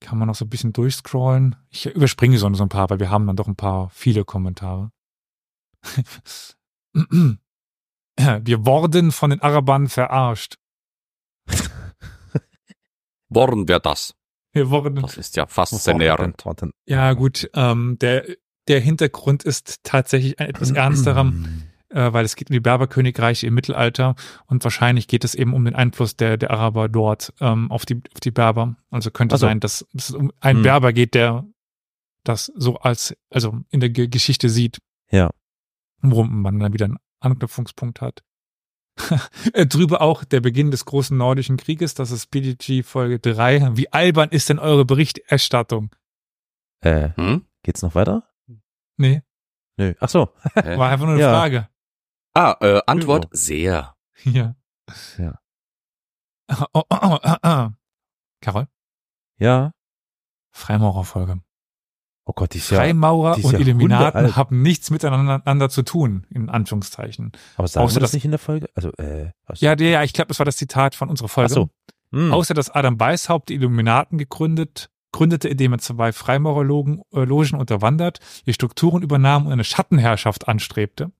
kann 0.00 0.18
man 0.18 0.28
noch 0.28 0.34
so 0.34 0.44
ein 0.44 0.50
bisschen 0.50 0.72
durchscrollen. 0.72 1.56
Ich 1.68 1.86
überspringe 1.86 2.38
so 2.38 2.46
ein 2.46 2.68
paar, 2.68 2.88
weil 2.90 3.00
wir 3.00 3.10
haben 3.10 3.26
dann 3.26 3.36
doch 3.36 3.48
ein 3.48 3.56
paar 3.56 3.90
viele 3.90 4.24
Kommentare. 4.24 4.90
Wir 8.42 8.66
wurden 8.66 9.12
von 9.12 9.30
den 9.30 9.40
Arabern 9.40 9.88
verarscht. 9.88 10.58
Worden 13.30 13.68
wäre 13.68 13.80
das. 13.80 14.14
Wir 14.52 14.68
wurden, 14.68 14.96
Das 14.96 15.16
ist 15.16 15.36
ja 15.36 15.46
faszinierend. 15.46 16.44
Worten. 16.44 16.72
ja 16.84 17.12
gut, 17.12 17.48
ähm, 17.54 17.96
der, 18.00 18.26
der 18.70 18.80
Hintergrund 18.80 19.42
ist 19.42 19.80
tatsächlich 19.82 20.38
ein 20.40 20.48
etwas 20.48 20.70
ernsterer, 20.70 21.32
äh, 21.90 22.12
weil 22.12 22.24
es 22.24 22.36
geht 22.36 22.50
um 22.50 22.54
die 22.54 22.60
Berberkönigreiche 22.60 23.46
im 23.48 23.54
Mittelalter 23.54 24.14
und 24.46 24.62
wahrscheinlich 24.64 25.08
geht 25.08 25.24
es 25.24 25.34
eben 25.34 25.54
um 25.54 25.64
den 25.64 25.74
Einfluss 25.74 26.16
der, 26.16 26.36
der 26.36 26.50
Araber 26.52 26.88
dort 26.88 27.32
ähm, 27.40 27.70
auf, 27.70 27.84
die, 27.84 27.96
auf 28.14 28.20
die 28.20 28.30
Berber. 28.30 28.76
Also 28.90 29.10
könnte 29.10 29.34
Ach 29.34 29.38
so. 29.40 29.46
sein, 29.46 29.58
dass 29.60 29.84
es 29.92 30.12
um 30.12 30.32
einen 30.40 30.58
Hm. 30.58 30.62
Berber 30.62 30.92
geht, 30.92 31.14
der 31.14 31.44
das 32.22 32.52
so 32.54 32.76
als, 32.78 33.16
also 33.30 33.58
in 33.70 33.80
der 33.80 33.90
Ge 33.90 34.06
Geschichte 34.06 34.48
sieht. 34.48 34.78
Ja. 35.10 35.30
Worum 36.00 36.42
man 36.42 36.58
dann 36.60 36.72
wieder 36.72 36.84
einen 36.86 36.98
Anknüpfungspunkt 37.20 38.00
hat. 38.00 38.22
Äh, 39.52 39.66
Drüber 39.66 40.00
auch 40.02 40.22
der 40.24 40.40
Beginn 40.40 40.70
des 40.70 40.84
großen 40.84 41.16
nordischen 41.16 41.56
Krieges, 41.56 41.94
das 41.94 42.10
ist 42.12 42.26
PDG 42.30 42.82
Folge 42.84 43.18
3. 43.18 43.70
Wie 43.76 43.92
albern 43.92 44.28
ist 44.30 44.48
denn 44.48 44.58
eure 44.60 44.84
Berichterstattung? 44.84 45.90
Äh, 46.82 47.10
Hm? 47.16 47.46
geht's 47.62 47.82
noch 47.82 47.94
weiter? 47.94 48.29
Nee, 49.00 49.22
Nö. 49.78 49.94
Ach 49.98 50.08
so. 50.08 50.28
Hä? 50.54 50.76
war 50.78 50.90
einfach 50.90 51.06
nur 51.06 51.14
eine 51.14 51.22
Ja. 51.22 51.32
Frage. 51.32 51.68
Ah, 52.34 52.56
äh, 52.60 52.80
Antwort 52.86 53.24
Ja. 53.24 53.30
sehr. 53.32 53.96
Ja. 54.24 54.54
Ja. 55.16 55.38
Oh, 56.50 56.64
oh, 56.74 56.82
oh, 56.90 57.18
oh, 57.22 57.34
oh. 57.42 57.68
Carol, 58.42 58.66
Ja. 59.38 59.72
Freimaurerfolge. 60.50 61.40
Oh 62.26 62.32
Gott, 62.34 62.52
die. 62.52 62.60
Freimaurer 62.60 63.36
die 63.36 63.44
und 63.44 63.52
ja 63.52 63.58
Illuminaten 63.60 64.36
haben 64.36 64.60
nichts 64.62 64.90
miteinander 64.90 65.70
zu 65.70 65.82
tun, 65.82 66.26
in 66.28 66.50
Anführungszeichen. 66.50 67.32
Aber 67.56 67.66
sagen 67.66 67.84
außer 67.86 67.96
wir 67.96 68.00
das 68.00 68.12
nicht 68.12 68.24
in 68.24 68.30
der 68.32 68.38
Folge? 68.38 68.68
Also, 68.74 68.92
äh. 68.98 69.32
Ja, 69.54 69.74
ja, 69.76 70.02
ich 70.02 70.12
glaube, 70.12 70.28
das 70.28 70.38
war 70.38 70.44
das 70.46 70.56
Zitat 70.56 70.94
von 70.94 71.08
unserer 71.08 71.28
Folge. 71.28 71.50
Ach 71.50 71.54
so. 71.54 71.70
Hm. 72.12 72.32
Außer 72.32 72.52
dass 72.54 72.68
Adam 72.70 73.00
Weishaupt 73.00 73.48
die 73.48 73.54
Illuminaten 73.54 74.18
gegründet, 74.18 74.90
gründete, 75.12 75.48
indem 75.48 75.72
er 75.72 75.78
zwei 75.78 76.12
Freimaurerlogen 76.12 77.02
äh, 77.12 77.24
Logen 77.24 77.58
unterwandert, 77.58 78.20
die 78.46 78.52
Strukturen 78.52 79.02
übernahm 79.02 79.46
und 79.46 79.52
eine 79.52 79.64
Schattenherrschaft 79.64 80.48
anstrebte. 80.48 81.12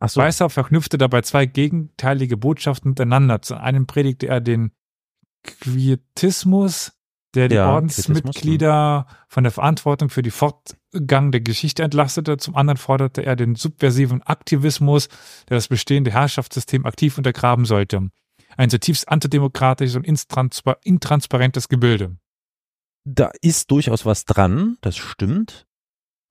Ach 0.00 0.08
so. 0.08 0.20
Weishaupt 0.20 0.54
verknüpfte 0.54 0.98
dabei 0.98 1.22
zwei 1.22 1.46
gegenteilige 1.46 2.36
Botschaften 2.36 2.90
miteinander. 2.90 3.42
Zu 3.42 3.60
einem 3.60 3.86
predigte 3.86 4.28
er 4.28 4.40
den 4.40 4.72
Quietismus, 5.42 6.92
der 7.34 7.48
die 7.48 7.56
Ja, 7.56 7.72
Ordensmitglieder 7.72 9.06
von 9.28 9.44
der 9.44 9.52
Verantwortung 9.52 10.08
für 10.08 10.22
die 10.22 10.30
Fortgang 10.30 11.30
der 11.30 11.42
Geschichte 11.42 11.82
entlastete. 11.82 12.38
Zum 12.38 12.56
anderen 12.56 12.78
forderte 12.78 13.24
er 13.24 13.36
den 13.36 13.54
subversiven 13.54 14.22
Aktivismus, 14.22 15.08
der 15.48 15.56
das 15.56 15.68
bestehende 15.68 16.10
Herrschaftssystem 16.10 16.86
aktiv 16.86 17.18
untergraben 17.18 17.66
sollte. 17.66 18.08
Ein 18.56 18.70
zutiefst 18.70 19.08
antidemokratisches 19.08 19.96
und 19.96 20.06
intranspa 20.06 20.76
intransparentes 20.82 21.68
Gebilde. 21.68 22.16
Da 23.04 23.30
ist 23.40 23.70
durchaus 23.70 24.04
was 24.04 24.24
dran, 24.24 24.76
das 24.80 24.96
stimmt. 24.96 25.66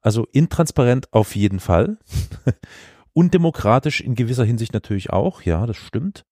Also 0.01 0.25
intransparent 0.31 1.11
auf 1.11 1.35
jeden 1.35 1.59
Fall. 1.59 1.97
Undemokratisch 3.13 4.01
in 4.01 4.15
gewisser 4.15 4.45
Hinsicht 4.45 4.73
natürlich 4.73 5.09
auch, 5.09 5.41
ja, 5.41 5.65
das 5.65 5.77
stimmt. 5.77 6.23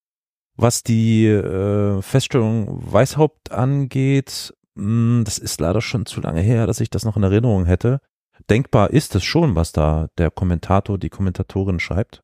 Was 0.55 0.83
die 0.83 1.25
äh, 1.25 2.01
Feststellung 2.01 2.91
Weishaupt 2.91 3.51
angeht, 3.51 4.53
mh, 4.75 5.23
das 5.23 5.37
ist 5.37 5.59
leider 5.59 5.81
schon 5.81 6.05
zu 6.05 6.21
lange 6.21 6.41
her, 6.41 6.65
dass 6.65 6.79
ich 6.79 6.89
das 6.89 7.03
noch 7.03 7.17
in 7.17 7.23
Erinnerung 7.23 7.65
hätte. 7.65 7.99
Denkbar 8.49 8.91
ist 8.91 9.15
es 9.15 9.23
schon, 9.23 9.55
was 9.55 9.71
da 9.71 10.07
der 10.17 10.31
Kommentator, 10.31 10.97
die 10.97 11.09
Kommentatorin 11.09 11.79
schreibt, 11.79 12.23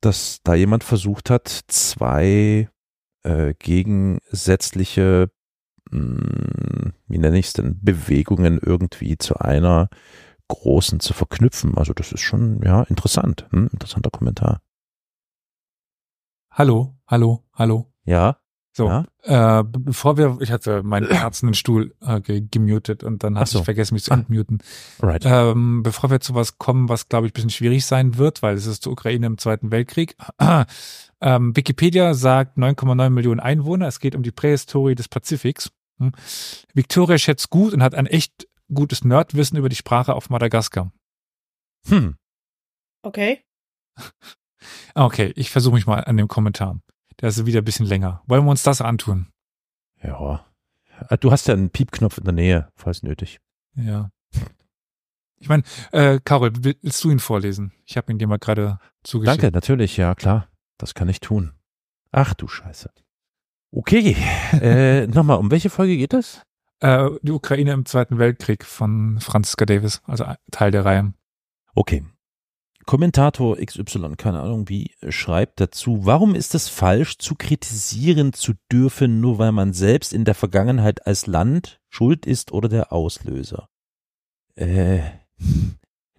dass 0.00 0.40
da 0.44 0.54
jemand 0.54 0.84
versucht 0.84 1.30
hat, 1.30 1.48
zwei 1.66 2.68
äh, 3.22 3.54
gegensätzliche 3.58 5.30
wie 5.92 7.18
nenne 7.18 7.38
ich 7.38 7.46
es 7.48 7.52
denn, 7.52 7.78
Bewegungen 7.82 8.58
irgendwie 8.62 9.18
zu 9.18 9.36
einer 9.36 9.88
großen 10.48 11.00
zu 11.00 11.12
verknüpfen. 11.14 11.76
Also 11.76 11.92
das 11.92 12.12
ist 12.12 12.20
schon, 12.20 12.60
ja, 12.62 12.82
interessant. 12.84 13.46
Hm? 13.50 13.68
Interessanter 13.72 14.10
Kommentar. 14.10 14.60
Hallo, 16.50 16.96
hallo, 17.06 17.44
hallo. 17.54 17.92
Ja, 18.04 18.38
So, 18.74 18.88
Ja? 18.88 19.04
äh, 19.24 19.64
be- 19.64 19.80
bevor 19.80 20.16
wir, 20.16 20.38
ich 20.40 20.50
hatte 20.50 20.82
meinen 20.82 21.08
herzenden 21.10 21.54
Stuhl 21.54 21.94
äh, 22.00 22.20
ge 22.22 22.40
gemutet 22.50 23.04
und 23.04 23.22
dann 23.22 23.38
hatte 23.38 23.50
so. 23.52 23.58
ich 23.58 23.64
vergessen, 23.66 23.94
mich 23.94 24.04
zu 24.04 24.12
Ah. 24.12 24.14
entmuten. 24.16 24.58
right. 25.02 25.22
Ähm, 25.26 25.82
bevor 25.82 26.10
wir 26.10 26.20
zu 26.20 26.34
was 26.34 26.56
kommen, 26.58 26.88
was 26.88 27.08
glaube 27.10 27.26
ich 27.26 27.32
ein 27.32 27.34
bisschen 27.34 27.50
schwierig 27.50 27.84
sein 27.84 28.16
wird, 28.16 28.42
weil 28.42 28.54
es 28.56 28.64
ist 28.66 28.86
die 28.86 28.88
Ukraine 28.90 29.26
im 29.26 29.36
Zweiten 29.38 29.70
Weltkrieg. 29.70 30.16
ähm, 31.20 31.54
Wikipedia 31.56 32.14
sagt 32.14 32.56
9,9 32.56 33.10
Millionen 33.10 33.40
Einwohner. 33.40 33.88
Es 33.88 34.00
geht 34.00 34.14
um 34.16 34.22
die 34.22 34.32
Prähistorie 34.32 34.94
des 34.94 35.08
Pazifiks. 35.08 35.70
Hm. 36.02 36.64
Victoria 36.74 37.18
schätzt 37.18 37.50
gut 37.50 37.72
und 37.72 37.82
hat 37.82 37.94
ein 37.94 38.06
echt 38.06 38.48
gutes 38.72 39.04
Nerdwissen 39.04 39.56
über 39.58 39.68
die 39.68 39.76
Sprache 39.76 40.14
auf 40.14 40.30
Madagaskar. 40.30 40.90
Hm. 41.88 42.16
Okay. 43.02 43.42
Ah, 44.94 45.04
Okay, 45.06 45.32
ich 45.36 45.50
versuche 45.50 45.74
mich 45.74 45.86
mal 45.86 46.04
an 46.04 46.16
dem 46.16 46.28
Kommentar. 46.28 46.80
Der 47.20 47.28
ist 47.28 47.44
wieder 47.46 47.60
ein 47.60 47.64
bisschen 47.64 47.86
länger. 47.86 48.22
Wollen 48.26 48.44
wir 48.44 48.50
uns 48.50 48.62
das 48.62 48.80
antun? 48.80 49.28
Ja. 50.02 50.46
Äh, 51.08 51.18
Du 51.18 51.30
hast 51.32 51.46
ja 51.48 51.54
einen 51.54 51.70
Piepknopf 51.70 52.18
in 52.18 52.24
der 52.24 52.32
Nähe, 52.34 52.68
falls 52.76 53.02
nötig. 53.02 53.38
Ja. 53.74 54.10
Ich 55.40 55.48
meine, 55.48 55.64
äh, 55.90 56.20
Carol, 56.24 56.52
will- 56.64 56.78
willst 56.82 57.02
du 57.02 57.10
ihn 57.10 57.18
vorlesen? 57.18 57.72
Ich 57.84 57.96
habe 57.96 58.12
ihn 58.12 58.18
dir 58.18 58.28
mal 58.28 58.38
gerade 58.38 58.78
zugeschickt. 59.02 59.42
Danke, 59.42 59.52
natürlich, 59.54 59.96
ja, 59.96 60.14
klar. 60.14 60.48
Das 60.78 60.94
kann 60.94 61.08
ich 61.08 61.20
tun. 61.20 61.52
Ach 62.12 62.32
du 62.34 62.46
Scheiße. 62.46 62.90
Okay, 63.74 64.16
äh, 64.60 65.06
nochmal, 65.08 65.38
um 65.38 65.50
welche 65.50 65.70
Folge 65.70 65.96
geht 65.96 66.12
es? 66.12 66.42
Äh, 66.80 67.08
die 67.22 67.32
Ukraine 67.32 67.72
im 67.72 67.86
Zweiten 67.86 68.18
Weltkrieg 68.18 68.64
von 68.64 69.18
Franziska 69.20 69.64
Davis, 69.64 70.02
also 70.04 70.26
Teil 70.50 70.70
der 70.70 70.84
Reihe. 70.84 71.14
Okay. 71.74 72.04
Kommentator 72.84 73.56
XY, 73.56 74.16
keine 74.16 74.40
Ahnung 74.40 74.68
wie, 74.68 74.90
schreibt 75.08 75.60
dazu, 75.60 76.04
warum 76.04 76.34
ist 76.34 76.54
es 76.54 76.68
falsch, 76.68 77.16
zu 77.18 77.36
kritisieren 77.36 78.32
zu 78.32 78.54
dürfen, 78.70 79.20
nur 79.20 79.38
weil 79.38 79.52
man 79.52 79.72
selbst 79.72 80.12
in 80.12 80.24
der 80.24 80.34
Vergangenheit 80.34 81.06
als 81.06 81.26
Land 81.26 81.80
schuld 81.88 82.26
ist 82.26 82.52
oder 82.52 82.68
der 82.68 82.92
Auslöser? 82.92 83.68
Äh, 84.56 85.00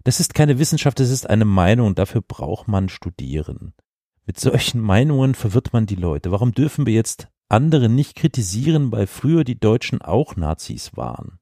das 0.04 0.20
ist 0.20 0.34
keine 0.34 0.58
Wissenschaft, 0.58 0.98
das 0.98 1.10
ist 1.10 1.28
eine 1.28 1.44
Meinung, 1.44 1.94
dafür 1.94 2.22
braucht 2.22 2.66
man 2.66 2.88
studieren. 2.88 3.74
Mit 4.26 4.40
solchen 4.40 4.80
Meinungen 4.80 5.34
verwirrt 5.34 5.74
man 5.74 5.84
die 5.84 5.96
Leute. 5.96 6.30
Warum 6.30 6.52
dürfen 6.52 6.86
wir 6.86 6.94
jetzt 6.94 7.28
andere 7.54 7.88
nicht 7.88 8.16
kritisieren, 8.16 8.92
weil 8.92 9.06
früher 9.06 9.44
die 9.44 9.58
Deutschen 9.58 10.02
auch 10.02 10.36
Nazis 10.36 10.96
waren? 10.96 11.38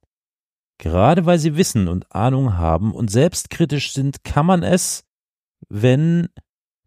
Gerade 0.79 1.27
weil 1.27 1.39
sie 1.39 1.57
Wissen 1.57 1.89
und 1.89 2.13
Ahnung 2.15 2.57
haben 2.57 2.93
und 2.93 3.11
selbstkritisch 3.11 3.93
sind, 3.93 4.25
kann 4.25 4.47
man 4.47 4.63
es, 4.63 5.05
wenn 5.69 6.29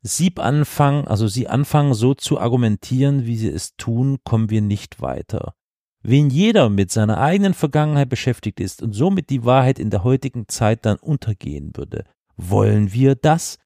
sie 0.01 0.33
anfangen, 0.37 1.07
also 1.07 1.27
sie 1.27 1.47
anfangen 1.47 1.93
so 1.93 2.13
zu 2.13 2.39
argumentieren, 2.39 3.25
wie 3.25 3.37
sie 3.37 3.49
es 3.49 3.75
tun, 3.77 4.19
kommen 4.23 4.49
wir 4.49 4.61
nicht 4.61 5.01
weiter. 5.01 5.55
Wenn 6.03 6.29
jeder 6.29 6.69
mit 6.69 6.91
seiner 6.91 7.19
eigenen 7.19 7.55
Vergangenheit 7.55 8.09
beschäftigt 8.09 8.59
ist 8.59 8.83
und 8.83 8.93
somit 8.93 9.31
die 9.31 9.43
Wahrheit 9.43 9.79
in 9.79 9.89
der 9.89 10.03
heutigen 10.03 10.47
Zeit 10.47 10.85
dann 10.85 10.97
untergehen 10.97 11.71
würde, 11.75 12.03
wollen 12.37 12.93
wir 12.93 13.15
das? 13.15 13.57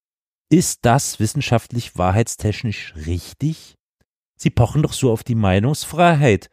Ist 0.49 0.85
das 0.85 1.19
wissenschaftlich 1.19 1.97
wahrheitstechnisch 1.97 2.93
richtig? 3.05 3.78
Sie 4.41 4.49
pochen 4.49 4.81
doch 4.81 4.93
so 4.93 5.11
auf 5.11 5.25
die 5.25 5.35
Meinungsfreiheit. 5.35 6.49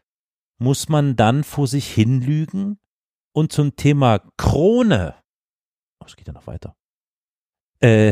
Muss 0.58 0.88
man 0.88 1.14
dann 1.14 1.44
vor 1.44 1.68
sich 1.68 1.88
hinlügen? 1.88 2.80
Und 3.32 3.52
zum 3.52 3.76
Thema 3.76 4.20
Krone. 4.36 5.14
Oh, 6.00 6.06
es 6.06 6.16
geht 6.16 6.26
ja 6.26 6.32
noch 6.32 6.48
weiter. 6.48 6.74
Äh, 7.80 8.08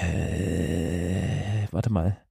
äh, 0.00 1.66
warte 1.70 1.90
mal. 1.90 2.24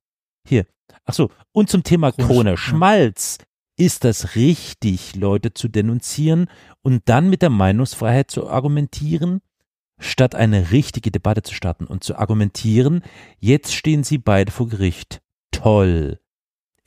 Hier. 0.48 0.66
Ach 1.06 1.14
so. 1.14 1.30
Und 1.52 1.70
zum 1.70 1.84
Thema 1.84 2.12
Krone. 2.12 2.58
Schmalz. 2.58 3.38
Ist 3.80 4.04
das 4.04 4.34
richtig, 4.34 5.16
Leute 5.16 5.54
zu 5.54 5.68
denunzieren 5.68 6.48
und 6.82 7.08
dann 7.08 7.30
mit 7.30 7.44
der 7.44 7.52
Meinungsfreiheit 7.52 8.32
zu 8.32 8.50
argumentieren? 8.50 9.42
Statt 10.00 10.34
eine 10.34 10.72
richtige 10.72 11.12
Debatte 11.12 11.44
zu 11.44 11.54
starten 11.54 11.86
und 11.86 12.04
zu 12.04 12.18
argumentieren, 12.18 13.04
jetzt 13.38 13.76
stehen 13.76 14.04
sie 14.04 14.18
beide 14.18 14.52
vor 14.52 14.68
Gericht. 14.68 15.22
Toll. 15.52 16.20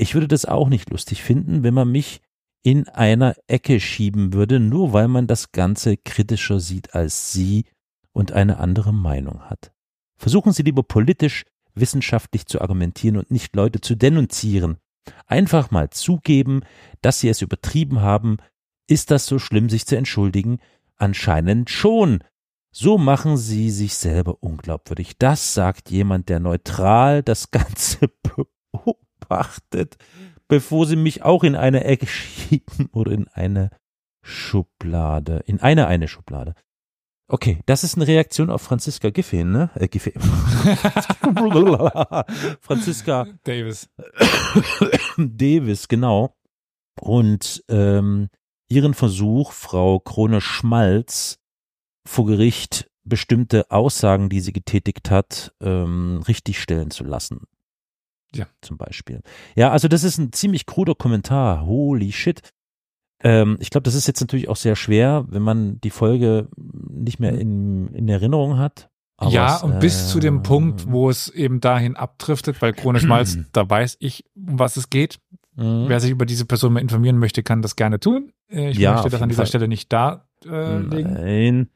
Ich 0.01 0.15
würde 0.15 0.29
das 0.29 0.47
auch 0.47 0.71
nicht 0.71 0.89
lustig 0.89 1.23
finden, 1.23 1.63
wenn 1.63 1.75
man 1.75 1.93
mich 1.93 2.23
in 2.63 2.89
einer 2.89 3.35
Ecke 3.49 3.81
schieben 3.81 4.33
würde, 4.33 4.59
nur 4.59 4.95
weil 4.95 5.09
man 5.09 5.27
das 5.27 5.53
Ganze 5.53 5.99
kritischer 5.99 6.59
sieht 6.59 6.95
als 6.95 7.35
Sie 7.35 7.67
und 8.13 8.33
eine 8.33 8.57
andere 8.57 8.95
Meinung 8.95 9.43
hat. 9.51 9.73
Versuchen 10.17 10.53
Sie 10.53 10.63
lieber 10.63 10.85
politisch, 10.85 11.45
wissenschaftlich 11.75 12.47
zu 12.47 12.63
argumentieren 12.63 13.19
und 13.19 13.31
nicht 13.31 13.55
Leute 13.55 13.83
zu 13.83 13.95
denunzieren. 13.95 14.79
Einfach 15.27 15.71
mal 15.71 15.91
zugeben, 15.91 16.63
dass 17.03 17.21
Sie 17.21 17.29
es 17.29 17.43
übertrieben 17.43 18.01
haben. 18.01 18.39
Ist 18.87 19.11
das 19.11 19.27
so 19.27 19.39
schlimm, 19.39 19.69
sich 19.69 19.85
zu 19.85 19.99
entschuldigen? 19.99 20.61
Anscheinend 20.97 21.69
schon. 21.69 22.25
So 22.73 22.97
machen 22.97 23.37
Sie 23.37 23.69
sich 23.69 23.97
selber 23.97 24.39
unglaubwürdig. 24.43 25.19
Das 25.19 25.53
sagt 25.53 25.91
jemand, 25.91 26.31
der 26.31 26.41
neutral 26.41 27.23
das 27.23 27.51
Ganze 27.51 28.09
beobachtet 28.23 29.10
bevor 30.49 30.87
sie 30.87 30.97
mich 30.97 31.23
auch 31.23 31.45
in 31.45 31.57
eine 31.57 31.85
Ecke 31.85 32.07
schieben 32.07 32.89
oder 32.93 33.13
in 33.13 33.29
eine 33.29 33.71
Schublade. 34.23 35.43
In 35.47 35.61
eine 35.61 35.87
eine 35.87 36.09
Schublade. 36.09 36.55
Okay, 37.33 37.61
das 37.67 37.85
ist 37.85 37.95
eine 37.95 38.09
Reaktion 38.09 38.51
auf 38.51 38.61
Franziska 38.61 39.11
Giffey, 39.11 39.45
ne? 39.45 39.71
Äh, 39.77 39.87
Giffey. 39.87 40.13
Franziska 42.61 43.29
Davis. 43.45 43.89
Davis, 45.17 45.87
genau. 45.87 46.35
Und 47.01 47.63
ähm, 47.69 48.31
ihren 48.69 48.95
Versuch, 48.95 49.53
Frau 49.53 50.01
Krone-Schmalz 50.01 51.39
vor 52.05 52.27
Gericht 52.27 52.91
bestimmte 53.05 53.71
Aussagen, 53.71 54.29
die 54.29 54.41
sie 54.41 54.53
getätigt 54.53 55.11
hat, 55.11 55.53
ähm, 55.61 56.25
richtigstellen 56.27 56.91
zu 56.91 57.05
lassen. 57.05 57.45
Ja. 58.35 58.47
Zum 58.63 58.77
Beispiel. 58.77 59.21
Ja, 59.57 59.71
also 59.71 59.89
das 59.89 60.05
ist 60.05 60.19
ein 60.19 60.33
ziemlich 60.33 60.67
kruder 60.67 60.95
Kommentar. 60.95 61.67
Holy 61.67 62.13
shit. 62.13 62.41
Ähm, 63.23 63.57
ich 63.61 63.71
glaube, 63.71 63.83
das 63.83 63.95
ist 63.95 64.07
jetzt 64.07 64.21
natürlich 64.21 64.49
auch 64.49 64.57
sehr 64.57 64.77
schwer, 64.77 65.27
wenn 65.29 65.43
man 65.43 65.81
die 65.81 65.91
Folge 65.91 66.49
nicht 66.57 67.21
mehr 67.21 67.39
in, 67.39 67.89
in 67.89 68.09
Erinnerung 68.09 68.57
hat. 68.59 68.89
Aber 69.19 69.31
ja, 69.31 69.57
es, 69.57 69.63
und 69.63 69.81
bis 69.81 70.09
zu 70.09 70.19
dem 70.21 70.39
äh, 70.39 70.43
Punkt, 70.43 70.91
wo 70.91 71.11
es 71.11 71.29
eben 71.29 71.61
dahin 71.61 71.97
abdriftet, 71.97 72.63
weil 72.63 72.73
Krone 72.73 73.01
Schmalz, 73.01 73.37
da 73.53 73.69
weiß 73.69 73.99
ich, 74.01 74.25
um 74.35 74.59
was 74.59 74.77
es 74.79 74.89
geht. 74.89 75.19
Mhm. 75.57 75.85
Wer 75.89 76.01
sich 76.01 76.11
über 76.11 76.25
diese 76.25 76.47
Person 76.47 76.73
mal 76.73 76.81
informieren 76.81 77.19
möchte, 77.19 77.43
kann 77.43 77.61
das 77.61 77.77
gerne 77.77 78.01
tun. 78.01 78.33
Äh, 78.49 78.71
Ich 78.71 78.79
Ja, 78.79 78.95
möchte 78.95 79.11
das 79.11 79.21
an 79.21 79.29
dieser 79.29 79.43
Fall. 79.43 79.47
Stelle 79.49 79.69
nicht 79.69 79.93
darlegen. 79.93 81.13
Nein. 81.13 81.69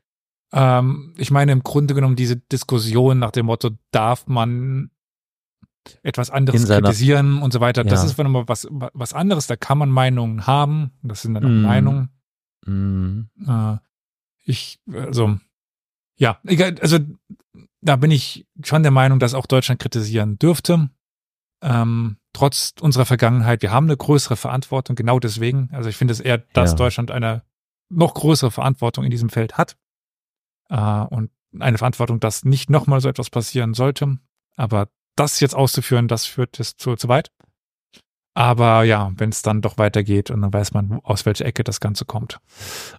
Ähm, 0.55 1.13
ich 1.19 1.31
meine 1.31 1.53
im 1.53 1.63
Grunde 1.63 1.95
genommen 1.95 2.17
diese 2.17 2.37
Diskussion 2.37 3.19
nach 3.19 3.33
dem 3.33 3.47
Motto, 3.47 3.71
darf 3.91 4.27
man 4.27 4.91
etwas 6.03 6.31
anderes 6.31 6.67
kritisieren 6.67 7.43
und 7.43 7.53
so 7.53 7.61
weiter. 7.61 7.85
Das 7.85 8.03
Ja. 8.03 8.07
ist 8.09 8.19
nochmal 8.19 8.49
was, 8.49 8.67
was 8.71 9.13
anderes. 9.13 9.47
Da 9.47 9.57
kann 9.57 9.79
man 9.79 9.91
Meinungen 9.91 10.47
haben. 10.47 10.93
Das 11.03 11.23
sind 11.23 11.35
dann 11.35 11.45
auch 11.45 11.49
Mhm. 11.49 11.63
Meinungen. 11.63 12.09
Mhm. 12.67 13.31
Äh, 13.47 13.77
ich, 14.45 14.81
also, 14.93 15.39
ja, 16.17 16.39
egal, 16.45 16.77
also 16.81 16.99
da 17.81 17.97
bin 17.97 18.11
ich 18.11 18.47
schon 18.65 18.83
der 18.83 18.93
Meinung, 18.93 19.19
dass 19.19 19.35
auch 19.35 19.47
Deutschland 19.47 19.81
kritisieren 19.81 20.39
dürfte. 20.39 20.91
Ähm, 21.63 22.17
trotz 22.33 22.75
unserer 22.81 23.05
Vergangenheit, 23.07 23.63
wir 23.63 23.71
haben 23.71 23.87
eine 23.87 23.97
größere 23.97 24.37
Verantwortung, 24.37 24.97
genau 24.97 25.19
deswegen. 25.19 25.69
Also 25.73 25.89
ich 25.89 25.97
finde 25.97 26.13
es 26.13 26.21
eher, 26.21 26.39
dass 26.39 26.71
Ja. 26.73 26.77
Deutschland 26.77 27.11
eine 27.11 27.43
noch 27.91 28.15
größere 28.15 28.51
Verantwortung 28.51 29.05
in 29.05 29.11
diesem 29.11 29.29
Feld 29.31 29.57
hat. 29.59 29.77
Äh, 30.69 30.77
und 30.81 31.31
eine 31.61 31.79
Verantwortung, 31.79 32.21
dass 32.21 32.45
nicht 32.45 32.71
nochmal 32.71 33.01
so 33.01 33.09
etwas 33.09 33.31
passieren 33.31 33.75
sollte. 33.75 34.19
Aber 34.57 34.89
das 35.17 35.41
jetzt 35.41 35.55
auszuführen, 35.55 36.09
das 36.09 36.27
führt 36.27 36.59
es 36.61 36.77
zu, 36.77 36.97
zu 36.97 37.09
weit. 37.09 37.31
Aber 38.35 38.83
ja, 38.83 39.13
wenn 39.17 39.31
es 39.31 39.43
dann 39.43 39.63
doch 39.63 39.79
weitergeht 39.79 40.31
und 40.31 40.43
dann 40.43 40.53
weiß 40.53 40.75
man, 40.75 40.99
aus 41.05 41.25
welcher 41.25 41.47
Ecke 41.47 41.63
das 41.63 41.79
Ganze 41.79 42.05
kommt. 42.05 42.41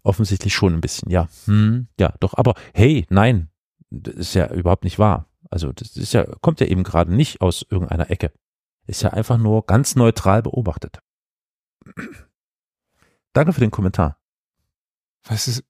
Offensichtlich 0.03 0.53
schon 0.53 0.73
ein 0.73 0.81
bisschen, 0.81 1.11
ja. 1.11 1.27
Hm, 1.45 1.89
ja, 1.99 2.13
doch, 2.21 2.35
aber 2.35 2.55
hey, 2.73 3.05
nein, 3.09 3.49
das 3.89 4.15
ist 4.15 4.33
ja 4.33 4.49
überhaupt 4.51 4.85
nicht 4.85 4.97
wahr. 4.97 5.27
Also 5.49 5.73
das 5.73 5.97
ist 5.97 6.13
ja, 6.13 6.23
kommt 6.41 6.61
ja 6.61 6.67
eben 6.67 6.83
gerade 6.83 7.13
nicht 7.13 7.41
aus 7.41 7.65
irgendeiner 7.69 8.09
Ecke. 8.09 8.31
Ist 8.87 9.01
ja 9.01 9.11
einfach 9.11 9.37
nur 9.37 9.65
ganz 9.65 9.95
neutral 9.95 10.41
beobachtet. 10.41 10.99
Danke 13.33 13.51
für 13.51 13.59
den 13.59 13.71
Kommentar. 13.71 14.17
Was 15.25 15.47
ist, 15.47 15.63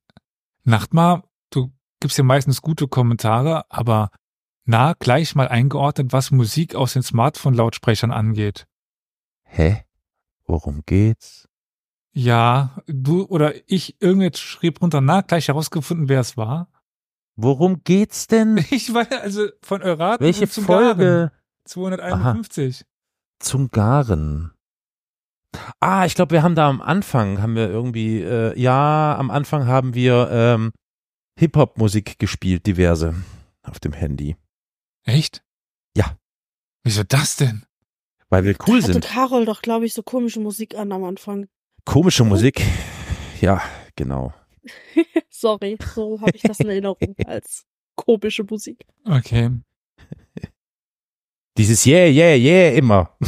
Nachtmar, 0.64 1.24
du 1.50 1.74
gibst 2.00 2.18
ja 2.18 2.24
meistens 2.24 2.62
gute 2.62 2.88
Kommentare, 2.88 3.66
aber 3.72 4.12
na, 4.66 4.94
gleich 4.94 5.36
mal 5.36 5.48
eingeordnet, 5.48 6.12
was 6.12 6.32
Musik 6.32 6.76
aus 6.76 6.94
den 6.94 7.04
Smartphone-Lautsprechern 7.04 8.12
angeht. 8.12 8.68
Hä? 9.44 9.84
Worum 10.46 10.84
geht's? 10.86 11.48
Ja, 12.12 12.78
du 12.88 13.26
oder 13.26 13.54
ich, 13.68 14.02
irgendwer 14.02 14.32
schrieb 14.36 14.82
runter, 14.82 15.02
na, 15.02 15.22
gleich 15.22 15.48
herausgefunden, 15.48 16.10
wer 16.10 16.22
es 16.22 16.38
war. 16.38 16.70
Worum 17.36 17.84
geht's 17.84 18.28
denn? 18.28 18.58
Ich 18.72 18.94
weiß, 18.94 19.12
also 19.22 19.48
von 19.62 19.82
Eurat 19.82 20.22
Welche 20.22 20.48
zum 20.48 20.66
Folge? 20.66 21.04
Garen, 21.04 21.32
251. 21.66 22.86
Zum 23.40 23.70
Garen. 23.70 24.52
Ah, 25.80 26.06
ich 26.06 26.16
glaube, 26.16 26.32
wir 26.32 26.44
haben 26.44 26.56
da 26.56 26.70
am 26.70 26.82
Anfang, 26.82 27.42
haben 27.42 27.56
wir 27.56 27.70
irgendwie, 27.70 28.22
äh, 28.22 28.60
ja, 28.60 29.16
am 29.18 29.32
Anfang 29.32 29.68
haben 29.68 29.94
wir 29.94 30.30
ähm, 30.32 30.72
Hip-Hop-Musik 31.38 32.20
gespielt, 32.20 32.66
diverse, 32.66 33.16
auf 33.64 33.80
dem 33.80 33.94
Handy. 33.94 34.36
Echt? 35.06 35.44
Ja. 35.96 36.18
Wieso 36.84 37.04
das 37.04 37.38
denn? 37.38 37.66
Weil 38.30 38.44
wir 38.44 38.56
cool 38.68 38.82
Hatte 38.82 38.94
sind. 38.94 39.06
Carol 39.06 39.46
doch, 39.46 39.62
glaube 39.62 39.86
ich, 39.86 39.94
so 39.94 40.04
komische 40.04 40.40
Musik 40.40 40.76
an 40.76 40.92
am 40.92 41.04
Anfang. 41.04 41.48
Komische 41.86 42.24
Musik. 42.24 42.62
Ja, 43.40 43.62
genau. 43.96 44.34
Sorry, 45.30 45.78
so 45.94 46.20
habe 46.20 46.32
ich 46.36 46.42
das 46.42 46.60
in 46.60 46.70
Erinnerung 46.70 47.16
als 47.28 47.66
komische 47.96 48.44
Musik. 48.44 48.86
Okay. 49.06 49.52
Dieses 51.58 51.86
Yeah, 51.86 52.08
yeah, 52.08 52.36
yeah 52.36 52.78
immer. 52.78 53.16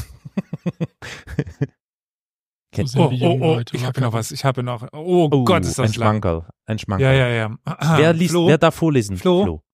So 2.85 3.05
Oh, 3.05 3.11
oh, 3.21 3.37
oh, 3.41 3.53
Leute 3.55 3.75
ich 3.75 3.83
habe 3.83 3.99
noch 4.01 4.13
was. 4.13 4.31
Ich 4.31 4.45
habe 4.45 4.61
noch. 4.61 4.83
Oh, 4.93 5.27
Oh, 5.31 5.43
Gott, 5.45 5.63
ist 5.65 5.79
ein 5.79 5.87
das 5.87 5.95
lang. 5.95 6.09
Schmankerl. 6.21 6.47
Ein 6.67 6.77
Schmankerl. 6.77 7.15
Ja, 7.15 7.27
ja, 7.27 7.35
ja. 7.65 7.97
Wer 7.97 8.13
liest, 8.13 8.31
Flo, 8.31 8.47
wer 8.47 8.59
darf 8.59 8.75
vorlesen? 8.75 9.17
Flo? 9.17 9.39
Was 9.39 9.66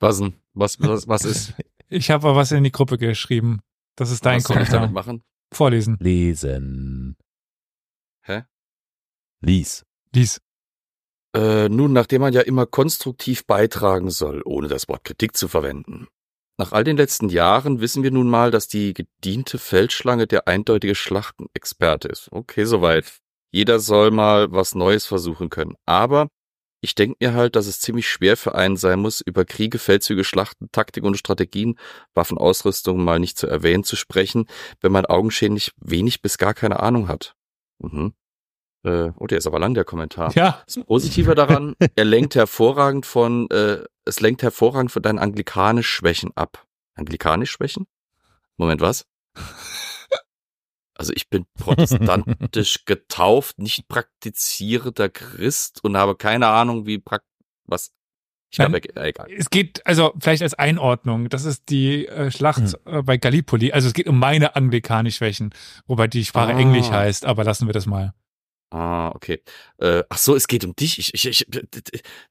denn? 0.00 0.34
Was, 0.54 0.80
was, 0.80 1.08
was 1.08 1.24
ist? 1.24 1.54
ich 1.88 2.10
habe 2.10 2.34
was 2.34 2.52
in 2.52 2.64
die 2.64 2.72
Gruppe 2.72 2.98
geschrieben. 2.98 3.60
Das 3.96 4.10
ist 4.10 4.24
dein 4.26 4.36
was 4.36 4.44
soll 4.44 4.62
ich 4.62 4.68
damit 4.68 4.88
Kommentar. 4.88 5.12
machen? 5.14 5.22
Vorlesen. 5.52 5.96
Lesen. 6.00 7.16
Hä? 8.22 8.44
Lies. 9.40 9.84
Lies. 10.14 10.40
Äh, 11.34 11.68
nun, 11.68 11.92
nachdem 11.92 12.22
man 12.22 12.32
ja 12.32 12.40
immer 12.40 12.66
konstruktiv 12.66 13.46
beitragen 13.46 14.10
soll, 14.10 14.42
ohne 14.44 14.68
das 14.68 14.88
Wort 14.88 15.04
Kritik 15.04 15.36
zu 15.36 15.48
verwenden. 15.48 16.08
Nach 16.58 16.72
all 16.72 16.84
den 16.84 16.96
letzten 16.96 17.28
Jahren 17.28 17.80
wissen 17.80 18.02
wir 18.02 18.10
nun 18.10 18.30
mal, 18.30 18.50
dass 18.50 18.68
die 18.68 18.94
gediente 18.94 19.58
Feldschlange 19.58 20.26
der 20.26 20.48
eindeutige 20.48 20.94
Schlachtenexperte 20.94 22.08
ist. 22.08 22.28
Okay, 22.32 22.64
soweit. 22.64 23.18
Jeder 23.52 23.78
soll 23.78 24.10
mal 24.10 24.50
was 24.52 24.74
Neues 24.74 25.06
versuchen 25.06 25.50
können. 25.50 25.74
Aber 25.84 26.28
ich 26.80 26.94
denke 26.94 27.16
mir 27.20 27.34
halt, 27.34 27.56
dass 27.56 27.66
es 27.66 27.80
ziemlich 27.80 28.08
schwer 28.08 28.36
für 28.36 28.54
einen 28.54 28.76
sein 28.76 29.00
muss, 29.00 29.20
über 29.20 29.44
Kriege, 29.44 29.78
Feldzüge, 29.78 30.24
Schlachten, 30.24 30.68
Taktik 30.72 31.04
und 31.04 31.16
Strategien, 31.16 31.78
Waffenausrüstung 32.14 33.02
mal 33.02 33.18
nicht 33.18 33.38
zu 33.38 33.46
erwähnen 33.46 33.84
zu 33.84 33.96
sprechen, 33.96 34.46
wenn 34.80 34.92
man 34.92 35.06
augenscheinlich 35.06 35.72
wenig 35.78 36.22
bis 36.22 36.38
gar 36.38 36.54
keine 36.54 36.80
Ahnung 36.80 37.08
hat. 37.08 37.34
Mhm. 37.78 38.14
Äh, 38.84 39.10
oh, 39.16 39.26
der 39.26 39.38
ist 39.38 39.46
aber 39.46 39.58
lang, 39.58 39.74
der 39.74 39.84
Kommentar. 39.84 40.32
Ja. 40.34 40.62
Das 40.66 40.78
Positive 40.84 41.34
daran, 41.34 41.74
er 41.96 42.04
lenkt 42.04 42.34
hervorragend 42.34 43.04
von, 43.04 43.50
äh, 43.50 43.78
es 44.04 44.20
lenkt 44.20 44.42
hervorragend 44.42 44.92
von 44.92 45.02
deinen 45.02 45.18
anglikanisch 45.18 45.88
Schwächen 45.88 46.30
ab. 46.36 46.66
Anglikanisch 46.94 47.50
Schwächen? 47.50 47.86
Moment, 48.56 48.80
was? 48.80 49.06
Also 50.98 51.12
ich 51.14 51.28
bin 51.28 51.44
protestantisch 51.58 52.84
getauft, 52.86 53.58
nicht 53.58 53.88
praktizierender 53.88 55.08
Christ 55.08 55.82
und 55.84 55.96
habe 55.96 56.16
keine 56.16 56.48
Ahnung, 56.48 56.86
wie 56.86 56.98
prakt 56.98 57.26
was. 57.66 57.92
Ich 58.50 58.58
glaube, 58.58 58.78
e- 58.78 59.08
egal. 59.08 59.26
Es 59.36 59.50
geht, 59.50 59.84
also 59.86 60.14
vielleicht 60.20 60.42
als 60.42 60.54
Einordnung, 60.54 61.28
das 61.28 61.44
ist 61.44 61.68
die 61.68 62.06
äh, 62.06 62.30
Schlacht 62.30 62.76
äh, 62.86 63.02
bei 63.02 63.16
Gallipoli. 63.16 63.72
Also 63.72 63.88
es 63.88 63.94
geht 63.94 64.06
um 64.06 64.18
meine 64.18 64.54
Anglikanis-Schwächen, 64.56 65.50
wobei 65.86 66.06
die 66.06 66.24
Sprache 66.24 66.54
Ah. 66.54 66.58
Englisch 66.58 66.90
heißt, 66.90 67.26
aber 67.26 67.44
lassen 67.44 67.66
wir 67.66 67.72
das 67.74 67.86
mal. 67.86 68.14
Ah, 68.70 69.10
okay. 69.14 69.42
Äh, 69.78 70.02
ach 70.08 70.18
so, 70.18 70.34
es 70.34 70.48
geht 70.48 70.64
um 70.64 70.74
dich. 70.74 70.98
Ich, 70.98 71.14
ich, 71.14 71.26
ich, 71.28 71.46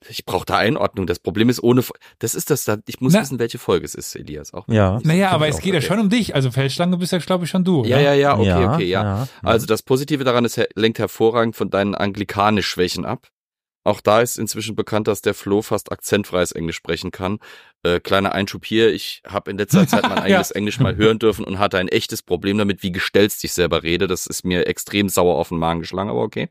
ich 0.10 0.26
brauche 0.26 0.46
da 0.46 0.58
Einordnung. 0.58 1.08
Das 1.08 1.18
Problem 1.20 1.48
ist 1.48 1.64
ohne. 1.64 1.82
Das 2.20 2.36
ist 2.36 2.50
das. 2.50 2.66
da- 2.66 2.78
Ich 2.88 3.00
muss 3.00 3.14
Na. 3.14 3.22
wissen, 3.22 3.40
welche 3.40 3.58
Folge 3.58 3.86
es 3.86 3.96
ist, 3.96 4.16
Elias. 4.16 4.54
Auch. 4.54 4.68
Ja. 4.68 5.00
Naja, 5.04 5.30
aber 5.32 5.48
es 5.48 5.60
geht 5.60 5.74
ja 5.74 5.82
schon 5.82 5.98
um 6.00 6.10
dich. 6.10 6.36
Also 6.36 6.52
Feldschlange 6.52 6.98
bist 6.98 7.14
ja, 7.14 7.20
glaube 7.20 7.46
ich, 7.46 7.50
schon 7.50 7.64
du. 7.64 7.86
Ja, 7.86 7.96
oder? 7.98 8.14
ja, 8.14 8.14
ja. 8.14 8.34
Okay, 8.38 8.46
ja, 8.48 8.74
okay, 8.74 8.86
ja. 8.86 9.28
Also 9.44 9.66
das 9.66 9.82
Positive 9.82 10.24
daran 10.26 10.44
ist, 10.44 10.60
lenkt 10.76 11.00
hervorragend 11.00 11.56
von 11.56 11.70
deinen 11.70 11.96
anglikanisch-Schwächen 11.96 13.06
ab. 13.06 13.28
Auch 13.86 14.02
da 14.02 14.22
ist 14.22 14.40
inzwischen 14.40 14.76
bekannt, 14.76 15.08
dass 15.08 15.22
der 15.22 15.36
Flo 15.36 15.62
fast 15.62 15.92
akzentfreies 15.92 16.52
Englisch 16.52 16.76
sprechen 16.76 17.12
kann. 17.12 17.38
Äh, 17.84 18.00
kleiner 18.00 18.34
Einschub 18.34 18.66
hier, 18.66 18.92
ich 18.92 19.22
habe 19.28 19.52
in 19.52 19.60
letzter 19.60 19.88
Zeit 19.88 20.04
mein 20.10 20.18
eigenes 20.24 20.50
Englisch 20.50 20.80
mal 20.80 20.96
hören 20.96 21.20
dürfen 21.20 21.46
und 21.46 21.60
hatte 21.60 21.78
ein 21.78 21.88
echtes 21.88 22.24
Problem 22.24 22.58
damit, 22.58 22.82
wie 22.82 22.92
gestelzt 22.92 23.44
ich 23.44 23.54
selber 23.54 23.84
rede. 23.84 24.08
Das 24.08 24.26
ist 24.26 24.44
mir 24.44 24.66
extrem 24.66 25.08
sauer 25.08 25.36
auf 25.36 25.50
den 25.50 25.60
Magen 25.60 25.82
geschlagen, 25.82 26.10
aber 26.10 26.24
okay. 26.24 26.50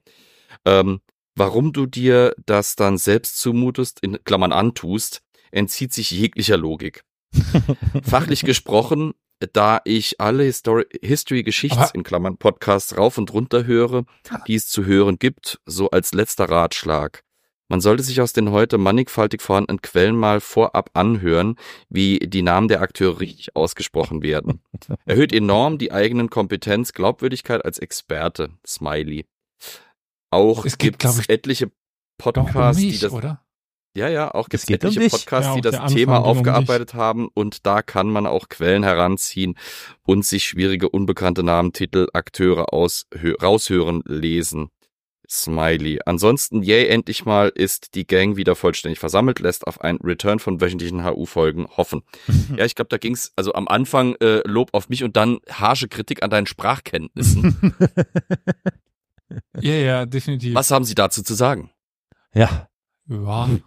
Ähm, 0.65 1.01
warum 1.35 1.73
du 1.73 1.87
dir 1.87 2.37
das 2.47 2.77
dann 2.77 2.99
selbst 2.99 3.41
zumutest, 3.41 3.99
in 4.01 4.23
Klammern 4.23 4.53
antust, 4.53 5.21
entzieht 5.51 5.93
sich 5.93 6.13
jeglicher 6.13 6.57
Logik. 6.57 7.03
Fachlich 8.05 8.45
gesprochen, 8.45 9.13
da 9.53 9.81
ich 9.85 10.21
alle 10.21 10.45
Histori 10.45 10.87
History 11.03 11.43
Geschichts 11.43 11.77
Aber- 11.79 11.95
in 11.95 12.03
Klammern 12.03 12.37
Podcasts 12.39 12.97
rauf 12.97 13.19
und 13.19 13.33
runter 13.33 13.65
höre, 13.67 14.05
die 14.47 14.55
es 14.55 14.69
zu 14.69 14.85
hören 14.85 15.19
gibt, 15.19 15.61
so 15.67 15.91
als 15.91 16.13
letzter 16.15 16.49
Ratschlag. 16.49 17.23
Man 17.69 17.81
sollte 17.81 18.03
sich 18.03 18.21
aus 18.21 18.33
den 18.35 18.51
heute 18.51 18.77
mannigfaltig 18.77 19.41
vorhandenen 19.41 19.81
Quellen 19.81 20.17
mal 20.17 20.41
vorab 20.41 20.91
anhören, 20.93 21.57
wie 21.89 22.19
die 22.19 22.43
Namen 22.43 22.69
der 22.69 22.83
Akteure 22.83 23.21
richtig 23.21 23.57
ausgesprochen 23.57 24.23
werden. 24.23 24.61
Erhöht 25.07 25.33
enorm 25.33 25.79
die 25.79 25.91
eigenen 25.91 26.29
Kompetenz, 26.29 26.93
Glaubwürdigkeit 26.93 27.65
als 27.65 27.79
Experte. 27.79 28.51
Smiley. 28.67 29.27
Auch 30.31 30.65
Es 30.67 30.79
gibt 30.79 31.03
ich, 31.05 31.29
etliche 31.31 31.67
um 31.67 31.73
Podcasts, 32.19 32.81
die 32.81 32.89
mich, 32.89 33.01
das 33.01 33.13
oder? 33.13 33.44
Ja, 33.95 34.09
ja, 34.09 34.35
auch 34.35 34.49
gibt 34.49 34.63
es 34.63 34.69
um 34.69 34.75
etliche 34.75 35.01
dich. 35.01 35.13
Podcasts, 35.13 35.49
Ja, 35.49 35.55
die 35.55 35.61
das 35.61 35.93
Thema 35.93 36.19
ging 36.19 36.25
um 36.25 36.39
aufgearbeitet 36.39 36.95
haben 36.95 37.29
und 37.35 37.65
da 37.67 37.83
kann 37.83 38.09
man 38.11 38.27
auch 38.27 38.49
Quellen 38.49 38.83
heranziehen 38.83 39.57
und 40.03 40.25
sich 40.25 40.45
schwierige, 40.45 40.89
unbekannte 40.89 41.43
Namen, 41.43 41.73
Titel, 41.73 42.09
Akteure 42.13 42.73
aus, 42.73 43.07
hö- 43.15 43.41
raushören, 43.41 44.03
lesen. 44.07 44.69
Smiley. 45.27 46.01
Ansonsten, 46.05 46.63
yay, 46.63 46.87
endlich 46.87 47.25
mal 47.25 47.49
ist 47.49 47.95
die 47.95 48.07
Gang 48.07 48.37
wieder 48.37 48.55
vollständig 48.55 48.99
versammelt, 48.99 49.39
lässt 49.41 49.67
auf 49.67 49.81
ein 49.81 49.97
Return 50.05 50.39
von 50.39 50.61
wöchentlichen 50.61 51.03
HU-Folgen 51.03 51.67
hoffen. 51.79 52.03
ja, 52.57 52.67
ich 52.67 52.75
glaube, 52.75 52.91
da 52.91 52.99
ging's 52.99 53.33
also 53.35 53.55
am 53.55 53.67
Anfang 53.67 54.17
äh, 54.17 54.43
Lob 54.47 54.69
auf 54.75 54.91
mich 54.91 55.03
und 55.03 55.17
dann 55.17 55.39
harsche 55.51 55.89
Kritik 55.89 56.23
an 56.23 56.29
deinen 56.31 56.47
Sprachkenntnissen. 56.47 57.75
Ja, 59.61 59.73
ja, 59.75 60.07
definitiv. 60.07 60.55
Was 60.55 60.71
haben 60.71 60.85
Sie 60.85 60.95
dazu 60.95 61.23
zu 61.23 61.35
sagen? 61.35 61.71
Ja. 62.35 62.69
Ja. 63.09 63.49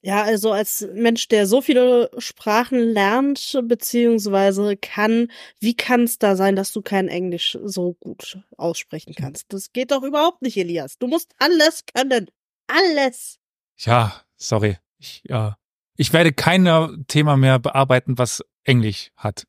Ja, 0.00 0.22
also 0.22 0.52
als 0.52 0.86
Mensch, 0.94 1.26
der 1.26 1.46
so 1.48 1.60
viele 1.60 2.08
Sprachen 2.18 2.78
lernt 2.78 3.60
beziehungsweise 3.64 4.76
kann, 4.76 5.30
wie 5.58 5.74
kann 5.74 6.04
es 6.04 6.18
da 6.18 6.36
sein, 6.36 6.54
dass 6.54 6.72
du 6.72 6.82
kein 6.82 7.08
Englisch 7.08 7.58
so 7.64 7.94
gut 7.94 8.38
aussprechen 8.56 9.14
kannst? 9.14 9.52
Das 9.52 9.72
geht 9.72 9.90
doch 9.90 10.04
überhaupt 10.04 10.40
nicht, 10.40 10.56
Elias. 10.56 10.98
Du 10.98 11.08
musst 11.08 11.34
alles 11.38 11.82
können. 11.92 12.30
Alles. 12.68 13.38
Ja, 13.76 14.22
sorry. 14.36 14.78
Ich, 14.98 15.22
ja. 15.24 15.58
ich 15.96 16.12
werde 16.12 16.32
kein 16.32 17.04
Thema 17.08 17.36
mehr 17.36 17.58
bearbeiten, 17.58 18.18
was 18.18 18.44
Englisch 18.62 19.10
hat. 19.16 19.46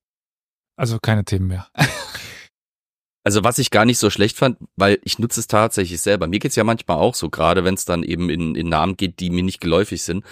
Also 0.75 0.97
keine 0.99 1.25
Themen 1.25 1.47
mehr. 1.47 1.67
Also 3.25 3.43
was 3.43 3.59
ich 3.59 3.69
gar 3.69 3.85
nicht 3.85 3.97
so 3.97 4.09
schlecht 4.09 4.37
fand, 4.37 4.57
weil 4.77 4.99
ich 5.03 5.19
nutze 5.19 5.41
es 5.41 5.47
tatsächlich 5.47 5.99
selber. 5.99 6.27
Mir 6.27 6.39
geht's 6.39 6.55
ja 6.55 6.63
manchmal 6.63 6.97
auch 6.97 7.15
so, 7.15 7.29
gerade 7.29 7.63
wenn 7.65 7.73
es 7.73 7.85
dann 7.85 8.03
eben 8.03 8.29
in, 8.29 8.55
in 8.55 8.69
Namen 8.69 8.95
geht, 8.95 9.19
die 9.19 9.29
mir 9.29 9.43
nicht 9.43 9.59
geläufig 9.59 10.03
sind, 10.03 10.23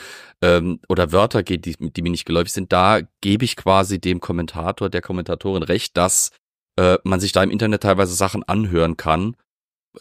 ähm, 0.41 0.79
oder 0.87 1.11
Wörter 1.11 1.43
geht, 1.43 1.65
die, 1.65 1.75
die 1.77 2.01
mir 2.01 2.11
nicht 2.11 2.25
geläufig 2.25 2.53
sind, 2.53 2.71
da 2.71 3.01
gebe 3.21 3.43
ich 3.43 3.57
quasi 3.57 3.99
dem 3.99 4.19
Kommentator, 4.21 4.89
der 4.89 5.01
Kommentatorin 5.01 5.63
recht, 5.63 5.97
dass 5.97 6.31
äh, 6.77 6.97
man 7.03 7.19
sich 7.19 7.33
da 7.33 7.43
im 7.43 7.51
Internet 7.51 7.83
teilweise 7.83 8.13
Sachen 8.13 8.43
anhören 8.43 8.95
kann, 8.95 9.35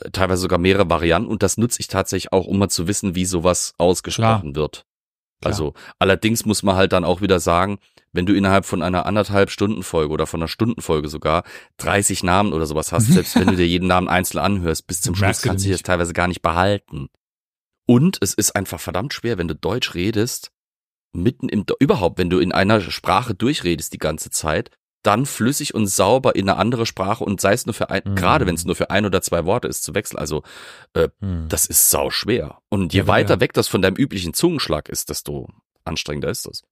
äh, 0.01 0.11
teilweise 0.11 0.43
sogar 0.43 0.59
mehrere 0.59 0.89
Varianten, 0.89 1.29
und 1.29 1.43
das 1.43 1.57
nutze 1.57 1.81
ich 1.81 1.89
tatsächlich 1.89 2.33
auch, 2.33 2.47
um 2.47 2.59
mal 2.59 2.69
zu 2.69 2.87
wissen, 2.87 3.17
wie 3.17 3.25
sowas 3.25 3.75
ausgesprochen 3.79 4.55
wird. 4.55 4.87
Also 5.45 5.75
allerdings 5.99 6.47
muss 6.47 6.63
man 6.63 6.77
halt 6.77 6.93
dann 6.93 7.05
auch 7.05 7.21
wieder 7.21 7.41
sagen, 7.41 7.79
wenn 8.13 8.27
du 8.27 8.35
innerhalb 8.35 8.65
von 8.65 8.83
einer 8.83 9.07
anderthalb 9.07 9.51
Stunden 9.51 9.83
Folge 9.83 10.13
oder 10.13 10.27
von 10.27 10.41
einer 10.41 10.49
Stundenfolge 10.49 11.09
sogar 11.09 11.45
30 11.77 12.23
Namen 12.23 12.53
oder 12.53 12.67
sowas 12.67 12.93
hast, 12.93 13.07
selbst 13.13 13.37
wenn 13.37 13.49
du 13.49 13.57
dir 13.57 13.67
jeden 13.67 13.89
Namen 13.89 14.09
einzeln 14.09 14.41
anhörst, 14.41 14.87
bis 14.87 15.03
zum 15.03 15.15
Schluss 15.15 15.43
kannst 15.43 15.65
du 15.65 15.69
nicht. 15.69 15.81
das 15.81 15.87
teilweise 15.87 16.15
gar 16.15 16.29
nicht 16.29 16.43
behalten. 16.43 17.09
Und 17.87 18.19
es 18.21 18.35
ist 18.35 18.57
einfach 18.57 18.81
verdammt 18.81 19.15
schwer, 19.15 19.39
wenn 19.39 19.49
du 19.49 19.55
Deutsch 19.55 19.95
redest, 19.95 20.51
mitten 21.13 21.49
im, 21.49 21.65
überhaupt, 21.79 22.19
wenn 22.19 22.31
du 22.31 22.39
in 22.39 22.53
einer 22.53 22.81
Sprache 22.81 23.35
durchredest 23.35 23.93
die 23.93 23.99
ganze 23.99 24.31
Zeit, 24.31 24.71
dann 25.07 25.25
flüssig 25.27 25.75
und 25.75 25.87
sauber 25.87 26.35
in 26.35 26.49
eine 26.49 26.59
andere 26.59 26.85
Sprache 26.87 27.25
und 27.25 27.41
sei 27.41 27.53
es 27.53 27.65
nur 27.67 27.75
für 27.75 27.91
ein, 27.91 28.03
Mhm. 28.05 28.15
gerade 28.17 28.47
wenn 28.47 28.55
es 28.57 28.65
nur 28.65 28.75
für 28.77 28.91
ein 28.91 29.05
oder 29.07 29.23
zwei 29.23 29.45
Worte 29.45 29.69
ist, 29.69 29.85
zu 29.85 29.95
wechseln. 29.95 30.19
Also 30.19 30.43
Hm. 30.97 31.47
das 31.49 31.67
ist 31.67 31.91
sau 31.91 32.11
schwer. 32.11 32.59
Und 32.69 32.93
je 32.93 33.01
Ja, 33.01 33.07
weiter 33.07 33.35
ja. 33.35 33.41
weg 33.41 33.53
das 33.53 33.69
von 33.69 33.83
deinem 33.83 33.97
üblichen 33.97 34.35
Zungenschlag 34.35 34.89
ist, 34.89 35.09
desto 35.11 35.49
anstrengender 35.85 36.29
ist 36.31 36.47
das. 36.47 36.63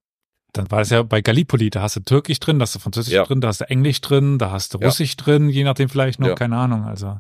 Dann 0.53 0.71
war 0.71 0.79
das 0.81 0.91
ja 0.91 1.03
bei 1.03 1.21
Gallipoli, 1.21 1.69
da 1.71 1.83
hast 1.83 1.97
du 1.97 2.01
Türkisch 2.01 2.39
drin, 2.41 2.59
da 2.59 2.63
hast 2.65 2.75
du 2.75 2.79
Französisch 2.79 3.13
Ja. 3.13 3.25
drin, 3.25 3.41
da 3.41 3.49
hast 3.49 3.61
du 3.61 3.69
Englisch 3.69 4.01
drin, 4.01 4.39
da 4.39 4.51
hast 4.53 4.73
du 4.75 4.79
Ja. 4.79 4.87
Russisch 4.87 5.17
drin, 5.17 5.49
je 5.49 5.65
nachdem 5.65 5.89
vielleicht 5.89 6.21
noch, 6.21 6.29
Ja. 6.29 6.35
keine 6.37 6.57
Ahnung, 6.57 6.85
also. 6.85 7.19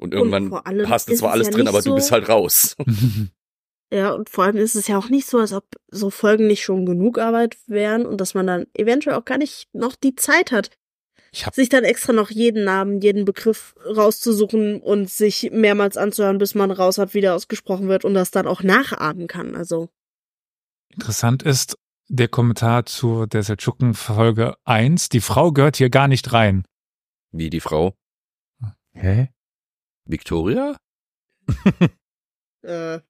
Und 0.00 0.14
irgendwann 0.14 0.52
allem 0.54 0.88
hast 0.88 1.08
du 1.08 1.14
zwar 1.14 1.30
es 1.30 1.34
alles 1.34 1.46
ja 1.48 1.52
drin, 1.54 1.68
aber 1.68 1.78
du 1.82 1.90
so- 1.90 1.94
bist 1.96 2.10
halt 2.12 2.28
raus. 2.28 2.76
Ja, 3.92 4.12
und 4.12 4.30
vor 4.30 4.44
allem 4.44 4.56
ist 4.56 4.76
es 4.76 4.86
ja 4.86 4.96
auch 4.98 5.08
nicht 5.08 5.28
so, 5.28 5.38
als 5.38 5.52
ob 5.52 5.64
so 5.88 6.10
Folgen 6.10 6.46
nicht 6.46 6.62
schon 6.62 6.86
genug 6.86 7.18
Arbeit 7.18 7.56
wären 7.66 8.06
und 8.06 8.20
dass 8.20 8.34
man 8.34 8.46
dann 8.46 8.66
eventuell 8.74 9.16
auch 9.16 9.24
gar 9.24 9.38
nicht 9.38 9.68
noch 9.72 9.96
die 9.96 10.14
Zeit 10.14 10.52
hat, 10.52 10.70
Ich 11.32 11.44
hab, 11.44 11.54
sich 11.54 11.68
dann 11.68 11.82
extra 11.82 12.12
noch 12.12 12.30
jeden 12.30 12.64
Namen, 12.64 13.00
jeden 13.00 13.24
Begriff 13.24 13.74
rauszusuchen 13.84 14.80
und 14.80 15.10
sich 15.10 15.50
mehrmals 15.52 15.96
anzuhören, 15.96 16.38
bis 16.38 16.54
man 16.54 16.70
raus 16.70 16.98
hat, 16.98 17.14
wie 17.14 17.20
der 17.20 17.34
ausgesprochen 17.34 17.88
wird 17.88 18.04
und 18.04 18.14
das 18.14 18.30
dann 18.30 18.46
auch 18.46 18.62
nachahmen 18.62 19.26
kann. 19.26 19.56
Also, 19.56 19.88
interessant 20.90 21.42
ist 21.42 21.76
der 22.08 22.28
Kommentar 22.28 22.86
zu 22.86 23.26
der 23.26 23.42
Seldschuken 23.42 23.94
Folge 23.94 24.54
1. 24.64 25.08
Die 25.08 25.20
Frau 25.20 25.50
gehört 25.50 25.76
hier 25.76 25.90
gar 25.90 26.06
nicht 26.06 26.32
rein. 26.32 26.64
Wie 27.32 27.50
die 27.50 27.60
Frau 27.60 27.94
Hä? 28.92 29.28
Victoria? 30.04 30.76
äh, 32.62 33.00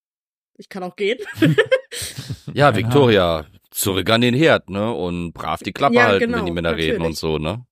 ich 0.60 0.68
kann 0.68 0.82
auch 0.84 0.94
gehen. 0.96 1.18
Ja, 2.52 2.74
Victoria, 2.74 3.46
zurück 3.70 4.10
an 4.10 4.20
den 4.22 4.34
Herd, 4.34 4.70
ne? 4.70 4.92
Und 4.92 5.32
brav 5.32 5.60
die 5.62 5.72
Klappe 5.72 5.94
Ja, 5.96 6.06
halten, 6.06 6.26
genau, 6.26 6.38
wenn 6.38 6.46
die 6.46 6.52
Männer 6.52 6.76
reden 6.76 6.96
und 6.96 7.02
natürlich. 7.12 7.18
so, 7.20 7.38
ne? 7.38 7.64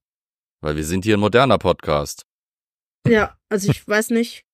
Weil 0.61 0.75
wir 0.77 0.83
sind 0.85 1.03
hier 1.05 1.17
ein 1.17 1.19
moderner 1.19 1.57
Podcast. 1.57 2.25
ja, 3.07 3.35
also 3.49 3.69
ich 3.71 3.85
weiß 3.85 4.09
nicht, 4.11 4.45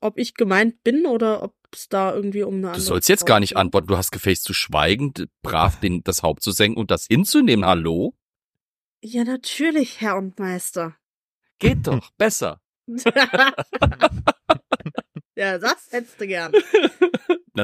ob 0.00 0.18
ich 0.18 0.34
gemeint 0.34 0.82
bin 0.82 1.06
oder 1.06 1.42
ob 1.44 1.54
es 1.72 1.88
da 1.88 2.12
irgendwie 2.14 2.42
um 2.42 2.54
eine 2.56 2.72
Du 2.72 2.80
sollst 2.80 3.08
jetzt 3.08 3.24
gar 3.26 3.38
nicht 3.40 3.56
antworten, 3.56 3.86
du 3.88 3.96
hast 3.96 4.10
gefälligst 4.10 4.44
zu 4.44 4.52
schweigen, 4.54 5.12
brav 5.42 5.78
den, 5.80 6.02
das 6.02 6.22
Haupt 6.24 6.42
zu 6.42 6.50
senken 6.50 6.78
und 6.80 6.90
das 6.90 7.06
hinzunehmen, 7.06 7.64
hallo? 7.64 8.14
Ja, 9.02 9.22
natürlich, 9.24 10.00
Herr 10.00 10.16
und 10.16 10.38
Meister. 10.40 10.96
Geht 11.60 11.86
doch, 11.86 12.10
besser. 12.18 12.60
ja, 15.36 15.58
das 15.58 15.88
hättest 15.90 16.20
du 16.20 16.26
gern. 16.26 16.52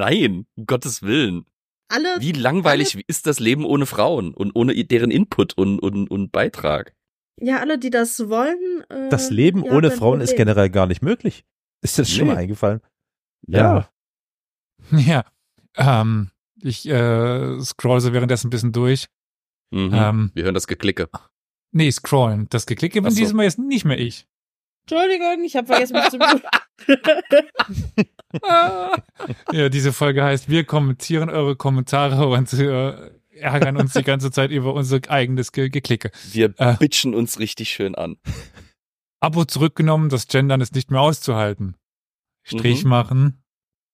Nein, 0.00 0.46
um 0.56 0.66
Gottes 0.66 1.02
Willen. 1.02 1.44
Alle, 1.88 2.16
Wie 2.20 2.32
langweilig 2.32 3.02
ist 3.08 3.26
das 3.26 3.40
Leben 3.40 3.64
ohne 3.64 3.86
Frauen 3.86 4.32
und 4.34 4.52
ohne 4.54 4.74
deren 4.84 5.10
Input 5.10 5.56
und, 5.58 5.78
und, 5.80 6.10
und 6.10 6.32
Beitrag? 6.32 6.94
ja, 7.40 7.58
alle, 7.60 7.78
die 7.78 7.90
das 7.90 8.28
wollen. 8.28 8.84
Äh, 8.88 9.08
Das 9.10 9.30
Leben 9.30 9.64
ja, 9.64 9.72
ohne 9.72 9.90
Frauen 9.90 10.20
ist 10.20 10.36
generell 10.36 10.70
gar 10.70 10.86
nicht 10.86 11.02
möglich. 11.02 11.44
Ist 11.82 11.98
das 11.98 12.10
schon 12.10 12.26
Nee. 12.28 12.32
mal 12.34 12.38
eingefallen? 12.38 12.80
Ja. 13.46 13.88
Ja. 14.92 15.24
Ähm, 15.76 16.30
ich 16.62 16.86
äh, 16.88 17.60
scroll 17.60 18.00
so 18.00 18.12
währenddessen 18.12 18.48
ein 18.48 18.50
bisschen 18.50 18.72
durch. 18.72 19.06
Mhm. 19.70 19.90
Ähm, 19.92 20.30
Wir 20.34 20.44
hören 20.44 20.54
das 20.54 20.66
Geklicke. 20.66 21.08
nee, 21.72 21.90
scrollen. 21.90 22.46
Das 22.50 22.66
Geklicke 22.66 23.00
bin 23.02 23.10
so. 23.10 23.16
dieses 23.18 23.32
Mal 23.34 23.42
jetzt 23.44 23.58
nicht 23.58 23.84
mehr 23.84 23.98
ich. 23.98 24.26
Entschuldigung, 24.86 25.44
ich 25.44 25.56
habe 25.56 25.66
vergessen, 25.66 25.96
mich 25.96 26.08
zu. 26.10 26.18
Ja, 29.52 29.68
diese 29.68 29.92
Folge 29.92 30.24
heißt, 30.24 30.48
wir 30.48 30.64
kommentieren 30.64 31.30
eure 31.30 31.54
Kommentare 31.56 32.26
und 32.26 32.52
äh, 32.52 33.10
ärgern 33.30 33.76
uns 33.76 33.92
die 33.92 34.02
ganze 34.02 34.30
Zeit 34.32 34.50
über 34.50 34.74
unser 34.74 35.00
eigenes 35.08 35.52
Ge 35.52 35.68
Geklicke. 35.68 36.10
Wir 36.32 36.52
Äh. 36.58 36.74
bitchen 36.78 37.14
uns 37.14 37.38
richtig 37.38 37.68
schön 37.70 37.94
an. 37.94 38.16
Abo 39.20 39.44
zurückgenommen, 39.44 40.08
das 40.08 40.26
Gendern 40.28 40.60
ist 40.60 40.74
nicht 40.74 40.90
mehr 40.90 41.00
auszuhalten. 41.00 41.76
Strich 42.42 42.84
Mhm. 42.84 42.90
machen 42.90 43.44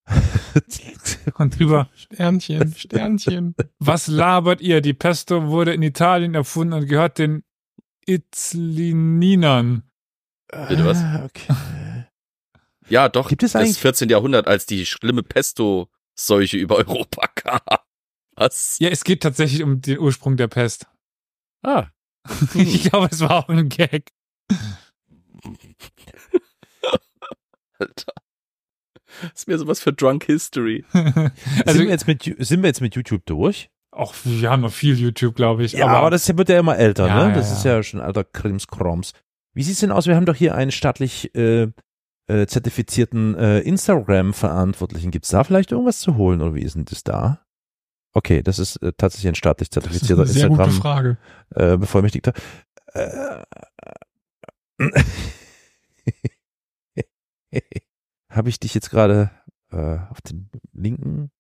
und 1.39 1.59
drüber. 1.59 1.89
Sternchen, 1.95 2.75
Sternchen. 2.75 3.55
Was 3.79 4.07
labert 4.09 4.61
ihr? 4.61 4.81
Die 4.81 4.95
Pesto 4.95 5.47
wurde 5.49 5.73
in 5.75 5.83
Italien 5.83 6.35
erfunden 6.35 6.73
und 6.75 6.87
gehört 6.89 7.19
den 7.19 7.45
Itzlininern. 8.07 9.85
Bitte 10.69 10.85
was? 10.85 10.99
Ah, 10.99 11.25
Okay. 11.25 11.55
Ja, 12.89 13.09
doch. 13.09 13.29
Gibt 13.29 13.45
es 13.45 13.53
das 13.53 13.63
eigentlich- 13.63 13.79
14. 13.79 14.09
Jahrhundert, 14.09 14.49
als 14.49 14.67
die 14.67 14.85
schlimme 14.85 15.23
Pesto-Seuche 15.23 16.57
über 16.57 16.75
Europa 16.77 17.27
kam. 17.37 17.61
Was? 18.35 18.79
Ja, 18.81 18.89
es 18.89 19.05
geht 19.05 19.23
tatsächlich 19.23 19.63
um 19.63 19.81
den 19.81 19.99
Ursprung 20.01 20.37
der 20.37 20.49
Pest. 20.49 20.87
Ah. 21.63 21.87
Ich 22.55 22.91
glaube, 22.91 23.09
es 23.13 23.21
war 23.21 23.31
auch 23.33 23.49
ein 23.49 23.69
Gag. 23.69 24.11
Alter. 27.79 28.13
Das 29.23 29.33
ist 29.35 29.49
mir 29.49 29.59
sowas 29.59 29.81
für 29.81 29.93
Drunk 29.93 30.25
History. 30.25 30.85
sind, 30.93 31.33
also, 31.67 31.81
wir 31.81 31.89
jetzt 31.89 32.07
mit, 32.07 32.23
sind 32.39 32.63
wir 32.63 32.69
jetzt 32.69 32.81
mit 32.81 32.95
YouTube 32.95 33.25
durch? 33.27 33.71
auch 33.93 34.15
wir 34.25 34.51
haben 34.51 34.63
noch 34.63 34.73
viel 34.73 34.99
YouTube, 34.99 35.35
glaube 35.35 35.65
ich. 35.65 35.73
Ja, 35.73 35.89
aber, 35.89 36.11
das 36.11 36.29
wird 36.37 36.49
ja 36.49 36.59
immer 36.61 36.77
älter, 36.79 37.09
Ja, 37.09 37.25
ne? 37.25 37.29
ja, 37.31 37.35
Das 37.35 37.51
ja. 37.51 37.57
ist 37.57 37.65
ja 37.65 37.83
schon 37.83 38.01
alter 38.01 38.23
Krimskroms. 38.25 39.13
Wie 39.61 39.63
sieht's 39.63 39.81
denn 39.81 39.93
aus? 39.93 40.07
Wir 40.07 40.17
haben 40.17 40.25
doch 40.25 40.37
hier 40.37 40.55
einen 40.55 40.71
staatlich 40.71 41.35
äh, 41.35 41.69
äh, 42.29 42.47
zertifizierten 42.47 43.35
äh, 43.35 43.61
Instagram-Verantwortlichen. 43.61 45.11
Gibt's 45.11 45.29
da 45.29 45.45
vielleicht 45.45 45.71
irgendwas 45.71 46.01
zu 46.01 46.17
holen 46.17 46.41
oder 46.41 46.55
wie 46.55 46.63
ist 46.63 46.77
denn 46.77 46.87
das 46.87 47.05
da? 47.05 47.45
Okay, 48.15 48.43
das 48.43 48.59
ist 48.59 48.77
äh, 48.77 48.95
tatsächlich 48.97 49.29
ein 49.29 49.35
staatlich 49.35 49.69
Das 49.69 49.85
ist 49.85 50.07
zertifizierter 50.07 50.23
eine 50.23 50.31
sehr 50.31 50.49
gute 50.49 50.63
Instagram 50.63 50.81
Frage. 50.81 51.19
äh, 51.51 51.77
Bevollmächtigter. 51.77 52.33
Äh, 52.95 53.43
Habe 58.31 58.49
ich 58.49 58.59
dich 58.61 58.73
jetzt 58.73 58.89
gerade 58.89 59.31
äh, 59.73 59.99
auf 60.09 60.23
den 60.23 60.49
linken? 60.73 61.31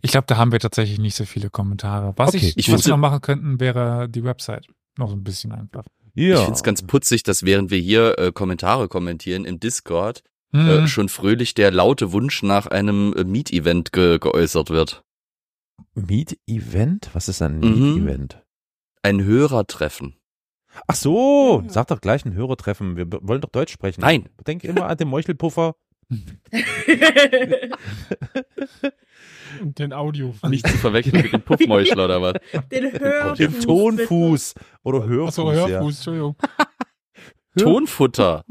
Ich 0.00 0.10
glaube, 0.10 0.26
da 0.26 0.36
haben 0.36 0.50
wir 0.50 0.58
tatsächlich 0.58 0.98
nicht 0.98 1.14
so 1.14 1.26
viele 1.26 1.48
Kommentare. 1.48 2.12
Was 2.16 2.34
Okay, 2.34 2.54
ich, 2.56 2.72
was 2.72 2.86
wir 2.86 2.90
noch 2.90 2.98
machen 2.98 3.20
könnten, 3.20 3.60
wäre 3.60 4.08
die 4.08 4.24
Website. 4.24 4.66
Noch 4.98 5.10
so 5.10 5.14
ein 5.14 5.22
bisschen 5.22 5.52
einfach. 5.52 5.84
Ja. 6.14 6.38
Ich 6.38 6.44
find's 6.44 6.62
ganz 6.62 6.82
putzig, 6.82 7.22
dass 7.22 7.44
während 7.44 7.70
wir 7.70 7.78
hier 7.78 8.18
äh, 8.18 8.32
Kommentare 8.32 8.88
kommentieren 8.88 9.44
im 9.44 9.58
Discord, 9.60 10.22
äh, 10.52 10.58
Hm. 10.80 10.86
schon 10.86 11.08
fröhlich 11.08 11.54
der 11.54 11.70
laute 11.70 12.12
Wunsch 12.12 12.42
nach 12.42 12.66
einem 12.66 13.14
äh, 13.16 13.24
Meet-Event 13.24 13.92
ge 13.92 14.18
geäußert 14.18 14.68
wird. 14.70 15.02
Meet-Event? 15.94 17.10
Was 17.14 17.28
ist 17.28 17.42
ein 17.42 17.60
Mhm. 17.60 17.94
Meet-Event? 17.94 18.42
Ein 19.02 19.24
Hörertreffen. 19.24 20.16
Ach 20.86 20.94
so, 20.94 21.62
sag 21.68 21.88
doch 21.88 22.00
gleich 22.00 22.24
ein 22.24 22.32
Hörertreffen. 22.34 22.96
Wir 22.96 23.06
wollen 23.10 23.40
doch 23.42 23.50
Deutsch 23.50 23.72
sprechen. 23.72 24.00
Nein. 24.00 24.28
Denk 24.46 24.64
immer 24.64 24.86
an 24.86 24.96
den 24.96 25.08
Meuchelpuffer. 25.08 25.74
Und 29.60 29.78
den 29.78 29.92
Audio. 29.92 30.34
Nicht 30.48 30.66
zu 30.66 30.78
verwechseln 30.78 31.22
mit 31.22 31.32
dem 31.32 31.42
Puffmäuschler 31.42 32.04
oder 32.06 32.22
was. 32.22 32.34
Den 32.70 32.92
Hörfuß. 32.92 33.38
Den 33.38 33.60
Tonfuß. 33.60 34.54
Oder 34.82 35.04
Hörfuß. 35.04 35.28
Achso, 35.28 35.52
Hörfuß, 35.52 35.96
Entschuldigung. 35.96 36.36
Tonfutter. 37.56 38.44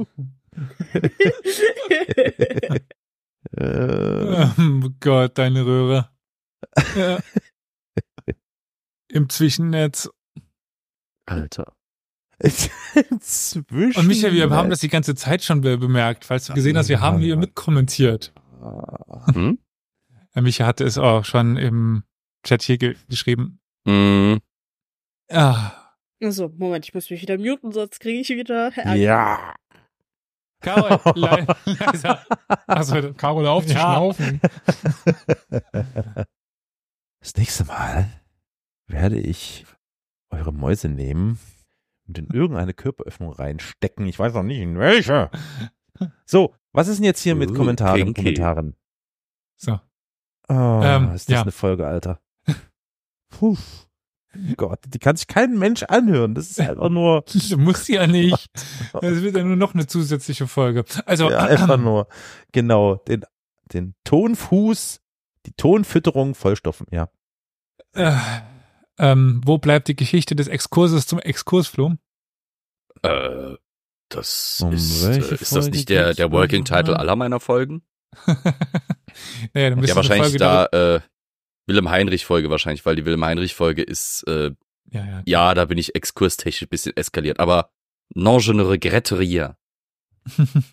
Oh 3.58 4.90
Gott, 5.00 5.38
deine 5.38 5.66
Röhre. 5.66 6.10
Ja. 6.96 7.20
Im 9.08 9.30
Zwischennetz. 9.30 10.10
Alter. 11.26 11.74
Zwischen. 13.20 13.96
Und 14.00 14.08
Michael, 14.08 14.34
wir 14.34 14.50
haben 14.50 14.70
das 14.70 14.80
die 14.80 14.88
ganze 14.90 15.16
Zeit 15.16 15.44
schon 15.44 15.62
be- 15.62 15.78
bemerkt, 15.78 16.26
falls 16.26 16.46
du 16.48 16.54
gesehen 16.54 16.78
hast, 16.78 16.90
wir 16.90 17.00
haben 17.02 17.20
hier 17.20 17.36
mitkommentiert. 17.38 18.34
Hm? 19.34 19.58
Herr 20.34 20.42
Michael 20.44 20.68
hatte 20.68 20.84
es 20.84 20.98
auch 20.98 21.26
schon 21.26 21.58
im 21.58 22.04
Chat 22.46 22.62
hier 22.62 22.78
ge 22.78 22.96
geschrieben. 23.10 23.60
Mm, 23.86 24.36
Ah, 25.32 25.72
Also, 26.22 26.50
Moment, 26.58 26.86
ich 26.86 26.94
muss 26.94 27.10
mich 27.10 27.22
wieder 27.22 27.38
muten, 27.38 27.72
sonst 27.72 28.00
kriege 28.00 28.20
ich 28.20 28.30
wieder 28.30 28.72
Ärger. 28.76 28.96
Ja. 28.96 29.56
Karol, 30.62 31.00
le 31.16 31.48
leiser. 31.66 32.24
Achso, 32.68 33.14
Carol, 33.14 33.48
auf 33.48 33.66
zu 33.66 33.74
Ja. 33.74 33.80
schnaufen. 33.96 34.40
Das 37.20 37.36
nächste 37.36 37.66
Mal 37.66 38.10
werde 38.88 39.20
ich 39.20 39.66
eure 40.32 40.52
Mäuse 40.54 40.90
nehmen 40.90 41.40
und 42.12 42.18
in 42.18 42.28
irgendeine 42.28 42.74
Körperöffnung 42.74 43.32
reinstecken. 43.32 44.06
Ich 44.06 44.20
weiß 44.20 44.34
noch 44.34 44.44
nicht 44.44 44.60
in 44.60 44.78
welche. 44.78 45.30
So, 46.26 46.54
was 46.74 46.90
ist 46.90 46.98
denn 46.98 47.06
jetzt 47.06 47.22
hier 47.22 47.36
mit 47.36 47.52
Uh, 47.52 47.54
Kommentaren 47.54 48.08
und. 48.10 48.14
Kommentaren? 48.16 48.76
so. 49.56 49.80
Oh, 50.50 50.82
Ähm, 50.84 51.12
ist 51.14 51.30
das 51.30 51.34
ja. 51.36 51.42
eine 51.44 51.52
Folge, 51.54 51.88
Alter. 51.88 52.20
Puh. 53.30 53.56
Gott, 54.58 54.80
die 54.88 55.00
kann 55.00 55.16
sich 55.16 55.28
kein 55.28 55.58
Mensch 55.58 55.84
anhören. 55.84 56.36
Das 56.36 56.50
ist 56.52 56.60
einfach 56.70 56.90
nur, 56.90 57.24
Du 57.50 57.58
musst 57.58 57.88
ja 57.88 58.08
nicht. 58.08 58.50
Das 58.92 59.22
wird 59.22 59.38
ja 59.38 59.44
nur 59.44 59.56
noch 59.56 59.74
eine 59.74 59.88
zusätzliche 59.88 60.48
Folge. 60.48 60.84
Also, 61.06 61.30
ja, 61.30 61.40
einfach 61.40 61.78
nur, 61.80 62.08
genau, 62.52 62.96
den, 62.96 63.24
den 63.72 63.96
Tonfuß, 64.04 65.00
die 65.46 65.54
Tonfütterung 65.54 66.36
Vollstoffen, 66.36 66.88
ja. 66.92 67.08
äh, 67.94 68.12
ähm, 69.02 69.42
wo 69.44 69.58
bleibt 69.58 69.88
die 69.88 69.96
Geschichte 69.96 70.36
des 70.36 70.48
Exkurses 70.48 71.08
zum 71.08 71.20
Exkursflum? 71.20 72.00
äh, 73.04 73.56
das 74.10 74.62
Um 74.62 74.74
ist, 74.74 75.04
äh, 75.04 75.36
ist 75.36 75.56
das 75.56 75.70
nicht 75.70 75.90
der, 75.90 76.14
der 76.14 76.32
Working? 76.32 76.66
Title 76.66 76.98
aller 77.00 77.16
meiner 77.16 77.40
Folgen? 77.40 77.82
naja, 79.54 79.70
dann 79.70 79.80
müsste 79.80 79.92
Ja, 79.92 79.96
wahrscheinlich 79.96 80.26
Folge 80.26 80.38
da, 80.38 80.66
äh, 80.66 81.02
Willem 81.66 81.90
Heinrich 81.90 82.26
Folge 82.26 82.50
wahrscheinlich, 82.50 82.86
weil 82.86 82.96
die 82.96 83.06
Willem 83.06 83.24
Heinrich 83.24 83.56
Folge 83.56 83.82
ist, 83.82 84.24
äh, 84.28 84.52
Ja, 84.92 85.06
ja. 85.06 85.22
ja, 85.26 85.54
da 85.54 85.66
bin 85.66 85.78
ich 85.78 85.96
exkurstechnisch 85.96 86.64
ein 86.64 86.70
bisschen 86.70 86.96
eskaliert, 86.98 87.40
aber 87.40 87.72
non, 88.14 88.40
je 88.40 88.54
ne 88.54 88.68
regrette 88.68 89.18
rien. 89.18 89.56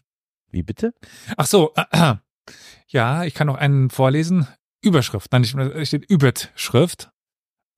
Wie 0.50 0.62
bitte? 0.62 0.92
Ach 1.36 1.46
so, 1.46 1.72
äh, 1.76 2.14
ja, 2.88 3.24
ich 3.24 3.34
kann 3.34 3.46
noch 3.46 3.56
einen 3.56 3.90
vorlesen. 3.90 4.48
Überschrift, 4.82 5.32
nein, 5.32 5.42
nicht, 5.42 5.54
es 5.56 5.88
steht 5.88 6.04
Überschrift. 6.10 7.10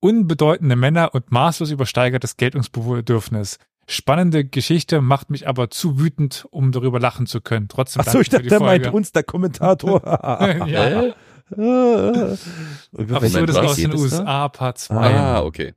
Unbedeutende 0.01 0.75
Männer 0.75 1.13
und 1.13 1.31
maßlos 1.31 1.71
übersteigertes 1.71 2.35
Geltungsbedürfnis. 2.35 3.59
Spannende 3.87 4.43
Geschichte 4.45 5.01
macht 5.01 5.29
mich 5.29 5.47
aber 5.47 5.69
zu 5.69 5.99
wütend, 5.99 6.47
um 6.49 6.71
darüber 6.71 6.99
lachen 6.99 7.27
zu 7.27 7.39
können. 7.39 7.67
Trotzdem 7.67 8.01
Ach 8.05 8.11
so, 8.11 8.19
ich 8.19 8.29
dachte, 8.29 8.47
der 8.47 8.59
meint 8.59 8.87
uns, 8.87 9.11
der 9.11 9.23
Kommentator. 9.23 10.01
ja? 10.67 11.13
Aber 11.55 13.17
absurdes 13.17 13.55
was? 13.55 13.65
aus 13.65 13.75
den 13.75 13.91
da? 13.91 13.97
USA, 13.97 14.49
Part 14.49 14.79
2. 14.79 14.95
Ah. 14.95 15.35
Ah, 15.37 15.43
okay. 15.43 15.73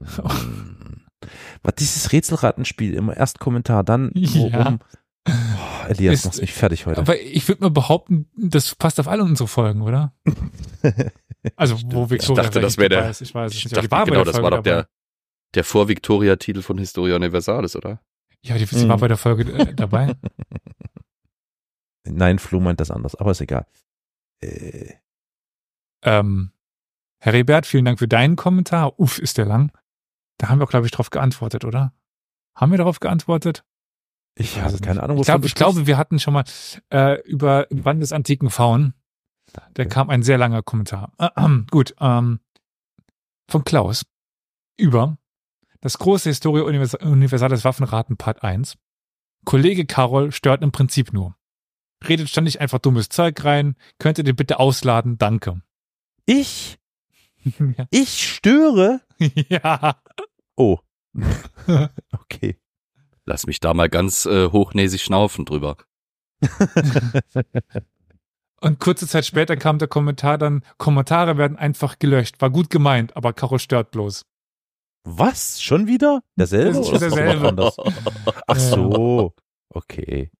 Was 1.62 1.74
dieses 1.78 2.12
Rätselratenspiel, 2.12 2.94
immer 2.94 3.16
erst 3.16 3.38
Kommentar, 3.38 3.84
dann 3.84 4.10
Ja. 4.14 4.78
Elias, 5.86 6.14
Ist- 6.20 6.24
machst 6.26 6.40
mich 6.40 6.52
fertig 6.52 6.86
heute. 6.86 7.00
Aber 7.00 7.20
ich 7.20 7.46
würde 7.48 7.62
mal 7.62 7.70
behaupten, 7.70 8.28
das 8.36 8.74
passt 8.74 8.98
auf 9.00 9.08
alle 9.08 9.22
unsere 9.22 9.48
Folgen, 9.48 9.82
oder? 9.82 10.14
Also, 11.56 11.76
wo 11.92 12.08
Victoria 12.08 12.42
dachte, 12.44 12.58
das 12.62 12.76
vielleicht 12.76 12.90
wär 12.92 13.00
der- 13.02 13.10
ist, 13.10 13.20
ich 13.20 13.34
weiß 13.34 13.52
es 13.52 13.58
Ich 13.58 13.64
nicht. 13.66 13.72
die 13.72 13.74
dachte, 13.76 13.90
war 13.90 13.98
bei 14.06 14.12
genau, 14.12 14.24
der 14.24 14.32
das 14.32 14.42
war 14.42 14.50
doch 14.50 14.62
der, 14.62 14.76
dabei. 14.76 14.88
der 15.52 15.64
Vor-Victoria-Titel 15.64 16.62
von 16.62 16.78
Historia 16.78 17.16
Universalis, 17.16 17.76
oder? 17.76 18.00
Ja, 18.42 18.56
die, 18.56 18.64
sie 18.64 18.88
war 18.88 18.96
Mhm. 18.96 19.00
bei 19.00 19.08
der 19.08 19.16
Folge 19.18 19.52
äh, 19.52 19.74
dabei. 19.74 20.14
Nein, 22.06 22.38
Flo 22.38 22.60
meint 22.60 22.80
das 22.80 22.90
anders, 22.90 23.14
aber 23.14 23.30
ist 23.32 23.40
egal. 23.42 23.66
Äh, 24.42 24.94
Ähm, 26.02 26.52
Heribert, 27.20 27.66
vielen 27.66 27.84
Dank 27.86 27.98
für 27.98 28.08
deinen 28.08 28.36
Kommentar. 28.36 28.98
Uff, 28.98 29.18
ist 29.18 29.36
der 29.38 29.46
lang. 29.46 29.70
Da 30.38 30.48
haben 30.48 30.58
wir 30.60 30.64
auch, 30.64 30.70
glaube 30.70 30.86
ich, 30.86 30.92
drauf 30.92 31.10
geantwortet, 31.10 31.64
oder? 31.64 31.94
Haben 32.54 32.72
wir 32.72 32.78
darauf 32.78 33.00
geantwortet? 33.00 33.64
Ich 34.36 34.60
habe 34.60 34.78
keine. 34.78 35.02
Ahnung, 35.02 35.16
Ich, 35.16 35.20
wovon 35.20 35.32
glaub, 35.32 35.42
du 35.42 35.46
ich 35.46 35.54
glaube, 35.54 35.86
wir 35.86 35.96
hatten 35.96 36.18
schon 36.18 36.34
mal 36.34 36.44
äh, 36.90 37.20
über 37.22 37.66
Wand 37.70 38.02
des 38.02 38.12
antiken 38.12 38.50
Faun. 38.50 38.94
Da 39.74 39.84
kam 39.84 40.10
ein 40.10 40.22
sehr 40.22 40.38
langer 40.38 40.62
Kommentar. 40.62 41.12
Äh, 41.18 41.30
gut, 41.70 41.94
ähm, 42.00 42.40
von 43.48 43.64
Klaus 43.64 44.04
über 44.76 45.18
das 45.80 45.98
große 45.98 46.30
Historie 46.30 46.62
Univers 46.62 46.94
Universales 46.94 47.64
Waffenraten 47.64 48.16
Part 48.16 48.42
1. 48.42 48.76
Kollege 49.44 49.84
Carol 49.84 50.32
stört 50.32 50.62
im 50.62 50.72
Prinzip 50.72 51.12
nur. 51.12 51.36
Redet 52.08 52.28
ständig 52.28 52.60
einfach 52.60 52.78
dummes 52.78 53.08
Zeug 53.08 53.44
rein. 53.44 53.76
Könnt 53.98 54.18
ihr 54.18 54.24
den 54.24 54.36
bitte 54.36 54.58
ausladen? 54.58 55.18
Danke. 55.18 55.60
Ich, 56.26 56.78
ja. 57.76 57.86
ich 57.90 58.34
störe. 58.34 59.00
ja. 59.48 60.00
Oh. 60.56 60.78
okay. 62.12 62.58
Lass 63.26 63.46
mich 63.46 63.60
da 63.60 63.74
mal 63.74 63.88
ganz 63.88 64.26
äh, 64.26 64.50
hochnäsig 64.50 65.02
schnaufen 65.02 65.44
drüber. 65.44 65.76
Und 68.60 68.80
kurze 68.80 69.06
Zeit 69.06 69.26
später 69.26 69.56
kam 69.56 69.78
der 69.78 69.88
Kommentar 69.88 70.38
dann, 70.38 70.64
Kommentare 70.78 71.36
werden 71.36 71.58
einfach 71.58 71.98
gelöscht. 71.98 72.40
War 72.40 72.50
gut 72.50 72.70
gemeint, 72.70 73.16
aber 73.16 73.32
Carol 73.32 73.58
stört 73.58 73.90
bloß. 73.90 74.24
Was? 75.04 75.60
Schon 75.62 75.86
wieder? 75.86 76.22
Derselbe? 76.36 76.78
Das 76.78 76.80
ist 76.80 76.88
schon 76.88 77.00
derselbe. 77.00 77.72
Ach 78.46 78.58
so. 78.58 79.34
Okay. 79.68 80.30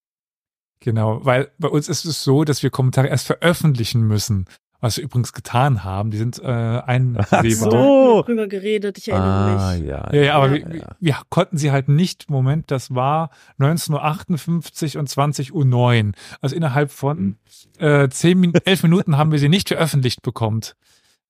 Genau, 0.81 1.24
weil 1.24 1.51
bei 1.59 1.69
uns 1.69 1.89
ist 1.89 2.05
es 2.05 2.24
so, 2.24 2.44
dass 2.44 2.62
wir 2.62 2.70
Kommentare 2.70 3.09
erst 3.09 3.27
veröffentlichen 3.27 4.02
müssen, 4.06 4.47
was 4.85 4.97
wir 4.98 5.05
übrigens 5.05 5.32
getan 5.32 5.82
haben. 5.82 6.11
Die 6.11 6.16
sind 6.19 6.39
äh, 6.40 6.47
einsehbar. 6.47 7.43
so. 7.43 7.70
Da 7.70 7.78
hatten 7.78 7.78
wir 7.78 8.23
drüber 8.24 8.47
geredet, 8.48 8.98
ich 8.98 9.09
erinnere 9.09 9.59
Ah, 9.59 9.74
mich. 9.74 9.85
ja. 9.89 10.09
Ja, 10.12 10.23
ja, 10.23 10.35
aber 10.36 10.47
Ja. 10.48 10.52
wir, 10.69 10.73
wir- 10.74 10.97
wir 11.01 11.16
konnten 11.31 11.56
sie 11.59 11.73
halt 11.73 11.89
nicht, 11.89 12.31
Moment, 12.31 12.70
das 12.70 12.94
war 12.94 13.31
19.58 13.59 14.94
Uhr 14.97 15.01
und 15.01 15.09
20.09 15.09 16.06
Uhr. 16.06 16.12
Also 16.40 16.56
innerhalb 16.56 16.90
von 16.93 17.36
äh, 17.78 18.09
10 18.09 18.39
Min 18.39 18.55
11 18.55 18.82
Minuten 18.82 19.16
haben 19.16 19.32
wir 19.32 19.39
sie 19.39 19.48
nicht 19.48 19.69
veröffentlicht 19.69 20.23
bekommt. 20.23 20.77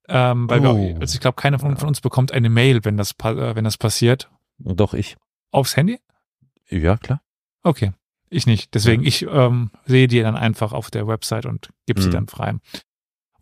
Ähm, 0.09 0.51
weil 0.51 0.67
Oh. 0.67 0.77
wir, 0.77 1.01
also 1.01 1.15
ich 1.15 1.21
glaube, 1.21 1.37
keiner 1.37 1.59
von, 1.59 1.77
von 1.77 1.89
uns 1.89 2.01
bekommt 2.01 2.33
eine 2.33 2.51
Mail, 2.51 2.85
wenn 2.85 2.97
das, 2.97 3.13
äh, 3.23 3.55
wenn 3.57 3.65
das 3.65 3.79
passiert. 3.79 4.31
Doch, 4.59 4.93
ich. 4.95 5.17
Aufs 5.51 5.77
Handy? 5.77 5.99
Ja, 6.69 6.97
klar. 6.97 7.21
Okay. 7.63 7.93
Ich 8.31 8.47
nicht. 8.47 8.75
Deswegen, 8.75 9.05
ich 9.05 9.23
ähm, 9.23 9.71
sehe 9.87 10.09
die 10.09 10.21
dann 10.21 10.37
einfach 10.37 10.73
auf 10.73 10.91
der 10.91 11.07
Website 11.07 11.47
und 11.47 11.71
gebe 11.87 12.01
sie 12.03 12.09
Mhm. 12.09 12.13
dann 12.13 12.27
frei. 12.29 12.55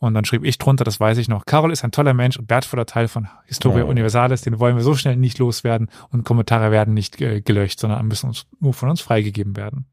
Und 0.02 0.14
dann 0.14 0.24
schrieb 0.24 0.42
ich 0.42 0.58
drunter, 0.58 0.82
das 0.82 0.98
weiß 0.98 1.16
ich 1.18 1.28
noch. 1.28 1.44
Carol 1.46 1.70
ist 1.70 1.84
ein 1.84 1.92
toller 1.92 2.12
Mensch 2.12 2.36
und 2.36 2.50
wertvoller 2.50 2.86
Teil 2.86 3.06
von 3.06 3.28
Historia 3.44 3.84
Oh. 3.84 3.88
Universalis. 3.88 4.42
Den 4.42 4.58
wollen 4.58 4.74
wir 4.74 4.82
so 4.82 4.96
schnell 4.96 5.14
nicht 5.16 5.38
loswerden 5.38 5.90
und 6.10 6.24
Kommentare 6.24 6.72
werden 6.72 6.92
nicht 6.92 7.20
äh, 7.20 7.40
gelöscht, 7.40 7.78
sondern 7.78 8.04
müssen 8.08 8.26
uns 8.26 8.46
nur 8.58 8.74
von 8.74 8.90
uns 8.90 9.00
freigegeben 9.00 9.56
werden. 9.56 9.86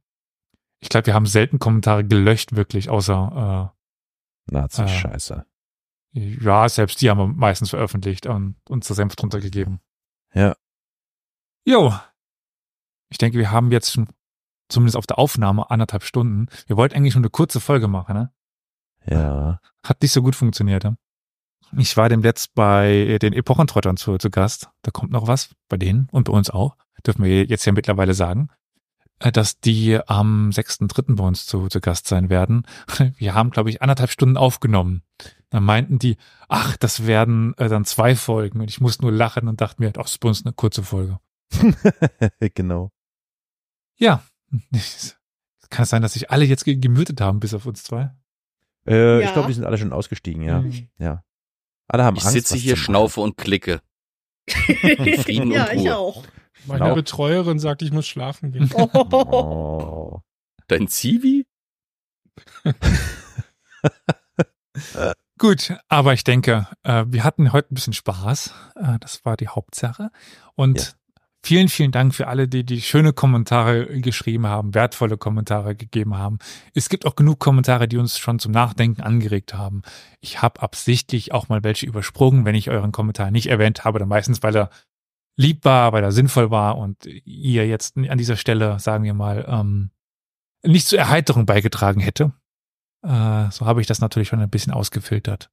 Ich 0.80 0.90
glaube, 0.90 1.06
wir 1.06 1.14
haben 1.14 1.28
selten 1.28 1.60
Kommentare 1.60 2.04
gelöscht, 2.04 2.56
wirklich, 2.56 2.90
außer 2.90 3.72
Nazi-Scheiße. 4.50 5.46
äh, 6.16 6.38
ja, 6.42 6.68
selbst 6.68 7.02
die 7.02 7.10
haben 7.12 7.20
wir 7.20 7.28
meistens 7.28 7.70
veröffentlicht 7.70 8.26
und 8.26 8.56
uns 8.68 8.88
der 8.88 8.96
Senf 8.96 9.16
drunter 9.16 9.40
gegeben. 9.40 9.80
Ja. 10.34 10.56
Jo. 11.66 11.94
Ich 13.10 13.20
denke, 13.20 13.38
wir 13.38 13.52
haben 13.52 13.72
jetzt 13.72 13.92
schon 13.94 14.08
zumindest 14.70 14.98
auf 14.98 15.06
der 15.06 15.20
Aufnahme 15.20 15.70
anderthalb 15.70 16.04
Stunden. 16.04 16.48
Wir 16.66 16.78
wollten 16.78 16.96
eigentlich 16.96 17.14
nur 17.14 17.22
eine 17.22 17.30
kurze 17.30 17.60
Folge 17.60 17.88
machen, 17.88 18.16
ne? 18.16 18.32
Ja. 19.10 19.60
Hat 19.84 20.02
nicht 20.02 20.12
so 20.12 20.22
gut 20.22 20.36
funktioniert. 20.36 20.84
Ne? 20.84 20.98
Ich 21.78 21.96
war 21.98 22.10
demnächst 22.10 22.54
bei 22.56 23.18
den 23.22 23.34
Epochentrottern 23.34 23.98
zu, 23.98 24.18
zu 24.18 24.30
Gast. 24.30 24.70
Da 24.82 24.92
kommt 24.92 25.12
noch 25.12 25.28
was 25.28 25.56
bei 25.68 25.78
denen 25.78 26.08
und 26.12 26.26
bei 26.26 26.34
uns 26.34 26.50
auch. 26.50 26.76
Dürfen 27.06 27.24
wir 27.24 27.46
jetzt 27.46 27.66
ja 27.66 27.72
mittlerweile 27.72 28.14
sagen, 28.14 28.50
äh, 29.20 29.32
dass 29.32 29.60
die 29.60 30.00
am 30.08 30.50
6.3. 30.50 31.16
bei 31.16 31.24
uns 31.24 31.46
zu, 31.46 31.68
zu 31.68 31.80
Gast 31.80 32.08
sein 32.08 32.30
werden. 32.30 32.64
Wir 33.18 33.34
haben, 33.34 33.52
glaube 33.52 33.70
ich, 33.70 33.82
anderthalb 33.82 34.10
Stunden 34.12 34.36
aufgenommen. 34.38 35.04
Dann 35.50 35.64
meinten 35.64 35.98
die, 35.98 36.18
ach, 36.48 36.76
das 36.78 37.08
werden 37.08 37.54
äh, 37.58 37.70
dann 37.70 37.86
zwei 37.86 38.16
Folgen. 38.16 38.60
Und 38.62 38.70
ich 38.70 38.82
musste 38.82 39.04
nur 39.04 39.12
lachen 39.12 39.48
und 39.48 39.62
dachte 39.62 39.82
mir, 39.82 39.90
ach, 39.90 40.04
das 40.04 40.12
ist 40.12 40.20
bei 40.20 40.30
uns 40.30 40.46
eine 40.46 40.54
kurze 40.54 40.84
Folge. 40.84 41.20
genau. 42.56 42.92
Ja. 43.98 44.24
Kann 45.70 45.84
es 45.84 45.90
sein, 45.90 46.02
dass 46.02 46.14
sich 46.14 46.32
alle 46.32 46.46
jetzt 46.46 46.66
ge- 46.66 46.76
gemütet 46.78 47.22
haben, 47.22 47.40
bis 47.40 47.54
auf 47.54 47.66
uns 47.66 47.84
zwei? 47.84 48.12
Äh, 48.88 49.20
Ja. 49.22 49.26
Ich 49.28 49.34
glaube, 49.34 49.48
die 49.48 49.54
sind 49.54 49.66
alle 49.66 49.78
schon 49.78 49.94
ausgestiegen, 49.94 50.42
ja. 50.44 50.62
Mhm. 50.62 50.90
Ja. 50.98 51.24
Alle 51.88 52.04
haben 52.04 52.18
Ich 52.18 52.24
Angst. 52.24 52.34
sitze 52.34 52.56
was 52.56 52.62
hier, 52.62 52.76
schnaufe 52.78 53.22
und 53.22 53.38
klicke. 53.38 53.82
Frieden 54.50 55.52
ja, 55.52 55.66
und 55.66 55.74
ich 55.74 55.82
Ruhe. 55.86 55.98
auch. 55.98 56.24
Meine 56.66 56.80
Genau. 56.84 56.96
Betreuerin 56.96 57.58
sagt, 57.60 57.82
ich 57.82 57.92
muss 57.92 58.08
schlafen 58.08 58.52
gehen. 58.52 58.70
Oh. 58.94 60.20
Dein 60.68 60.88
Zivi? 60.88 61.46
Gut, 65.38 65.74
aber 65.88 66.14
ich 66.14 66.24
denke, 66.24 66.68
äh, 66.84 67.06
wir 67.08 67.24
hatten 67.24 67.54
heute 67.54 67.72
ein 67.72 67.76
bisschen 67.76 67.94
Spaß. 67.94 68.54
Äh, 68.76 69.00
das 69.00 69.24
war 69.26 69.38
die 69.38 69.48
Hauptsache. 69.48 70.12
Und 70.56 70.80
Ja. 70.80 70.88
Vielen, 71.44 71.70
vielen 71.70 71.92
Dank 71.92 72.14
für 72.14 72.28
alle, 72.28 72.48
die 72.48 72.66
die 72.66 72.82
schöne 72.82 73.14
Kommentare 73.14 74.02
geschrieben 74.02 74.48
haben, 74.48 74.74
wertvolle 74.74 75.18
Kommentare 75.18 75.76
gegeben 75.76 76.18
haben. 76.18 76.40
Es 76.74 76.90
gibt 76.90 77.06
auch 77.06 77.16
genug 77.16 77.40
Kommentare, 77.40 77.88
die 77.88 77.98
uns 77.98 78.18
schon 78.18 78.40
zum 78.40 78.52
Nachdenken 78.52 79.02
angeregt 79.02 79.54
haben. 79.54 79.82
Ich 80.20 80.42
habe 80.42 80.62
absichtlich 80.62 81.34
auch 81.34 81.50
mal 81.50 81.64
welche 81.64 81.86
übersprungen, 81.86 82.46
wenn 82.46 82.56
ich 82.56 82.70
euren 82.70 82.92
Kommentar 82.92 83.32
nicht 83.32 83.48
erwähnt 83.48 83.86
habe, 83.86 84.00
dann 84.00 84.10
meistens, 84.10 84.44
weil 84.44 84.56
er 84.56 84.70
lieb 85.38 85.64
war, 85.64 85.94
weil 85.94 86.04
er 86.04 86.12
sinnvoll 86.12 86.52
war 86.52 86.78
und 86.78 87.06
ihr 87.06 87.68
jetzt 87.68 87.96
an 87.98 88.18
dieser 88.18 88.36
Stelle, 88.36 88.80
sagen 88.80 89.06
wir 89.06 89.14
mal, 89.14 89.46
ähm, 89.48 89.92
nicht 90.64 90.88
zur 90.88 91.00
Erheiterung 91.00 91.46
beigetragen 91.46 92.02
hätte. 92.02 92.34
Äh, 93.02 93.50
so 93.52 93.66
habe 93.66 93.80
ich 93.80 93.88
das 93.88 94.02
natürlich 94.02 94.28
schon 94.28 94.42
ein 94.42 94.50
bisschen 94.50 94.74
ausgefiltert. 94.74 95.50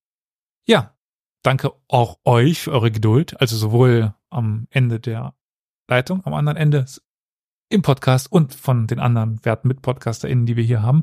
Ja, 0.67 0.97
danke 1.45 1.73
auch 1.87 2.19
euch 2.25 2.63
für 2.63 2.73
eure 2.73 2.91
Geduld, 2.91 3.41
also 3.41 3.57
sowohl 3.57 4.15
am 4.31 4.67
Ende 4.71 4.99
der 4.99 5.35
Leitung, 5.89 6.25
am 6.25 6.35
anderen 6.35 6.57
Ende 6.57 6.85
im 7.69 7.83
Podcast 7.83 8.31
und 8.31 8.55
von 8.55 8.87
den 8.87 9.01
anderen 9.01 9.45
werten 9.45 9.69
MitpodcasterInnen, 9.69 10.47
die 10.47 10.57
wir 10.57 10.65
hier 10.65 10.83
haben. 10.83 11.03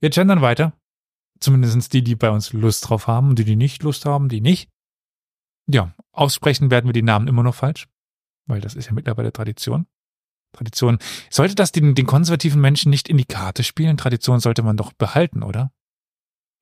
Wir 0.00 0.10
gendern 0.10 0.40
weiter. 0.40 0.72
Zumindest 1.40 1.92
die, 1.92 2.04
die 2.04 2.14
bei 2.14 2.30
uns 2.30 2.52
Lust 2.52 2.88
drauf 2.88 3.08
haben 3.08 3.30
und 3.30 3.38
die, 3.38 3.44
die 3.44 3.56
nicht 3.56 3.82
Lust 3.82 4.04
haben, 4.04 4.28
die 4.28 4.40
nicht. 4.40 4.70
Ja, 5.66 5.94
aussprechen 6.12 6.70
werden 6.70 6.86
wir 6.86 6.92
die 6.92 7.02
Namen 7.02 7.26
immer 7.26 7.42
noch 7.42 7.54
falsch, 7.54 7.88
weil 8.46 8.60
das 8.60 8.74
ist 8.74 8.86
ja 8.86 8.92
mittlerweile 8.92 9.32
Tradition. 9.32 9.86
Tradition. 10.52 10.98
Sollte 11.30 11.54
das 11.54 11.72
den, 11.72 11.94
den 11.94 12.06
konservativen 12.06 12.60
Menschen 12.60 12.90
nicht 12.90 13.08
in 13.08 13.16
die 13.16 13.24
Karte 13.24 13.64
spielen? 13.64 13.96
Tradition 13.96 14.38
sollte 14.38 14.62
man 14.62 14.76
doch 14.76 14.92
behalten, 14.92 15.42
oder? 15.42 15.72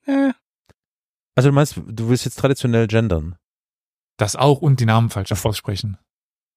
Also 0.06 1.48
du 1.48 1.52
meinst, 1.52 1.76
du 1.76 2.08
willst 2.08 2.24
jetzt 2.24 2.38
traditionell 2.38 2.86
gendern? 2.86 3.36
Das 4.16 4.36
auch 4.36 4.60
und 4.60 4.80
die 4.80 4.86
Namen 4.86 5.10
falsch 5.10 5.32
aussprechen. 5.32 5.98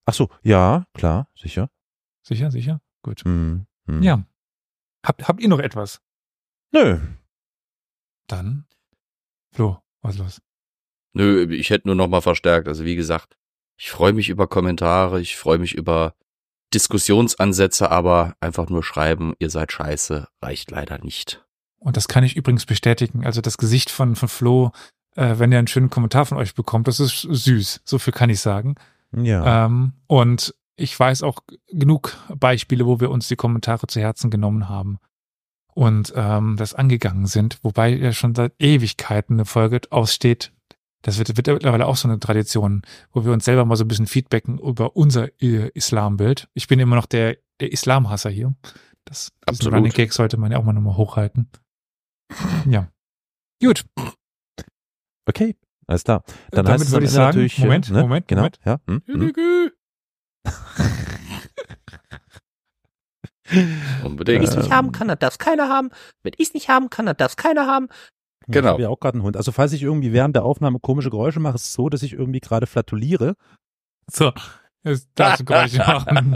Ach 0.06 0.14
so, 0.14 0.30
ja, 0.42 0.86
klar, 0.94 1.30
sicher. 1.36 1.70
Sicher, 2.24 2.52
sicher? 2.52 2.82
Gut. 3.04 3.24
Hm, 3.24 3.66
hm. 3.88 4.04
Ja. 4.04 4.26
Habt, 5.06 5.28
habt 5.28 5.42
ihr 5.42 5.50
noch 5.50 5.60
etwas? 5.60 6.02
Nö. 6.72 7.00
Dann, 8.28 8.66
Flo, 9.52 9.80
was 10.02 10.18
los? 10.18 10.42
Nö, 11.14 11.46
ich 11.54 11.70
hätte 11.70 11.88
nur 11.88 11.96
noch 11.96 12.08
mal 12.08 12.22
verstärkt. 12.22 12.68
Also 12.68 12.86
wie 12.86 12.96
gesagt, 12.96 13.38
ich 13.78 13.92
freue 13.92 14.14
mich 14.14 14.30
über 14.30 14.48
Kommentare, 14.48 15.22
ich 15.22 15.36
freue 15.36 15.60
mich 15.60 15.76
über 15.76 16.16
Diskussionsansätze, 16.74 17.92
aber 17.92 18.36
einfach 18.40 18.70
nur 18.70 18.84
schreiben, 18.84 19.34
ihr 19.40 19.50
seid 19.50 19.72
scheiße, 19.72 20.28
reicht 20.42 20.72
leider 20.72 20.98
nicht. 21.00 21.46
Und 21.78 21.98
das 21.98 22.08
kann 22.08 22.24
ich 22.24 22.36
übrigens 22.36 22.66
bestätigen. 22.66 23.26
Also 23.26 23.42
das 23.42 23.58
Gesicht 23.58 23.92
von, 23.92 24.16
von 24.16 24.30
Flo, 24.30 24.72
äh, 25.16 25.38
wenn 25.38 25.52
er 25.52 25.60
einen 25.60 25.68
schönen 25.68 25.90
Kommentar 25.90 26.26
von 26.26 26.38
euch 26.38 26.56
bekommt, 26.56 26.88
das 26.88 27.00
ist 27.00 27.28
süß. 27.30 27.82
So 27.84 28.00
viel 28.00 28.14
kann 28.14 28.30
ich 28.30 28.40
sagen. 28.40 28.76
Ja. 29.16 29.66
Ähm, 29.66 29.94
und 30.08 30.54
ich 30.76 31.00
weiß 31.00 31.24
auch 31.24 31.40
genug 31.68 32.18
Beispiele, 32.36 32.86
wo 32.86 33.00
wir 33.00 33.12
uns 33.12 33.28
die 33.28 33.36
Kommentare 33.36 33.88
zu 33.88 34.00
Herzen 34.00 34.30
genommen 34.30 34.70
haben 34.70 34.98
und 35.74 36.14
ähm, 36.16 36.56
das 36.58 36.74
angegangen 36.74 37.26
sind, 37.26 37.60
wobei 37.64 37.96
ja 37.96 38.12
schon 38.12 38.36
seit 38.36 38.54
Ewigkeiten 38.60 39.36
eine 39.36 39.46
Folge 39.46 39.82
aussteht. 39.90 40.52
Das 41.02 41.18
wird, 41.18 41.36
wird 41.36 41.48
mittlerweile 41.48 41.86
auch 41.86 41.98
so 41.98 42.08
eine 42.08 42.20
Tradition, 42.20 42.82
wo 43.12 43.26
wir 43.26 43.34
uns 43.34 43.46
selber 43.46 43.66
mal 43.66 43.76
so 43.76 43.84
ein 43.84 43.90
bisschen 43.90 44.08
feedbacken 44.08 44.58
über 44.58 44.96
unser 44.96 45.30
äh, 45.42 45.70
Islambild. 45.74 46.48
Ich 46.54 46.68
bin 46.68 46.80
immer 46.80 46.96
noch 46.96 47.06
der, 47.06 47.38
der 47.60 47.72
Islamhasser 47.72 48.30
hier. 48.30 48.54
Das 49.06 49.34
Absolut. 49.46 49.78
Running 49.78 49.92
Gag 49.92 50.14
sollte 50.14 50.38
man 50.38 50.52
ja 50.52 50.58
auch 50.58 50.64
mal 50.64 50.74
nochmal 50.74 50.96
hochhalten. 50.96 51.50
Ja. 52.68 52.88
Gut. 53.62 53.86
Okay, 55.26 55.56
alles 55.88 56.04
klar. 56.04 56.24
Dann 56.52 56.66
Damit 56.66 56.82
heißt 56.82 56.86
es 56.86 56.92
würde 56.92 57.06
ich 57.06 57.12
sagen, 57.12 57.38
natürlich, 57.38 57.58
Moment, 57.60 57.90
äh, 57.90 57.94
ne? 57.94 58.02
Moment, 58.02 58.28
genau, 58.28 58.42
Moment. 58.42 58.60
Ja, 58.66 58.80
hm, 58.88 59.02
hm. 59.06 59.72
Unbedingt. 64.04 64.56
Ähm, 64.56 64.72
haben 64.72 64.92
kann, 64.92 65.08
dann 65.08 65.20
darf 65.20 65.38
keiner 65.38 65.70
haben. 65.70 65.90
Wenn 66.24 66.34
ich 66.38 66.50
es 66.50 66.54
nicht 66.54 66.70
haben 66.70 66.90
kann, 66.90 67.06
dann 67.06 67.18
darf 67.18 67.36
keiner 67.36 67.68
haben. 67.68 67.88
Genau. 68.48 68.68
Ich 68.68 68.74
habe 68.74 68.82
ja 68.84 68.90
auch 68.90 69.00
gerade 69.00 69.16
einen 69.16 69.24
Hund. 69.24 69.38
Also 69.38 69.52
falls 69.52 69.74
ich 69.74 69.84
irgendwie 69.84 70.12
während 70.12 70.36
der 70.36 70.44
Aufnahme 70.44 70.80
komische 70.80 71.10
Geräusche 71.10 71.40
mache, 71.40 71.56
ist 71.56 71.66
es 71.66 71.74
so, 71.74 71.90
dass 71.90 72.04
ich 72.04 72.14
irgendwie 72.14 72.40
gerade 72.40 72.68
flatuliere. 72.68 73.36
So. 74.12 74.34
Jetzt 74.84 75.10
darfst 75.16 75.42
du 75.42 75.46
Geräusche 75.46 75.78
machen. 75.78 76.36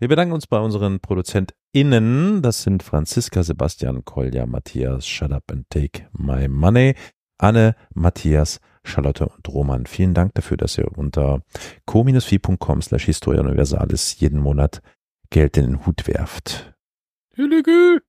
Wir 0.00 0.08
bedanken 0.08 0.32
uns 0.32 0.46
bei 0.46 0.58
unseren 0.58 1.00
ProduzentInnen. 1.00 2.40
Das 2.40 2.62
sind 2.62 2.82
Franziska, 2.82 3.42
Sebastian, 3.42 4.04
Kolja, 4.04 4.46
Matthias, 4.46 5.06
Shut 5.06 5.30
Up 5.30 5.44
and 5.52 5.68
Take 5.68 6.08
My 6.12 6.48
Money, 6.48 6.94
Anne, 7.40 7.74
Matthias, 7.94 8.60
Charlotte 8.84 9.26
und 9.26 9.48
Roman. 9.48 9.86
Vielen 9.86 10.14
Dank 10.14 10.34
dafür, 10.34 10.56
dass 10.56 10.78
ihr 10.78 10.86
unter 10.96 11.42
co-fi.com 11.86 12.82
slash 12.82 13.04
Historia 13.04 13.40
Universalis 13.42 14.18
jeden 14.20 14.40
Monat 14.40 14.82
Geld 15.30 15.56
in 15.56 15.66
den 15.66 15.86
Hut 15.86 16.06
werft. 16.06 16.74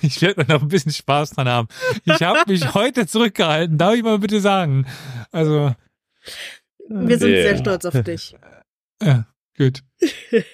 Ich 0.00 0.22
werde 0.22 0.46
noch 0.50 0.62
ein 0.62 0.68
bisschen 0.68 0.92
Spaß 0.92 1.30
dran 1.30 1.48
haben. 1.48 1.68
Ich 2.04 2.22
habe 2.22 2.50
mich 2.50 2.72
heute 2.74 3.06
zurückgehalten, 3.06 3.76
darf 3.76 3.94
ich 3.94 4.02
mal 4.02 4.18
bitte 4.18 4.40
sagen. 4.40 4.86
Also, 5.30 5.74
Wir 6.88 7.18
sind 7.18 7.30
Yeah. 7.30 7.42
sehr 7.42 7.58
stolz 7.58 7.84
auf 7.84 8.02
dich. 8.02 8.34
ja, 9.02 9.26
gut. 9.58 9.82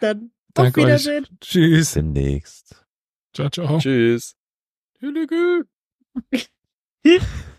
Dann 0.00 0.18
auf 0.22 0.30
Danke 0.52 0.80
euch. 0.80 0.86
Wiedersehen. 0.86 1.26
Tschüss. 1.40 1.92
Demnächst. 1.92 2.84
Ciao, 3.32 3.48
ciao. 3.48 3.78
Tschüss. 3.78 4.36
Hillige! 5.04 5.64